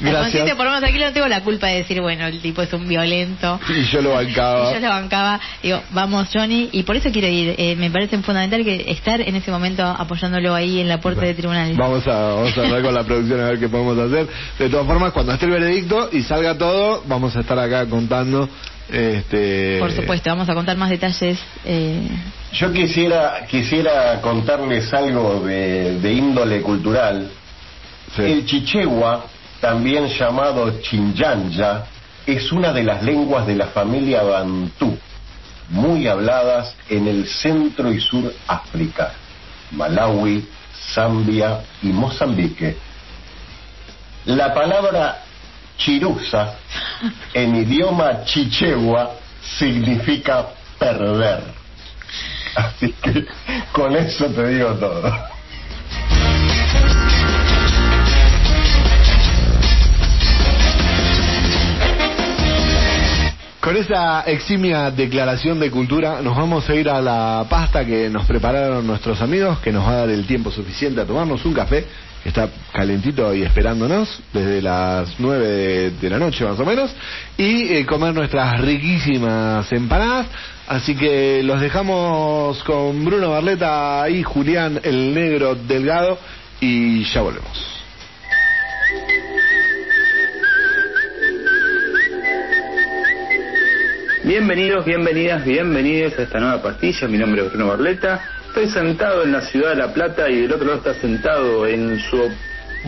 Gracias. 0.00 0.22
conciencia 0.22 0.56
por 0.56 0.64
lo 0.64 0.70
menos 0.70 0.80
tranquilo, 0.82 1.06
no 1.06 1.12
tengo 1.12 1.28
la 1.28 1.42
culpa 1.42 1.68
de 1.68 1.76
decir, 1.76 2.00
bueno, 2.00 2.26
el 2.26 2.40
tipo 2.40 2.62
es 2.62 2.72
un 2.72 2.86
violento. 2.86 3.58
Y 3.68 3.84
yo 3.84 4.02
lo 4.02 4.10
bancaba. 4.14 4.70
Y 4.70 4.74
yo 4.74 4.80
lo 4.80 4.88
bancaba, 4.88 5.40
digo, 5.62 5.82
vamos 5.90 6.28
Johnny, 6.32 6.68
y 6.72 6.82
por 6.82 6.96
eso 6.96 7.10
quiero 7.10 7.28
ir. 7.28 7.54
Eh, 7.58 7.76
me 7.76 7.90
parece 7.90 8.18
fundamental 8.18 8.64
que 8.64 8.90
estar 8.90 9.20
en 9.20 9.36
ese 9.36 9.50
momento 9.50 9.82
apoyándolo 9.84 10.54
ahí 10.54 10.80
en 10.80 10.88
la 10.88 11.00
puerta 11.00 11.22
de 11.22 11.34
tribunal. 11.34 11.74
Vamos 11.76 12.06
a, 12.06 12.34
vamos 12.34 12.56
a 12.56 12.60
hablar 12.60 12.82
con 12.82 12.94
la 12.94 13.04
producción 13.04 13.40
a 13.40 13.44
ver 13.44 13.58
qué 13.58 13.68
podemos 13.68 13.98
hacer. 13.98 14.26
De 14.58 14.68
todas 14.68 14.86
formas, 14.86 15.12
cuando 15.12 15.32
esté 15.32 15.46
el 15.46 15.52
veredicto 15.52 16.10
y 16.12 16.22
salga 16.22 16.56
todo, 16.56 17.02
vamos 17.06 17.34
a 17.36 17.40
estar 17.40 17.58
acá 17.58 17.86
contando. 17.86 18.48
Este, 18.88 19.78
Por 19.80 19.90
supuesto, 19.90 20.30
vamos 20.30 20.48
a 20.48 20.54
contar 20.54 20.76
más 20.76 20.90
detalles. 20.90 21.40
Eh, 21.64 22.06
Yo 22.52 22.72
quisiera 22.72 23.44
quisiera 23.50 24.20
contarles 24.20 24.92
algo 24.94 25.40
de, 25.40 25.98
de 25.98 26.12
índole 26.12 26.60
cultural. 26.62 27.28
El 28.18 28.46
chichegua, 28.46 29.24
también 29.60 30.08
llamado 30.08 30.80
chinyanja, 30.80 31.86
es 32.26 32.50
una 32.52 32.72
de 32.72 32.82
las 32.82 33.02
lenguas 33.02 33.46
de 33.46 33.54
la 33.54 33.66
familia 33.66 34.22
bantú, 34.22 34.98
muy 35.70 36.06
habladas 36.08 36.74
en 36.88 37.06
el 37.06 37.26
centro 37.26 37.92
y 37.92 38.00
sur 38.00 38.32
África, 38.46 39.12
Malawi, 39.72 40.46
Zambia 40.94 41.60
y 41.82 41.88
Mozambique. 41.88 42.76
La 44.26 44.52
palabra 44.52 45.22
chirusa 45.76 46.54
en 47.32 47.54
idioma 47.54 48.24
chichegua 48.24 49.12
significa 49.58 50.46
perder. 50.78 51.42
Así 52.54 52.92
que 52.92 53.26
con 53.72 53.94
eso 53.94 54.26
te 54.26 54.48
digo 54.48 54.70
todo. 54.74 55.35
Con 63.66 63.76
esa 63.76 64.20
eximia 64.20 64.92
declaración 64.92 65.58
de 65.58 65.72
cultura, 65.72 66.22
nos 66.22 66.36
vamos 66.36 66.70
a 66.70 66.74
ir 66.76 66.88
a 66.88 67.02
la 67.02 67.44
pasta 67.50 67.84
que 67.84 68.08
nos 68.08 68.24
prepararon 68.24 68.86
nuestros 68.86 69.20
amigos, 69.20 69.58
que 69.58 69.72
nos 69.72 69.84
va 69.84 69.90
a 69.90 69.96
dar 69.96 70.10
el 70.10 70.24
tiempo 70.24 70.52
suficiente 70.52 71.00
a 71.00 71.04
tomarnos 71.04 71.44
un 71.44 71.52
café, 71.52 71.84
que 72.22 72.28
está 72.28 72.48
calentito 72.72 73.34
y 73.34 73.42
esperándonos 73.42 74.20
desde 74.32 74.62
las 74.62 75.16
9 75.18 75.90
de, 76.00 76.10
la 76.10 76.18
noche 76.20 76.44
más 76.44 76.60
o 76.60 76.64
menos, 76.64 76.94
y 77.36 77.74
eh, 77.74 77.84
comer 77.84 78.14
nuestras 78.14 78.60
riquísimas 78.60 79.72
empanadas. 79.72 80.28
Así 80.68 80.94
que 80.94 81.42
los 81.42 81.60
dejamos 81.60 82.62
con 82.62 83.04
Bruno 83.04 83.30
Barleta 83.30 84.08
y 84.08 84.22
Julián 84.22 84.78
el 84.84 85.12
Negro 85.12 85.56
Delgado, 85.56 86.20
y 86.60 87.02
ya 87.02 87.20
volvemos. 87.20 87.76
Bienvenidos, 94.26 94.84
bienvenidas, 94.84 95.44
bienvenidos 95.44 96.18
a 96.18 96.22
esta 96.22 96.40
nueva 96.40 96.60
pastilla. 96.60 97.06
Mi 97.06 97.16
nombre 97.16 97.42
es 97.42 97.48
Bruno 97.48 97.68
Barleta. 97.68 98.20
Estoy 98.48 98.68
sentado 98.70 99.22
en 99.22 99.30
la 99.30 99.40
ciudad 99.42 99.70
de 99.70 99.76
La 99.76 99.94
Plata 99.94 100.28
y 100.28 100.40
del 100.40 100.52
otro 100.52 100.66
lado 100.66 100.78
está 100.78 100.94
sentado 100.94 101.64
en 101.64 102.00
su 102.00 102.28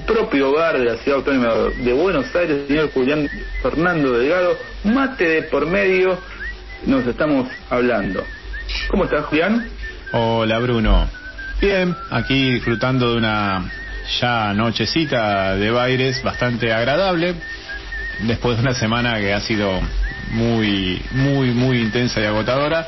propio 0.04 0.50
hogar 0.50 0.76
de 0.76 0.86
la 0.86 0.96
ciudad 0.96 1.18
autónoma 1.18 1.54
de 1.80 1.92
Buenos 1.92 2.34
Aires, 2.34 2.62
el 2.62 2.66
señor 2.66 2.90
Julián 2.90 3.30
Fernando 3.62 4.18
Delgado. 4.18 4.58
Mate 4.82 5.28
de 5.28 5.42
por 5.42 5.64
medio, 5.66 6.18
nos 6.86 7.06
estamos 7.06 7.48
hablando. 7.70 8.24
¿Cómo 8.88 9.04
estás, 9.04 9.26
Julián? 9.26 9.64
Hola 10.10 10.58
Bruno. 10.58 11.08
Bien, 11.60 11.94
aquí 12.10 12.54
disfrutando 12.54 13.12
de 13.12 13.16
una 13.16 13.64
ya 14.20 14.52
nochecita 14.54 15.54
de 15.54 15.70
bailes 15.70 16.20
bastante 16.20 16.72
agradable, 16.72 17.36
después 18.22 18.56
de 18.56 18.62
una 18.64 18.74
semana 18.74 19.20
que 19.20 19.32
ha 19.32 19.40
sido 19.40 19.80
muy, 20.30 21.02
muy, 21.12 21.50
muy 21.50 21.78
intensa 21.78 22.20
y 22.20 22.24
agotadora, 22.24 22.86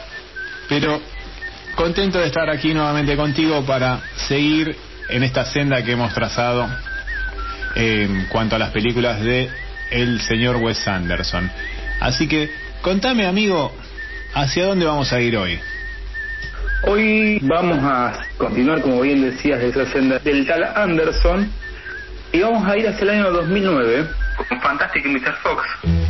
pero 0.69 1.01
contento 1.75 2.19
de 2.19 2.27
estar 2.27 2.49
aquí 2.51 2.75
nuevamente 2.75 3.17
contigo 3.17 3.65
para 3.65 4.01
seguir 4.29 4.77
en 5.09 5.23
esta 5.23 5.45
senda 5.45 5.83
que 5.83 5.93
hemos 5.93 6.13
trazado 6.15 6.69
en 7.75 8.27
cuanto 8.27 8.57
a 8.57 8.59
las 8.59 8.71
películas 8.71 9.21
de 9.21 9.49
el 9.91 10.21
señor 10.21 10.57
Wes 10.57 10.87
Anderson. 10.87 11.51
Así 12.01 12.29
que 12.29 12.51
contame 12.83 13.27
amigo, 13.27 13.75
¿hacia 14.35 14.67
dónde 14.67 14.87
vamos 14.87 15.13
a 15.13 15.21
ir 15.21 15.37
hoy? 15.37 15.59
Hoy 16.83 17.39
vamos 17.43 17.79
a 17.83 18.25
continuar, 18.39 18.81
como 18.81 19.03
bien 19.03 19.23
decías, 19.23 19.61
de 19.61 19.69
esa 19.69 19.87
senda 19.87 20.19
del 20.19 20.47
tal 20.47 20.65
Anderson 20.65 21.51
y 22.33 22.41
vamos 22.41 22.67
a 22.67 22.77
ir 22.79 22.89
hacia 22.89 23.03
el 23.03 23.11
año 23.11 23.31
2009 23.33 24.07
con 24.49 24.61
Fantastic 24.61 25.05
Mr. 25.05 25.35
Fox. 25.43 26.10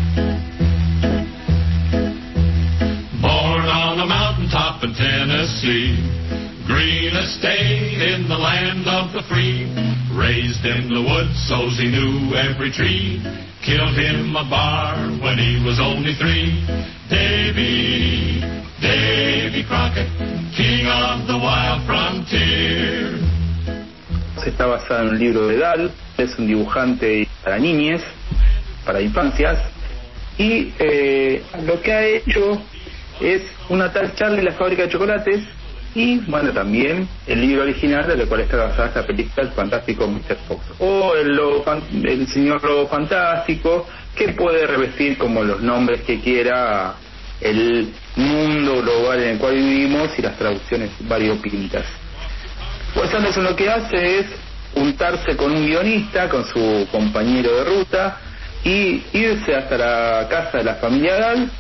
Mountaintop 4.80 4.84
in 4.84 4.94
Tennessee, 4.94 5.96
green 6.66 7.16
estate 7.16 8.14
in 8.14 8.28
the 8.28 8.36
land 8.36 8.86
of 8.86 9.12
the 9.12 9.22
free. 9.28 9.64
Raised 10.16 10.64
in 10.64 10.88
the 10.92 11.00
woods, 11.00 11.36
so 11.48 11.68
he 11.78 11.88
knew 11.88 12.34
every 12.34 12.70
tree. 12.70 13.22
Killed 13.64 13.96
him 13.96 14.34
a 14.36 14.48
bar 14.48 14.96
when 15.22 15.38
he 15.38 15.62
was 15.64 15.78
only 15.80 16.14
three. 16.14 16.64
Davy, 17.08 18.40
Davy 18.80 19.64
Crockett, 19.66 20.08
king 20.56 20.86
of 20.86 21.26
the 21.26 21.38
wild 21.38 21.86
frontier. 21.86 23.18
Está 24.44 24.66
basada 24.66 25.02
en 25.02 25.08
un 25.10 25.18
libro 25.18 25.48
de 25.48 25.58
Dahl, 25.58 25.90
es 26.16 26.38
un 26.38 26.46
dibujante 26.46 27.28
para 27.44 27.58
niñes, 27.58 28.02
para 28.86 29.00
infancias, 29.02 29.58
y 30.38 30.72
eh, 30.78 31.42
lo 31.66 31.80
que 31.82 31.92
ha 31.92 32.06
hecho 32.06 32.58
es 33.20 33.42
una 33.68 33.92
tal 33.92 34.14
Charlie 34.14 34.42
la 34.42 34.52
fábrica 34.52 34.82
de 34.82 34.88
chocolates 34.90 35.40
y 35.94 36.18
bueno 36.20 36.52
también 36.52 37.08
el 37.26 37.40
libro 37.40 37.62
original 37.62 38.06
de 38.06 38.16
lo 38.16 38.26
cual 38.28 38.40
está 38.42 38.56
basada 38.56 38.88
esta 38.88 39.06
película 39.06 39.42
El 39.46 39.52
fantástico 39.52 40.06
Mr. 40.06 40.36
Fox 40.46 40.64
o 40.78 41.14
el, 41.16 41.34
lobo 41.34 41.62
fan- 41.64 41.82
el 42.04 42.26
señor 42.28 42.62
lobo 42.62 42.86
fantástico 42.88 43.86
que 44.14 44.28
puede 44.30 44.66
revestir 44.66 45.18
como 45.18 45.42
los 45.42 45.60
nombres 45.60 46.02
que 46.02 46.20
quiera 46.20 46.94
el 47.40 47.92
mundo 48.16 48.82
global 48.82 49.22
en 49.22 49.28
el 49.30 49.38
cual 49.38 49.54
vivimos 49.54 50.10
y 50.18 50.22
las 50.22 50.36
traducciones 50.36 50.90
variopintas. 51.00 51.86
Pues 52.94 53.12
Anderson 53.14 53.44
lo 53.44 53.56
que 53.56 53.70
hace 53.70 54.18
es 54.18 54.26
juntarse 54.74 55.36
con 55.36 55.50
un 55.52 55.64
guionista, 55.66 56.28
con 56.28 56.44
su 56.44 56.86
compañero 56.92 57.56
de 57.56 57.64
ruta, 57.64 58.18
y 58.62 59.02
irse 59.14 59.54
hasta 59.54 59.78
la 59.78 60.28
casa 60.28 60.58
de 60.58 60.64
la 60.64 60.74
familia 60.74 61.16
Gal, 61.16 61.50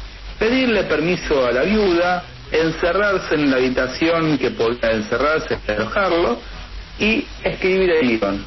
pedirle 0.40 0.84
permiso 0.84 1.46
a 1.46 1.52
la 1.52 1.62
viuda, 1.62 2.24
encerrarse 2.50 3.34
en 3.34 3.50
la 3.50 3.58
habitación 3.58 4.38
que 4.38 4.50
podía 4.50 4.90
encerrarse, 4.90 5.58
alojarlo, 5.68 6.38
y 6.98 7.24
escribir 7.44 7.90
el 7.90 8.18
guion. 8.18 8.44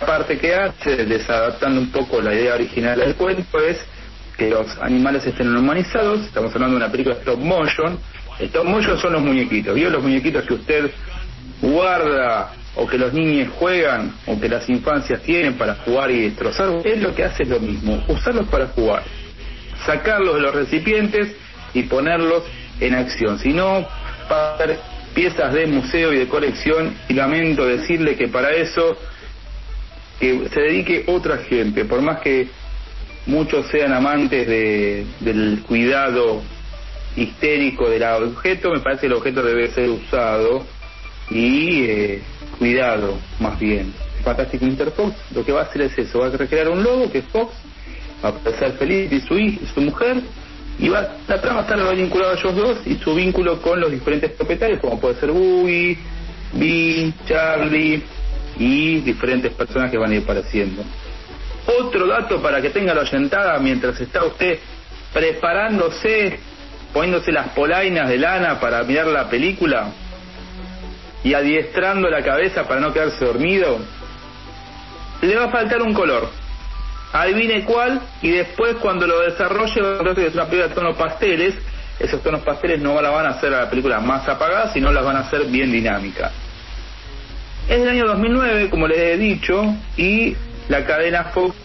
La 0.00 0.06
parte 0.06 0.36
que 0.36 0.54
hace, 0.54 1.04
desadaptando 1.04 1.80
un 1.80 1.90
poco 1.90 2.20
la 2.20 2.34
idea 2.34 2.54
original 2.54 2.98
del 2.98 3.14
cuento, 3.14 3.58
es 3.60 3.78
que 4.36 4.50
los 4.50 4.66
animales 4.78 5.24
estén 5.26 5.56
humanizados, 5.56 6.20
estamos 6.22 6.52
hablando 6.54 6.76
de 6.76 6.84
una 6.84 6.92
película 6.92 7.14
de 7.14 7.20
stop 7.20 7.38
motion, 7.38 7.98
stop 8.40 8.64
motion 8.64 8.98
son 8.98 9.12
los 9.12 9.22
muñequitos, 9.22 9.74
¿vio 9.74 9.90
los 9.90 10.02
muñequitos 10.02 10.44
que 10.44 10.54
usted 10.54 10.90
guarda 11.62 12.52
o 12.76 12.86
que 12.86 12.98
los 12.98 13.12
niños 13.12 13.48
juegan 13.58 14.12
o 14.26 14.38
que 14.40 14.48
las 14.48 14.68
infancias 14.68 15.22
tienen 15.22 15.54
para 15.54 15.74
jugar 15.76 16.10
y 16.10 16.22
destrozar, 16.22 16.68
es 16.84 17.00
lo 17.00 17.14
que 17.14 17.24
hace 17.24 17.44
lo 17.44 17.58
mismo, 17.58 18.04
usarlos 18.08 18.46
para 18.48 18.66
jugar, 18.68 19.02
sacarlos 19.84 20.34
de 20.36 20.40
los 20.40 20.54
recipientes 20.54 21.34
y 21.74 21.84
ponerlos 21.84 22.44
en 22.80 22.94
acción, 22.94 23.38
si 23.38 23.52
no, 23.52 23.86
para 24.28 24.54
hacer 24.54 24.78
piezas 25.14 25.52
de 25.52 25.66
museo 25.66 26.12
y 26.12 26.18
de 26.18 26.28
colección 26.28 26.94
y 27.08 27.14
lamento 27.14 27.66
decirle 27.66 28.16
que 28.16 28.28
para 28.28 28.52
eso 28.52 28.96
que 30.20 30.48
se 30.52 30.60
dedique 30.60 31.04
otra 31.06 31.38
gente, 31.38 31.84
por 31.84 32.02
más 32.02 32.20
que 32.20 32.48
muchos 33.26 33.66
sean 33.68 33.92
amantes 33.92 34.46
de, 34.46 35.06
del 35.20 35.62
cuidado 35.66 36.42
histérico 37.16 37.88
del 37.88 38.02
objeto, 38.02 38.70
me 38.70 38.80
parece 38.80 39.02
que 39.02 39.06
el 39.06 39.12
objeto 39.14 39.42
debe 39.42 39.68
ser 39.68 39.90
usado 39.90 40.64
y 41.30 41.84
eh, 41.84 42.22
cuidado 42.58 43.18
más 43.38 43.58
bien. 43.58 43.92
Fantástico 44.24 44.66
Mr. 44.66 44.90
Fox 44.92 45.14
lo 45.34 45.44
que 45.44 45.52
va 45.52 45.60
a 45.60 45.64
hacer 45.64 45.82
es 45.82 45.98
eso, 45.98 46.20
va 46.20 46.26
a 46.26 46.30
recrear 46.30 46.68
un 46.68 46.82
lobo 46.82 47.10
que 47.10 47.18
es 47.18 47.24
Fox, 47.26 47.54
va 48.24 48.28
a 48.30 48.58
ser 48.58 48.72
feliz 48.72 49.12
y 49.12 49.20
su, 49.20 49.34
hij- 49.34 49.58
y 49.62 49.66
su 49.74 49.80
mujer, 49.80 50.20
y 50.78 50.88
va, 50.88 51.16
la 51.26 51.40
trama 51.40 51.60
está 51.62 51.76
vinculada 51.92 52.32
a 52.32 52.38
ellos 52.38 52.54
dos 52.54 52.78
y 52.86 52.96
su 52.96 53.14
vínculo 53.14 53.60
con 53.60 53.80
los 53.80 53.90
diferentes 53.90 54.30
propietarios, 54.32 54.80
como 54.80 55.00
puede 55.00 55.16
ser 55.16 55.30
Boogie, 55.30 55.98
Bee, 56.52 57.12
Charlie 57.26 58.02
y 58.58 59.00
diferentes 59.00 59.52
personas 59.52 59.90
que 59.90 59.98
van 59.98 60.10
a 60.12 60.14
ir 60.16 60.22
apareciendo. 60.22 60.82
Otro 61.80 62.06
dato 62.06 62.40
para 62.40 62.62
que 62.62 62.70
tenga 62.70 62.94
la 62.94 63.02
oyentada 63.02 63.58
mientras 63.58 64.00
está 64.00 64.24
usted 64.24 64.58
preparándose, 65.12 66.38
poniéndose 66.92 67.30
las 67.32 67.48
polainas 67.50 68.08
de 68.08 68.18
lana 68.18 68.58
para 68.60 68.82
mirar 68.84 69.06
la 69.08 69.28
película 69.28 69.88
y 71.24 71.34
adiestrando 71.34 72.08
la 72.08 72.22
cabeza 72.22 72.66
para 72.66 72.80
no 72.80 72.92
quedarse 72.92 73.24
dormido, 73.24 73.78
le 75.20 75.36
va 75.36 75.44
a 75.46 75.50
faltar 75.50 75.82
un 75.82 75.92
color. 75.92 76.30
Adivine 77.12 77.64
cuál 77.64 78.00
y 78.22 78.30
después 78.30 78.76
cuando 78.76 79.06
lo 79.06 79.20
desarrolle 79.20 79.80
que 80.14 80.26
es 80.26 80.34
una 80.34 80.46
película 80.46 80.68
de 80.68 80.74
tonos 80.74 80.96
pasteles. 80.96 81.54
Esos 81.98 82.22
tonos 82.22 82.42
pasteles 82.42 82.80
no 82.80 83.00
la 83.00 83.10
van 83.10 83.26
a 83.26 83.30
hacer 83.30 83.52
a 83.54 83.62
la 83.62 83.70
película 83.70 83.98
más 84.00 84.28
apagada, 84.28 84.72
sino 84.72 84.92
las 84.92 85.04
van 85.04 85.16
a 85.16 85.20
hacer 85.20 85.46
bien 85.46 85.72
dinámicas. 85.72 86.32
Es 87.68 87.80
del 87.80 87.88
año 87.88 88.06
2009, 88.06 88.70
como 88.70 88.86
les 88.86 88.98
he 88.98 89.16
dicho, 89.16 89.62
y 89.96 90.36
la 90.68 90.84
cadena 90.84 91.24
Fox 91.24 91.56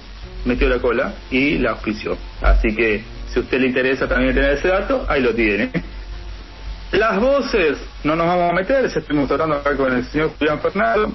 metió 0.45 0.67
la 0.67 0.79
cola 0.79 1.13
y 1.29 1.57
la 1.59 1.71
auspició. 1.71 2.17
Así 2.41 2.75
que, 2.75 3.03
si 3.29 3.39
a 3.39 3.41
usted 3.41 3.59
le 3.59 3.67
interesa 3.67 4.07
también 4.07 4.33
tener 4.33 4.51
ese 4.51 4.69
dato, 4.69 5.05
ahí 5.07 5.21
lo 5.21 5.33
tiene. 5.33 5.71
Las 6.91 7.19
voces, 7.19 7.77
no 8.03 8.15
nos 8.15 8.27
vamos 8.27 8.51
a 8.51 8.53
meter, 8.53 8.87
ya 8.87 8.99
estuvimos 8.99 9.31
hablando 9.31 9.55
acá 9.55 9.75
con 9.75 9.93
el 9.93 10.05
señor 10.05 10.31
Julián 10.37 10.59
Fernando. 10.59 11.13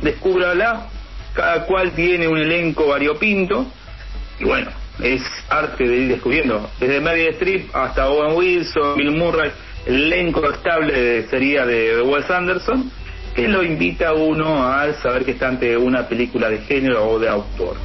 Descúbrala, 0.00 0.86
cada 1.34 1.66
cual 1.66 1.92
tiene 1.92 2.26
un 2.28 2.38
elenco 2.38 2.86
variopinto. 2.86 3.66
Y 4.40 4.44
bueno, 4.44 4.70
es 5.02 5.22
arte 5.48 5.86
de 5.86 5.96
ir 5.96 6.08
descubriendo. 6.08 6.70
Desde 6.80 7.00
Meryl 7.00 7.28
Streep 7.34 7.74
hasta 7.74 8.08
Owen 8.08 8.36
Wilson, 8.36 8.96
Bill 8.96 9.10
Murray, 9.10 9.50
el 9.86 10.12
elenco 10.12 10.48
estable 10.50 11.26
sería 11.28 11.66
de, 11.66 12.00
Wes 12.02 12.30
Anderson, 12.30 12.90
que 13.34 13.48
lo 13.48 13.62
invita 13.62 14.10
a 14.10 14.12
uno 14.14 14.66
a 14.66 14.92
saber 14.94 15.24
que 15.24 15.32
está 15.32 15.48
ante 15.48 15.76
una 15.76 16.08
película 16.08 16.48
de 16.48 16.58
género 16.58 17.08
o 17.08 17.18
de 17.18 17.28
autor. 17.28 17.76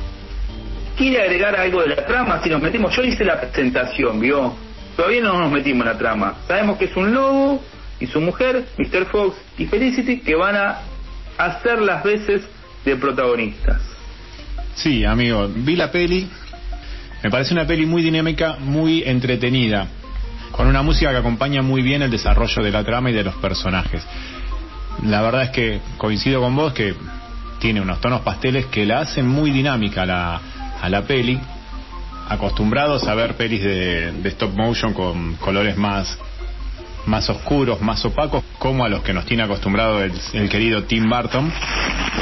¿Quiere 0.96 1.22
agregar 1.22 1.56
algo 1.56 1.82
de 1.82 1.90
la 1.90 2.06
trama? 2.06 2.42
Si 2.44 2.50
nos 2.50 2.62
metemos, 2.62 2.96
yo 2.96 3.04
hice 3.04 3.24
la 3.24 3.40
presentación, 3.40 4.20
¿vio? 4.20 4.54
Todavía 4.96 5.22
no 5.22 5.40
nos 5.40 5.52
metimos 5.52 5.88
en 5.88 5.94
la 5.94 5.98
trama. 5.98 6.36
Sabemos 6.48 6.78
que 6.78 6.86
es 6.86 6.96
un 6.96 7.14
lobo 7.14 7.64
y 8.00 8.08
su 8.08 8.20
mujer, 8.20 8.66
Mr. 8.78 9.06
Fox 9.06 9.38
y 9.58 9.66
Felicity, 9.66 10.20
que 10.20 10.36
van 10.36 10.56
a 10.56 10.82
hacer 11.38 11.82
las 11.82 12.04
veces 12.04 12.44
de 12.86 12.96
protagonistas. 12.96 13.82
Sí, 14.76 15.04
amigo, 15.06 15.48
vi 15.54 15.76
la 15.76 15.92
peli. 15.92 16.28
Me 17.24 17.30
parece 17.30 17.54
una 17.54 17.68
peli 17.68 17.86
muy 17.86 18.02
dinámica, 18.02 18.58
muy 18.60 19.04
entretenida, 19.04 19.88
con 20.52 20.68
una 20.68 20.82
música 20.82 21.12
que 21.12 21.18
acompaña 21.18 21.62
muy 21.62 21.82
bien 21.82 22.02
el 22.02 22.12
desarrollo 22.12 22.64
de 22.64 22.72
la 22.72 22.84
trama 22.84 23.10
y 23.10 23.14
de 23.14 23.24
los 23.24 23.36
personajes. 23.36 24.06
La 25.04 25.22
verdad 25.22 25.44
es 25.44 25.50
que 25.50 25.82
coincido 25.98 26.42
con 26.42 26.56
vos 26.56 26.74
que 26.74 26.94
tiene 27.60 27.82
unos 27.82 28.00
tonos 28.00 28.22
pasteles 28.22 28.68
que 28.68 28.86
la 28.86 29.00
hacen 29.02 29.28
muy 29.28 29.52
dinámica 29.52 30.04
a 30.04 30.06
la, 30.06 30.42
a 30.82 30.90
la 30.90 31.02
peli. 31.04 31.40
Acostumbrados 32.30 33.08
a 33.08 33.16
ver 33.16 33.36
pelis 33.36 33.64
de, 33.64 34.12
de 34.12 34.30
stop 34.30 34.56
motion 34.56 34.94
con 34.94 35.36
colores 35.36 35.76
más, 35.76 36.18
más 37.10 37.30
oscuros, 37.30 37.82
más 37.82 38.06
opacos, 38.06 38.44
como 38.60 38.86
a 38.86 38.90
los 38.90 39.02
que 39.02 39.14
nos 39.14 39.26
tiene 39.26 39.44
acostumbrado 39.44 40.02
el, 40.04 40.50
querido 40.50 40.84
Tim 40.84 41.10
Burton. 41.10 41.52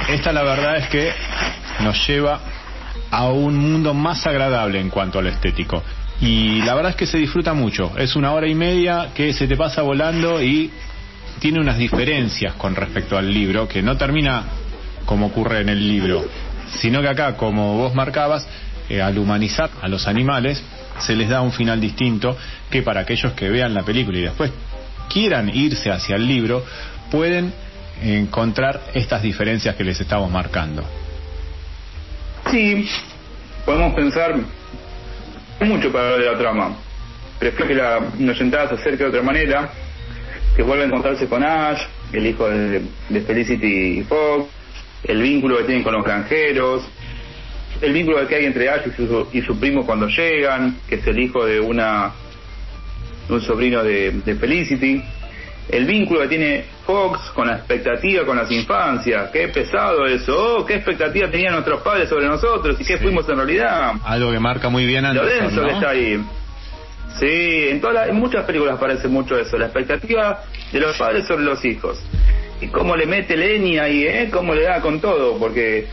Esta 0.09 0.31
la 0.31 0.43
verdad 0.43 0.77
es 0.77 0.87
que 0.87 1.11
nos 1.81 2.07
lleva 2.07 2.39
a 3.11 3.27
un 3.27 3.57
mundo 3.57 3.93
más 3.93 4.25
agradable 4.25 4.79
en 4.79 4.89
cuanto 4.89 5.19
a 5.19 5.21
lo 5.21 5.29
estético. 5.29 5.83
Y 6.19 6.61
la 6.61 6.73
verdad 6.73 6.91
es 6.91 6.95
que 6.95 7.05
se 7.05 7.17
disfruta 7.17 7.53
mucho. 7.53 7.91
Es 7.97 8.15
una 8.15 8.33
hora 8.33 8.47
y 8.47 8.55
media 8.55 9.09
que 9.13 9.33
se 9.33 9.47
te 9.47 9.55
pasa 9.55 9.83
volando 9.83 10.41
y 10.41 10.71
tiene 11.39 11.59
unas 11.59 11.77
diferencias 11.77 12.53
con 12.55 12.75
respecto 12.75 13.17
al 13.17 13.31
libro, 13.31 13.67
que 13.67 13.83
no 13.83 13.97
termina 13.97 14.43
como 15.05 15.27
ocurre 15.27 15.61
en 15.61 15.69
el 15.69 15.87
libro, 15.87 16.25
sino 16.79 17.01
que 17.01 17.07
acá, 17.07 17.37
como 17.37 17.77
vos 17.77 17.93
marcabas, 17.93 18.47
eh, 18.89 19.01
al 19.01 19.17
humanizar 19.17 19.69
a 19.81 19.87
los 19.87 20.07
animales, 20.07 20.63
se 20.99 21.15
les 21.15 21.29
da 21.29 21.41
un 21.41 21.51
final 21.51 21.79
distinto 21.79 22.35
que 22.69 22.81
para 22.81 23.01
aquellos 23.01 23.33
que 23.33 23.49
vean 23.49 23.73
la 23.73 23.83
película 23.83 24.17
y 24.17 24.21
después 24.21 24.51
quieran 25.07 25.49
irse 25.49 25.91
hacia 25.91 26.15
el 26.15 26.27
libro, 26.27 26.63
pueden 27.11 27.53
encontrar 28.01 28.81
estas 28.93 29.21
diferencias 29.21 29.75
que 29.75 29.83
les 29.83 29.99
estamos 29.99 30.31
marcando. 30.31 30.83
Sí, 32.51 32.87
podemos 33.65 33.93
pensar 33.93 34.35
mucho 35.61 35.91
para 35.91 36.05
hablar 36.05 36.19
de 36.19 36.31
la 36.31 36.37
trama. 36.37 36.75
Prefiero 37.39 37.67
que 37.67 37.75
la 37.75 37.99
noyentada 38.17 38.69
se 38.69 38.75
acerque 38.75 39.03
de 39.03 39.09
otra 39.09 39.21
manera, 39.21 39.69
que 40.55 40.63
vuelva 40.63 40.83
a 40.83 40.87
encontrarse 40.87 41.27
con 41.27 41.43
Ash, 41.43 41.81
el 42.13 42.25
hijo 42.25 42.47
de, 42.49 42.81
Felicity 43.25 43.99
y 43.99 44.03
Fox, 44.03 44.45
el 45.03 45.21
vínculo 45.21 45.57
que 45.57 45.63
tienen 45.65 45.83
con 45.83 45.93
los 45.93 46.03
granjeros, 46.03 46.83
el 47.81 47.93
vínculo 47.93 48.27
que 48.27 48.35
hay 48.35 48.45
entre 48.45 48.69
Ash 48.69 48.87
y 48.87 48.91
su, 48.91 49.27
y 49.33 49.41
su 49.41 49.59
primo 49.59 49.85
cuando 49.85 50.07
llegan, 50.07 50.77
que 50.87 50.95
es 50.95 51.07
el 51.07 51.19
hijo 51.19 51.45
de 51.45 51.59
una 51.59 52.11
un 53.29 53.41
sobrino 53.41 53.83
de, 53.83 54.11
de 54.11 54.35
Felicity, 54.35 55.03
el 55.69 55.85
vínculo 55.85 56.21
que 56.21 56.27
tiene 56.29 56.65
Fox 56.85 57.19
con 57.33 57.47
la 57.47 57.57
expectativa 57.57 58.25
con 58.25 58.37
las 58.37 58.49
infancias, 58.51 59.29
qué 59.31 59.49
pesado 59.49 60.05
eso, 60.05 60.57
oh, 60.59 60.65
qué 60.65 60.75
expectativa 60.75 61.29
tenían 61.29 61.53
nuestros 61.53 61.81
padres 61.81 62.07
sobre 62.07 62.25
nosotros 62.27 62.77
y 62.79 62.85
qué 62.85 62.97
fuimos 62.97 63.27
en 63.27 63.35
realidad, 63.35 63.93
Algo 64.05 64.31
que 64.31 64.39
marca 64.39 64.69
muy 64.69 64.85
bien 64.85 65.03
lo 65.03 65.09
Anderson, 65.09 65.39
denso 65.47 65.63
que 65.65 65.71
está 65.73 65.89
ahí. 65.89 66.23
Sí, 67.19 67.67
en, 67.69 67.81
todas 67.81 67.95
las- 67.95 68.09
en 68.09 68.15
muchas 68.15 68.45
películas 68.45 68.75
aparece 68.75 69.07
mucho 69.07 69.37
eso, 69.37 69.57
la 69.57 69.65
expectativa 69.65 70.41
de 70.71 70.79
los 70.79 70.97
padres 70.97 71.25
sobre 71.25 71.43
los 71.43 71.63
hijos. 71.65 71.99
Y 72.61 72.67
cómo 72.67 72.95
le 72.95 73.05
mete 73.05 73.35
leña 73.37 73.83
ahí, 73.83 74.03
¿eh? 74.05 74.29
Cómo 74.31 74.53
le 74.53 74.63
da 74.63 74.81
con 74.81 74.99
todo, 74.99 75.37
porque 75.37 75.87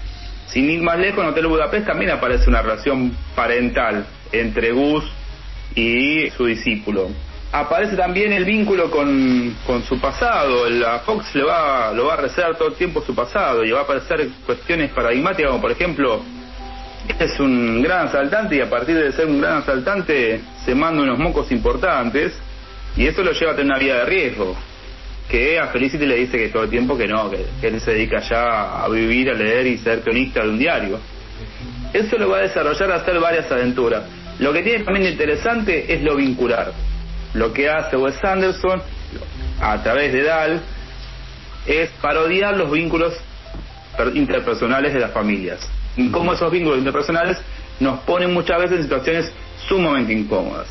sin 0.47 0.69
ir 0.71 0.83
más 0.83 0.99
lejos 0.99 1.23
en 1.25 1.31
Hotel 1.31 1.47
Budapest 1.47 1.87
también 1.87 2.11
aparece 2.11 2.49
una 2.49 2.63
relación 2.63 3.17
parental 3.35 4.07
entre 4.33 4.73
Gus 4.73 5.05
y 5.75 6.31
su 6.31 6.47
discípulo. 6.47 7.09
Aparece 7.53 7.97
también 7.97 8.33
el 8.33 8.45
vínculo 8.45 8.91
con, 8.91 9.57
con 9.65 9.83
su 9.85 10.01
pasado, 10.01 10.69
la 10.69 11.01
Fox 11.01 11.35
le 11.35 11.45
va, 11.45 11.93
lo 11.93 12.07
va 12.07 12.15
a 12.15 12.17
rezar 12.17 12.57
todo 12.57 12.69
el 12.69 12.75
tiempo 12.75 13.01
su 13.01 13.15
pasado 13.15 13.65
y 13.65 13.71
va 13.71 13.81
a 13.81 13.83
aparecer 13.83 14.29
cuestiones 14.45 14.91
paradigmáticas 14.91 15.51
como 15.51 15.63
por 15.63 15.71
ejemplo 15.71 16.21
Este 17.09 17.27
es 17.27 17.39
un 17.39 17.83
gran 17.83 18.09
asaltante 18.09 18.57
y 18.57 18.61
a 18.61 18.69
partir 18.69 18.97
de 18.97 19.13
ser 19.13 19.27
un 19.27 19.41
gran 19.41 19.59
asaltante 19.59 20.41
se 20.65 20.75
manda 20.75 21.03
unos 21.03 21.19
mocos 21.19 21.53
importantes 21.53 22.33
y 22.97 23.07
eso 23.07 23.23
lo 23.23 23.33
lleva 23.33 23.53
a 23.53 23.57
tener 23.57 23.71
una 23.71 23.79
vida 23.79 23.99
de 23.99 24.05
riesgo. 24.07 24.57
Que 25.31 25.59
a 25.59 25.69
Felicity 25.69 26.07
le 26.07 26.17
dice 26.17 26.39
que 26.39 26.49
todo 26.49 26.65
el 26.65 26.71
tiempo 26.71 26.97
que 26.97 27.07
no, 27.07 27.31
que, 27.31 27.45
que 27.61 27.69
él 27.69 27.81
se 27.81 27.93
dedica 27.93 28.21
ya 28.21 28.85
a 28.85 28.89
vivir, 28.89 29.31
a 29.31 29.35
leer 29.35 29.67
y 29.67 29.79
ser 29.79 30.01
cronista 30.01 30.43
de 30.43 30.49
un 30.49 30.59
diario. 30.59 30.99
Eso 31.93 32.19
lo 32.19 32.29
va 32.29 32.39
a 32.39 32.43
desarrollar 32.43 32.93
a 32.93 32.97
hacer 32.97 33.19
varias 33.21 33.51
aventuras. 33.51 34.03
Lo 34.39 34.53
que 34.53 34.63
tiene 34.63 34.85
también 34.85 35.07
interesante 35.13 35.93
es 35.95 36.03
lo 36.03 36.17
vincular. 36.17 36.73
Lo 37.35 37.53
que 37.53 37.69
hace 37.69 37.97
Wes 37.97 38.23
Anderson 38.23 38.83
a 39.61 39.83
través 39.83 40.13
de 40.13 40.23
Dal 40.23 40.61
es 41.67 41.91
parodiar 42.01 42.57
los 42.57 42.71
vínculos 42.71 43.15
per- 43.97 44.17
interpersonales 44.17 44.93
de 44.93 45.01
las 45.01 45.13
familias. 45.13 45.69
Y 45.97 46.11
cómo 46.11 46.33
esos 46.33 46.51
vínculos 46.51 46.79
interpersonales 46.79 47.39
nos 47.81 48.01
ponen 48.01 48.33
muchas 48.33 48.59
veces 48.59 48.79
en 48.79 48.83
situaciones 48.85 49.33
sumamente 49.69 50.13
incómodas. 50.13 50.67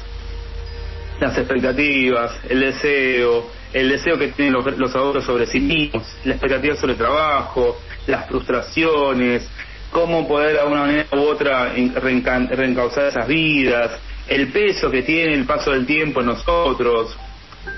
Las 1.20 1.38
expectativas, 1.38 2.38
el 2.50 2.60
deseo, 2.60 3.50
el 3.72 3.90
deseo 3.90 4.18
que 4.18 4.30
tienen 4.30 4.54
los, 4.54 4.66
los 4.78 4.96
adultos 4.96 5.24
sobre 5.24 5.46
sí 5.46 5.60
mismos, 5.60 6.04
la 6.26 6.34
expectativa 6.34 6.76
sobre 6.76 6.94
el 6.94 6.98
trabajo, 6.98 7.80
las 8.08 8.28
frustraciones, 8.28 9.48
cómo 9.94 10.28
poder 10.28 10.58
de 10.58 10.64
una 10.66 10.82
manera 10.82 11.06
u 11.14 11.20
otra 11.22 11.74
en- 11.76 11.94
reenca- 11.96 12.50
reencauzar 12.50 13.06
esas 13.06 13.28
vidas, 13.28 13.92
el 14.28 14.48
peso 14.50 14.90
que 14.92 15.04
tiene 15.04 15.34
el 15.36 15.46
paso 15.46 15.72
del 15.72 15.86
tiempo 15.86 16.20
en 16.20 16.26
nosotros. 16.28 17.16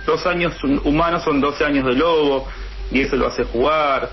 Dos 0.06 0.26
años 0.26 0.54
hum- 0.64 0.82
humanos 0.84 1.24
son 1.24 1.40
12 1.40 1.64
años 1.64 1.86
de 1.86 1.94
lobo 1.94 2.48
y 2.92 3.02
eso 3.02 3.16
lo 3.16 3.28
hace 3.28 3.44
jugar. 3.44 4.10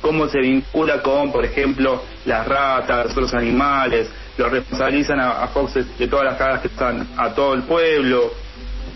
Cómo 0.00 0.28
se 0.28 0.38
vincula 0.40 1.02
con, 1.02 1.30
por 1.30 1.44
ejemplo, 1.44 2.02
las 2.24 2.46
ratas, 2.46 3.04
los 3.04 3.12
otros 3.12 3.34
animales, 3.34 4.08
lo 4.38 4.48
responsabilizan 4.48 5.20
a, 5.20 5.42
a 5.44 5.50
de 5.98 6.08
todas 6.08 6.24
las 6.24 6.36
cagas 6.36 6.60
que 6.62 6.68
están 6.68 7.06
a 7.18 7.30
todo 7.34 7.52
el 7.54 7.64
pueblo 7.64 8.32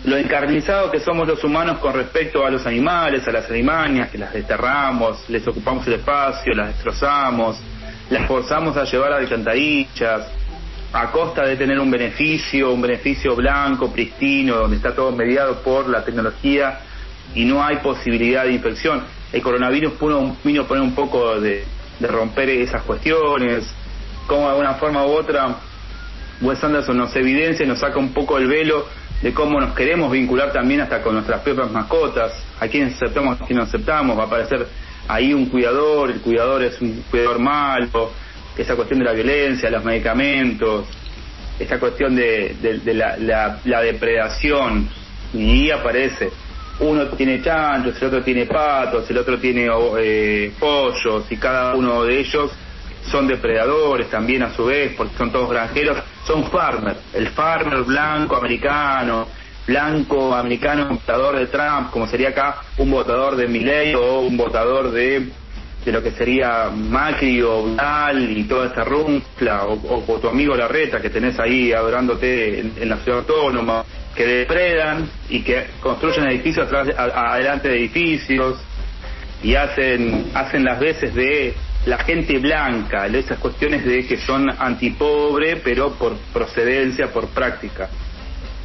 lo 0.05 0.17
encarnizado 0.17 0.91
que 0.91 0.99
somos 0.99 1.27
los 1.27 1.43
humanos 1.43 1.79
con 1.79 1.93
respecto 1.93 2.45
a 2.45 2.51
los 2.51 2.65
animales, 2.67 3.27
a 3.27 3.31
las 3.31 3.49
alimañas, 3.49 4.09
que 4.11 4.19
las 4.19 4.31
desterramos, 4.33 5.27
les 5.29 5.47
ocupamos 5.47 5.85
el 5.87 5.93
espacio, 5.93 6.53
las 6.53 6.67
destrozamos, 6.67 7.57
las 8.09 8.27
forzamos 8.27 8.77
a 8.77 8.83
llevar 8.85 9.13
a 9.13 9.17
alcantarillas, 9.17 10.27
a 10.93 11.11
costa 11.11 11.43
de 11.45 11.55
tener 11.57 11.79
un 11.79 11.91
beneficio, 11.91 12.71
un 12.71 12.81
beneficio 12.81 13.35
blanco, 13.35 13.91
pristino, 13.91 14.55
donde 14.57 14.77
está 14.77 14.93
todo 14.95 15.11
mediado 15.11 15.61
por 15.61 15.89
la 15.89 16.03
tecnología 16.03 16.79
y 17.33 17.43
no 17.45 17.63
hay 17.63 17.77
posibilidad 17.77 18.43
de 18.45 18.53
infección. 18.53 19.03
El 19.33 19.41
coronavirus 19.41 19.93
puno- 19.93 20.37
vino 20.43 20.61
a 20.61 20.67
poner 20.67 20.83
un 20.83 20.93
poco 20.95 21.39
de, 21.41 21.65
romper 21.99 22.49
esas 22.49 22.83
cuestiones, 22.83 23.65
como 24.27 24.43
de 24.43 24.49
alguna 24.49 24.73
forma 24.75 25.05
u 25.05 25.09
otra 25.11 25.55
Wes 26.41 26.61
Anderson 26.63 26.97
nos 26.97 27.15
evidencia 27.15 27.65
y 27.65 27.67
nos 27.69 27.79
saca 27.79 27.97
un 27.97 28.13
poco 28.13 28.37
el 28.37 28.47
velo 28.47 28.85
de 29.21 29.33
cómo 29.33 29.59
nos 29.61 29.73
queremos 29.73 30.11
vincular 30.11 30.51
también 30.51 30.81
hasta 30.81 31.01
con 31.01 31.13
nuestras 31.13 31.41
propias 31.41 31.71
mascotas, 31.71 32.33
a 32.59 32.67
quién 32.67 32.87
aceptamos, 32.87 33.41
a 33.41 33.45
quién 33.45 33.57
no 33.57 33.63
aceptamos, 33.63 34.17
va 34.17 34.23
a 34.23 34.25
aparecer 34.25 34.67
ahí 35.07 35.33
un 35.33 35.47
cuidador, 35.47 36.11
el 36.11 36.21
cuidador 36.21 36.63
es 36.63 36.81
un 36.81 37.03
cuidador 37.09 37.39
malo, 37.39 38.11
esa 38.57 38.75
cuestión 38.75 38.99
de 38.99 39.05
la 39.05 39.11
violencia, 39.13 39.69
los 39.69 39.83
medicamentos, 39.83 40.87
esta 41.59 41.79
cuestión 41.79 42.15
de, 42.15 42.55
la, 42.93 43.17
la- 43.17 43.59
la 43.65 43.81
depredación, 43.81 44.89
y 45.33 45.69
aparece, 45.71 46.31
uno 46.79 47.07
tiene 47.09 47.41
chanchos, 47.41 48.01
el 48.01 48.07
otro 48.07 48.23
tiene 48.23 48.45
patos, 48.45 49.09
el 49.09 49.17
otro 49.17 49.37
tiene 49.39 49.67
eh, 49.99 50.51
pollos, 50.59 51.25
y 51.29 51.37
cada 51.37 51.75
uno 51.75 52.03
de 52.03 52.19
ellos 52.19 52.51
son 53.09 53.27
depredadores 53.27 54.09
también 54.09 54.43
a 54.43 54.53
su 54.55 54.65
vez, 54.65 54.93
porque 54.97 55.15
son 55.17 55.31
todos 55.31 55.49
granjeros, 55.49 55.97
son 56.25 56.45
farmer, 56.49 56.97
el 57.13 57.27
farmer 57.29 57.83
blanco 57.83 58.35
americano, 58.35 59.27
blanco 59.67 60.33
americano 60.35 60.87
votador 60.87 61.37
de 61.37 61.47
Trump, 61.47 61.89
como 61.91 62.07
sería 62.07 62.29
acá 62.29 62.57
un 62.77 62.91
votador 62.91 63.35
de 63.35 63.47
Milley 63.47 63.95
o 63.95 64.21
un 64.21 64.37
votador 64.37 64.91
de, 64.91 65.29
de 65.83 65.91
lo 65.91 66.01
que 66.03 66.11
sería 66.11 66.69
Macri 66.73 67.41
o 67.41 67.63
Vidal 67.65 68.31
y 68.37 68.43
toda 68.43 68.67
esta 68.67 68.83
rumpla, 68.83 69.65
o, 69.65 69.73
o- 70.07 70.19
tu 70.19 70.27
amigo 70.29 70.55
Larreta 70.55 71.01
que 71.01 71.09
tenés 71.09 71.39
ahí 71.39 71.73
adorándote 71.73 72.59
en, 72.59 72.89
la 72.89 72.97
ciudad 72.97 73.19
autónoma, 73.19 73.83
que 74.15 74.25
depredan 74.25 75.09
y 75.29 75.41
que 75.41 75.67
construyen 75.81 76.27
edificios 76.29 76.67
atrás, 76.67 76.87
adelante 76.97 77.67
de 77.67 77.77
edificios, 77.77 78.59
y 79.43 79.55
hacen 79.55 80.31
hacen 80.33 80.63
las 80.63 80.79
veces 80.79 81.13
de 81.13 81.53
la 81.85 81.97
gente 81.99 82.39
blanca, 82.39 83.05
esas 83.07 83.37
cuestiones 83.37 83.85
de 83.85 84.07
que 84.07 84.17
son 84.17 84.49
antipobre, 84.57 85.57
pero 85.57 85.91
por 85.91 86.15
procedencia, 86.33 87.11
por 87.11 87.27
práctica. 87.27 87.89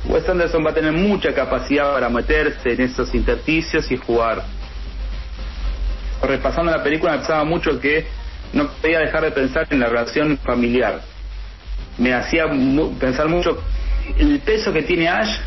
Wes 0.06 0.28
Anderson 0.28 0.64
va 0.64 0.70
a 0.70 0.74
tener 0.74 0.93
mucha 0.93 1.32
capacidad 1.35 1.93
para 1.93 2.09
meterse 2.09 2.72
en 2.72 2.81
esos 2.82 3.14
intersticios 3.14 3.90
y 3.90 3.97
jugar. 3.97 4.43
Repasando 6.22 6.70
la 6.70 6.82
película, 6.82 7.12
me 7.12 7.18
pensaba 7.18 7.44
mucho 7.44 7.78
que 7.81 8.06
no 8.52 8.68
podía 8.68 8.98
dejar 9.01 9.22
de 9.24 9.31
pensar 9.31 9.66
en 9.70 9.81
la 9.81 9.86
relación 9.86 10.39
familiar. 10.39 11.01
Me 11.98 12.12
hacía 12.14 12.47
mu- 12.47 12.97
pensar 12.98 13.28
mucho 13.28 13.62
el 14.18 14.40
peso 14.40 14.72
que 14.72 14.82
tiene 14.82 15.09
Ash 15.09 15.39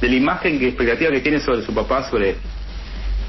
de 0.00 0.08
la 0.08 0.14
imagen 0.16 0.58
que 0.58 0.68
expectativa 0.68 1.10
que 1.10 1.20
tiene 1.20 1.40
sobre 1.40 1.62
su 1.62 1.72
papá, 1.74 2.08
sobre 2.08 2.30
él 2.30 2.36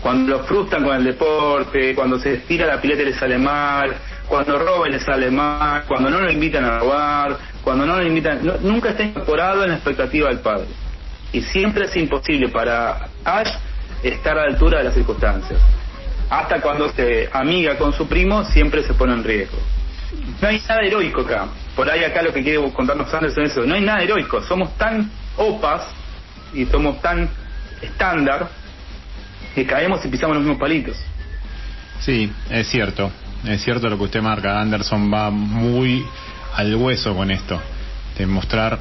cuando 0.02 0.36
lo 0.38 0.44
frustran 0.44 0.84
con 0.84 0.98
el 0.98 1.06
deporte, 1.06 1.96
cuando 1.96 2.20
se 2.20 2.34
estira 2.34 2.66
la 2.68 2.82
pileta 2.82 3.04
y 3.04 3.06
le 3.06 3.14
sale 3.14 3.38
mal, 3.38 3.96
cuando 4.28 4.60
roba 4.60 4.90
y 4.90 4.92
le 4.92 5.00
sale 5.00 5.32
mal, 5.32 5.84
cuando 5.88 6.10
no 6.10 6.20
lo 6.20 6.30
invitan 6.30 6.66
a 6.66 6.78
robar, 6.80 7.38
cuando 7.64 7.86
no 7.86 7.96
lo 7.98 8.06
invitan, 8.06 8.46
no- 8.46 8.58
nunca 8.58 8.90
está 8.90 9.04
incorporado 9.04 9.64
en 9.64 9.70
la 9.70 9.76
expectativa 9.76 10.30
del 10.30 10.40
padre. 10.40 10.68
Y 11.32 11.42
siempre 11.42 11.86
es 11.86 11.96
imposible 11.96 12.50
para 12.50 13.08
Ash 13.26 13.50
estar 14.04 14.38
a 14.38 14.42
la 14.42 14.48
altura 14.52 14.80
de 14.80 14.84
las 14.86 14.94
circunstancias. 14.94 15.60
Hasta 16.30 16.62
cuando 16.62 16.90
se 16.92 17.30
amiga 17.32 17.78
con 17.78 17.94
su 17.94 18.08
primo, 18.08 18.44
siempre 18.46 18.84
se 18.84 18.94
pone 18.94 19.14
en 19.14 19.24
riesgo. 19.24 19.58
No 20.42 20.48
hay 20.48 20.62
nada 20.68 20.82
heroico 20.82 21.22
acá. 21.22 21.48
Por 21.76 21.90
ahí 21.90 22.04
acá 22.04 22.22
lo 22.22 22.32
que 22.34 22.44
quiere 22.44 22.60
contarnos 22.72 23.12
Anderson 23.14 23.46
es 23.46 23.52
eso. 23.52 23.66
No 23.66 23.76
hay 23.76 23.82
nada 23.82 24.02
heroico. 24.04 24.42
Somos 24.44 24.76
tan 24.78 25.10
opas 25.38 25.88
y 26.54 26.66
somos 26.66 27.02
tan 27.02 27.30
estándar 27.82 28.48
que 29.56 29.66
caemos 29.66 30.04
y 30.06 30.08
pisamos 30.10 30.36
los 30.36 30.44
mismos 30.46 30.60
palitos. 30.60 30.98
Sí, 32.00 32.32
es 32.50 32.68
cierto. 32.68 33.12
Es 33.46 33.62
cierto 33.64 33.90
lo 33.90 33.98
que 33.98 34.04
usted 34.04 34.22
marca. 34.22 34.60
Anderson 34.62 35.12
va 35.12 35.30
muy 35.30 36.06
al 36.56 36.76
hueso 36.76 37.16
con 37.16 37.32
esto. 37.32 37.62
De 38.18 38.26
mostrar 38.26 38.80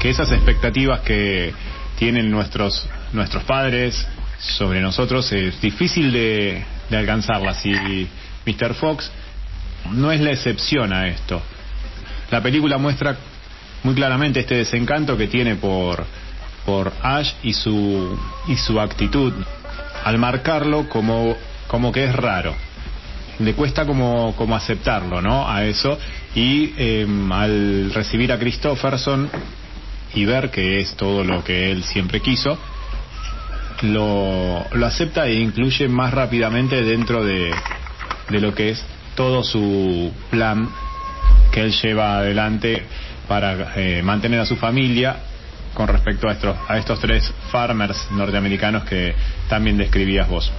que 0.00 0.10
esas 0.10 0.30
expectativas 0.32 1.00
que 1.00 1.52
tienen 1.98 2.30
nuestros, 2.30 2.88
nuestros 3.12 3.44
padres 3.44 4.06
sobre 4.38 4.80
nosotros 4.80 5.30
es 5.32 5.60
difícil 5.60 6.12
de, 6.12 6.64
alcanzarlas. 6.90 7.64
Y 7.66 8.08
Mr. 8.46 8.74
Fox 8.74 9.10
no 9.92 10.12
es 10.12 10.20
la 10.20 10.30
excepción 10.30 10.92
a 10.92 11.08
esto. 11.08 11.42
La 12.30 12.42
película 12.42 12.78
muestra 12.78 13.16
muy 13.82 13.94
claramente 13.94 14.40
este 14.40 14.56
desencanto 14.56 15.16
que 15.16 15.28
tiene 15.28 15.56
por, 15.56 16.04
por 16.66 16.92
Ash 17.02 17.32
y 17.42 17.52
su, 17.52 18.18
y 18.48 18.56
su 18.56 18.80
actitud 18.80 19.32
al 20.04 20.18
marcarlo 20.18 20.88
como, 20.88 21.36
como 21.66 21.92
que 21.92 22.04
es 22.04 22.14
raro. 22.14 22.54
Le 23.40 23.54
cuesta 23.54 23.86
como, 23.86 24.34
como 24.36 24.56
aceptarlo, 24.56 25.22
¿no? 25.22 25.48
A 25.48 25.64
eso. 25.64 25.98
Y 26.34 26.74
eh, 26.76 27.06
al 27.30 27.92
recibir 27.94 28.32
a 28.32 28.38
Christopherson 28.38 29.30
y 30.14 30.24
ver 30.24 30.50
que 30.50 30.80
es 30.80 30.94
todo 30.94 31.22
lo 31.24 31.44
que 31.44 31.70
él 31.70 31.84
siempre 31.84 32.20
quiso, 32.20 32.58
lo, 33.82 34.66
lo 34.72 34.86
acepta 34.86 35.26
e 35.26 35.34
incluye 35.34 35.88
más 35.88 36.12
rápidamente 36.12 36.82
dentro 36.82 37.24
de, 37.24 37.52
de 38.28 38.40
lo 38.40 38.54
que 38.54 38.70
es 38.70 38.84
todo 39.14 39.42
su 39.42 40.12
plan 40.30 40.68
que 41.52 41.60
él 41.62 41.72
lleva 41.72 42.18
adelante 42.18 42.82
para 43.26 43.74
eh, 43.76 44.02
mantener 44.02 44.40
a 44.40 44.46
su 44.46 44.56
familia 44.56 45.16
con 45.74 45.88
respecto 45.88 46.28
a 46.28 46.32
estos, 46.32 46.56
a 46.68 46.78
estos 46.78 46.98
tres 47.00 47.32
farmers 47.50 48.10
norteamericanos 48.10 48.84
que 48.84 49.14
también 49.48 49.76
describías 49.76 50.28
vos. 50.28 50.50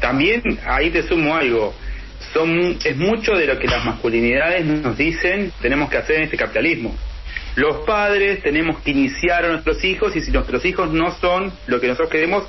También 0.00 0.42
ahí 0.66 0.90
te 0.90 1.02
sumo 1.02 1.34
algo. 1.34 1.74
Son, 2.32 2.78
es 2.84 2.96
mucho 2.96 3.32
de 3.32 3.46
lo 3.46 3.58
que 3.58 3.66
las 3.66 3.84
masculinidades 3.84 4.64
nos 4.64 4.96
dicen 4.96 5.52
tenemos 5.60 5.90
que 5.90 5.96
hacer 5.96 6.16
en 6.16 6.22
este 6.22 6.36
capitalismo. 6.36 6.94
Los 7.56 7.78
padres 7.84 8.42
tenemos 8.42 8.78
que 8.80 8.92
iniciar 8.92 9.44
a 9.44 9.48
nuestros 9.48 9.82
hijos 9.84 10.14
y 10.14 10.20
si 10.20 10.30
nuestros 10.30 10.64
hijos 10.64 10.92
no 10.92 11.12
son 11.18 11.52
lo 11.66 11.80
que 11.80 11.88
nosotros 11.88 12.10
queremos, 12.10 12.44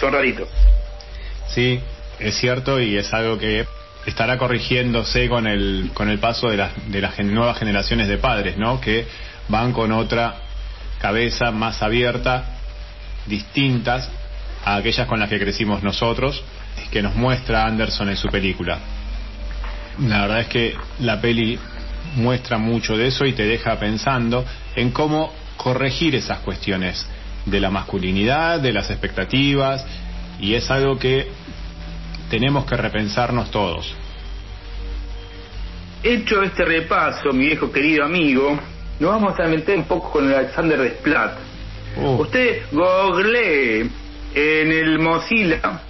son 0.00 0.12
raritos. 0.12 0.48
Sí, 1.48 1.80
es 2.18 2.36
cierto 2.36 2.80
y 2.80 2.96
es 2.96 3.12
algo 3.12 3.38
que 3.38 3.66
estará 4.06 4.38
corrigiéndose 4.38 5.28
con 5.28 5.46
el 5.46 5.90
con 5.92 6.08
el 6.08 6.18
paso 6.18 6.48
de 6.48 6.56
las 6.56 6.90
de 6.90 7.00
las 7.00 7.18
nuevas 7.18 7.58
generaciones 7.58 8.08
de 8.08 8.16
padres, 8.16 8.56
¿no? 8.56 8.80
Que 8.80 9.06
van 9.48 9.72
con 9.72 9.92
otra 9.92 10.36
cabeza 10.98 11.50
más 11.50 11.82
abierta, 11.82 12.58
distintas 13.26 14.10
a 14.64 14.76
aquellas 14.76 15.06
con 15.06 15.20
las 15.20 15.28
que 15.28 15.38
crecimos 15.38 15.82
nosotros, 15.82 16.42
que 16.90 17.02
nos 17.02 17.14
muestra 17.14 17.64
Anderson 17.66 18.08
en 18.08 18.16
su 18.16 18.28
película. 18.28 18.78
La 20.06 20.22
verdad 20.22 20.40
es 20.40 20.48
que 20.48 20.76
la 21.00 21.20
peli 21.20 21.58
muestra 22.16 22.58
mucho 22.58 22.96
de 22.96 23.08
eso 23.08 23.24
y 23.24 23.32
te 23.32 23.44
deja 23.44 23.78
pensando 23.78 24.44
en 24.76 24.90
cómo 24.90 25.32
corregir 25.56 26.14
esas 26.14 26.38
cuestiones 26.40 27.06
de 27.44 27.60
la 27.60 27.70
masculinidad, 27.70 28.60
de 28.60 28.72
las 28.72 28.90
expectativas, 28.90 29.84
y 30.40 30.54
es 30.54 30.70
algo 30.70 30.98
que 30.98 31.28
tenemos 32.30 32.64
que 32.66 32.76
repensarnos 32.76 33.50
todos. 33.50 33.94
Hecho 36.02 36.42
este 36.42 36.64
repaso, 36.64 37.32
mi 37.32 37.46
viejo 37.46 37.72
querido 37.72 38.04
amigo, 38.04 38.58
nos 39.00 39.10
vamos 39.10 39.38
a 39.40 39.44
meter 39.44 39.76
un 39.76 39.84
poco 39.84 40.10
con 40.10 40.28
el 40.28 40.34
Alexander 40.34 40.78
Desplat. 40.78 41.38
Uh. 41.96 42.20
Usted 42.22 42.62
googlee 42.70 43.90
en 44.34 44.72
el 44.72 44.98
Mozilla, 45.00 45.80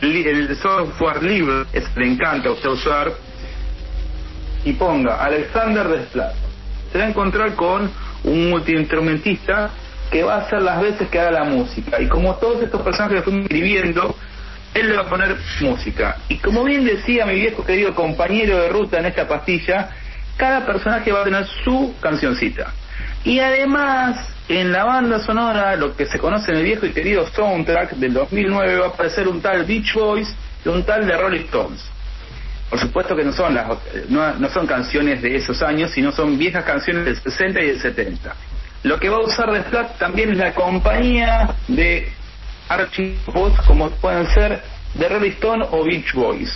el 0.00 0.56
software 0.56 1.22
libre, 1.22 1.64
es 1.72 1.84
le 1.96 2.08
encanta 2.08 2.48
a 2.48 2.52
usted 2.52 2.70
usar, 2.70 3.12
y 4.64 4.72
ponga 4.74 5.22
Alexander 5.24 5.88
Desplat. 5.88 6.34
Se 6.90 6.98
va 6.98 7.04
a 7.04 7.08
encontrar 7.08 7.54
con 7.54 7.90
un 8.24 8.50
multiinstrumentista 8.50 9.70
que 10.10 10.22
va 10.22 10.34
a 10.34 10.38
hacer 10.38 10.60
las 10.62 10.80
veces 10.80 11.08
que 11.08 11.18
haga 11.18 11.30
la 11.30 11.44
música. 11.44 12.00
Y 12.00 12.08
como 12.08 12.34
todos 12.36 12.62
estos 12.62 12.82
personajes 12.82 13.18
que 13.18 13.22
fuimos 13.22 13.44
escribiendo, 13.44 14.14
él 14.74 14.88
le 14.88 14.96
va 14.96 15.02
a 15.02 15.08
poner 15.08 15.36
música. 15.60 16.18
Y 16.28 16.36
como 16.36 16.64
bien 16.64 16.84
decía 16.84 17.26
mi 17.26 17.34
viejo 17.34 17.64
querido 17.64 17.94
compañero 17.94 18.58
de 18.58 18.68
ruta 18.68 18.98
en 18.98 19.06
esta 19.06 19.26
pastilla, 19.26 19.90
cada 20.36 20.64
personaje 20.64 21.12
va 21.12 21.22
a 21.22 21.24
tener 21.24 21.46
su 21.64 21.94
cancioncita. 22.00 22.72
Y 23.24 23.38
además, 23.38 24.26
en 24.48 24.72
la 24.72 24.84
banda 24.84 25.20
sonora, 25.20 25.76
lo 25.76 25.96
que 25.96 26.06
se 26.06 26.18
conoce 26.18 26.50
en 26.50 26.58
el 26.58 26.64
viejo 26.64 26.86
y 26.86 26.92
querido 26.92 27.26
soundtrack 27.28 27.92
del 27.92 28.12
2009, 28.12 28.78
va 28.78 28.86
a 28.86 28.88
aparecer 28.88 29.28
un 29.28 29.40
tal 29.40 29.64
Beach 29.64 29.94
Boys 29.94 30.34
y 30.64 30.68
un 30.68 30.84
tal 30.84 31.06
de 31.06 31.16
Rolling 31.16 31.44
Stones. 31.44 31.84
Por 32.72 32.80
supuesto 32.80 33.14
que 33.14 33.22
no 33.22 33.34
son 33.34 33.52
las 33.52 33.68
no, 34.08 34.48
son 34.48 34.66
canciones 34.66 35.20
de 35.20 35.36
esos 35.36 35.60
años, 35.60 35.90
sino 35.90 36.10
son 36.10 36.38
viejas 36.38 36.64
canciones 36.64 37.04
del 37.04 37.16
60 37.16 37.60
y 37.60 37.66
del 37.66 37.78
70. 37.78 38.34
Lo 38.84 38.98
que 38.98 39.10
va 39.10 39.18
a 39.18 39.20
usar 39.20 39.52
de 39.52 39.60
también 39.98 40.30
es 40.30 40.38
la 40.38 40.54
compañía 40.54 41.54
de 41.68 42.10
archivos 42.70 43.52
como 43.66 43.90
pueden 43.90 44.26
ser 44.28 44.62
The 44.98 45.06
Rolling 45.06 45.66
o 45.70 45.84
Beach 45.84 46.14
Boys. 46.14 46.50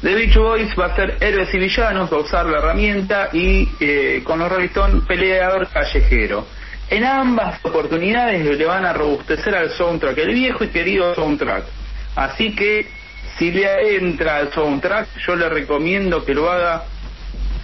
The 0.00 0.14
Beach 0.14 0.34
Boys 0.34 0.70
va 0.80 0.86
a 0.86 0.96
ser 0.96 1.18
héroes 1.20 1.52
y 1.52 1.58
villanos, 1.58 2.10
va 2.10 2.16
a 2.16 2.20
usar 2.20 2.46
la 2.46 2.56
herramienta 2.56 3.28
y 3.30 3.68
eh, 3.80 4.22
con 4.24 4.38
los 4.38 4.50
Rolling 4.50 5.02
peleador 5.06 5.68
callejero. 5.68 6.46
En 6.88 7.04
ambas 7.04 7.62
oportunidades 7.66 8.46
le 8.46 8.64
van 8.64 8.86
a 8.86 8.94
robustecer 8.94 9.54
al 9.54 9.68
soundtrack, 9.72 10.16
el 10.16 10.32
viejo 10.32 10.64
y 10.64 10.68
querido 10.68 11.14
soundtrack. 11.14 11.64
Así 12.16 12.54
que 12.54 12.99
si 13.40 13.50
le 13.50 13.96
entra 13.96 14.36
al 14.36 14.52
soundtrack, 14.52 15.16
yo 15.26 15.34
le 15.34 15.48
recomiendo 15.48 16.22
que 16.26 16.34
lo 16.34 16.50
haga 16.50 16.84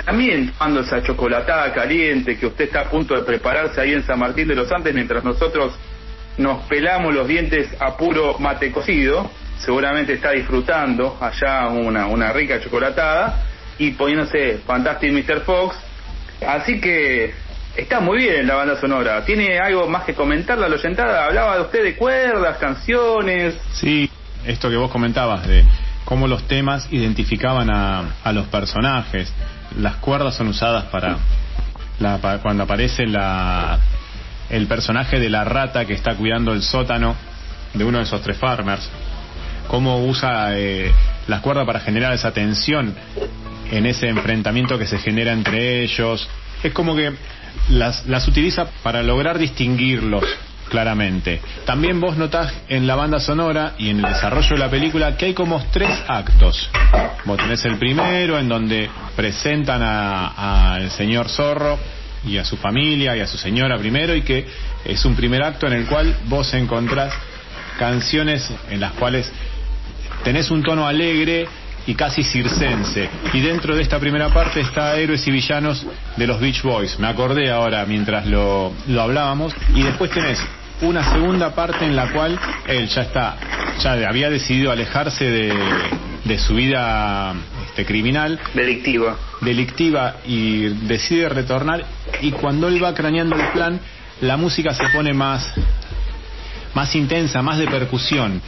también 0.07 0.51
tomando 0.53 0.81
esa 0.81 1.03
chocolatada 1.03 1.71
caliente 1.75 2.39
que 2.39 2.47
usted 2.47 2.65
está 2.65 2.81
a 2.81 2.85
punto 2.85 3.15
de 3.15 3.21
prepararse 3.25 3.83
ahí 3.83 3.93
en 3.93 4.03
San 4.03 4.19
Martín 4.19 4.49
de 4.49 4.55
los 4.55 4.73
Andes 4.73 4.95
mientras 4.95 5.23
nosotros 5.23 5.75
nos 6.39 6.63
pelamos 6.63 7.13
los 7.13 7.29
dientes 7.29 7.69
a 7.79 7.95
puro 7.95 8.39
mate 8.39 8.73
cocido. 8.73 9.31
Seguramente 9.59 10.15
está 10.15 10.31
disfrutando 10.31 11.19
allá 11.21 11.69
una, 11.69 12.33
rica 12.33 12.59
chocolatada 12.59 13.45
y 13.79 13.91
poniéndose 13.91 14.61
Fantastic 14.67 15.13
Mr. 15.13 15.41
Fox. 15.43 15.77
Así 16.47 16.81
que 16.81 17.35
está 17.77 18.01
muy 18.01 18.23
bien 18.23 18.47
la 18.47 18.55
banda 18.55 18.81
sonora. 18.81 19.23
¿Tiene 19.27 19.59
algo 19.59 19.87
más 19.89 20.05
que 20.05 20.15
comentar 20.15 20.57
la 20.57 20.69
oyentada? 20.69 21.27
Hablaba 21.27 21.57
de 21.57 21.63
usted 21.65 21.83
de 21.83 21.97
cuerdas, 21.97 22.57
canciones. 22.57 23.59
Sí, 23.75 24.11
esto 24.47 24.69
que 24.71 24.77
vos 24.77 24.91
comentabas 24.91 25.47
de 25.47 25.65
cómo 26.05 26.27
los 26.29 26.47
temas 26.47 26.89
identificaban 26.91 27.69
a, 27.71 28.17
a 28.23 28.33
los 28.33 28.47
personajes. 28.47 29.33
Las 29.79 29.97
cuerdas 29.97 30.35
son 30.37 30.49
usadas 30.49 30.85
para, 30.85 31.17
la- 31.99 32.19
pa- 32.19 32.39
cuando 32.39 32.63
aparece 32.65 33.07
la, 33.07 33.79
el 34.51 34.67
personaje 34.67 35.19
de 35.19 35.29
la 35.31 35.45
rata 35.45 35.85
que 35.85 35.95
está 35.95 36.15
cuidando 36.15 36.53
el 36.53 36.63
sótano 36.63 37.17
de 37.75 37.85
uno 37.85 37.99
de 37.99 38.05
esos 38.05 38.23
tres 38.23 38.39
farmers. 38.39 38.89
Cómo 39.69 40.05
usa 40.07 40.57
eh, 40.57 40.93
las 41.27 41.41
cuerdas 41.41 41.67
para 41.67 41.81
generar 41.81 42.13
esa 42.13 42.31
tensión 42.33 42.95
en 43.73 43.85
ese 43.87 44.09
enfrentamiento 44.09 44.79
que 44.79 44.87
se 44.87 44.99
genera 44.99 45.33
entre 45.33 45.83
ellos. 45.83 46.29
Es 46.63 46.73
como 46.73 46.95
que 46.95 47.13
las, 47.71 48.07
las 48.07 48.29
utiliza 48.29 48.67
para 48.85 49.03
lograr 49.03 49.39
distinguirlos 49.39 50.23
claramente. 50.69 51.41
También 51.65 52.01
vos 52.01 52.17
notás 52.17 52.53
en 52.69 52.87
la 52.87 52.95
banda 52.95 53.21
sonora 53.21 53.75
y 53.79 53.91
en 53.91 53.99
el 53.99 54.13
desarrollo 54.13 54.51
de 54.51 54.59
la 54.59 54.71
película 54.71 55.17
que 55.17 55.27
hay 55.27 55.35
como 55.35 55.65
tres 55.71 55.91
actos. 56.09 56.71
Vos 57.25 57.37
tenés 57.39 57.65
el 57.65 57.79
primero 57.79 58.39
en 58.39 58.49
donde 58.49 58.89
presentan 59.15 59.83
al 59.83 60.91
señor 60.91 61.29
Zorro 61.29 61.79
y 62.25 62.39
a 62.39 62.45
su 62.45 62.57
familia 62.57 63.17
y 63.17 63.21
a 63.21 63.27
su 63.27 63.37
señora 63.37 63.79
primero 63.79 64.15
y 64.15 64.23
que 64.23 64.47
es 64.85 65.05
un 65.05 65.15
primer 65.15 65.43
acto 65.43 65.67
en 65.67 65.75
el 65.75 65.87
cual 65.87 66.17
vos 66.27 66.53
encontrás 66.55 67.13
canciones 67.79 68.51
en 68.71 68.81
las 68.81 68.93
cuales 68.93 69.31
tenés 70.25 70.51
un 70.51 70.63
tono 70.63 70.87
alegre 70.87 71.47
y 71.87 71.95
casi 71.95 72.23
circense. 72.23 73.09
Y 73.33 73.41
dentro 73.41 73.77
de 73.77 73.83
esta 73.83 73.99
primera 73.99 74.29
parte 74.31 74.61
está 74.61 74.97
Héroes 74.97 75.27
y 75.27 75.31
Villanos 75.31 75.87
de 76.17 76.27
los 76.27 76.41
Beach 76.41 76.63
Boys. 76.63 76.99
Me 76.99 77.07
acordé 77.09 77.51
ahora 77.51 77.85
mientras 77.87 78.27
lo, 78.27 78.73
lo 78.89 79.03
hablábamos. 79.03 79.55
Y 79.75 79.83
después 79.83 80.11
tenés 80.11 80.41
una 80.83 81.11
segunda 81.13 81.55
parte 81.55 81.85
en 81.85 81.97
la 81.97 82.13
cual 82.13 82.39
él 82.67 82.89
ya 82.89 83.03
está, 83.03 83.37
ya 83.81 83.93
había 84.09 84.29
decidido 84.29 84.71
alejarse 84.71 85.25
de, 85.31 85.55
de 86.25 86.39
su 86.39 86.55
vida 86.55 87.35
este, 87.69 87.87
criminal 87.87 88.39
Delictiva. 88.55 89.17
delictiva 89.41 90.17
y 90.27 90.69
decide 90.87 91.29
retornar 91.29 91.85
y 92.21 92.33
cuando 92.33 92.69
él 92.69 92.83
va 92.83 92.95
craneando 92.95 93.37
el 93.37 93.47
plan 93.53 93.81
la 94.21 94.37
música 94.37 94.75
se 94.75 94.89
pone 94.89 95.13
más 95.13 95.53
más 96.75 96.95
intensa, 96.95 97.43
más 97.43 97.59
de 97.59 97.67
percusión 97.67 98.41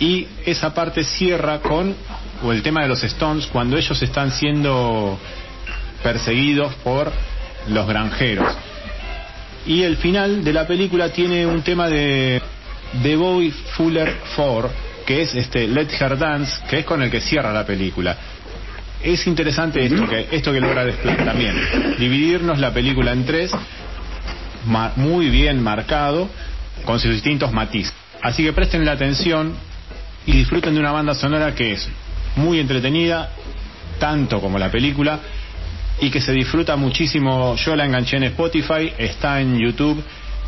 y 0.00 0.26
esa 0.44 0.74
parte 0.74 1.04
cierra 1.04 1.60
con 1.60 1.94
o 2.42 2.52
el 2.52 2.62
tema 2.62 2.82
de 2.82 2.88
los 2.88 3.02
Stones 3.04 3.46
cuando 3.46 3.76
ellos 3.76 4.00
están 4.02 4.30
siendo 4.32 5.18
perseguidos 6.02 6.74
por 6.82 7.12
los 7.68 7.86
granjeros. 7.86 8.52
Y 9.66 9.82
el 9.82 9.96
final 9.96 10.42
de 10.42 10.52
la 10.52 10.66
película 10.66 11.10
tiene 11.10 11.46
un 11.46 11.62
tema 11.62 11.88
de 11.88 12.42
de 12.92 13.16
Boy 13.16 13.50
Fuller 13.50 14.18
4 14.36 14.70
que 15.06 15.22
es 15.22 15.34
este 15.34 15.66
Let 15.66 15.88
Her 15.98 16.18
Dance 16.18 16.52
que 16.68 16.80
es 16.80 16.84
con 16.84 17.02
el 17.02 17.10
que 17.10 17.20
cierra 17.20 17.52
la 17.52 17.64
película. 17.64 18.16
Es 19.02 19.26
interesante 19.26 19.84
esto 19.84 20.06
que 20.08 20.28
esto 20.30 20.52
que 20.52 20.60
logra 20.60 20.84
Desplat 20.84 21.24
también. 21.24 21.54
Dividirnos 21.98 22.58
la 22.58 22.72
película 22.72 23.12
en 23.12 23.24
tres 23.24 23.52
muy 24.96 25.28
bien 25.28 25.62
marcado 25.62 26.28
con 26.84 27.00
sus 27.00 27.12
distintos 27.12 27.52
matices. 27.52 27.92
Así 28.20 28.44
que 28.44 28.52
presten 28.52 28.84
la 28.84 28.92
atención 28.92 29.54
y 30.24 30.32
disfruten 30.32 30.74
de 30.74 30.80
una 30.80 30.92
banda 30.92 31.14
sonora 31.14 31.54
que 31.54 31.72
es 31.72 31.88
muy 32.36 32.58
entretenida 32.58 33.30
tanto 33.98 34.40
como 34.40 34.58
la 34.58 34.70
película 34.70 35.20
y 36.00 36.10
que 36.10 36.20
se 36.20 36.32
disfruta 36.32 36.76
muchísimo 36.76 37.54
yo 37.56 37.76
la 37.76 37.84
enganché 37.84 38.16
en 38.16 38.24
Spotify 38.24 38.92
está 38.98 39.40
en 39.40 39.58
YouTube 39.58 40.02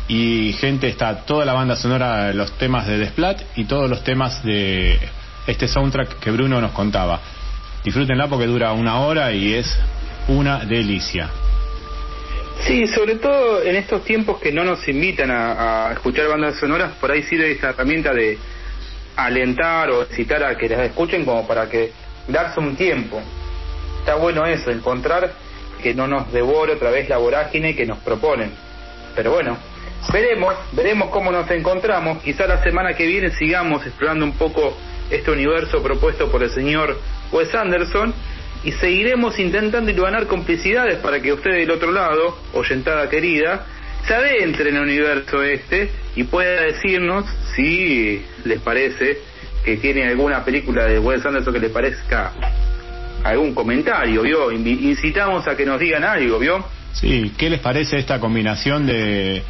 y 0.07 0.53
gente 0.59 0.87
está 0.87 1.25
toda 1.25 1.45
la 1.45 1.53
banda 1.53 1.75
sonora 1.75 2.33
los 2.33 2.57
temas 2.57 2.87
de 2.87 2.97
Desplat 2.97 3.41
y 3.55 3.65
todos 3.65 3.89
los 3.89 4.03
temas 4.03 4.43
de 4.43 4.99
este 5.47 5.67
soundtrack 5.67 6.19
que 6.19 6.31
Bruno 6.31 6.59
nos 6.59 6.71
contaba 6.71 7.21
disfrútenla 7.83 8.27
porque 8.27 8.47
dura 8.47 8.73
una 8.73 8.99
hora 8.99 9.31
y 9.31 9.53
es 9.53 9.77
una 10.27 10.65
delicia. 10.65 11.29
Sí, 12.61 12.87
sobre 12.87 13.15
todo 13.15 13.61
en 13.61 13.75
estos 13.75 14.03
tiempos 14.03 14.39
que 14.39 14.51
no 14.51 14.63
nos 14.63 14.87
invitan 14.87 15.29
a, 15.29 15.89
a 15.89 15.93
escuchar 15.93 16.27
bandas 16.27 16.57
sonoras, 16.57 16.93
por 16.99 17.11
ahí 17.11 17.21
sirve 17.23 17.51
esta 17.51 17.69
herramienta 17.69 18.13
de 18.13 18.37
alentar 19.15 19.89
o 19.89 20.05
citar 20.05 20.43
a 20.43 20.57
que 20.57 20.69
las 20.69 20.79
escuchen 20.81 21.25
como 21.25 21.47
para 21.47 21.69
que 21.69 21.91
darse 22.27 22.59
un 22.59 22.75
tiempo. 22.75 23.21
Está 23.99 24.15
bueno 24.15 24.45
eso, 24.45 24.71
encontrar 24.71 25.31
que 25.81 25.93
no 25.93 26.07
nos 26.07 26.31
devore 26.31 26.73
otra 26.73 26.91
vez 26.91 27.09
la 27.09 27.17
vorágine 27.17 27.75
que 27.75 27.85
nos 27.85 27.99
proponen. 27.99 28.51
Pero 29.15 29.31
bueno, 29.31 29.57
veremos, 30.11 30.55
veremos 30.73 31.09
cómo 31.09 31.31
nos 31.31 31.49
encontramos. 31.51 32.21
Quizá 32.23 32.47
la 32.47 32.61
semana 32.63 32.93
que 32.93 33.05
viene 33.05 33.31
sigamos 33.31 33.85
explorando 33.85 34.25
un 34.25 34.33
poco 34.33 34.75
este 35.09 35.31
universo 35.31 35.81
propuesto 35.81 36.31
por 36.31 36.43
el 36.43 36.49
señor 36.49 36.99
Wes 37.31 37.53
Anderson 37.53 38.13
y 38.63 38.71
seguiremos 38.71 39.37
intentando 39.37 39.93
ganar 40.01 40.25
complicidades 40.25 40.97
para 40.97 41.21
que 41.21 41.31
usted 41.31 41.51
del 41.51 41.71
otro 41.71 41.91
lado, 41.91 42.37
oyentada 42.53 43.07
querida, 43.09 43.65
se 44.07 44.13
adentre 44.13 44.69
en 44.69 44.75
el 44.77 44.81
universo 44.83 45.41
este 45.43 45.89
y 46.15 46.23
pueda 46.23 46.61
decirnos 46.61 47.25
si 47.55 48.23
les 48.43 48.59
parece 48.61 49.17
que 49.63 49.77
tiene 49.77 50.05
alguna 50.07 50.43
película 50.45 50.85
de 50.85 50.99
Wes 50.99 51.25
Anderson 51.25 51.53
que 51.53 51.59
le 51.59 51.69
parezca 51.69 52.31
algún 53.23 53.55
comentario, 53.55 54.21
¿vio? 54.21 54.51
Incitamos 54.51 55.47
a 55.47 55.57
que 55.57 55.65
nos 55.65 55.79
digan 55.79 56.03
algo, 56.03 56.37
¿vio? 56.37 56.63
Sí, 56.93 57.31
¿qué 57.37 57.49
les 57.49 57.59
parece 57.59 57.97
esta 57.97 58.19
combinación 58.19 58.85
de 58.85 59.41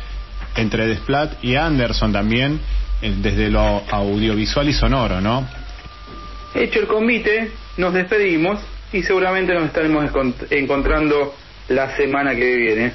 entre 0.56 0.88
Desplat 0.88 1.44
y 1.44 1.56
Anderson 1.56 2.14
también 2.14 2.60
eh, 3.02 3.14
desde 3.18 3.50
lo 3.50 3.84
audiovisual 3.92 4.70
y 4.70 4.74
sonoro, 4.74 5.20
¿no? 5.20 5.46
Hecho 6.56 6.80
el 6.80 6.88
convite, 6.88 7.52
nos 7.76 7.94
despedimos 7.94 8.62
y 8.94 9.04
seguramente 9.04 9.54
nos 9.54 9.66
estaremos 9.66 10.06
encont- 10.10 10.48
encontrando 10.50 11.36
la 11.68 11.94
semana 11.98 12.34
que 12.34 12.56
viene. 12.56 12.94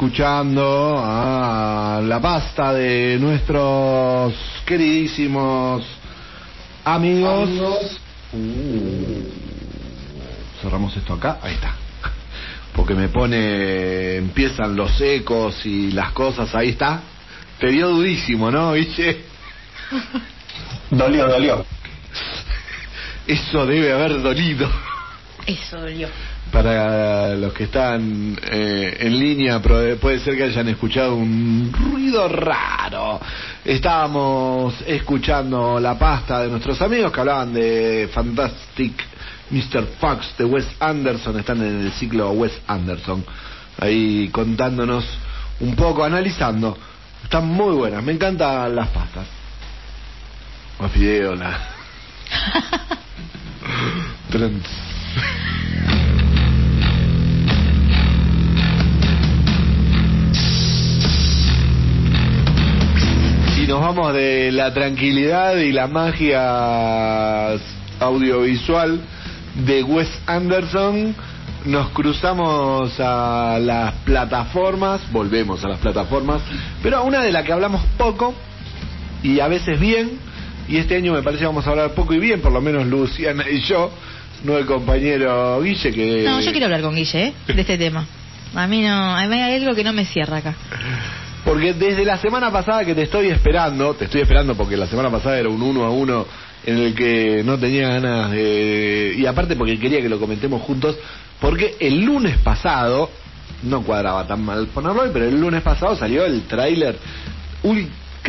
Escuchando 0.00 0.98
a 0.98 2.00
la 2.02 2.18
pasta 2.22 2.72
de 2.72 3.18
nuestros 3.20 4.32
queridísimos 4.64 5.84
amigos. 6.82 7.50
Uh, 8.32 9.22
cerramos 10.62 10.96
esto 10.96 11.12
acá, 11.12 11.38
ahí 11.42 11.52
está. 11.52 11.74
Porque 12.74 12.94
me 12.94 13.08
pone, 13.10 14.16
empiezan 14.16 14.74
los 14.74 14.98
ecos 15.02 15.66
y 15.66 15.90
las 15.90 16.12
cosas, 16.12 16.54
ahí 16.54 16.70
está. 16.70 17.02
Te 17.58 17.66
dio 17.66 17.90
durísimo, 17.90 18.50
¿no, 18.50 18.72
Viche? 18.72 19.24
Dolió, 20.90 21.28
dolió. 21.28 21.66
Eso 23.26 23.66
debe 23.66 23.92
haber 23.92 24.22
dolido. 24.22 24.66
Eso 25.46 25.78
dolió. 25.78 26.08
Para 26.52 27.36
los 27.36 27.52
que 27.52 27.64
están 27.64 28.36
eh, 28.50 28.96
en 29.00 29.18
línea, 29.18 29.60
puede 29.60 30.18
ser 30.18 30.36
que 30.36 30.44
hayan 30.44 30.68
escuchado 30.68 31.14
un 31.14 31.72
ruido 31.72 32.28
raro. 32.28 33.20
Estábamos 33.64 34.74
escuchando 34.86 35.78
la 35.78 35.98
pasta 35.98 36.40
de 36.40 36.48
nuestros 36.48 36.80
amigos 36.82 37.12
que 37.12 37.20
hablaban 37.20 37.52
de 37.52 38.08
Fantastic 38.12 38.94
Mr. 39.50 39.86
Fox 40.00 40.34
de 40.38 40.44
Wes 40.44 40.66
Anderson. 40.80 41.38
Están 41.38 41.58
en 41.58 41.80
el 41.82 41.92
ciclo 41.92 42.30
Wes 42.32 42.58
Anderson. 42.66 43.24
Ahí 43.78 44.28
contándonos 44.30 45.04
un 45.60 45.76
poco, 45.76 46.04
analizando. 46.04 46.76
Están 47.22 47.46
muy 47.46 47.74
buenas. 47.74 48.02
Me 48.02 48.12
encantan 48.12 48.74
las 48.74 48.88
pastas. 48.88 49.26
Los 50.80 50.90
fideos, 50.90 51.38
la... 51.38 51.58
Trans. 54.30 54.66
Nos 63.80 63.96
vamos 63.96 64.12
de 64.12 64.52
la 64.52 64.74
tranquilidad 64.74 65.56
y 65.56 65.72
la 65.72 65.86
magia 65.86 67.52
audiovisual 67.98 69.00
de 69.64 69.82
Wes 69.82 70.06
Anderson, 70.26 71.16
nos 71.64 71.88
cruzamos 71.92 72.92
a 73.00 73.58
las 73.58 73.94
plataformas, 74.04 75.00
volvemos 75.10 75.64
a 75.64 75.68
las 75.68 75.78
plataformas, 75.78 76.42
pero 76.82 76.98
a 76.98 77.02
una 77.04 77.22
de 77.22 77.32
la 77.32 77.42
que 77.42 77.52
hablamos 77.52 77.82
poco 77.96 78.34
y 79.22 79.40
a 79.40 79.48
veces 79.48 79.80
bien, 79.80 80.10
y 80.68 80.76
este 80.76 80.96
año 80.96 81.14
me 81.14 81.22
parece 81.22 81.46
vamos 81.46 81.66
a 81.66 81.70
hablar 81.70 81.92
poco 81.92 82.12
y 82.12 82.18
bien, 82.18 82.42
por 82.42 82.52
lo 82.52 82.60
menos 82.60 82.86
Luciana 82.86 83.48
y 83.48 83.62
yo, 83.62 83.90
no 84.44 84.58
el 84.58 84.66
compañero 84.66 85.62
Guille 85.62 85.90
que... 85.90 86.24
No, 86.26 86.38
yo 86.42 86.50
quiero 86.50 86.66
hablar 86.66 86.82
con 86.82 86.94
Guille, 86.94 87.28
¿eh? 87.28 87.32
De 87.46 87.58
este 87.62 87.78
tema. 87.78 88.04
A 88.54 88.66
mí 88.66 88.82
no, 88.82 89.16
a 89.16 89.26
mí 89.26 89.40
hay 89.40 89.54
algo 89.54 89.74
que 89.74 89.84
no 89.84 89.94
me 89.94 90.04
cierra 90.04 90.36
acá. 90.36 90.54
Porque 91.44 91.72
desde 91.72 92.04
la 92.04 92.18
semana 92.18 92.50
pasada 92.50 92.84
que 92.84 92.94
te 92.94 93.02
estoy 93.02 93.28
esperando, 93.28 93.94
te 93.94 94.04
estoy 94.04 94.20
esperando 94.20 94.54
porque 94.54 94.76
la 94.76 94.86
semana 94.86 95.10
pasada 95.10 95.38
era 95.38 95.48
un 95.48 95.62
uno 95.62 95.84
a 95.84 95.90
uno 95.90 96.26
en 96.66 96.78
el 96.78 96.94
que 96.94 97.42
no 97.44 97.58
tenía 97.58 97.88
ganas 97.88 98.30
de... 98.30 99.14
Y 99.16 99.26
aparte 99.26 99.56
porque 99.56 99.78
quería 99.78 100.02
que 100.02 100.08
lo 100.08 100.20
comentemos 100.20 100.60
juntos, 100.62 100.96
porque 101.40 101.76
el 101.80 102.04
lunes 102.04 102.36
pasado, 102.38 103.10
no 103.62 103.82
cuadraba 103.82 104.26
tan 104.26 104.44
mal 104.44 104.66
ponerlo 104.68 105.02
hoy, 105.02 105.10
pero 105.12 105.24
el 105.24 105.40
lunes 105.40 105.62
pasado 105.62 105.96
salió 105.96 106.26
el 106.26 106.42
tráiler, 106.42 106.98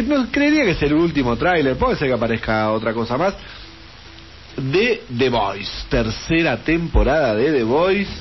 no 0.05 0.31
creería 0.31 0.63
que 0.63 0.71
es 0.71 0.81
el 0.83 0.93
último 0.93 1.35
tráiler, 1.35 1.75
puede 1.75 1.97
ser 1.97 2.07
que 2.07 2.13
aparezca 2.13 2.71
otra 2.71 2.93
cosa 2.93 3.17
más, 3.17 3.33
de 4.55 5.03
The 5.17 5.29
Voice, 5.29 5.71
tercera 5.89 6.57
temporada 6.57 7.35
de 7.35 7.51
The 7.51 7.63
Voice. 7.63 8.11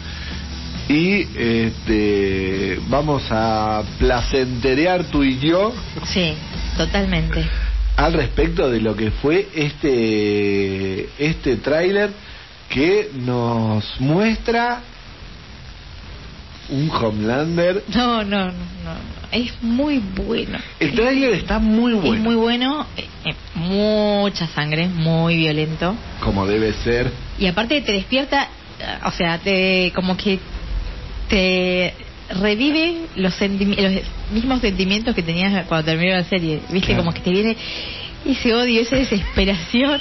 Y 0.90 1.28
este, 1.38 2.80
vamos 2.88 3.22
a 3.30 3.82
placenterear 3.98 5.04
tú 5.04 5.22
y 5.22 5.38
yo 5.38 5.72
Sí, 6.06 6.34
totalmente. 6.76 7.44
al 7.96 8.12
respecto 8.14 8.68
de 8.68 8.80
lo 8.80 8.96
que 8.96 9.12
fue 9.12 9.46
este 9.54 11.08
este 11.18 11.56
tráiler 11.58 12.10
que 12.68 13.08
nos 13.14 14.00
muestra 14.00 14.80
un 16.70 16.90
Homelander. 16.90 17.84
No, 17.94 18.24
no, 18.24 18.46
no, 18.46 18.52
no. 18.52 19.10
Es 19.32 19.52
muy 19.62 19.98
bueno. 19.98 20.58
El 20.80 20.92
tráiler 20.94 21.34
está 21.34 21.58
muy 21.60 21.92
bueno, 21.94 22.14
Es 22.14 22.20
muy 22.20 22.34
bueno, 22.34 22.86
eh, 22.96 23.06
eh, 23.26 23.34
mucha 23.54 24.48
sangre, 24.48 24.88
muy 24.88 25.36
violento. 25.36 25.94
como 26.20 26.46
debe 26.46 26.72
ser. 26.72 27.12
Y 27.38 27.46
aparte 27.46 27.80
te 27.80 27.92
despierta, 27.92 28.48
eh, 28.80 28.98
o 29.04 29.10
sea, 29.12 29.38
te 29.38 29.92
como 29.94 30.16
que 30.16 30.38
te 31.30 31.94
revive 32.40 33.06
los, 33.16 33.34
los 33.40 34.02
mismos 34.32 34.60
sentimientos 34.60 35.14
que 35.14 35.22
tenías 35.22 35.66
cuando 35.66 35.84
terminó 35.86 36.12
la 36.14 36.24
serie. 36.24 36.60
¿Viste? 36.70 36.88
Claro. 36.88 37.02
Como 37.04 37.14
que 37.14 37.20
te 37.20 37.30
viene 37.30 37.56
ese 38.26 38.54
odio, 38.54 38.82
esa 38.82 38.96
desesperación. 38.96 40.00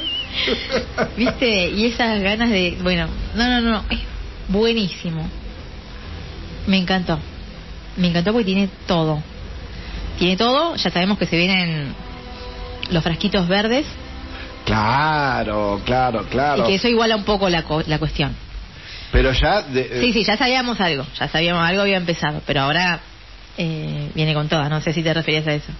¿Viste? 1.18 1.70
Y 1.70 1.86
esas 1.86 2.20
ganas 2.22 2.50
de, 2.50 2.78
bueno, 2.82 3.08
no, 3.36 3.48
no, 3.48 3.62
no, 3.62 3.84
es 3.90 4.00
buenísimo. 4.50 5.28
Me 6.68 6.78
encantó. 6.78 7.18
Me 7.98 8.08
encantó 8.10 8.32
porque 8.32 8.46
tiene 8.46 8.70
todo. 8.88 9.24
Tiene 10.18 10.36
todo, 10.36 10.76
ya 10.76 10.90
sabemos 10.92 11.18
que 11.18 11.26
se 11.26 11.38
vienen 11.38 11.94
los 12.92 13.02
frasquitos 13.04 13.48
verdes 13.48 13.86
Claro, 14.66 15.82
claro, 15.86 16.26
claro. 16.30 16.64
y 16.64 16.68
que 16.68 16.76
eso 16.76 16.88
iguala 16.88 17.16
un 17.16 17.24
poco 17.24 17.50
la, 17.50 17.64
co- 17.64 17.84
la 17.88 17.98
cuestión. 17.98 18.36
Pero 19.12 19.32
ya... 19.32 19.62
de- 19.64 19.82
eh, 19.82 20.02
Sí, 20.02 20.14
sí, 20.14 20.24
ya 20.24 20.38
sabíamos 20.38 20.80
algo, 20.80 21.06
ya 21.20 21.28
sabíamos 21.28 21.64
algo 21.68 21.82
había 21.82 21.98
empezado, 21.98 22.42
pero 22.46 22.62
ahora 22.62 23.00
eh, 23.58 24.10
viene 24.14 24.34
con 24.34 24.48
toda, 24.48 24.70
no 24.70 24.82
sé 24.82 24.94
si 24.94 25.02
te 25.04 25.14
referías 25.14 25.48
a 25.48 25.54
eso. 25.54 25.72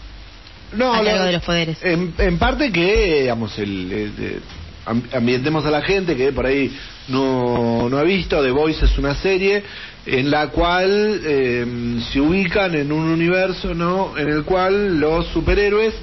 No, 0.74 0.94
a 0.94 1.02
lo- 1.02 1.24
de 1.26 1.32
los 1.34 1.44
poderes. 1.44 1.78
En, 1.84 2.14
en 2.18 2.38
parte 2.38 2.72
que, 2.72 3.22
digamos, 3.22 3.58
el, 3.60 3.92
el- 3.92 4.14
eh, 4.20 4.40
am- 4.86 5.04
ambientemos 5.14 5.66
a 5.66 5.72
la 5.72 5.82
gente 5.82 6.16
que 6.16 6.32
por 6.32 6.46
ahí 6.46 6.76
no, 7.08 7.90
no 7.90 7.98
ha 7.98 8.04
visto. 8.04 8.42
The 8.44 8.52
Voice 8.52 8.86
es 8.86 8.98
una 8.98 9.16
serie 9.16 9.64
en 10.06 10.30
la 10.32 10.48
cual 10.50 11.22
eh, 11.24 11.66
se 12.12 12.20
ubican 12.20 12.76
en 12.76 12.92
un 12.92 13.10
universo, 13.10 13.74
¿no? 13.74 14.18
En 14.18 14.30
el 14.30 14.44
cual 14.44 15.00
los 15.00 15.28
superhéroes 15.28 15.94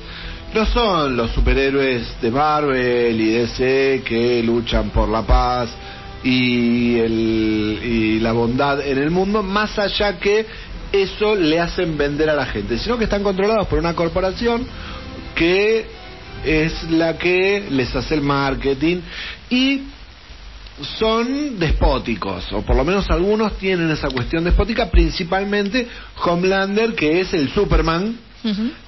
no 0.54 0.64
son 0.66 1.16
los 1.16 1.30
superhéroes 1.32 2.20
de 2.22 2.30
Marvel 2.30 3.20
y 3.20 3.30
DC 3.34 4.02
que 4.04 4.42
luchan 4.42 4.90
por 4.90 5.08
la 5.08 5.22
paz 5.22 5.68
y, 6.26 6.98
el, 6.98 7.80
y 7.84 8.18
la 8.18 8.32
bondad 8.32 8.84
en 8.84 8.98
el 8.98 9.12
mundo, 9.12 9.44
más 9.44 9.78
allá 9.78 10.18
que 10.18 10.44
eso 10.90 11.36
le 11.36 11.60
hacen 11.60 11.96
vender 11.96 12.28
a 12.28 12.34
la 12.34 12.46
gente, 12.46 12.78
sino 12.78 12.98
que 12.98 13.04
están 13.04 13.22
controlados 13.22 13.68
por 13.68 13.78
una 13.78 13.94
corporación 13.94 14.66
que 15.36 15.86
es 16.44 16.90
la 16.90 17.16
que 17.16 17.68
les 17.70 17.94
hace 17.94 18.16
el 18.16 18.22
marketing 18.22 18.98
y 19.50 19.82
son 20.98 21.60
despóticos, 21.60 22.52
o 22.52 22.62
por 22.62 22.74
lo 22.74 22.84
menos 22.84 23.08
algunos 23.08 23.56
tienen 23.58 23.88
esa 23.90 24.08
cuestión 24.10 24.42
despótica, 24.42 24.90
principalmente 24.90 25.86
Homelander, 26.24 26.94
que 26.94 27.20
es 27.20 27.32
el 27.34 27.50
Superman, 27.50 28.18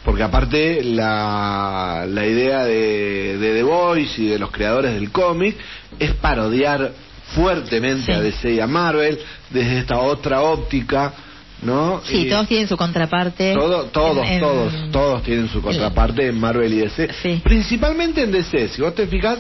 porque 0.05 0.23
aparte 0.23 0.85
la, 0.85 2.05
la 2.09 2.27
idea 2.27 2.65
de, 2.65 3.39
de 3.39 3.55
The 3.55 3.63
Voice 3.65 4.23
y 4.23 4.27
de 4.27 4.39
los 4.39 4.53
creadores 4.53 4.95
del 4.95 5.11
cómic 5.11 5.57
es 5.99 6.13
parodiar 6.15 6.93
fuertemente 7.35 8.07
Sí. 8.07 8.13
a 8.13 8.21
DC 8.21 8.55
y 8.55 8.61
a 8.61 8.67
Marvel 8.67 9.19
desde 9.51 9.79
esta 9.81 9.99
otra 9.99 10.43
óptica, 10.43 11.13
¿no? 11.63 12.01
Sí, 12.05 12.27
Y- 12.27 12.29
todos 12.31 12.47
tienen 12.49 12.69
su 12.69 12.77
contraparte. 12.77 13.55
todo- 13.55 13.85
todos, 13.87 14.27
en- 14.27 14.33
en- 14.35 14.41
todos, 14.41 14.73
todos 14.93 15.23
tienen 15.23 15.49
su 15.49 15.61
contraparte 15.61 16.27
en 16.29 16.39
Marvel 16.41 16.73
y 16.73 16.79
DC. 16.79 17.09
Sí. 17.23 17.41
Principalmente 17.45 18.23
en 18.23 18.31
DC. 18.33 18.69
Si 18.69 18.81
vos 18.83 18.95
te 18.95 19.07
fijas, 19.07 19.39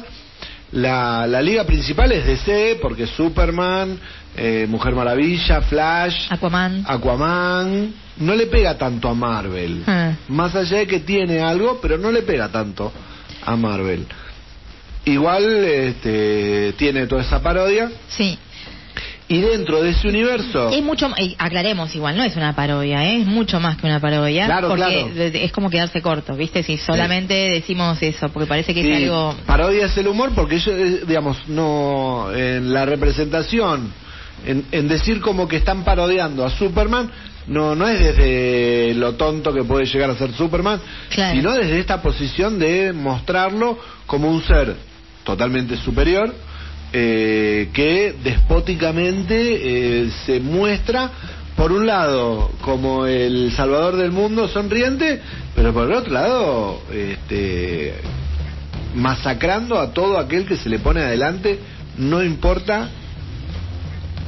la, 0.72 1.26
la 1.26 1.40
liga 1.40 1.64
principal 1.64 2.12
es 2.12 2.26
DC 2.26 2.78
porque 2.82 3.06
Superman, 3.06 3.98
eh, 4.36 4.66
Mujer 4.68 4.94
Maravilla, 4.94 5.62
Flash, 5.62 6.26
Aquaman. 6.30 6.84
Aquaman, 6.86 7.94
no 8.18 8.34
le 8.34 8.46
pega 8.46 8.76
tanto 8.76 9.08
a 9.08 9.14
Marvel. 9.14 9.82
Ah. 9.86 10.12
Más 10.28 10.54
allá 10.54 10.78
de 10.78 10.86
que 10.86 11.00
tiene 11.00 11.40
algo, 11.40 11.78
pero 11.80 11.96
no 11.96 12.12
le 12.12 12.22
pega 12.22 12.48
tanto 12.48 12.92
a 13.44 13.56
Marvel. 13.56 14.06
Igual 15.08 15.64
este, 15.64 16.72
tiene 16.76 17.06
toda 17.06 17.22
esa 17.22 17.40
parodia. 17.42 17.90
Sí. 18.08 18.38
Y 19.30 19.40
dentro 19.40 19.82
de 19.82 19.90
ese 19.90 20.08
universo... 20.08 20.70
Es 20.70 20.82
mucho, 20.82 21.10
y 21.18 21.36
aclaremos 21.38 21.94
igual, 21.94 22.16
no 22.16 22.24
es 22.24 22.34
una 22.34 22.54
parodia, 22.56 23.04
¿eh? 23.04 23.20
es 23.20 23.26
mucho 23.26 23.60
más 23.60 23.76
que 23.76 23.86
una 23.86 24.00
parodia, 24.00 24.46
Claro, 24.46 24.68
porque 24.68 24.84
claro. 25.12 25.38
es 25.38 25.52
como 25.52 25.68
quedarse 25.68 26.00
corto, 26.00 26.34
¿viste? 26.34 26.62
Si 26.62 26.78
solamente 26.78 27.34
decimos 27.34 28.02
eso, 28.02 28.30
porque 28.30 28.46
parece 28.48 28.72
que 28.72 28.82
Sí, 28.82 28.90
es 28.90 28.96
algo... 29.02 29.34
Parodia 29.44 29.84
es 29.84 29.96
el 29.98 30.08
humor 30.08 30.30
porque 30.34 30.54
ellos, 30.56 30.68
eh, 30.74 31.00
digamos, 31.06 31.46
no. 31.46 32.30
En 32.34 32.72
la 32.72 32.86
representación, 32.86 33.92
en, 34.46 34.64
en 34.72 34.88
decir 34.88 35.20
como 35.20 35.46
que 35.46 35.56
están 35.56 35.84
parodiando 35.84 36.46
a 36.46 36.48
Superman, 36.48 37.10
no, 37.48 37.74
no 37.74 37.86
es 37.86 37.98
desde 38.00 38.94
lo 38.94 39.12
tonto 39.16 39.52
que 39.52 39.62
puede 39.62 39.84
llegar 39.84 40.08
a 40.08 40.16
ser 40.16 40.32
Superman, 40.32 40.80
Claro. 41.10 41.36
sino 41.36 41.52
desde 41.52 41.78
esta 41.80 42.00
posición 42.00 42.58
de 42.58 42.94
mostrarlo 42.94 43.78
como 44.06 44.30
un 44.30 44.42
ser 44.42 44.87
totalmente 45.32 45.76
superior. 45.76 46.34
eh, 46.90 47.68
que 47.74 48.14
despóticamente 48.24 49.34
eh, 49.36 50.10
se 50.24 50.40
muestra 50.40 51.10
por 51.54 51.70
un 51.70 51.86
lado 51.86 52.50
como 52.62 53.04
el 53.04 53.52
salvador 53.52 53.96
del 53.96 54.10
mundo 54.10 54.48
sonriente, 54.48 55.20
pero 55.54 55.74
por 55.74 55.84
el 55.86 55.92
otro 55.92 56.14
lado 56.14 56.80
este, 56.90 57.92
masacrando 58.94 59.78
a 59.78 59.92
todo 59.92 60.16
aquel 60.18 60.46
que 60.46 60.56
se 60.56 60.70
le 60.70 60.78
pone 60.78 61.00
adelante, 61.02 61.58
no 61.98 62.22
importa 62.22 62.88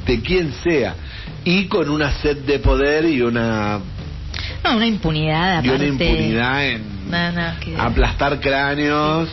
de 0.07 0.21
quién 0.21 0.53
sea, 0.63 0.97
y 1.45 1.65
con 1.65 1.89
una 1.89 2.13
sed 2.21 2.39
de 2.45 2.59
poder 2.59 3.07
y 3.07 3.23
una, 3.23 3.81
No, 4.63 4.77
una 4.77 4.87
impunidad 4.87 5.65
y 5.65 5.69
aparte. 5.69 5.75
una 5.77 5.87
impunidad 5.87 6.67
en 6.69 7.11
No, 7.11 7.33
no, 7.33 7.59
que- 7.59 7.75
aplastar 7.75 8.39
cráneos. 8.39 9.31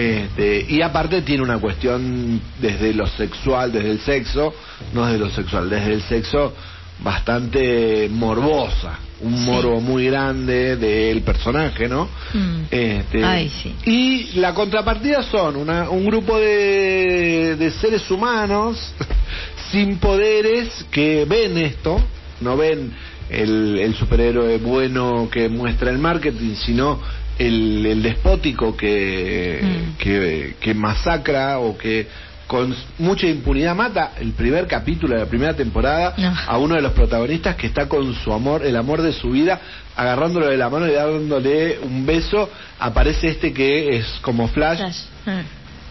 Este, 0.00 0.66
y 0.68 0.80
aparte 0.82 1.22
tiene 1.22 1.42
una 1.42 1.58
cuestión 1.58 2.40
desde 2.60 2.94
lo 2.94 3.06
sexual, 3.06 3.70
desde 3.72 3.90
el 3.90 4.00
sexo, 4.00 4.54
no 4.94 5.04
desde 5.06 5.18
lo 5.18 5.30
sexual, 5.30 5.68
desde 5.68 5.92
el 5.94 6.02
sexo 6.02 6.54
bastante 7.02 8.08
morbosa, 8.10 8.98
un 9.20 9.36
Sí. 9.36 9.44
morbo 9.50 9.80
muy 9.80 10.06
grande 10.06 10.76
del 10.76 11.22
personaje, 11.22 11.88
¿no? 11.88 12.08
Mm. 12.34 12.60
Este, 12.70 13.24
Ay, 13.24 13.48
sí. 13.62 13.74
Y 13.86 14.38
la 14.40 14.54
contrapartida 14.54 15.22
son 15.22 15.56
una- 15.56 15.88
un 15.90 16.04
grupo 16.06 16.38
de, 16.38 17.56
de 17.56 17.70
seres 17.72 18.10
humanos 18.10 18.94
sin 19.72 19.96
poderes 19.98 20.84
que 20.90 21.24
ven 21.26 21.56
esto, 21.58 22.00
no 22.40 22.56
ven 22.56 22.92
el, 23.30 23.78
el 23.78 23.94
superhéroe 23.94 24.58
bueno 24.58 25.28
que 25.30 25.48
muestra 25.48 25.90
el 25.90 25.98
marketing, 25.98 26.54
sino 26.56 27.00
el, 27.46 27.86
el 27.86 28.02
despótico 28.02 28.76
que, 28.76 29.60
Mm. 29.62 29.96
que, 29.98 30.56
que 30.60 30.74
masacra 30.74 31.58
o 31.58 31.76
que 31.76 32.06
con 32.46 32.74
mucha 32.98 33.26
impunidad 33.28 33.76
mata 33.76 34.12
el 34.20 34.32
primer 34.32 34.66
capítulo 34.66 35.14
de 35.14 35.20
la 35.20 35.26
primera 35.26 35.54
temporada 35.54 36.14
No. 36.18 36.34
a 36.48 36.58
uno 36.58 36.74
de 36.74 36.82
los 36.82 36.92
protagonistas 36.92 37.54
que 37.56 37.68
está 37.68 37.88
con 37.88 38.12
su 38.14 38.32
amor, 38.32 38.66
el 38.66 38.76
amor 38.76 39.02
de 39.02 39.12
su 39.12 39.30
vida, 39.30 39.60
agarrándolo 39.96 40.48
de 40.48 40.56
la 40.56 40.68
mano 40.68 40.88
y 40.88 40.92
dándole 40.92 41.78
un 41.78 42.04
beso. 42.04 42.50
Aparece 42.78 43.28
este 43.28 43.52
que 43.52 43.96
es 43.96 44.06
como 44.20 44.48
Flash 44.48 44.78
Flash. 44.78 44.98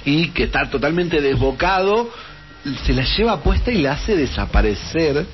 Y 0.06 0.30
que 0.30 0.44
está 0.44 0.70
totalmente 0.70 1.22
desbocado, 1.22 2.10
se 2.86 2.94
la 2.94 3.04
lleva 3.04 3.42
puesta 3.42 3.72
y 3.72 3.82
la 3.82 3.94
hace 3.94 4.16
desaparecer. 4.18 5.26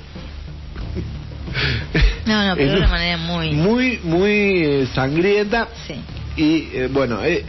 No, 2.26 2.44
no, 2.44 2.56
pero 2.56 2.70
de 2.72 2.76
una 2.76 2.86
un- 2.86 2.90
manera 2.90 3.16
muy... 3.16 3.50
Muy, 3.52 4.00
muy 4.02 4.32
eh, 4.32 4.88
sangrienta. 4.94 5.68
Sí. 5.86 5.94
Y 6.36 6.68
eh, 6.76 6.88
bueno, 6.92 7.24
eh, 7.24 7.44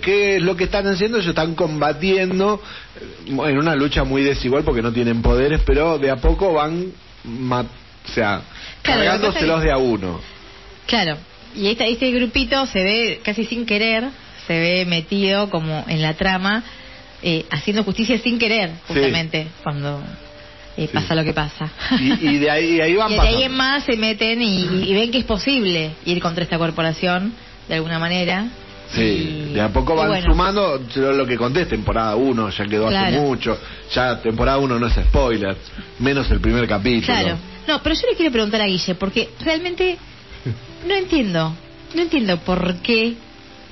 ¿qué 0.00 0.36
es 0.36 0.42
lo 0.42 0.56
que 0.56 0.64
están 0.64 0.86
haciendo? 0.86 1.18
Ellos 1.18 1.28
están 1.30 1.54
combatiendo 1.54 2.62
eh, 3.00 3.28
en 3.28 3.58
una 3.58 3.74
lucha 3.74 4.04
muy 4.04 4.22
desigual 4.22 4.62
porque 4.64 4.82
no 4.82 4.92
tienen 4.92 5.20
poderes, 5.20 5.60
pero 5.66 5.98
de 5.98 6.10
a 6.10 6.16
poco 6.16 6.52
van, 6.54 6.86
o 7.26 8.08
sea, 8.14 8.40
Claro, 8.82 9.00
cargándoselos 9.02 9.62
de 9.62 9.70
a 9.72 9.76
uno. 9.76 10.20
Claro, 10.86 11.18
y 11.54 11.66
este, 11.66 11.90
este 11.90 12.10
grupito 12.12 12.64
se 12.66 12.82
ve 12.82 13.20
casi 13.22 13.44
sin 13.44 13.66
querer, 13.66 14.04
se 14.46 14.58
ve 14.58 14.86
metido 14.86 15.50
como 15.50 15.84
en 15.86 16.00
la 16.00 16.14
trama, 16.14 16.64
eh, 17.22 17.44
haciendo 17.50 17.84
justicia 17.84 18.18
sin 18.20 18.38
querer, 18.38 18.70
Sí. 18.88 18.94
justamente, 18.94 19.48
cuando 19.62 20.02
eh, 20.84 20.86
Sí. 20.86 20.92
pasa 20.94 21.14
lo 21.14 21.24
que 21.24 21.32
pasa. 21.32 21.70
Y, 22.00 22.28
y 22.28 22.38
de 22.38 22.50
ahí, 22.50 22.80
ahí 22.80 22.94
van 22.94 23.10
Y 23.12 23.14
de 23.14 23.20
ahí 23.20 23.42
en 23.44 23.52
más 23.52 23.84
se 23.84 23.96
meten 23.96 24.40
y, 24.42 24.62
y 24.88 24.94
ven 24.94 25.10
que 25.10 25.18
es 25.18 25.24
posible 25.24 25.92
ir 26.04 26.20
contra 26.20 26.42
esta 26.44 26.58
corporación, 26.58 27.32
de 27.68 27.74
alguna 27.74 27.98
manera. 27.98 28.46
Sí, 28.92 29.00
Y- 29.50 29.52
de 29.54 29.60
a 29.60 29.68
poco 29.72 29.94
van 29.94 30.08
bueno, 30.08 30.26
sumando 30.32 30.82
lo 30.96 31.26
que 31.26 31.36
conté, 31.36 31.64
temporada 31.66 32.16
1, 32.16 32.50
ya 32.50 32.64
quedó 32.66 32.86
hace 32.88 32.96
Claro. 32.96 33.20
mucho, 33.22 33.58
ya 33.94 34.20
temporada 34.20 34.58
1 34.58 34.78
no 34.80 34.86
es 34.86 34.94
spoiler, 34.94 35.56
menos 36.00 36.28
el 36.30 36.40
primer 36.40 36.66
capítulo. 36.66 37.06
Claro. 37.16 37.38
No, 37.68 37.80
pero 37.82 37.94
yo 37.94 38.02
le 38.10 38.16
quiero 38.16 38.32
preguntar 38.32 38.60
a 38.62 38.66
Guille, 38.66 38.94
porque 38.96 39.30
realmente 39.44 39.96
no 40.88 40.94
entiendo, 40.94 41.54
no 41.94 42.02
entiendo 42.02 42.38
por 42.38 42.76
qué 42.78 43.14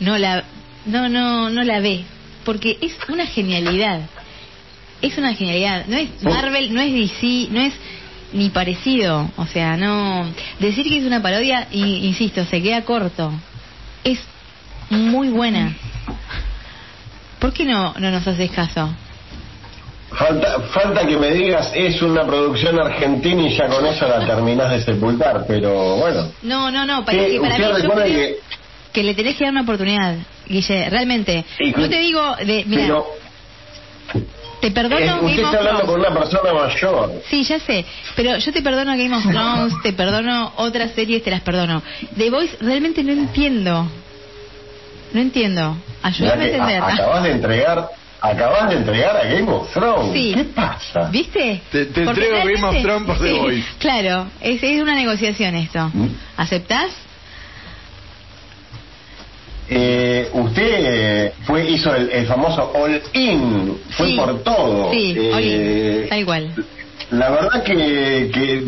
no 0.01 0.17
la, 0.19 0.45
no, 0.87 1.09
no, 1.09 1.51
no 1.51 1.65
la 1.65 1.81
ve, 1.81 2.05
porque 2.45 2.79
es 2.81 2.93
una 3.09 3.27
genialidad, 3.27 4.03
es 5.03 5.17
una 5.19 5.35
genialidad, 5.35 5.87
no 5.87 5.97
es. 5.97 6.23
Marvel, 6.23 6.75
no 6.75 6.81
es 6.81 6.93
DC, 6.93 7.49
no 7.51 7.61
es 7.61 7.75
ni 8.33 8.51
parecido, 8.51 9.31
o 9.37 9.47
sea, 9.47 9.77
no, 9.77 10.27
decir 10.59 10.87
que 10.89 10.99
es 10.99 11.05
una 11.05 11.23
parodia, 11.23 11.69
y, 11.71 12.07
insisto, 12.07 12.45
se 12.45 12.61
queda 12.63 12.83
corto, 12.83 13.33
es 14.05 14.19
muy 14.91 15.29
buena. 15.31 15.75
¿Por 17.39 17.53
qué 17.53 17.65
no, 17.65 17.95
no 17.99 18.11
nos 18.11 18.27
haces 18.27 18.51
caso? 18.51 18.89
Falta, 20.11 20.61
falta 20.73 21.07
que 21.07 21.17
me 21.17 21.31
digas, 21.33 21.71
es 21.75 22.01
una 22.03 22.25
producción 22.27 22.79
argentina 22.79 23.43
y 23.43 23.55
ya 23.57 23.69
con 23.69 23.85
eso 23.87 24.09
la 24.09 24.27
terminás 24.27 24.71
de 24.73 24.83
sepultar, 24.83 25.45
pero 25.47 25.97
bueno. 25.97 26.33
No, 26.43 26.71
no, 26.71 26.85
no, 26.87 27.05
para, 27.05 27.19
que 27.19 27.39
para 27.41 27.59
mí 27.59 27.65
¿Usted 27.65 27.83
yo 27.85 27.91
creo 27.91 28.05
que- 28.05 28.37
que 28.93 29.03
le 29.05 29.15
tenés 29.15 29.37
que 29.37 29.45
dar 29.45 29.53
una 29.53 29.63
oportunidad, 29.63 30.17
Guille, 30.47 30.89
realmente. 30.91 31.45
Sí, 31.59 31.73
No 31.77 31.89
te 31.89 31.99
digo 32.01 32.37
de, 32.37 32.65
mira, 32.67 32.83
pero 32.83 33.07
Te 34.61 34.71
perdono 34.73 34.97
Eh, 34.99 35.07
Game 35.07 35.25
usted 35.27 35.39
of 35.45 35.45
está 35.47 35.59
hablando 35.59 35.81
con 35.87 36.01
Thrones. 36.01 36.11
una 36.11 36.21
persona 36.21 36.53
mayor. 36.53 37.23
Sí, 37.31 37.45
ya 37.45 37.61
sé, 37.61 37.85
pero 38.17 38.37
yo 38.39 38.53
te 38.53 38.61
perdono 38.63 38.91
Game 38.97 39.15
of 39.17 39.23
Thrones, 39.23 39.75
te 39.83 39.93
perdono 39.93 40.53
otras 40.57 40.93
series, 40.93 41.23
te 41.23 41.31
las 41.31 41.43
perdono. 41.43 41.83
The 42.17 42.31
Voice 42.31 42.57
realmente 42.61 43.03
no 43.05 43.13
entiendo. 43.13 43.89
No 45.13 45.21
entiendo. 45.21 45.77
Ayúdame 46.03 46.45
a 46.45 46.47
entender. 46.49 46.83
a- 46.83 46.87
acabas 46.95 47.23
de 47.23 47.31
entregar, 47.31 47.89
acabas 48.21 48.69
de 48.69 48.77
entregar 48.77 49.17
a 49.17 49.25
Game 49.25 49.51
of 49.51 49.73
Thrones. 49.73 50.13
Sí. 50.13 50.33
¿Qué 50.35 50.45
pasa? 50.45 51.09
¿Viste? 51.11 51.61
Te- 51.71 51.87
te 51.87 52.03
entrego 52.03 52.39
Game 52.39 52.63
of 52.65 52.83
Thrones 52.83 53.07
por 53.07 53.19
The 53.19 53.29
Sí, 53.33 53.39
Voice. 53.39 53.67
Claro, 53.79 54.27
es, 54.41 54.63
es 54.63 54.83
una 54.83 54.95
negociación 54.95 55.55
esto. 55.55 55.91
Mm. 55.95 56.09
¿Aceptás? 56.37 56.91
Eh, 59.71 60.31
usted 60.33 60.63
eh, 61.27 61.33
fue 61.45 61.69
hizo 61.69 61.95
el, 61.95 62.09
el 62.11 62.27
famoso 62.27 62.73
all 62.75 63.01
in, 63.13 63.77
fue 63.91 64.07
Sí. 64.09 64.17
por 64.17 64.43
todo. 64.43 64.91
Sí, 64.93 65.15
Eh, 65.17 65.33
all-in, 65.35 66.09
tal 66.09 66.25
cual. 66.25 66.55
La 67.11 67.31
verdad 67.31 67.63
que, 67.63 68.31
que 68.33 68.63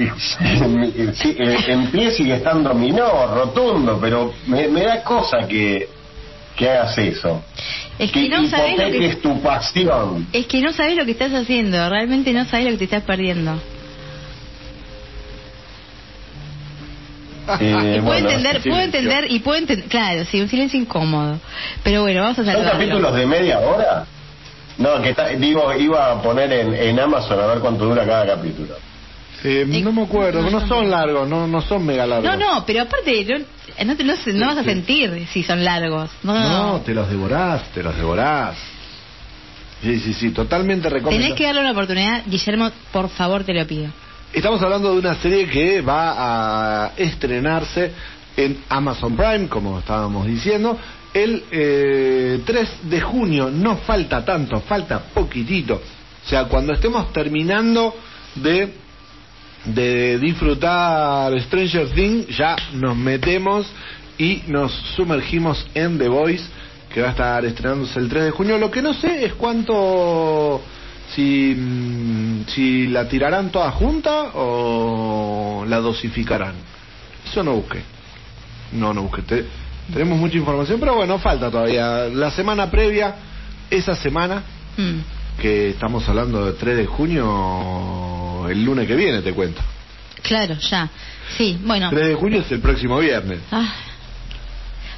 sí, 1.14 1.36
eh, 1.38 1.56
en 1.68 1.90
pie 1.90 2.10
sigue 2.10 2.34
estando 2.34 2.74
minor, 2.74 3.34
rotundo, 3.34 3.98
pero 4.00 4.32
me, 4.46 4.66
me 4.68 4.82
da 4.82 5.02
cosa 5.02 5.46
que, 5.46 5.88
que 6.56 6.68
hagas 6.68 6.96
eso. 6.98 7.42
Es 7.98 8.10
que 8.10 8.22
que 8.22 8.28
no 8.30 8.46
sabés 8.48 8.72
lo 8.78 8.84
que 8.84 8.88
hipoteques 8.90 9.22
tu 9.22 9.40
pasión. 9.42 10.26
es 10.32 10.46
que 10.46 10.60
no 10.62 10.72
sabés 10.72 10.96
lo 10.96 11.04
que 11.04 11.10
estás 11.12 11.32
haciendo, 11.32 11.88
realmente 11.90 12.32
no 12.32 12.44
sabés 12.46 12.64
lo 12.66 12.70
que 12.72 12.78
te 12.78 12.84
estás 12.84 13.02
perdiendo. 13.02 13.52
Eh, 17.60 17.96
y 17.96 18.00
puedo 18.00 18.02
bueno, 18.02 18.30
entender, 18.30 18.62
puedo 18.62 18.80
entender 18.80 19.30
y 19.30 19.38
puedo 19.40 19.58
entender, 19.58 19.86
claro, 19.88 20.24
sí, 20.24 20.40
un 20.40 20.48
silencio 20.48 20.78
incómodo. 20.78 21.38
Pero 21.82 22.02
bueno, 22.02 22.22
vamos 22.22 22.38
a 22.38 22.44
¿Son 22.44 22.52
saludarlo. 22.52 22.78
capítulos 22.78 23.14
de 23.14 23.26
media 23.26 23.58
hora? 23.60 24.06
No, 24.78 25.02
que 25.02 25.10
está- 25.10 25.28
digo, 25.28 25.72
iba 25.74 26.12
a 26.12 26.22
poner 26.22 26.52
en, 26.52 26.74
en 26.74 27.00
Amazon 27.00 27.38
a 27.40 27.46
ver 27.46 27.58
cuánto 27.60 27.84
dura 27.84 28.06
cada 28.06 28.26
capítulo. 28.36 28.74
Eh, 29.42 29.64
no 29.66 29.90
me 29.92 30.02
acuerdo, 30.02 30.42
no 30.50 30.66
son 30.68 30.90
largos, 30.90 31.26
no, 31.28 31.46
no 31.46 31.62
son 31.62 31.84
mega 31.86 32.06
largos. 32.06 32.30
No, 32.30 32.36
no, 32.36 32.66
pero 32.66 32.82
aparte 32.82 33.24
no, 33.24 33.84
no, 33.86 33.96
te- 33.96 34.04
no 34.04 34.16
se- 34.16 34.32
no 34.34 34.46
vas 34.46 34.58
a 34.58 34.64
sentir 34.64 35.26
si 35.32 35.42
son 35.42 35.64
largos. 35.64 36.10
No, 36.22 36.34
No, 36.38 36.80
te 36.80 36.92
los 36.94 37.08
devorás, 37.08 37.62
te 37.72 37.82
los 37.82 37.96
devorás. 37.96 38.56
Sí, 39.82 39.98
sí, 39.98 40.12
sí, 40.12 40.30
totalmente 40.30 40.82
Tenés 40.88 41.02
recomendable. 41.02 41.34
que 41.36 41.44
darle 41.44 41.60
una 41.62 41.70
oportunidad, 41.72 42.22
Guillermo, 42.26 42.70
por 42.92 43.08
favor, 43.08 43.44
te 43.44 43.54
lo 43.54 43.66
pido. 43.66 43.90
Estamos 44.32 44.62
hablando 44.62 44.92
de 44.92 45.00
una 45.00 45.16
serie 45.16 45.48
que 45.48 45.80
va 45.80 46.84
a 46.84 46.92
estrenarse 46.96 47.90
en 48.36 48.62
Amazon 48.68 49.16
Prime, 49.16 49.48
como 49.48 49.80
estábamos 49.80 50.24
diciendo, 50.24 50.78
el 51.12 51.42
eh, 51.50 52.40
3 52.46 52.70
de 52.84 53.00
junio. 53.00 53.50
No 53.50 53.78
falta 53.78 54.24
tanto, 54.24 54.60
falta 54.60 55.00
poquitito. 55.00 55.74
O 55.74 56.28
sea, 56.28 56.44
cuando 56.44 56.72
estemos 56.72 57.12
terminando 57.12 57.92
de, 58.36 58.72
de 59.64 60.18
disfrutar 60.20 61.32
Stranger 61.42 61.88
Things, 61.88 62.28
ya 62.28 62.54
nos 62.74 62.96
metemos 62.96 63.66
y 64.16 64.44
nos 64.46 64.70
sumergimos 64.94 65.66
en 65.74 65.98
The 65.98 66.08
Voice, 66.08 66.44
que 66.94 67.02
va 67.02 67.08
a 67.08 67.10
estar 67.10 67.44
estrenándose 67.44 67.98
el 67.98 68.08
3 68.08 68.26
de 68.26 68.30
junio. 68.30 68.58
Lo 68.58 68.70
que 68.70 68.80
no 68.80 68.94
sé 68.94 69.24
es 69.24 69.34
cuánto 69.34 70.62
si, 71.14 72.44
si 72.48 72.86
la 72.88 73.08
tirarán 73.08 73.50
toda 73.50 73.70
junta 73.72 74.30
o 74.34 75.64
la 75.66 75.78
dosificarán. 75.78 76.54
Eso 77.28 77.42
no 77.42 77.54
busqué. 77.54 77.80
No, 78.72 78.92
no 78.94 79.02
busqué. 79.02 79.22
Te- 79.22 79.46
tenemos 79.92 80.18
mucha 80.18 80.36
información, 80.36 80.78
pero 80.80 80.94
bueno, 80.94 81.18
falta 81.18 81.50
todavía. 81.50 82.04
La 82.08 82.30
semana 82.30 82.70
previa, 82.70 83.14
esa 83.70 83.94
semana, 83.94 84.42
Mm, 84.76 85.00
que 85.40 85.70
estamos 85.70 86.08
hablando 86.08 86.46
de 86.46 86.52
3 86.52 86.76
de 86.76 86.86
junio, 86.86 88.46
el 88.48 88.64
lunes 88.64 88.86
que 88.86 88.94
viene, 88.94 89.20
te 89.20 89.32
cuento. 89.32 89.60
claro, 90.22 90.54
ya. 90.58 90.88
Sí, 91.36 91.58
bueno. 91.64 91.90
3 91.90 92.08
de 92.08 92.14
junio 92.14 92.40
es 92.40 92.50
el 92.52 92.60
próximo 92.60 92.98
viernes. 92.98 93.40
Ah. 93.50 93.72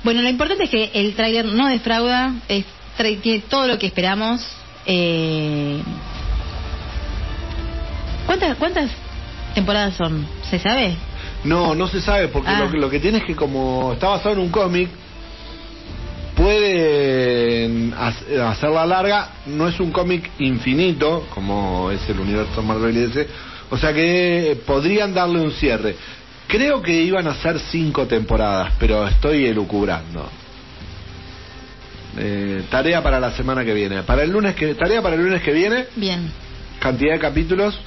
Bueno, 0.05 0.21
lo 0.21 0.29
importante 0.29 0.65
es 0.65 0.71
que 0.71 0.91
el 0.95 1.15
tráiler 1.15 1.45
no 1.47 1.69
defrauda, 1.69 2.35
es, 2.49 2.65
tiene 3.23 3.41
todo 3.49 3.67
lo 3.67 3.79
que 3.79 3.87
esperamos. 3.87 4.47
Eh... 4.87 5.83
¿Cuántas, 8.27 8.57
¿Cuántas 8.57 8.91
temporadas 9.55 9.95
son? 9.95 10.27
¿Se 10.49 10.59
sabe? 10.59 10.97
No, 11.45 11.75
no 11.75 11.89
se 11.89 12.01
sabe, 12.01 12.29
porque 12.29 12.51
Ah. 12.51 12.61
lo, 12.61 12.71
que- 12.71 12.79
lo 12.79 12.89
que 12.91 13.01
tiene 13.01 13.19
es 13.19 13.25
que 13.25 13.35
como 13.37 13.93
está 13.95 14.09
basado 14.09 14.35
en 14.35 14.41
un 14.41 14.49
cómic, 14.51 14.89
pueden 16.37 17.93
hac- 17.95 18.41
hacerla 18.41 18.87
larga, 18.87 19.29
no 19.47 19.69
es 19.69 19.79
un 19.81 19.91
cómic 19.91 20.31
infinito, 20.39 21.27
como 21.35 21.91
es 21.91 22.09
el 22.09 22.21
universo 22.21 22.63
Marvel 22.63 22.97
y 22.97 23.27
o 23.71 23.77
sea 23.79 23.93
que 23.93 24.59
podrían 24.67 25.15
darle 25.15 25.41
un 25.41 25.51
cierre. 25.53 25.97
Creo 26.47 26.83
que 26.83 26.93
iban 26.93 27.27
a 27.27 27.35
ser 27.35 27.59
cinco 27.59 28.07
temporadas, 28.07 28.73
pero 28.79 29.07
estoy 29.09 29.47
elucubrando. 29.47 30.29
Eh, 32.19 32.63
tarea 32.71 33.03
para 33.03 33.19
la 33.19 33.31
semana 33.33 33.65
que 33.65 33.73
viene. 33.73 34.03
Para 34.03 34.23
el 34.23 34.31
lunes 34.31 34.55
que 34.55 34.75
tarea 34.75 35.01
para 35.01 35.15
el 35.17 35.23
lunes 35.23 35.43
que 35.43 35.53
viene, 35.53 35.87
Bien. 35.97 36.31
cantidad 36.79 37.15
de 37.15 37.19
capítulos, 37.19 37.79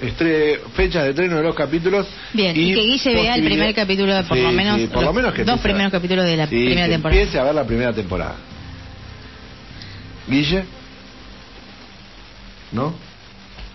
estre, 0.00 0.60
fechas 0.74 1.04
de 1.04 1.10
estreno 1.10 1.36
de 1.36 1.42
los 1.42 1.54
capítulos. 1.54 2.06
Bien, 2.32 2.56
y, 2.56 2.72
que 2.74 2.80
Guille 2.80 3.14
vea 3.14 3.34
el 3.34 3.44
primer 3.44 3.74
capítulo, 3.74 4.14
por 4.26 4.36
Sí, 4.38 4.42
lo 4.42 4.52
menos, 4.52 4.80
sí, 4.80 4.86
por 4.86 5.02
lo 5.04 5.12
menos 5.12 5.34
que 5.34 5.44
dos 5.44 5.60
primeros 5.60 5.92
capítulos 5.92 6.24
de 6.24 6.36
la 6.36 6.46
Sí, 6.46 6.64
primera 6.64 6.86
que 6.86 6.92
temporada. 6.92 7.20
Empiece 7.20 7.38
a 7.38 7.44
ver 7.44 7.54
la 7.54 7.64
primera 7.64 7.92
temporada. 7.92 8.36
Guille, 10.28 10.64
¿no? 12.72 12.94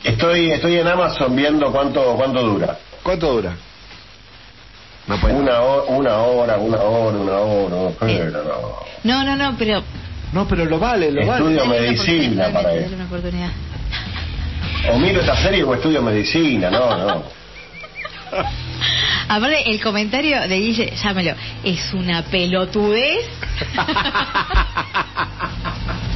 Estoy, 0.04 0.52
estoy 0.52 0.76
en 0.78 0.88
Amazon 0.88 1.36
viendo 1.36 1.72
cuánto, 1.72 2.16
cuánto 2.16 2.42
dura. 2.42 2.80
¿Cuánto 3.04 3.34
dura? 3.34 3.56
No 5.08 5.18
puede. 5.20 5.34
Una, 5.36 5.62
ho- 5.62 5.86
una 5.88 6.18
hora, 6.18 6.58
una 6.58 6.78
hora, 6.78 7.18
una 7.18 7.38
hora, 7.38 7.92
pero 8.00 8.44
no. 8.44 8.76
No, 9.04 9.24
no, 9.24 9.36
no, 9.38 9.56
pero... 9.58 9.82
No, 10.34 10.46
pero 10.48 10.66
lo 10.66 10.78
vale, 10.78 11.10
lo 11.12 11.26
vale. 11.26 11.40
Estudio 11.56 11.66
medicina 11.66 12.50
para 12.52 12.74
él. 12.74 12.92
una 12.94 13.06
oportunidad. 13.06 13.50
O 14.94 15.00
miro 15.00 15.22
esta 15.22 15.36
serie 15.38 15.64
o 15.64 15.74
estudio 15.74 16.02
medicina, 16.02 16.70
no, 16.70 16.98
no. 16.98 17.24
Aparte, 19.30 19.70
el 19.70 19.82
comentario 19.82 20.42
de 20.48 20.58
Guille, 20.60 20.94
llámelo, 21.02 21.34
es 21.64 21.94
una 21.94 22.24
pelotudez. 22.24 23.26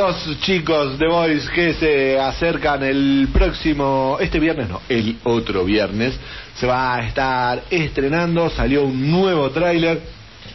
Los 0.00 0.40
chicos 0.40 0.98
de 0.98 1.06
Boys 1.08 1.46
que 1.50 1.74
se 1.74 2.18
acercan 2.18 2.82
el 2.82 3.28
próximo, 3.30 4.16
este 4.18 4.40
viernes 4.40 4.70
no, 4.70 4.80
el 4.88 5.18
otro 5.24 5.62
viernes, 5.62 6.18
se 6.54 6.66
va 6.66 6.94
a 6.94 7.06
estar 7.06 7.64
estrenando, 7.68 8.48
salió 8.48 8.84
un 8.84 9.10
nuevo 9.10 9.50
tráiler, 9.50 10.00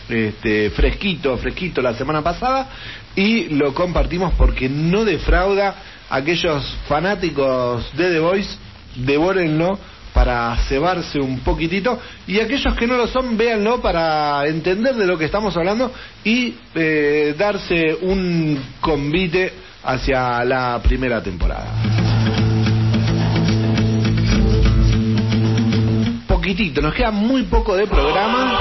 este, 0.10 0.72
fresquito, 0.72 1.38
fresquito 1.38 1.80
la 1.84 1.94
semana 1.94 2.24
pasada, 2.24 2.70
y 3.16 3.50
lo 3.50 3.72
compartimos 3.76 4.34
porque 4.34 4.68
no 4.68 5.06
defrauda 5.06 5.76
a 6.10 6.16
aquellos 6.16 6.66
fanáticos 6.88 7.96
de 7.96 8.14
The 8.14 8.20
Voice, 8.20 8.58
devórenlo 8.96 9.78
para 10.16 10.56
cebarse 10.70 11.20
un 11.20 11.42
poquitito 11.42 12.00
y 12.26 12.40
aquellos 12.40 12.74
que 12.76 12.88
no 12.88 12.96
lo 12.96 13.06
son, 13.06 13.36
véanlo 13.36 13.82
para 13.82 14.48
entender 14.48 14.96
de 14.96 15.06
lo 15.06 15.18
que 15.18 15.26
estamos 15.26 15.56
hablando 15.58 15.92
y 16.24 16.56
eh, 16.74 17.36
darse 17.38 17.98
un 18.02 18.58
convite 18.80 19.52
hacia 19.84 20.46
la 20.46 20.80
primera 20.82 21.22
temporada. 21.22 21.68
Poquitito, 26.26 26.82
nos 26.82 26.94
queda 26.94 27.12
muy 27.12 27.44
poco 27.44 27.76
de 27.76 27.86
programa. 27.86 28.58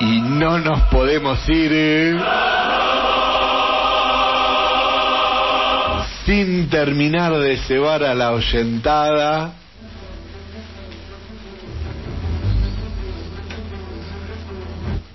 Y 0.00 0.20
no 0.20 0.58
nos 0.58 0.80
podemos 0.84 1.46
ir. 1.50 1.70
eh, 1.74 2.65
sin 6.26 6.68
terminar 6.68 7.38
de 7.38 7.56
cebar 7.56 8.02
a 8.02 8.12
la 8.12 8.32
oyentada. 8.32 9.52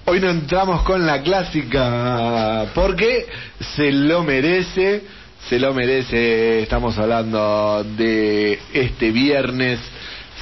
Hoy 0.06 0.22
no 0.22 0.30
entramos 0.30 0.84
con 0.84 1.06
la 1.06 1.22
clásica 1.22 2.68
porque 2.74 3.28
se 3.76 3.92
lo 3.92 4.24
merece, 4.24 5.04
se 5.50 5.60
lo 5.60 5.74
merece. 5.74 6.62
Estamos 6.62 6.98
hablando 6.98 7.84
de 7.98 8.58
este 8.74 9.12
viernes. 9.12 9.80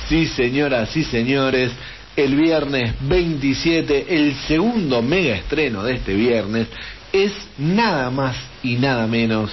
Sí, 0.08 0.28
señoras 0.28 0.96
y 0.96 1.04
señores, 1.04 1.72
el 2.16 2.36
viernes 2.36 2.94
27, 3.02 4.06
el 4.08 4.36
segundo 4.48 5.02
mega 5.02 5.36
estreno 5.36 5.84
de 5.84 5.96
este 5.96 6.14
viernes, 6.14 6.68
es 7.12 7.32
nada 7.58 8.12
más 8.12 8.36
y 8.62 8.76
nada 8.76 9.08
menos 9.08 9.52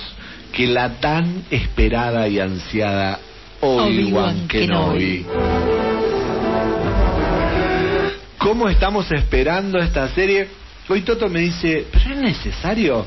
que 0.57 0.67
la 0.67 0.89
tan 1.01 1.45
esperada 1.51 2.27
y 2.29 2.41
ansiada 2.41 3.21
Obi-Wan 3.61 4.49
Kenobi. 4.49 5.27
¿Cómo 8.39 8.67
estamos 8.71 9.13
esperando 9.13 9.79
esta 9.79 10.09
serie? 10.15 10.49
Hoy 10.89 11.03
Toto 11.03 11.29
me 11.29 11.41
dice, 11.41 11.87
¿pero 11.93 12.15
es 12.15 12.21
necesario? 12.23 13.05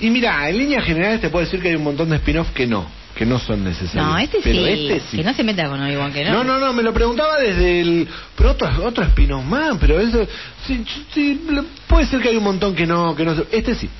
Y 0.00 0.08
mira, 0.08 0.48
en 0.48 0.56
líneas 0.56 0.82
generales 0.82 1.20
te 1.20 1.28
puedo 1.28 1.44
decir 1.44 1.60
que 1.60 1.68
hay 1.68 1.74
un 1.74 1.84
montón 1.84 2.08
de 2.08 2.16
spin-off 2.16 2.52
que 2.52 2.66
no, 2.66 2.86
que 3.14 3.26
no 3.26 3.38
son 3.38 3.64
necesarios. 3.64 4.06
No, 4.06 4.16
este 4.16 4.38
pero 4.42 4.64
sí. 4.64 4.70
este 4.70 5.00
sí. 5.10 5.16
Que 5.18 5.24
no 5.24 5.34
se 5.34 5.44
meta 5.44 5.68
con 5.68 5.82
Obi-Wan 5.82 6.10
que 6.10 6.24
No, 6.24 6.42
no, 6.42 6.58
no, 6.58 6.72
me 6.72 6.82
lo 6.82 6.94
preguntaba 6.94 7.38
desde 7.38 7.82
el... 7.82 8.08
Pero 8.34 8.52
otro, 8.52 8.86
otro 8.86 9.04
spin-off 9.04 9.44
más, 9.44 9.76
pero 9.78 10.00
eso... 10.00 10.26
Sí, 10.66 10.82
sí, 11.12 11.38
puede 11.86 12.06
ser 12.06 12.22
que 12.22 12.30
hay 12.30 12.38
un 12.38 12.44
montón 12.44 12.74
que 12.74 12.86
no... 12.86 13.14
que 13.14 13.26
no 13.26 13.34
Este 13.52 13.74
sí. 13.74 13.90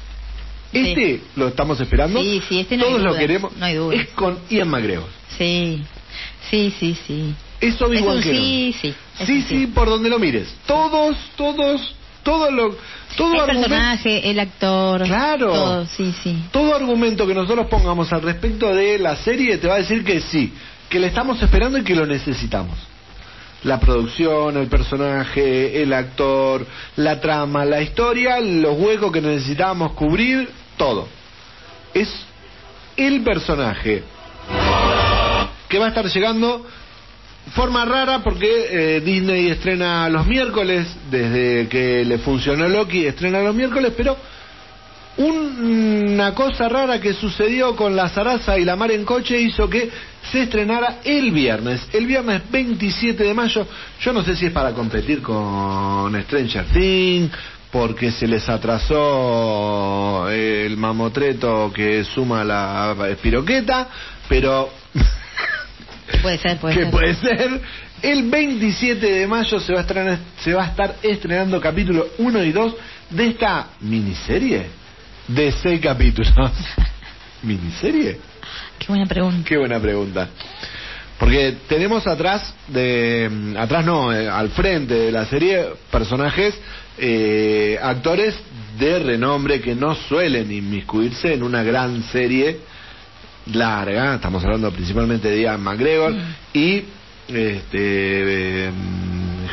Este 0.72 1.16
Sí. 1.18 1.22
lo 1.36 1.48
estamos 1.48 1.80
esperando. 1.80 2.20
Sí, 2.20 2.42
sí, 2.48 2.60
este 2.60 2.76
no 2.76 2.84
hay 2.84 2.90
Todos 2.92 3.02
lo 3.04 3.16
queremos. 3.16 3.56
no 3.56 3.64
hay 3.64 3.74
dudas. 3.74 4.00
Es 4.00 4.08
con 4.08 4.38
Ian 4.50 4.68
McGregor. 4.68 5.08
Sí. 5.38 5.82
Sí, 6.50 6.72
sí, 6.78 6.96
sí. 7.06 7.34
Es 7.60 7.80
Obi-Wan 7.80 8.18
Es 8.18 8.24
sí, 8.24 8.74
sí. 8.80 8.94
Es 9.18 9.26
Sí, 9.26 9.42
sí, 9.42 9.66
por 9.68 9.88
donde 9.88 10.08
lo 10.08 10.18
mires. 10.18 10.48
Todos, 10.66 11.16
todos, 11.36 11.94
todo 12.22 12.50
lo... 12.50 12.76
Todo 13.16 13.34
el 13.34 13.40
argumento- 13.40 13.68
personaje, 13.68 14.30
el 14.30 14.38
actor. 14.38 15.02
Claro. 15.04 15.46
Todo, 15.52 15.86
sí, 15.86 16.14
sí. 16.22 16.36
todo 16.52 16.74
argumento 16.74 17.26
que 17.26 17.34
nosotros 17.34 17.66
pongamos 17.68 18.12
al 18.12 18.22
respecto 18.22 18.72
de 18.74 18.98
la 18.98 19.16
serie 19.16 19.56
te 19.58 19.66
va 19.66 19.74
a 19.74 19.78
decir 19.78 20.04
que 20.04 20.20
sí, 20.20 20.52
que 20.88 21.00
le 21.00 21.08
estamos 21.08 21.42
esperando 21.42 21.78
y 21.78 21.82
que 21.84 21.94
lo 21.96 22.06
necesitamos. 22.06 22.78
La 23.64 23.80
producción, 23.80 24.56
el 24.56 24.68
personaje, 24.68 25.82
el 25.82 25.92
actor, 25.92 26.64
la 26.96 27.20
trama, 27.20 27.64
la 27.64 27.82
historia, 27.82 28.40
los 28.40 28.78
huecos 28.78 29.10
que 29.12 29.20
necesitábamos 29.20 29.92
cubrir, 29.92 30.48
todo. 30.76 31.08
Es 31.92 32.08
el 32.96 33.22
personaje 33.22 34.04
que 35.68 35.78
va 35.78 35.86
a 35.86 35.88
estar 35.88 36.06
llegando 36.06 36.64
forma 37.54 37.84
rara 37.84 38.22
porque 38.22 38.48
eh, 38.70 39.00
Disney 39.00 39.48
estrena 39.48 40.08
los 40.08 40.26
miércoles, 40.26 40.86
desde 41.10 41.66
que 41.68 42.04
le 42.04 42.18
funcionó 42.18 42.68
Loki, 42.68 43.06
estrena 43.06 43.40
los 43.42 43.54
miércoles, 43.54 43.92
pero 43.96 44.16
un- 45.16 46.12
una 46.14 46.32
cosa 46.34 46.68
rara 46.68 47.00
que 47.00 47.12
sucedió 47.12 47.74
con 47.74 47.96
la 47.96 48.08
Zaraza 48.08 48.56
y 48.58 48.64
la 48.64 48.76
Mar 48.76 48.92
en 48.92 49.04
Coche 49.04 49.40
hizo 49.40 49.68
que 49.68 49.90
se 50.30 50.42
estrenara 50.42 50.98
el 51.04 51.30
viernes, 51.30 51.88
el 51.92 52.06
viernes 52.06 52.42
27 52.50 53.22
de 53.24 53.34
mayo. 53.34 53.66
Yo 54.00 54.12
no 54.12 54.22
sé 54.22 54.36
si 54.36 54.46
es 54.46 54.52
para 54.52 54.72
competir 54.72 55.22
con 55.22 56.20
Stranger 56.22 56.64
Things, 56.66 57.30
porque 57.70 58.10
se 58.10 58.26
les 58.26 58.48
atrasó 58.48 60.28
el 60.30 60.76
mamotreto 60.76 61.70
que 61.74 62.04
suma 62.04 62.44
la 62.44 62.96
espiroqueta, 63.10 63.88
pero 64.28 64.70
Puede 66.22 66.38
ser, 66.38 66.56
puede 66.58 66.74
que 66.74 66.82
ser. 66.82 66.90
puede 66.90 67.14
ser. 67.14 67.60
El 68.02 68.30
27 68.30 69.06
de 69.06 69.26
mayo 69.26 69.60
se 69.60 69.72
va 69.72 69.80
a 69.80 69.82
estrenar, 69.82 70.18
se 70.42 70.54
va 70.54 70.64
a 70.64 70.68
estar 70.68 70.96
estrenando 71.02 71.60
capítulo 71.60 72.06
1 72.18 72.44
y 72.44 72.52
2 72.52 72.74
de 73.10 73.26
esta 73.26 73.68
miniserie 73.80 74.66
de 75.26 75.52
seis 75.52 75.80
capítulos. 75.80 76.32
¿Miniserie? 77.42 78.18
Qué 78.78 78.86
buena 78.88 79.06
pregunta. 79.06 79.48
Qué 79.48 79.56
buena 79.56 79.80
pregunta. 79.80 80.28
Porque 81.18 81.56
tenemos 81.68 82.06
atrás 82.06 82.54
de 82.68 83.28
mm, 83.30 83.56
atrás 83.56 83.84
no, 83.84 84.12
eh, 84.12 84.28
al 84.28 84.50
frente 84.50 84.94
de 84.94 85.12
la 85.12 85.26
serie 85.26 85.66
personajes 85.90 86.54
eh, 86.96 87.78
actores 87.80 88.34
de 88.78 88.98
renombre 89.00 89.60
que 89.60 89.74
no 89.74 89.94
suelen 89.94 90.50
inmiscuirse 90.50 91.34
en 91.34 91.42
una 91.42 91.62
gran 91.62 92.02
serie 92.04 92.58
larga, 93.52 94.16
estamos 94.16 94.44
hablando 94.44 94.70
principalmente 94.72 95.28
de 95.28 95.42
Ian 95.42 95.62
McGregor 95.62 96.14
y 96.52 96.84
este 97.28 98.66
eh, 98.66 98.70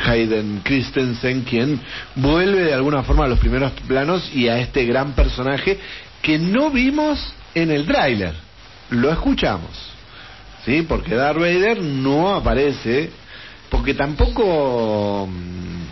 Hayden 0.06 0.60
Christensen 0.62 1.42
quien 1.42 1.80
vuelve 2.14 2.64
de 2.64 2.74
alguna 2.74 3.02
forma 3.02 3.24
a 3.24 3.28
los 3.28 3.38
primeros 3.38 3.72
planos 3.86 4.30
y 4.34 4.48
a 4.48 4.58
este 4.58 4.84
gran 4.84 5.12
personaje 5.12 5.78
que 6.22 6.38
no 6.38 6.70
vimos 6.70 7.32
en 7.54 7.70
el 7.70 7.86
tráiler, 7.86 8.34
lo 8.90 9.10
escuchamos, 9.10 9.70
sí, 10.64 10.82
porque 10.82 11.14
Darth 11.14 11.38
Vader 11.38 11.82
no 11.82 12.34
aparece, 12.34 13.10
porque 13.70 13.94
tampoco 13.94 15.26
mm, 15.26 15.82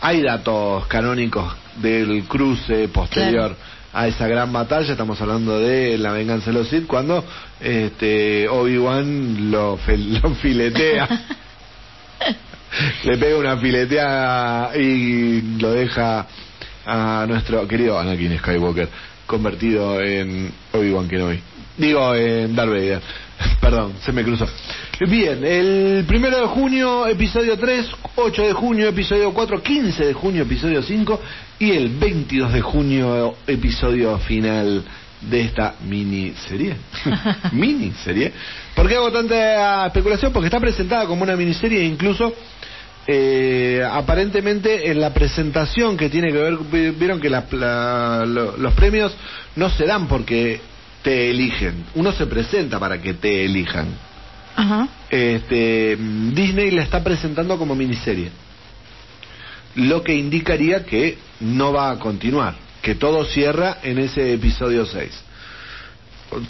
hay 0.00 0.22
datos 0.22 0.86
canónicos 0.86 1.54
del 1.76 2.24
cruce 2.24 2.88
posterior 2.88 3.56
a 3.92 4.06
esa 4.06 4.28
gran 4.28 4.52
batalla, 4.52 4.92
estamos 4.92 5.20
hablando 5.20 5.58
de 5.58 5.98
la 5.98 6.12
venganza 6.12 6.46
de 6.46 6.58
los 6.58 6.68
Sith, 6.68 6.86
cuando 6.86 7.24
este 7.60 8.48
Obi-Wan 8.48 9.50
lo, 9.50 9.78
lo 10.22 10.34
filetea. 10.36 11.08
Le 13.04 13.18
pega 13.18 13.36
una 13.36 13.56
fileteada 13.56 14.76
y 14.76 15.58
lo 15.58 15.72
deja 15.72 16.24
a 16.86 17.24
nuestro 17.26 17.66
querido 17.66 17.98
Anakin 17.98 18.38
Skywalker 18.38 18.88
convertido 19.26 20.00
en 20.00 20.52
Obi-Wan 20.72 21.08
Kenobi. 21.08 21.40
Digo, 21.80 22.14
en 22.14 22.54
Darth 22.54 22.70
Vader. 22.70 23.00
Perdón, 23.60 23.94
se 24.04 24.12
me 24.12 24.22
cruzó. 24.22 24.46
Bien, 25.08 25.42
el 25.44 26.04
primero 26.06 26.40
de 26.42 26.46
junio, 26.48 27.06
episodio 27.06 27.56
3, 27.58 27.86
8 28.16 28.42
de 28.42 28.52
junio, 28.52 28.88
episodio 28.88 29.32
4, 29.32 29.62
15 29.62 30.04
de 30.06 30.12
junio, 30.12 30.42
episodio 30.42 30.82
5 30.82 31.20
y 31.58 31.70
el 31.72 31.88
22 31.88 32.52
de 32.52 32.60
junio, 32.60 33.34
episodio 33.46 34.18
final 34.18 34.84
de 35.22 35.40
esta 35.40 35.76
miniserie. 35.86 36.76
miniserie. 37.52 38.30
¿Por 38.74 38.86
qué 38.88 38.96
hago 38.96 39.10
tanta 39.10 39.86
especulación? 39.86 40.32
Porque 40.32 40.46
está 40.48 40.60
presentada 40.60 41.06
como 41.06 41.22
una 41.22 41.34
miniserie 41.36 41.80
e 41.80 41.84
incluso 41.84 42.34
eh, 43.06 43.82
aparentemente 43.90 44.90
en 44.90 45.00
la 45.00 45.14
presentación 45.14 45.96
que 45.96 46.10
tiene 46.10 46.30
que 46.30 46.38
ver, 46.38 46.58
vi- 46.70 46.90
vieron 46.90 47.18
que 47.20 47.30
la- 47.30 47.44
la- 47.52 48.24
lo- 48.26 48.56
los 48.58 48.74
premios 48.74 49.14
no 49.56 49.70
se 49.70 49.86
dan 49.86 50.06
porque 50.08 50.60
te 51.02 51.30
eligen, 51.30 51.84
uno 51.94 52.12
se 52.12 52.26
presenta 52.26 52.78
para 52.78 53.00
que 53.00 53.14
te 53.14 53.44
elijan. 53.44 53.88
Ajá. 54.56 54.88
Este, 55.08 55.96
Disney 55.96 56.70
la 56.70 56.82
está 56.82 57.02
presentando 57.02 57.56
como 57.58 57.74
miniserie, 57.74 58.30
lo 59.76 60.02
que 60.02 60.14
indicaría 60.14 60.84
que 60.84 61.18
no 61.40 61.72
va 61.72 61.90
a 61.90 61.98
continuar, 61.98 62.54
que 62.82 62.94
todo 62.94 63.24
cierra 63.24 63.78
en 63.82 63.98
ese 63.98 64.34
episodio 64.34 64.84
6. 64.84 65.10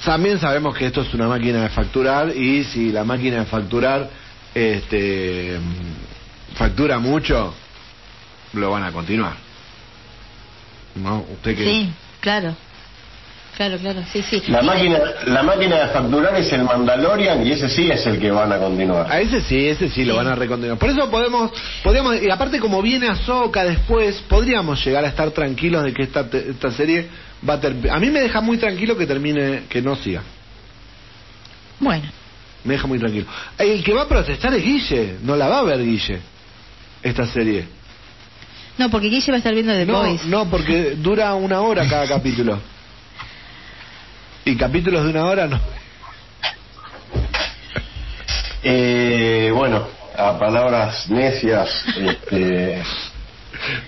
También 0.05 0.39
sabemos 0.39 0.77
que 0.77 0.87
esto 0.87 1.03
es 1.03 1.15
una 1.15 1.29
máquina 1.29 1.63
de 1.63 1.69
facturar 1.71 2.37
y 2.37 2.65
si 2.65 2.93
la 2.93 3.05
máquina 3.05 3.39
de 3.39 3.47
facturar 3.47 4.11
este, 4.55 5.59
factura 6.55 6.99
mucho, 6.99 7.55
lo 8.53 8.71
van 8.71 8.85
a 8.85 8.93
continuar. 8.93 9.37
¿No? 10.97 11.25
¿Usted 11.33 11.57
qué 11.57 11.65
Sí, 11.65 11.93
claro. 12.21 12.55
Claro, 13.61 13.77
claro, 13.77 14.03
sí, 14.11 14.23
sí. 14.23 14.43
La 14.49 14.63
máquina, 14.63 14.99
la 15.27 15.43
máquina 15.43 15.77
de 15.81 15.89
facturar 15.89 16.35
es 16.35 16.51
el 16.51 16.65
Mandalorian 16.65 17.47
y 17.47 17.53
ese 17.53 17.69
sí 17.69 17.91
es 17.91 18.07
el 18.07 18.19
que 18.19 18.31
van 18.31 18.51
a 18.51 18.57
continuar. 18.57 19.13
A 19.13 19.21
ese 19.21 19.43
sí, 19.43 19.67
ese 19.69 19.91
sí, 19.91 20.03
lo 20.07 20.17
van 20.17 20.29
a 20.29 20.35
recontinuar. 20.35 20.79
Por 20.79 20.89
eso 20.89 21.11
podemos, 21.11 21.51
podríamos, 21.85 22.23
y 22.23 22.31
aparte 22.31 22.59
como 22.59 22.81
viene 22.81 23.09
Ahsoka 23.09 23.63
después, 23.65 24.17
podríamos 24.31 24.83
llegar 24.83 25.05
a 25.05 25.09
estar 25.09 25.31
tranquilos 25.33 25.85
de 25.85 25.93
que 25.93 26.05
esta, 26.05 26.27
te- 26.31 26.53
esta 26.53 26.71
serie 26.71 27.09
va 27.47 27.55
a 27.55 27.61
terminar. 27.61 27.99
A 27.99 28.01
mí 28.01 28.09
me 28.09 28.21
deja 28.23 28.41
muy 28.41 28.57
tranquilo 28.57 28.97
que 28.97 29.07
termine, 29.07 29.65
que 29.69 29.83
no 29.83 29.95
siga. 29.95 30.23
Bueno, 31.81 32.05
Me 32.65 32.73
deja 32.75 32.87
muy 32.87 32.99
tranquilo. 32.99 33.27
El 33.59 33.85
que 33.85 33.93
va 33.93 34.03
a 34.05 34.09
protestar 34.09 34.55
es 34.55 34.65
Guille, 34.65 35.17
no 35.23 35.37
la 35.37 35.49
va 35.49 35.59
a 35.59 35.63
ver 35.65 35.85
Guille, 35.85 36.19
esta 37.03 37.27
serie. 37.27 37.67
no, 38.79 38.89
porque 38.91 39.09
Guille 39.09 39.33
va 39.33 39.37
a 39.37 39.39
estar 39.39 39.53
viendo 39.53 39.75
The 39.75 39.85
No, 39.85 39.99
Boys. 39.99 40.25
no, 40.25 40.49
porque 40.49 40.93
dura 40.97 41.35
una 41.35 41.61
hora 41.61 41.87
cada 41.87 42.07
capítulo. 42.09 42.59
Y 44.45 44.57
capítulos 44.57 45.05
de 45.05 45.11
una 45.11 45.25
hora 45.27 45.47
no. 45.47 45.61
Eh, 48.63 49.51
bueno, 49.55 49.87
a 50.17 50.39
palabras 50.39 51.09
necias, 51.09 51.71
este, 51.97 52.83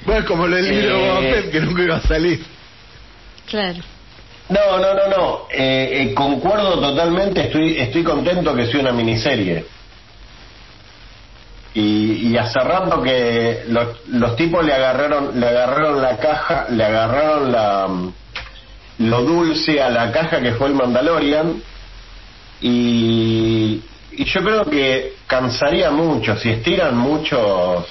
Bueno, 0.07 0.27
como 0.27 0.47
lo 0.47 0.57
del 0.57 0.69
libro 0.69 1.21
de 1.21 1.39
Eh. 1.39 1.51
Que 1.51 1.61
nunca 1.61 1.83
iba 1.83 1.97
a 1.97 2.03
salir. 2.03 2.45
Claro. 3.49 3.81
No, 4.49 4.79
no, 4.79 4.95
no, 4.95 5.09
no. 5.09 5.47
Eh, 5.51 6.11
eh, 6.11 6.15
concuerdo 6.15 6.81
totalmente. 6.81 7.43
Estoy, 7.43 7.79
estoy 7.79 8.03
contento 8.03 8.55
que 8.55 8.67
sea 8.67 8.81
una 8.81 8.93
miniserie. 8.93 9.65
Y, 11.75 12.29
y 12.29 12.37
hace 12.37 12.61
rato 12.61 13.03
que 13.03 13.65
los, 13.69 14.09
los 14.09 14.37
tipos 14.37 14.63
le 14.65 14.75
agarraron, 14.75 15.41
le 15.41 15.49
agarraron 15.49 16.03
la 16.03 16.19
caja, 16.19 16.67
le 16.69 16.85
agarraron 16.85 17.51
la 17.51 17.89
lo 19.09 19.23
dulce 19.23 19.83
a 19.83 19.91
la 19.91 20.11
caja 20.13 20.41
que 20.41 20.53
fue 20.53 20.69
el 20.69 20.75
Mandalorian. 20.75 21.63
Y, 22.61 23.81
y 24.13 24.25
yo 24.25 24.43
creo 24.43 24.65
que 24.65 25.15
cansaría 25.27 25.91
mucho 25.91 26.37
si 26.37 26.51
estiran 26.51 26.97
mucho 26.97 27.85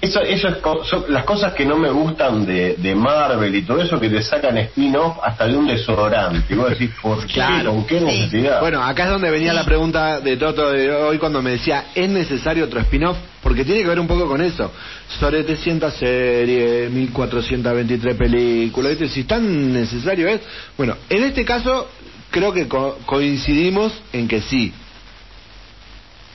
Eso, 0.00 0.20
eso 0.20 0.48
es 0.48 0.58
son 0.88 1.04
las 1.08 1.24
cosas 1.24 1.54
que 1.54 1.64
no 1.64 1.76
me 1.76 1.90
gustan 1.90 2.46
de, 2.46 2.76
de 2.76 2.94
Marvel 2.94 3.52
y 3.52 3.62
todo 3.62 3.82
eso 3.82 3.98
que 3.98 4.08
te 4.08 4.22
sacan 4.22 4.56
spin-off 4.58 5.16
hasta 5.24 5.46
de 5.48 5.56
un 5.56 5.66
desodorante. 5.66 6.54
Y 6.54 6.56
vos 6.56 6.70
decís, 6.70 6.90
¿por 7.02 7.26
qué? 7.26 7.32
Claro. 7.34 7.70
¿Con 7.72 7.84
qué 7.84 7.98
Sí. 7.98 8.04
necesidad? 8.04 8.60
Bueno, 8.60 8.80
acá 8.84 9.04
es 9.06 9.10
donde 9.10 9.28
venía 9.28 9.52
la 9.52 9.64
pregunta 9.64 10.20
de 10.20 10.36
Toto 10.36 10.70
de 10.70 10.88
hoy 10.94 11.18
cuando 11.18 11.42
me 11.42 11.50
decía, 11.50 11.86
¿es 11.96 12.08
necesario 12.08 12.66
otro 12.66 12.78
spin-off? 12.80 13.16
Porque 13.42 13.64
tiene 13.64 13.82
que 13.82 13.88
ver 13.88 13.98
un 13.98 14.06
poco 14.06 14.28
con 14.28 14.40
eso. 14.40 14.70
Sobre 15.18 15.42
300 15.42 15.92
series, 15.94 16.92
1423 16.92 18.14
películas, 18.16 18.90
¿viste? 18.90 19.08
si 19.08 19.24
tan 19.24 19.72
necesario 19.72 20.28
es. 20.28 20.40
Bueno, 20.76 20.94
en 21.10 21.24
este 21.24 21.44
caso 21.44 21.88
creo 22.30 22.52
que 22.52 22.68
co- 22.68 22.98
coincidimos 23.04 23.92
en 24.12 24.28
que 24.28 24.42
sí. 24.42 24.72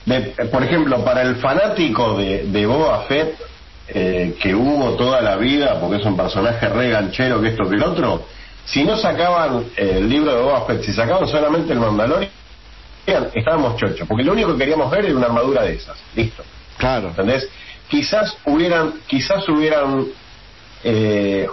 De- 0.04 0.20
por 0.52 0.62
ejemplo, 0.62 1.02
para 1.02 1.22
el 1.22 1.36
fanático 1.36 2.18
de, 2.18 2.44
de 2.44 2.66
Boba 2.66 3.04
Fett, 3.04 3.34
eh, 3.88 4.36
que 4.40 4.54
hubo 4.54 4.96
toda 4.96 5.20
la 5.20 5.36
vida, 5.36 5.78
porque 5.80 5.96
es 5.96 6.04
un 6.04 6.16
personaje 6.16 6.68
re 6.68 6.90
ganchero 6.90 7.40
que 7.40 7.48
esto 7.48 7.68
que 7.68 7.76
el 7.76 7.82
otro, 7.82 8.24
si 8.64 8.84
no 8.84 8.96
sacaban 8.96 9.66
eh, 9.76 9.96
el 9.98 10.08
libro 10.08 10.34
de 10.34 10.42
Boba 10.42 10.64
Fett, 10.66 10.82
si 10.82 10.92
sacaban 10.92 11.28
solamente 11.28 11.72
el 11.72 11.80
Mandalorian, 11.80 12.30
estábamos 13.34 13.76
chochos, 13.76 14.08
porque 14.08 14.24
lo 14.24 14.32
único 14.32 14.52
que 14.52 14.58
queríamos 14.58 14.90
ver 14.90 15.04
era 15.04 15.16
una 15.16 15.26
armadura 15.26 15.62
de 15.62 15.74
esas, 15.74 15.98
listo. 16.14 16.42
Claro. 16.78 17.08
¿Entendés? 17.08 17.48
Quizás 17.88 18.36
hubieran, 18.46 18.94
quizás 19.06 19.48
hubieran 19.48 20.06
eh, 20.82 21.46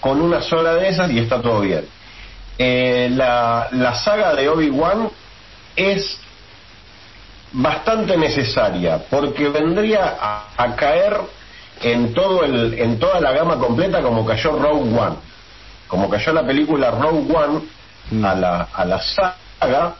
con 0.00 0.20
una 0.20 0.42
sola 0.42 0.74
de 0.74 0.88
esas 0.88 1.10
y 1.10 1.18
está 1.18 1.40
todo 1.40 1.60
bien. 1.60 1.84
Eh, 2.58 3.08
la, 3.12 3.68
la 3.72 3.94
saga 3.94 4.34
de 4.34 4.48
Obi-Wan 4.48 5.08
es 5.76 6.19
bastante 7.52 8.16
necesaria 8.16 9.02
porque 9.10 9.48
vendría 9.48 10.16
a, 10.20 10.48
a 10.56 10.76
caer 10.76 11.16
en 11.82 12.12
todo 12.14 12.44
el 12.44 12.74
en 12.78 12.98
toda 12.98 13.20
la 13.20 13.32
gama 13.32 13.56
completa 13.58 14.02
como 14.02 14.24
cayó 14.24 14.52
Rogue 14.52 14.96
One. 14.98 15.16
Como 15.88 16.08
cayó 16.08 16.32
la 16.32 16.46
película 16.46 16.90
Rogue 16.90 17.34
One 17.34 17.60
Mm. 18.12 18.24
a 18.24 18.34
la 18.34 18.68
a 18.72 18.84
la 18.84 18.98
saga 19.00 19.94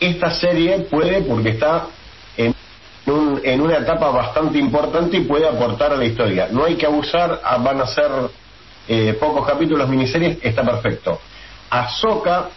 esta 0.00 0.30
serie 0.34 0.80
puede 0.90 1.22
porque 1.22 1.50
está 1.50 1.86
en 2.36 2.52
un- 3.06 3.40
en 3.44 3.60
una 3.60 3.76
etapa 3.78 4.10
bastante 4.10 4.58
importante 4.58 5.18
y 5.18 5.20
puede 5.20 5.46
aportar 5.46 5.92
a 5.92 5.96
la 5.96 6.04
historia. 6.04 6.48
No 6.50 6.64
hay 6.64 6.74
que 6.74 6.86
abusar 6.86 7.40
ah, 7.44 7.58
van 7.58 7.80
a 7.80 7.86
ser 7.86 8.10
eh, 8.88 9.16
pocos 9.20 9.46
capítulos 9.46 9.88
miniseries 9.88 10.38
está 10.42 10.64
perfecto. 10.64 11.20
Ahsoka 11.70 12.48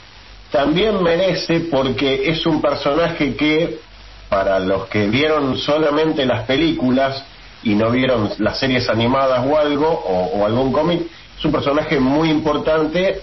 también 0.52 1.02
merece 1.04 1.60
porque 1.72 2.30
es 2.32 2.44
un 2.48 2.60
personaje 2.62 3.36
que 3.36 3.80
para 4.30 4.60
los 4.60 4.88
que 4.88 5.08
vieron 5.08 5.58
solamente 5.58 6.26
las 6.26 6.44
películas 6.46 7.24
y 7.64 7.76
no 7.76 7.90
vieron 7.92 8.30
las 8.40 8.60
series 8.60 8.90
animadas 8.90 9.46
o 9.46 9.58
algo 9.58 9.88
o, 9.88 10.46
algún 10.46 10.72
cómic 10.72 11.02
es 11.38 11.46
un 11.46 11.52
personaje 11.52 12.00
muy 12.00 12.30
importante 12.30 13.22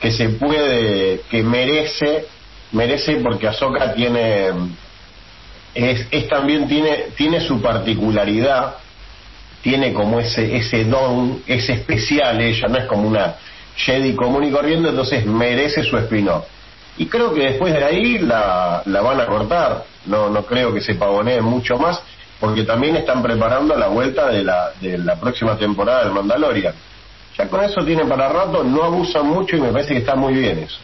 que 0.00 0.10
se 0.10 0.30
puede 0.30 1.22
que 1.30 1.42
merece 1.42 2.26
merece 2.72 3.16
porque 3.16 3.48
Ahsoka 3.48 3.94
tiene 3.94 4.48
es, 5.74 6.06
es 6.10 6.28
también 6.28 6.68
tiene 6.68 7.06
tiene 7.16 7.40
su 7.40 7.60
particularidad 7.60 8.76
tiene 9.62 9.92
como 9.92 10.20
ese 10.20 10.56
ese 10.56 10.84
don 10.84 11.42
es 11.46 11.68
especial 11.68 12.40
ella 12.40 12.68
no 12.68 12.78
es 12.78 12.84
como 12.86 13.08
una 13.08 13.36
Jedi 13.76 14.14
común 14.14 14.44
y 14.44 14.50
corriente 14.50 14.88
entonces 14.90 15.24
merece 15.24 15.82
su 15.84 15.96
spin-off. 15.96 16.44
Y 16.98 17.06
creo 17.06 17.32
que 17.32 17.40
después 17.40 17.72
de 17.72 17.84
ahí 17.84 18.18
la, 18.18 18.82
la 18.84 19.00
van 19.00 19.20
a 19.20 19.26
cortar 19.26 19.84
no 20.06 20.30
no 20.30 20.44
creo 20.44 20.72
que 20.72 20.80
se 20.80 20.94
pavoneen 20.94 21.44
mucho 21.44 21.78
más 21.78 22.02
porque 22.38 22.62
también 22.62 22.96
están 22.96 23.22
preparando 23.22 23.76
la 23.76 23.88
vuelta 23.88 24.28
de 24.28 24.44
la 24.44 24.70
de 24.80 24.98
la 24.98 25.18
próxima 25.18 25.56
temporada 25.56 26.04
del 26.04 26.12
Mandalorian 26.12 26.74
ya 27.36 27.48
con 27.48 27.62
eso 27.64 27.84
tienen 27.84 28.08
para 28.08 28.28
rato 28.28 28.64
no 28.64 28.82
abusan 28.82 29.26
mucho 29.26 29.56
y 29.56 29.60
me 29.60 29.72
parece 29.72 29.94
que 29.94 30.00
está 30.00 30.14
muy 30.14 30.34
bien 30.34 30.58
eso 30.60 30.78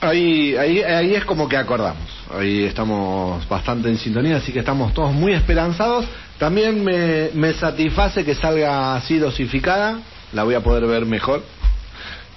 Ahí, 0.00 0.54
ahí, 0.56 0.80
ahí 0.80 1.14
es 1.14 1.24
como 1.24 1.48
que 1.48 1.56
acordamos. 1.56 2.08
Ahí 2.30 2.64
estamos 2.64 3.48
bastante 3.48 3.88
en 3.88 3.98
sintonía, 3.98 4.36
así 4.36 4.52
que 4.52 4.60
estamos 4.60 4.94
todos 4.94 5.12
muy 5.12 5.32
esperanzados. 5.32 6.06
También 6.38 6.84
me, 6.84 7.30
me 7.34 7.52
satisface 7.54 8.24
que 8.24 8.36
salga 8.36 8.94
así 8.94 9.18
dosificada. 9.18 9.98
La 10.32 10.44
voy 10.44 10.54
a 10.54 10.60
poder 10.60 10.86
ver 10.86 11.04
mejor. 11.04 11.42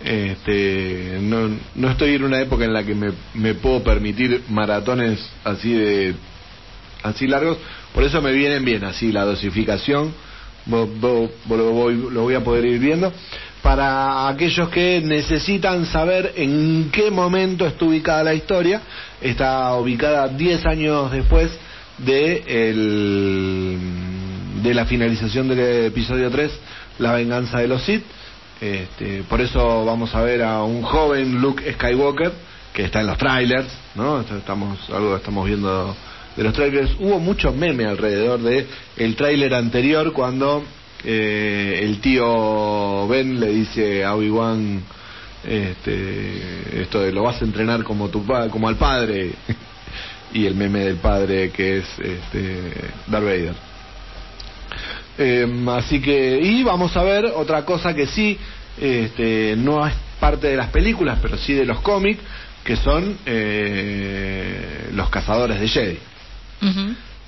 Este, 0.04 1.20
no, 1.22 1.50
no 1.76 1.90
estoy 1.90 2.16
en 2.16 2.24
una 2.24 2.40
época 2.40 2.66
en 2.66 2.74
la 2.74 2.84
que 2.84 2.96
me, 2.96 3.12
me 3.34 3.54
puedo 3.54 3.84
permitir 3.84 4.44
maratones 4.50 5.20
así 5.44 5.74
de 5.74 6.16
así 7.04 7.28
largos. 7.28 7.58
Por 7.94 8.04
eso 8.04 8.22
me 8.22 8.32
vienen 8.32 8.64
bien 8.64 8.84
así 8.84 9.12
la 9.12 9.24
dosificación. 9.24 10.14
Lo 10.68 10.88
voy, 10.88 11.96
lo 12.12 12.22
voy 12.22 12.36
a 12.36 12.44
poder 12.44 12.66
ir 12.66 12.80
viendo. 12.80 13.12
Para 13.62 14.28
aquellos 14.28 14.70
que 14.70 15.02
necesitan 15.04 15.86
saber 15.86 16.34
en 16.36 16.90
qué 16.92 17.12
momento 17.12 17.68
está 17.68 17.86
ubicada 17.86 18.24
la 18.24 18.34
historia, 18.34 18.82
está 19.22 19.76
ubicada 19.76 20.28
10 20.28 20.66
años 20.66 21.12
después 21.12 21.52
de, 22.00 22.44
el, 22.48 23.78
de 24.64 24.74
la 24.74 24.86
finalización 24.86 25.48
del 25.48 25.86
episodio 25.86 26.32
3, 26.32 26.52
La 27.00 27.14
venganza 27.14 27.60
de 27.60 27.68
los 27.68 27.84
Sith. 27.84 28.04
Este, 28.62 29.24
por 29.24 29.42
eso 29.42 29.84
vamos 29.86 30.14
a 30.14 30.22
ver 30.22 30.44
a 30.44 30.62
un 30.64 30.84
joven 30.84 31.42
Luke 31.42 31.74
Skywalker 31.74 32.32
que 32.74 32.84
está 32.84 33.02
en 33.02 33.08
los 33.08 33.18
trailers, 33.18 33.68
¿no? 33.96 34.22
Estamos 34.22 34.78
algo 34.92 35.16
estamos 35.18 35.48
viendo 35.48 35.96
de 36.38 36.44
los 36.44 36.54
trailers. 36.54 36.92
Hubo 37.00 37.20
mucho 37.20 37.52
meme 37.52 37.86
alrededor 37.86 38.40
de 38.42 38.68
el 38.98 39.16
tráiler 39.16 39.54
anterior 39.56 40.14
cuando 40.14 40.64
eh, 41.04 41.80
el 41.84 42.00
tío 42.00 43.08
Ben 43.08 43.40
le 43.40 43.48
dice 43.48 44.06
a 44.06 44.14
Obi-Wan 44.16 44.84
este, 45.44 46.82
esto 46.84 47.02
de 47.02 47.12
lo 47.12 47.24
vas 47.24 47.42
a 47.42 47.46
entrenar 47.46 47.84
como 47.84 48.10
tu 48.10 48.24
pa- 48.26 48.48
como 48.50 48.68
al 48.68 48.76
padre 48.76 49.32
y 50.34 50.46
el 50.46 50.54
meme 50.56 50.82
del 50.82 50.98
padre 50.98 51.50
que 51.50 51.80
es 51.80 51.86
este, 52.00 52.72
Darth 53.08 53.24
Vader. 53.26 53.71
Eh, 55.24 55.48
así 55.70 56.02
que, 56.02 56.40
y 56.42 56.64
vamos 56.64 56.98
a 56.98 57.04
ver 57.04 57.26
otra 57.26 57.64
cosa 57.64 57.94
que 57.94 58.08
sí, 58.08 58.38
este, 58.80 59.56
no 59.56 59.86
es 59.86 59.94
parte 60.20 60.48
de 60.48 60.58
las 60.58 60.70
películas, 60.70 61.20
pero 61.22 61.38
sí 61.38 61.54
de 61.54 61.66
los 61.66 61.80
cómics, 61.82 62.20
que 62.64 62.76
son 62.76 63.18
eh, 63.26 64.90
los 64.94 65.10
cazadores 65.10 65.60
de 65.60 65.68
Jedi. 65.68 66.00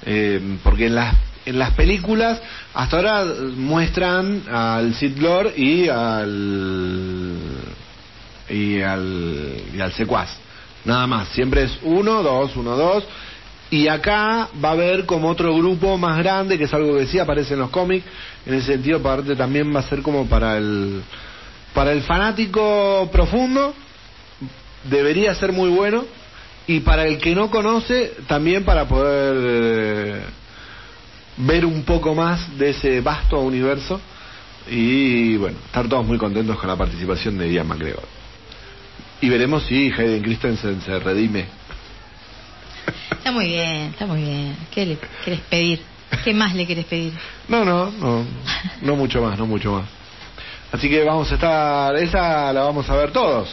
Eh, 0.06 0.57
porque 0.64 0.88
en 0.88 0.95
las, 0.95 1.15
en 1.45 1.60
las 1.60 1.72
películas 1.74 2.41
hasta 2.74 2.98
ahora 2.98 3.26
muestran 3.56 4.44
al 4.52 4.95
Sith 4.95 5.18
Lord 5.20 5.53
y 5.56 5.88
al 5.88 7.38
y 8.49 8.82
al 8.82 9.53
y 9.74 9.80
al 9.80 9.94
secuaz 9.94 10.38
nada 10.86 11.07
más. 11.07 11.30
Siempre 11.30 11.64
es 11.64 11.80
uno 11.84 12.22
dos 12.22 12.56
uno 12.57 12.76
dos 12.76 13.06
y 13.74 13.88
acá 13.88 14.50
va 14.64 14.70
a 14.70 14.72
haber 14.74 15.08
como 15.08 15.30
otro 15.30 15.56
grupo 15.56 15.98
más 15.98 16.20
grande 16.20 16.60
que 16.60 16.66
es 16.66 16.74
algo 16.76 16.95
que 16.95 17.08
sí 17.08 17.18
aparece 17.18 17.56
en 17.56 17.62
los 17.62 17.72
cómics 17.72 18.06
en 18.45 18.54
ese 18.54 18.74
sentido 18.74 19.00
aparte 19.00 19.36
también 19.36 19.76
va 19.76 19.80
a 19.80 19.90
ser 19.90 20.04
como 20.04 20.28
para 20.28 20.58
el 20.60 21.02
para 21.74 21.91
el 21.91 22.04
fanático 22.04 23.10
profundo 23.12 23.74
debería 24.84 25.34
ser 25.34 25.54
muy 25.54 25.72
bueno 25.72 26.06
y 26.68 26.82
para 26.82 27.08
el 27.08 27.18
que 27.18 27.34
no 27.34 27.50
conoce 27.50 28.14
también 28.28 28.64
para 28.64 28.88
poder 28.88 29.36
eh, 29.40 30.22
ver 31.38 31.66
un 31.66 31.82
poco 31.82 32.14
más 32.14 32.56
de 32.60 32.70
ese 32.70 33.02
vasto 33.02 33.40
universo 33.40 34.00
y 34.70 35.36
bueno, 35.38 35.58
estar 35.66 35.90
todos 35.90 36.06
muy 36.06 36.20
contentos 36.20 36.60
con 36.60 36.70
la 36.70 36.78
participación 36.78 37.40
de 37.40 37.52
Ian 37.52 37.68
McGregor. 37.68 38.04
Y 39.20 39.30
veremos 39.30 39.64
si 39.64 39.91
Hayden 39.91 40.22
Christensen 40.22 40.80
se 40.82 41.00
redime. 41.00 41.62
Está 43.12 43.32
muy 43.32 43.48
bien, 43.48 43.92
está 43.92 44.06
muy 44.06 44.22
bien. 44.22 44.56
¿Qué 44.74 44.86
le 44.86 44.98
querés 45.24 45.40
pedir? 45.42 45.82
¿Qué 46.24 46.34
más 46.34 46.54
le 46.56 46.66
querés 46.68 46.86
pedir? 46.86 47.14
No, 47.48 47.64
no, 47.66 47.90
no, 47.92 48.26
no 48.82 48.96
mucho 48.96 49.22
más, 49.22 49.38
no 49.38 49.46
mucho 49.46 49.72
más. 49.74 49.86
Así 50.72 50.90
que 50.90 51.04
vamos 51.04 51.32
a 51.32 51.36
estar, 51.36 51.96
esa 51.96 52.52
la 52.54 52.62
vamos 52.62 52.90
a 52.90 52.96
ver 52.96 53.12
todos. 53.12 53.50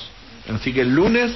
Así 0.52 0.73
que 0.73 0.81
el 0.82 0.94
lunes, 0.94 1.32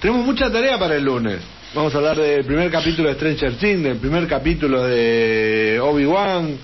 tenemos 0.00 0.24
mucha 0.24 0.50
tarea 0.50 0.78
para 0.78 0.96
el 0.96 1.04
lunes. 1.04 1.40
Vamos 1.74 1.94
a 1.94 1.98
hablar 1.98 2.16
del 2.18 2.44
primer 2.44 2.70
capítulo 2.70 3.08
de 3.08 3.14
Stranger 3.14 3.54
Things, 3.56 3.82
del 3.82 3.96
primer 3.96 4.26
capítulo 4.28 4.84
de 4.84 5.78
Obi-Wan. 5.82 6.56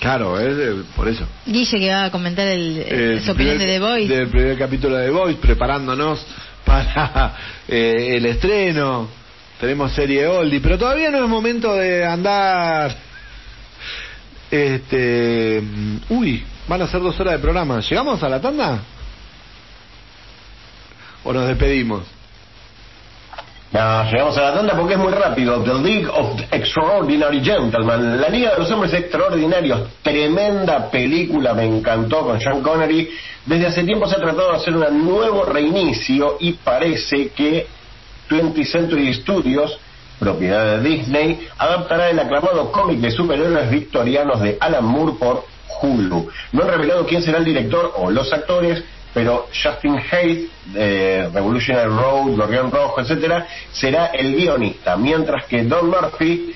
Claro, 0.00 0.38
es 0.38 0.56
de- 0.56 0.74
por 0.94 1.08
eso. 1.08 1.24
Guille 1.44 1.78
que 1.78 1.90
va 1.90 2.04
a 2.04 2.10
comentar 2.10 2.46
el, 2.46 2.78
Eh, 2.86 3.20
su 3.24 3.32
opinión 3.32 3.56
primer- 3.56 3.58
de 3.58 3.66
The 3.66 3.80
Voice. 3.80 4.14
Del 4.16 4.28
primer 4.28 4.58
capítulo 4.58 4.96
de 4.96 5.06
The 5.06 5.10
Voice, 5.12 5.38
preparándonos 5.40 6.24
para 6.64 7.36
eh, 7.68 8.16
el 8.16 8.26
estreno. 8.26 9.08
Tenemos 9.60 9.92
serie 9.92 10.26
Oldie, 10.26 10.60
pero 10.60 10.78
todavía 10.78 11.10
no 11.10 11.24
es 11.24 11.28
momento 11.28 11.74
de 11.74 12.04
andar. 12.04 12.96
Este. 14.50 15.62
Uy, 16.08 16.44
van 16.68 16.82
a 16.82 16.86
ser 16.86 17.00
dos 17.00 17.18
horas 17.20 17.34
de 17.34 17.38
programa. 17.40 17.80
¿Llegamos 17.80 18.22
a 18.22 18.28
la 18.28 18.40
tanda? 18.40 18.80
¿O 21.24 21.32
nos 21.32 21.48
despedimos? 21.48 22.17
No, 23.70 24.04
llegamos 24.10 24.38
a 24.38 24.42
la 24.42 24.54
tanda 24.54 24.74
porque 24.74 24.94
es 24.94 24.98
muy 24.98 25.12
rápido. 25.12 25.62
The 25.62 25.74
League 25.74 26.08
of 26.08 26.40
Extraordinary 26.50 27.44
Gentlemen, 27.44 28.18
la 28.18 28.30
Liga 28.30 28.52
de 28.52 28.60
los 28.60 28.70
Hombres 28.70 28.94
Extraordinarios, 28.94 29.80
tremenda 30.00 30.90
película, 30.90 31.52
me 31.52 31.66
encantó 31.66 32.20
con 32.20 32.40
Sean 32.40 32.62
Connery. 32.62 33.10
Desde 33.44 33.66
hace 33.66 33.84
tiempo 33.84 34.08
se 34.08 34.16
ha 34.16 34.20
tratado 34.20 34.52
de 34.52 34.56
hacer 34.56 34.74
un 34.74 35.04
nuevo 35.04 35.44
reinicio 35.44 36.38
y 36.40 36.52
parece 36.52 37.28
que 37.28 37.66
20th 38.30 38.72
Century 38.72 39.12
Studios, 39.12 39.78
propiedad 40.18 40.78
de 40.78 40.88
Disney, 40.88 41.46
adaptará 41.58 42.08
el 42.08 42.18
aclamado 42.18 42.72
cómic 42.72 43.00
de 43.00 43.10
superhéroes 43.10 43.70
victorianos 43.70 44.40
de 44.40 44.56
Alan 44.60 44.84
Moore 44.84 45.12
por 45.18 45.44
Hulu. 45.82 46.26
No 46.52 46.62
han 46.62 46.68
revelado 46.70 47.04
quién 47.04 47.22
será 47.22 47.36
el 47.36 47.44
director 47.44 47.92
o 47.96 48.10
los 48.10 48.32
actores, 48.32 48.82
pero 49.14 49.48
Justin 49.52 50.00
Hayes, 50.10 50.50
de 50.66 51.28
Revolutionary 51.32 51.88
Road, 51.88 52.36
Gorrión 52.36 52.70
Rojo, 52.70 53.00
etcétera, 53.00 53.46
será 53.72 54.06
el 54.06 54.34
guionista, 54.36 54.96
mientras 54.96 55.44
que 55.46 55.64
Don 55.64 55.88
Murphy, 55.88 56.54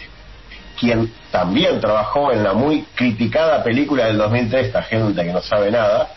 quien 0.78 1.12
también 1.30 1.80
trabajó 1.80 2.32
en 2.32 2.42
la 2.42 2.52
muy 2.52 2.82
criticada 2.94 3.62
película 3.62 4.06
del 4.06 4.18
2003, 4.18 4.66
esta 4.66 4.82
gente 4.82 5.24
que 5.24 5.32
no 5.32 5.40
sabe 5.40 5.70
nada, 5.70 6.10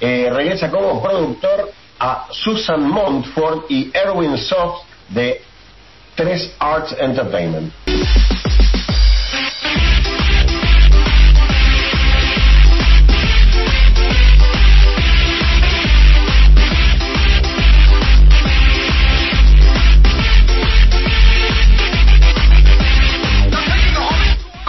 eh, 0.00 0.30
regresa 0.32 0.70
como 0.70 1.02
productor 1.02 1.70
a 1.98 2.26
Susan 2.30 2.82
Montford 2.88 3.64
y 3.68 3.90
Erwin 3.94 4.36
Soft 4.38 4.82
de 5.08 5.40
Tres 6.14 6.54
Arts 6.58 6.94
Entertainment. 6.98 7.72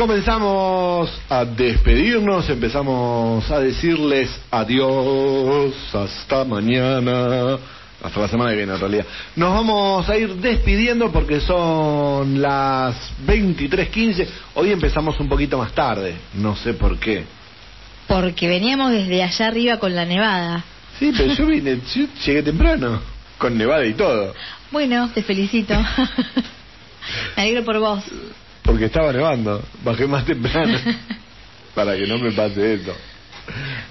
Comenzamos 0.06 1.10
a 1.27 1.44
despedirnos, 1.44 2.48
empezamos 2.48 3.49
a 3.49 3.60
decirles 3.60 4.30
adiós, 4.52 5.73
hasta 5.95 6.44
mañana, 6.44 7.57
hasta 8.03 8.19
la 8.19 8.27
semana 8.27 8.52
que 8.52 8.57
viene 8.57 8.73
en 8.73 8.80
realidad. 8.80 9.06
Nos 9.36 9.52
vamos 9.52 10.07
a 10.07 10.15
ir 10.15 10.36
despidiendo 10.36 11.11
porque 11.11 11.40
son 11.40 12.40
las 12.40 12.95
23.15, 13.26 14.27
hoy 14.53 14.72
empezamos 14.73 15.19
un 15.19 15.27
poquito 15.27 15.57
más 15.57 15.73
tarde, 15.73 16.14
no 16.36 16.56
sé 16.56 16.76
por 16.76 16.99
qué. 16.99 17.23
Porque 18.07 18.48
veníamos 18.48 18.91
desde 18.91 19.23
allá 19.23 19.48
arriba 19.48 19.80
con 19.80 19.95
la 19.95 20.06
nevada. 20.06 20.64
Sí, 20.99 21.11
pero 21.18 21.34
yo 21.34 21.48
vine, 21.48 21.80
yo 21.95 22.06
llegué 22.23 22.44
temprano, 22.44 23.02
con 23.40 23.57
nevada 23.57 23.84
y 23.84 23.95
todo, 23.95 24.36
Bueno, 24.69 25.10
te 25.15 25.23
felicito. 25.23 25.73
Me 27.36 27.41
alegro 27.41 27.65
por 27.65 27.80
vos. 27.80 28.03
Porque 28.65 28.85
estaba 28.85 29.13
nevando, 29.13 29.61
bajé 29.83 30.07
más 30.07 30.25
temprano, 30.25 30.77
para 31.75 31.95
que 31.95 32.07
no 32.07 32.17
me 32.17 32.31
pase 32.31 32.73
eso. 32.73 32.93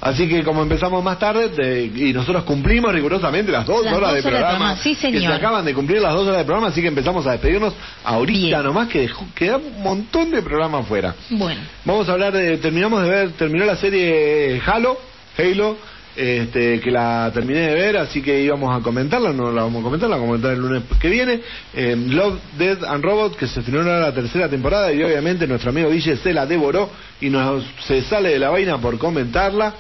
Así 0.01 0.28
que 0.28 0.42
como 0.42 0.62
empezamos 0.62 1.02
más 1.05 1.16
tarde 1.20 1.48
de- 1.48 1.84
y 1.84 2.12
nosotros 2.12 2.42
cumplimos 2.42 2.92
rigurosamente 2.92 3.52
las 3.52 3.64
dos 3.64 3.84
Las 3.84 3.94
horas 3.94 4.10
dos 4.14 4.22
de 4.24 4.28
horas 4.28 4.32
de 4.42 4.48
programa, 4.48 4.76
sí, 4.78 4.96
que 4.96 5.20
se 5.20 5.26
acaban 5.28 5.64
de 5.64 5.72
cumplir 5.72 6.01
las 6.02 6.12
dos 6.12 6.26
horas 6.26 6.38
de 6.38 6.44
programa, 6.44 6.68
así 6.68 6.82
que 6.82 6.88
empezamos 6.88 7.24
a 7.28 7.32
despedirnos 7.32 7.72
ahorita 8.02 8.40
Bien. 8.48 8.62
nomás 8.64 8.88
que 8.88 9.02
dejó- 9.02 9.26
queda 9.32 9.59
un 9.59 9.80
montón 9.80 10.32
de 10.32 10.42
programa 10.42 10.78
afuera. 10.78 11.14
Bueno, 11.30 11.60
Vamos 11.84 12.09
a 12.09 12.12
hablar 12.12 12.32
de, 12.32 12.59
terminamos 12.59 13.05
de 13.05 13.09
ver, 13.09 13.30
terminó 13.32 13.64
la 13.64 13.76
serie 13.76 14.60
Halo, 14.66 14.98
Halo, 15.38 15.76
este, 16.16 16.81
que 16.81 16.91
la 16.91 17.31
terminé 17.35 17.61
de 17.61 17.74
ver, 17.74 17.97
así 17.97 18.23
que 18.23 18.41
íbamos 18.43 18.77
a 18.78 18.82
comentarla, 18.82 19.32
no 19.32 19.51
la 19.51 19.62
vamos 19.62 19.81
a 19.81 19.85
comentar, 19.85 20.09
la 20.09 20.16
vamos 20.16 20.28
a 20.28 20.31
comentar 20.32 20.53
el 20.53 20.61
lunes 20.61 20.82
que 21.01 21.09
viene. 21.09 21.41
Eh, 21.74 21.97
Love, 21.97 22.39
Dead 22.57 22.85
and 22.85 23.05
Robot, 23.05 23.36
que 23.36 23.47
se 23.47 23.61
estrenó 23.61 23.81
ahora 23.81 24.01
la 24.01 24.15
tercera 24.15 24.49
temporada 24.49 24.93
y 24.93 25.03
obviamente 25.03 25.47
nuestro 25.47 25.70
amigo 25.70 25.91
Guille 25.91 26.16
se 26.16 26.32
la 26.32 26.47
devoró 26.47 26.91
y 27.20 27.31
nos 27.31 27.65
se 27.86 28.03
sale 28.03 28.31
de 28.31 28.39
la 28.39 28.51
vaina 28.51 28.78
por 28.78 28.99
comentarla. 28.99 29.74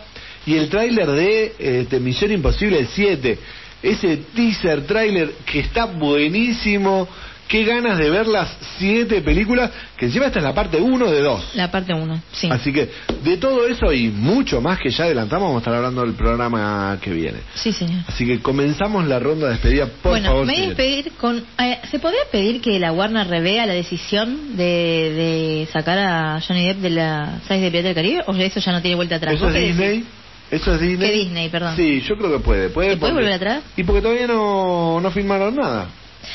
Y 0.46 0.56
el 0.56 0.68
tráiler 0.68 1.10
de 1.10 1.54
este, 1.58 2.00
Misión 2.00 2.30
Imposible 2.32 2.86
7, 2.92 3.38
ese 3.82 4.16
teaser 4.34 4.86
tráiler 4.86 5.30
que 5.46 5.60
está 5.60 5.86
buenísimo. 5.86 7.08
Qué 7.48 7.64
ganas 7.64 7.98
de 7.98 8.08
ver 8.10 8.26
las 8.26 8.48
siete 8.78 9.20
películas, 9.20 9.70
que 9.96 10.06
encima 10.06 10.26
esta 10.26 10.38
es 10.38 10.44
la 10.44 10.54
parte 10.54 10.80
1 10.80 11.10
de 11.10 11.20
2. 11.20 11.50
la 11.54 11.70
parte 11.70 11.92
1, 11.92 12.22
sí. 12.32 12.48
Así 12.50 12.72
que 12.72 12.88
de 13.22 13.36
todo 13.36 13.66
eso 13.68 13.92
y 13.92 14.08
mucho 14.08 14.60
más 14.62 14.78
que 14.78 14.90
ya 14.90 15.04
adelantamos, 15.04 15.48
vamos 15.48 15.56
a 15.56 15.60
estar 15.60 15.74
hablando 15.74 16.00
del 16.02 16.14
programa 16.14 16.98
que 17.02 17.10
viene. 17.12 17.38
Sí, 17.54 17.72
señor. 17.72 18.00
Así 18.08 18.26
que 18.26 18.40
comenzamos 18.40 19.06
la 19.06 19.18
ronda 19.18 19.46
de 19.46 19.52
despedida, 19.52 19.86
por 20.02 20.12
bueno, 20.12 20.28
favor. 20.28 20.46
me 20.46 20.74
voy 20.74 21.04
a 21.06 21.20
con... 21.20 21.44
eh, 21.58 21.78
¿Se 21.90 21.98
podría 21.98 22.20
pedir 22.32 22.60
que 22.62 22.78
la 22.78 22.92
Warner 22.92 23.26
revea 23.28 23.66
la 23.66 23.74
decisión 23.74 24.56
de, 24.56 24.64
de 24.64 25.68
sacar 25.72 25.98
a 25.98 26.40
Johnny 26.40 26.66
Depp 26.66 26.78
de 26.78 26.90
la 26.90 27.40
6 27.46 27.60
de 27.62 27.70
Pirata 27.70 27.88
del 27.88 27.94
Caribe? 27.94 28.22
¿O 28.26 28.34
eso 28.34 28.58
ya 28.60 28.72
no 28.72 28.80
tiene 28.80 28.96
vuelta 28.96 29.16
atrás? 29.16 29.34
¿Eso 29.34 29.44
¿Vos 29.46 29.54
es 29.54 29.62
Disney? 29.68 29.88
decís? 29.88 30.04
¿Eso 30.50 30.74
es 30.74 30.80
Disney? 30.80 31.08
¿Qué 31.10 31.14
Disney, 31.16 31.48
perdón? 31.50 31.76
Sí, 31.76 32.00
yo 32.00 32.16
creo 32.16 32.32
que 32.32 32.38
puede. 32.38 32.68
¿Puede, 32.70 32.94
¿Y 32.94 32.96
puede 32.96 33.12
porque- 33.12 33.24
volver 33.26 33.32
atrás? 33.32 33.62
Y 33.76 33.84
porque 33.84 34.00
todavía 34.02 34.26
no, 34.26 35.00
no 35.00 35.10
filmaron 35.10 35.56
nada. 35.56 35.88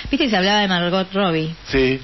Viste 0.09 0.17
que 0.25 0.29
se 0.29 0.37
hablaba 0.37 0.59
de 0.61 0.67
Margot 0.67 1.07
Robbie. 1.13 1.55
Sí. 1.67 1.99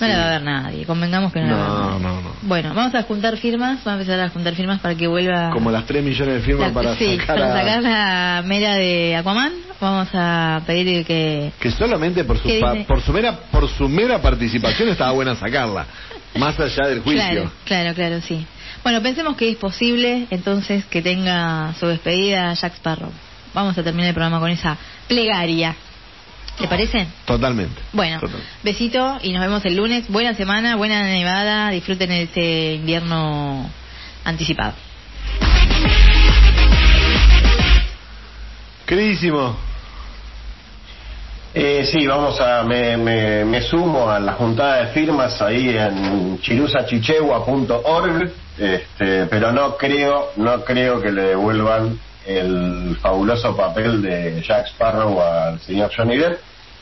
No 0.00 0.06
Sí. 0.06 0.12
la 0.12 0.18
va 0.18 0.26
a 0.26 0.30
ver 0.30 0.42
nadie, 0.42 0.86
convengamos 0.86 1.30
que 1.30 1.40
no, 1.40 1.48
la 1.48 1.56
va 1.56 1.64
a 1.64 1.68
ver 1.68 1.78
No, 1.78 1.98
nadie. 1.98 2.02
no, 2.06 2.20
no. 2.22 2.34
Bueno, 2.40 2.72
vamos 2.74 2.94
a 2.94 3.02
juntar 3.02 3.36
firmas, 3.36 3.84
vamos 3.84 3.86
a 3.86 3.92
empezar 4.00 4.18
a 4.20 4.28
juntar 4.30 4.54
firmas 4.54 4.80
para 4.80 4.94
que 4.94 5.06
vuelva... 5.06 5.50
Como 5.50 5.70
las 5.70 5.84
3 5.84 6.02
millones 6.02 6.36
de 6.36 6.40
firmas 6.40 6.68
la- 6.68 6.72
para 6.74 6.96
sí, 6.96 7.18
sacar 7.18 7.36
para 7.36 7.54
a- 7.54 7.58
sacar 7.58 7.82
la 7.82 8.42
mera 8.46 8.74
de 8.76 9.14
Aquaman. 9.16 9.52
Vamos 9.78 10.08
a 10.14 10.62
pedir 10.66 11.04
que... 11.04 11.52
Que 11.60 11.70
solamente 11.70 12.24
por 12.24 12.38
su, 12.38 12.44
¿Qué 12.48 12.60
pa- 12.60 12.74
por, 12.86 13.02
su 13.02 13.12
mera, 13.12 13.40
por 13.50 13.68
su 13.68 13.88
mera 13.90 14.22
participación 14.22 14.88
estaba 14.88 15.10
buena 15.12 15.34
sacarla. 15.36 15.84
Más 16.36 16.58
allá 16.58 16.86
del 16.88 17.00
juicio. 17.00 17.22
Claro, 17.22 17.52
claro, 17.66 17.94
claro, 17.94 18.20
sí. 18.22 18.46
Bueno, 18.82 19.02
pensemos 19.02 19.36
que 19.36 19.50
es 19.50 19.56
posible 19.58 20.26
entonces 20.30 20.86
que 20.86 21.02
tenga 21.02 21.74
su 21.78 21.86
despedida 21.86 22.54
Jack 22.54 22.74
Sparrow. 22.76 23.10
Vamos 23.52 23.76
a 23.76 23.82
terminar 23.82 24.08
el 24.08 24.14
programa 24.14 24.40
con 24.40 24.48
esa 24.48 24.78
plegaria. 25.08 25.76
¿Le 26.60 26.68
parece? 26.68 27.06
Totalmente. 27.24 27.80
Bueno, 27.92 28.20
besito 28.62 29.18
y 29.22 29.32
nos 29.32 29.42
vemos 29.42 29.64
el 29.64 29.76
lunes. 29.76 30.08
Buena 30.08 30.34
semana, 30.34 30.76
buena 30.76 31.02
nevada. 31.04 31.70
Disfruten 31.70 32.10
este 32.12 32.74
invierno 32.74 33.68
anticipado. 34.24 34.74
Queridísimo, 38.86 39.56
Eh, 41.52 41.84
sí, 41.84 42.06
vamos 42.06 42.40
a, 42.40 42.62
me, 42.62 42.96
me, 42.96 43.44
me 43.44 43.60
sumo 43.60 44.08
a 44.08 44.20
la 44.20 44.34
juntada 44.34 44.82
de 44.82 44.86
firmas 44.92 45.42
ahí 45.42 45.76
en 45.76 46.38
chirusachichegua.org, 46.40 48.30
este, 48.56 49.26
pero 49.26 49.50
no 49.50 49.76
creo, 49.76 50.30
no 50.36 50.64
creo 50.64 51.00
que 51.02 51.10
le 51.10 51.22
devuelvan 51.30 51.98
el 52.24 52.96
fabuloso 53.02 53.56
papel 53.56 54.00
de 54.00 54.40
Jack 54.42 54.68
Sparrow 54.68 55.20
al 55.20 55.58
señor 55.60 55.90
Johnny 55.96 56.18
Depp, 56.18 56.38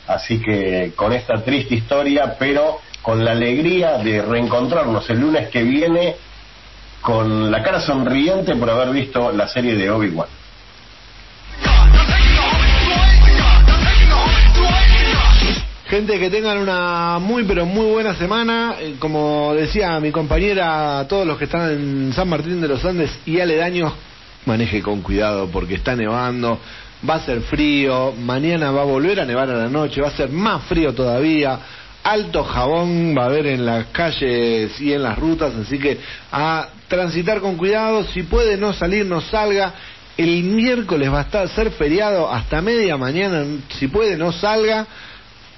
así 0.09 0.41
que 0.41 0.93
con 0.95 1.13
esta 1.13 1.43
triste 1.43 1.75
historia, 1.75 2.35
pero 2.37 2.79
con 3.01 3.23
la 3.23 3.31
alegría 3.31 3.97
de 3.99 4.21
reencontrarnos 4.21 5.09
el 5.09 5.19
lunes 5.19 5.49
que 5.49 5.63
viene 5.63 6.15
con 7.01 7.49
la 7.49 7.63
cara 7.63 7.79
sonriente 7.79 8.55
por 8.55 8.69
haber 8.69 8.89
visto 8.89 9.31
la 9.31 9.47
serie 9.47 9.75
de 9.75 9.89
Obi-Wan. 9.89 10.27
Gente, 15.87 16.19
que 16.19 16.29
tengan 16.29 16.59
una 16.59 17.17
muy 17.19 17.45
pero 17.45 17.65
muy 17.65 17.87
buena 17.87 18.13
semana. 18.15 18.75
Eh, 18.79 18.95
Como 18.99 19.53
decía 19.55 19.99
mi 19.99 20.11
compañera, 20.11 21.05
todos 21.07 21.25
los 21.25 21.37
que 21.37 21.45
están 21.45 21.71
en 21.71 22.13
San 22.13 22.29
Martín 22.29 22.61
de 22.61 22.67
los 22.67 22.83
Andes 22.85 23.11
y 23.25 23.39
aledaños, 23.39 23.93
maneje 24.45 24.83
con 24.83 25.01
cuidado 25.01 25.47
porque 25.47 25.75
está 25.75 25.95
nevando, 25.95 26.59
va 27.07 27.15
a 27.15 27.25
ser 27.25 27.41
frío, 27.41 28.13
mañana 28.17 28.71
va 28.71 28.81
a 28.81 28.85
volver 28.85 29.19
a 29.19 29.25
nevar 29.25 29.49
a 29.49 29.55
la 29.55 29.69
noche, 29.69 30.01
va 30.01 30.09
a 30.09 30.17
ser 30.17 30.29
más 30.29 30.63
frío 30.63 30.93
todavía. 30.93 31.59
Alto 32.03 32.43
jabón 32.43 33.15
va 33.17 33.23
a 33.23 33.25
haber 33.27 33.47
en 33.47 33.65
las 33.65 33.87
calles 33.87 34.79
y 34.79 34.93
en 34.93 35.03
las 35.03 35.17
rutas, 35.17 35.53
así 35.55 35.77
que 35.77 35.99
a 36.31 36.69
transitar 36.87 37.39
con 37.41 37.55
cuidado, 37.55 38.03
si 38.05 38.23
puede 38.23 38.57
no 38.57 38.73
salir, 38.73 39.05
no 39.05 39.21
salga. 39.21 39.73
El 40.17 40.43
miércoles 40.43 41.11
va 41.11 41.19
a 41.19 41.23
estar 41.23 41.47
ser 41.49 41.71
feriado 41.71 42.29
hasta 42.31 42.61
media 42.61 42.97
mañana, 42.97 43.45
si 43.69 43.87
puede 43.87 44.17
no 44.17 44.31
salga. 44.31 44.85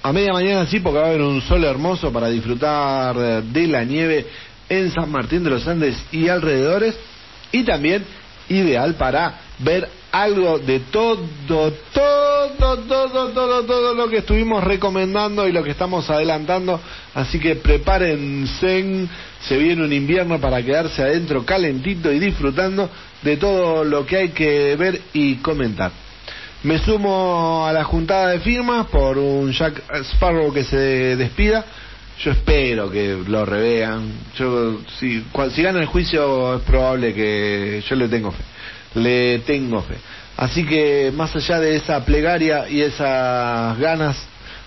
A 0.04 0.12
media 0.12 0.32
mañana 0.32 0.66
sí, 0.66 0.80
porque 0.80 0.98
va 0.98 1.06
a 1.06 1.08
haber 1.08 1.22
un 1.22 1.40
sol 1.42 1.64
hermoso 1.64 2.12
para 2.12 2.28
disfrutar 2.28 3.42
de 3.42 3.66
la 3.68 3.84
nieve 3.84 4.26
en 4.68 4.90
San 4.90 5.10
Martín 5.10 5.44
de 5.44 5.50
los 5.50 5.66
Andes 5.66 5.96
y 6.10 6.28
alrededores. 6.28 6.96
Y 7.52 7.62
también 7.62 8.04
ideal 8.48 8.94
para 8.94 9.40
ver 9.60 9.88
algo 10.12 10.58
de 10.58 10.80
todo, 10.80 11.18
todo, 11.48 11.72
todo, 11.82 13.28
todo, 13.32 13.64
todo 13.64 13.94
lo 13.94 14.08
que 14.08 14.18
estuvimos 14.18 14.62
recomendando 14.62 15.48
y 15.48 15.52
lo 15.52 15.64
que 15.64 15.70
estamos 15.70 16.08
adelantando. 16.10 16.78
Así 17.14 17.40
que 17.40 17.56
prepárense, 17.56 19.06
se 19.40 19.56
viene 19.58 19.82
un 19.84 19.92
invierno 19.92 20.38
para 20.40 20.62
quedarse 20.62 21.02
adentro 21.02 21.44
calentito 21.44 22.12
y 22.12 22.18
disfrutando 22.18 22.88
de 23.22 23.36
todo 23.36 23.84
lo 23.84 24.04
que 24.06 24.16
hay 24.18 24.28
que 24.30 24.76
ver 24.76 25.00
y 25.12 25.36
comentar. 25.36 25.90
Me 26.62 26.78
sumo 26.78 27.64
a 27.66 27.72
la 27.72 27.82
juntada 27.82 28.28
de 28.28 28.40
firmas 28.40 28.86
por 28.86 29.18
un 29.18 29.50
Jack 29.52 29.82
Sparrow 30.14 30.52
que 30.52 30.62
se 30.64 31.16
despida. 31.16 31.64
Yo 32.20 32.30
espero 32.30 32.88
que 32.90 33.18
lo 33.26 33.44
revean. 33.44 34.12
Yo 34.36 34.78
si, 35.00 35.24
cua- 35.32 35.50
si 35.50 35.62
gana 35.62 35.80
el 35.80 35.86
juicio 35.86 36.56
es 36.56 36.62
probable 36.62 37.14
que 37.14 37.82
yo 37.88 37.96
le 37.96 38.06
tengo 38.08 38.30
fe. 38.30 38.42
Le 38.94 39.38
tengo 39.40 39.82
fe. 39.82 39.94
Así 40.36 40.64
que 40.64 41.12
más 41.14 41.34
allá 41.36 41.60
de 41.60 41.76
esa 41.76 42.04
plegaria 42.04 42.68
y 42.68 42.80
esas 42.80 43.78
ganas 43.78 44.16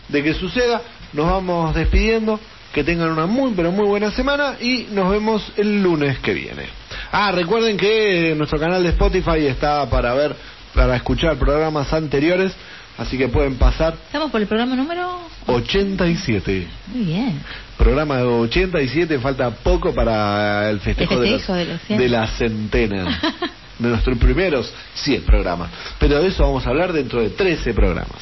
de 0.09 0.23
que 0.23 0.33
suceda, 0.33 0.81
nos 1.13 1.25
vamos 1.27 1.73
despidiendo. 1.75 2.39
Que 2.73 2.83
tengan 2.83 3.09
una 3.09 3.25
muy 3.25 3.53
pero 3.55 3.71
muy 3.71 3.85
buena 3.87 4.11
semana 4.11 4.55
y 4.59 4.87
nos 4.91 5.09
vemos 5.09 5.49
el 5.55 5.81
lunes 5.81 6.19
que 6.19 6.33
viene. 6.33 6.63
Ah, 7.09 7.31
recuerden 7.31 7.77
que 7.77 8.33
nuestro 8.35 8.59
canal 8.59 8.83
de 8.83 8.89
Spotify 8.89 9.45
está 9.47 9.89
para 9.89 10.13
ver, 10.13 10.35
para 10.73 10.97
escuchar 10.97 11.37
programas 11.37 11.93
anteriores, 11.93 12.51
así 12.97 13.17
que 13.17 13.29
pueden 13.29 13.55
pasar 13.55 13.93
Estamos 14.07 14.29
por 14.29 14.41
el 14.41 14.47
programa 14.47 14.75
número... 14.75 15.21
87. 15.47 16.67
Muy 16.87 17.05
bien. 17.05 17.39
Programa 17.77 18.21
87, 18.23 19.19
falta 19.19 19.51
poco 19.51 19.93
para 19.93 20.69
el 20.69 20.81
festejo, 20.81 21.13
El 21.13 21.21
de, 21.21 21.29
festejo 21.29 21.53
los- 21.53 21.65
de 21.67 21.73
los 21.73 21.81
100. 21.83 21.99
de 21.99 22.09
la 22.09 22.27
centena. 22.27 23.21
de 23.79 23.89
nuestros 23.89 24.17
primeros 24.17 24.71
100 24.95 25.23
programas. 25.23 25.69
Pero 25.99 26.21
de 26.21 26.27
eso 26.27 26.43
vamos 26.43 26.65
a 26.65 26.69
hablar 26.69 26.93
dentro 26.93 27.21
de 27.21 27.29
13 27.29 27.73
programas. 27.73 28.21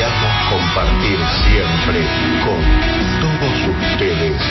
Deseamos 0.00 0.32
compartir 0.48 1.18
siempre 1.44 2.00
con 2.44 2.60
todos 3.20 3.76
ustedes 3.76 4.42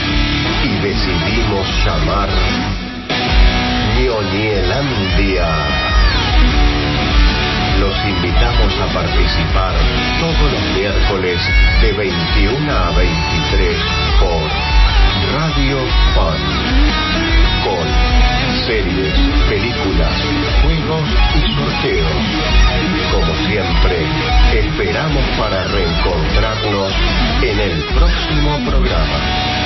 y 0.64 0.70
decidimos 0.84 1.68
llamar 1.86 2.30
Ñoñelandia. 3.98 5.48
Los 7.80 7.96
invitamos 8.06 8.74
a 8.80 8.94
participar 8.94 9.74
todos 10.20 10.52
los 10.52 10.78
miércoles 10.78 11.42
de 11.82 11.94
21 11.94 12.72
a 12.72 12.92
23 12.92 13.78
por 14.20 14.52
Radio 15.34 15.80
Fun 16.14 17.00
con 17.64 18.20
series, 18.68 19.14
películas, 19.50 20.14
juegos 20.62 21.10
y 21.36 21.42
sorteos. 21.56 22.14
Como 23.12 23.34
siempre, 23.48 24.06
esperamos 24.54 25.24
para 25.38 25.64
reencontrarnos 25.68 26.94
en 27.44 27.60
el 27.60 27.84
próximo 27.94 28.58
programa. 28.66 29.59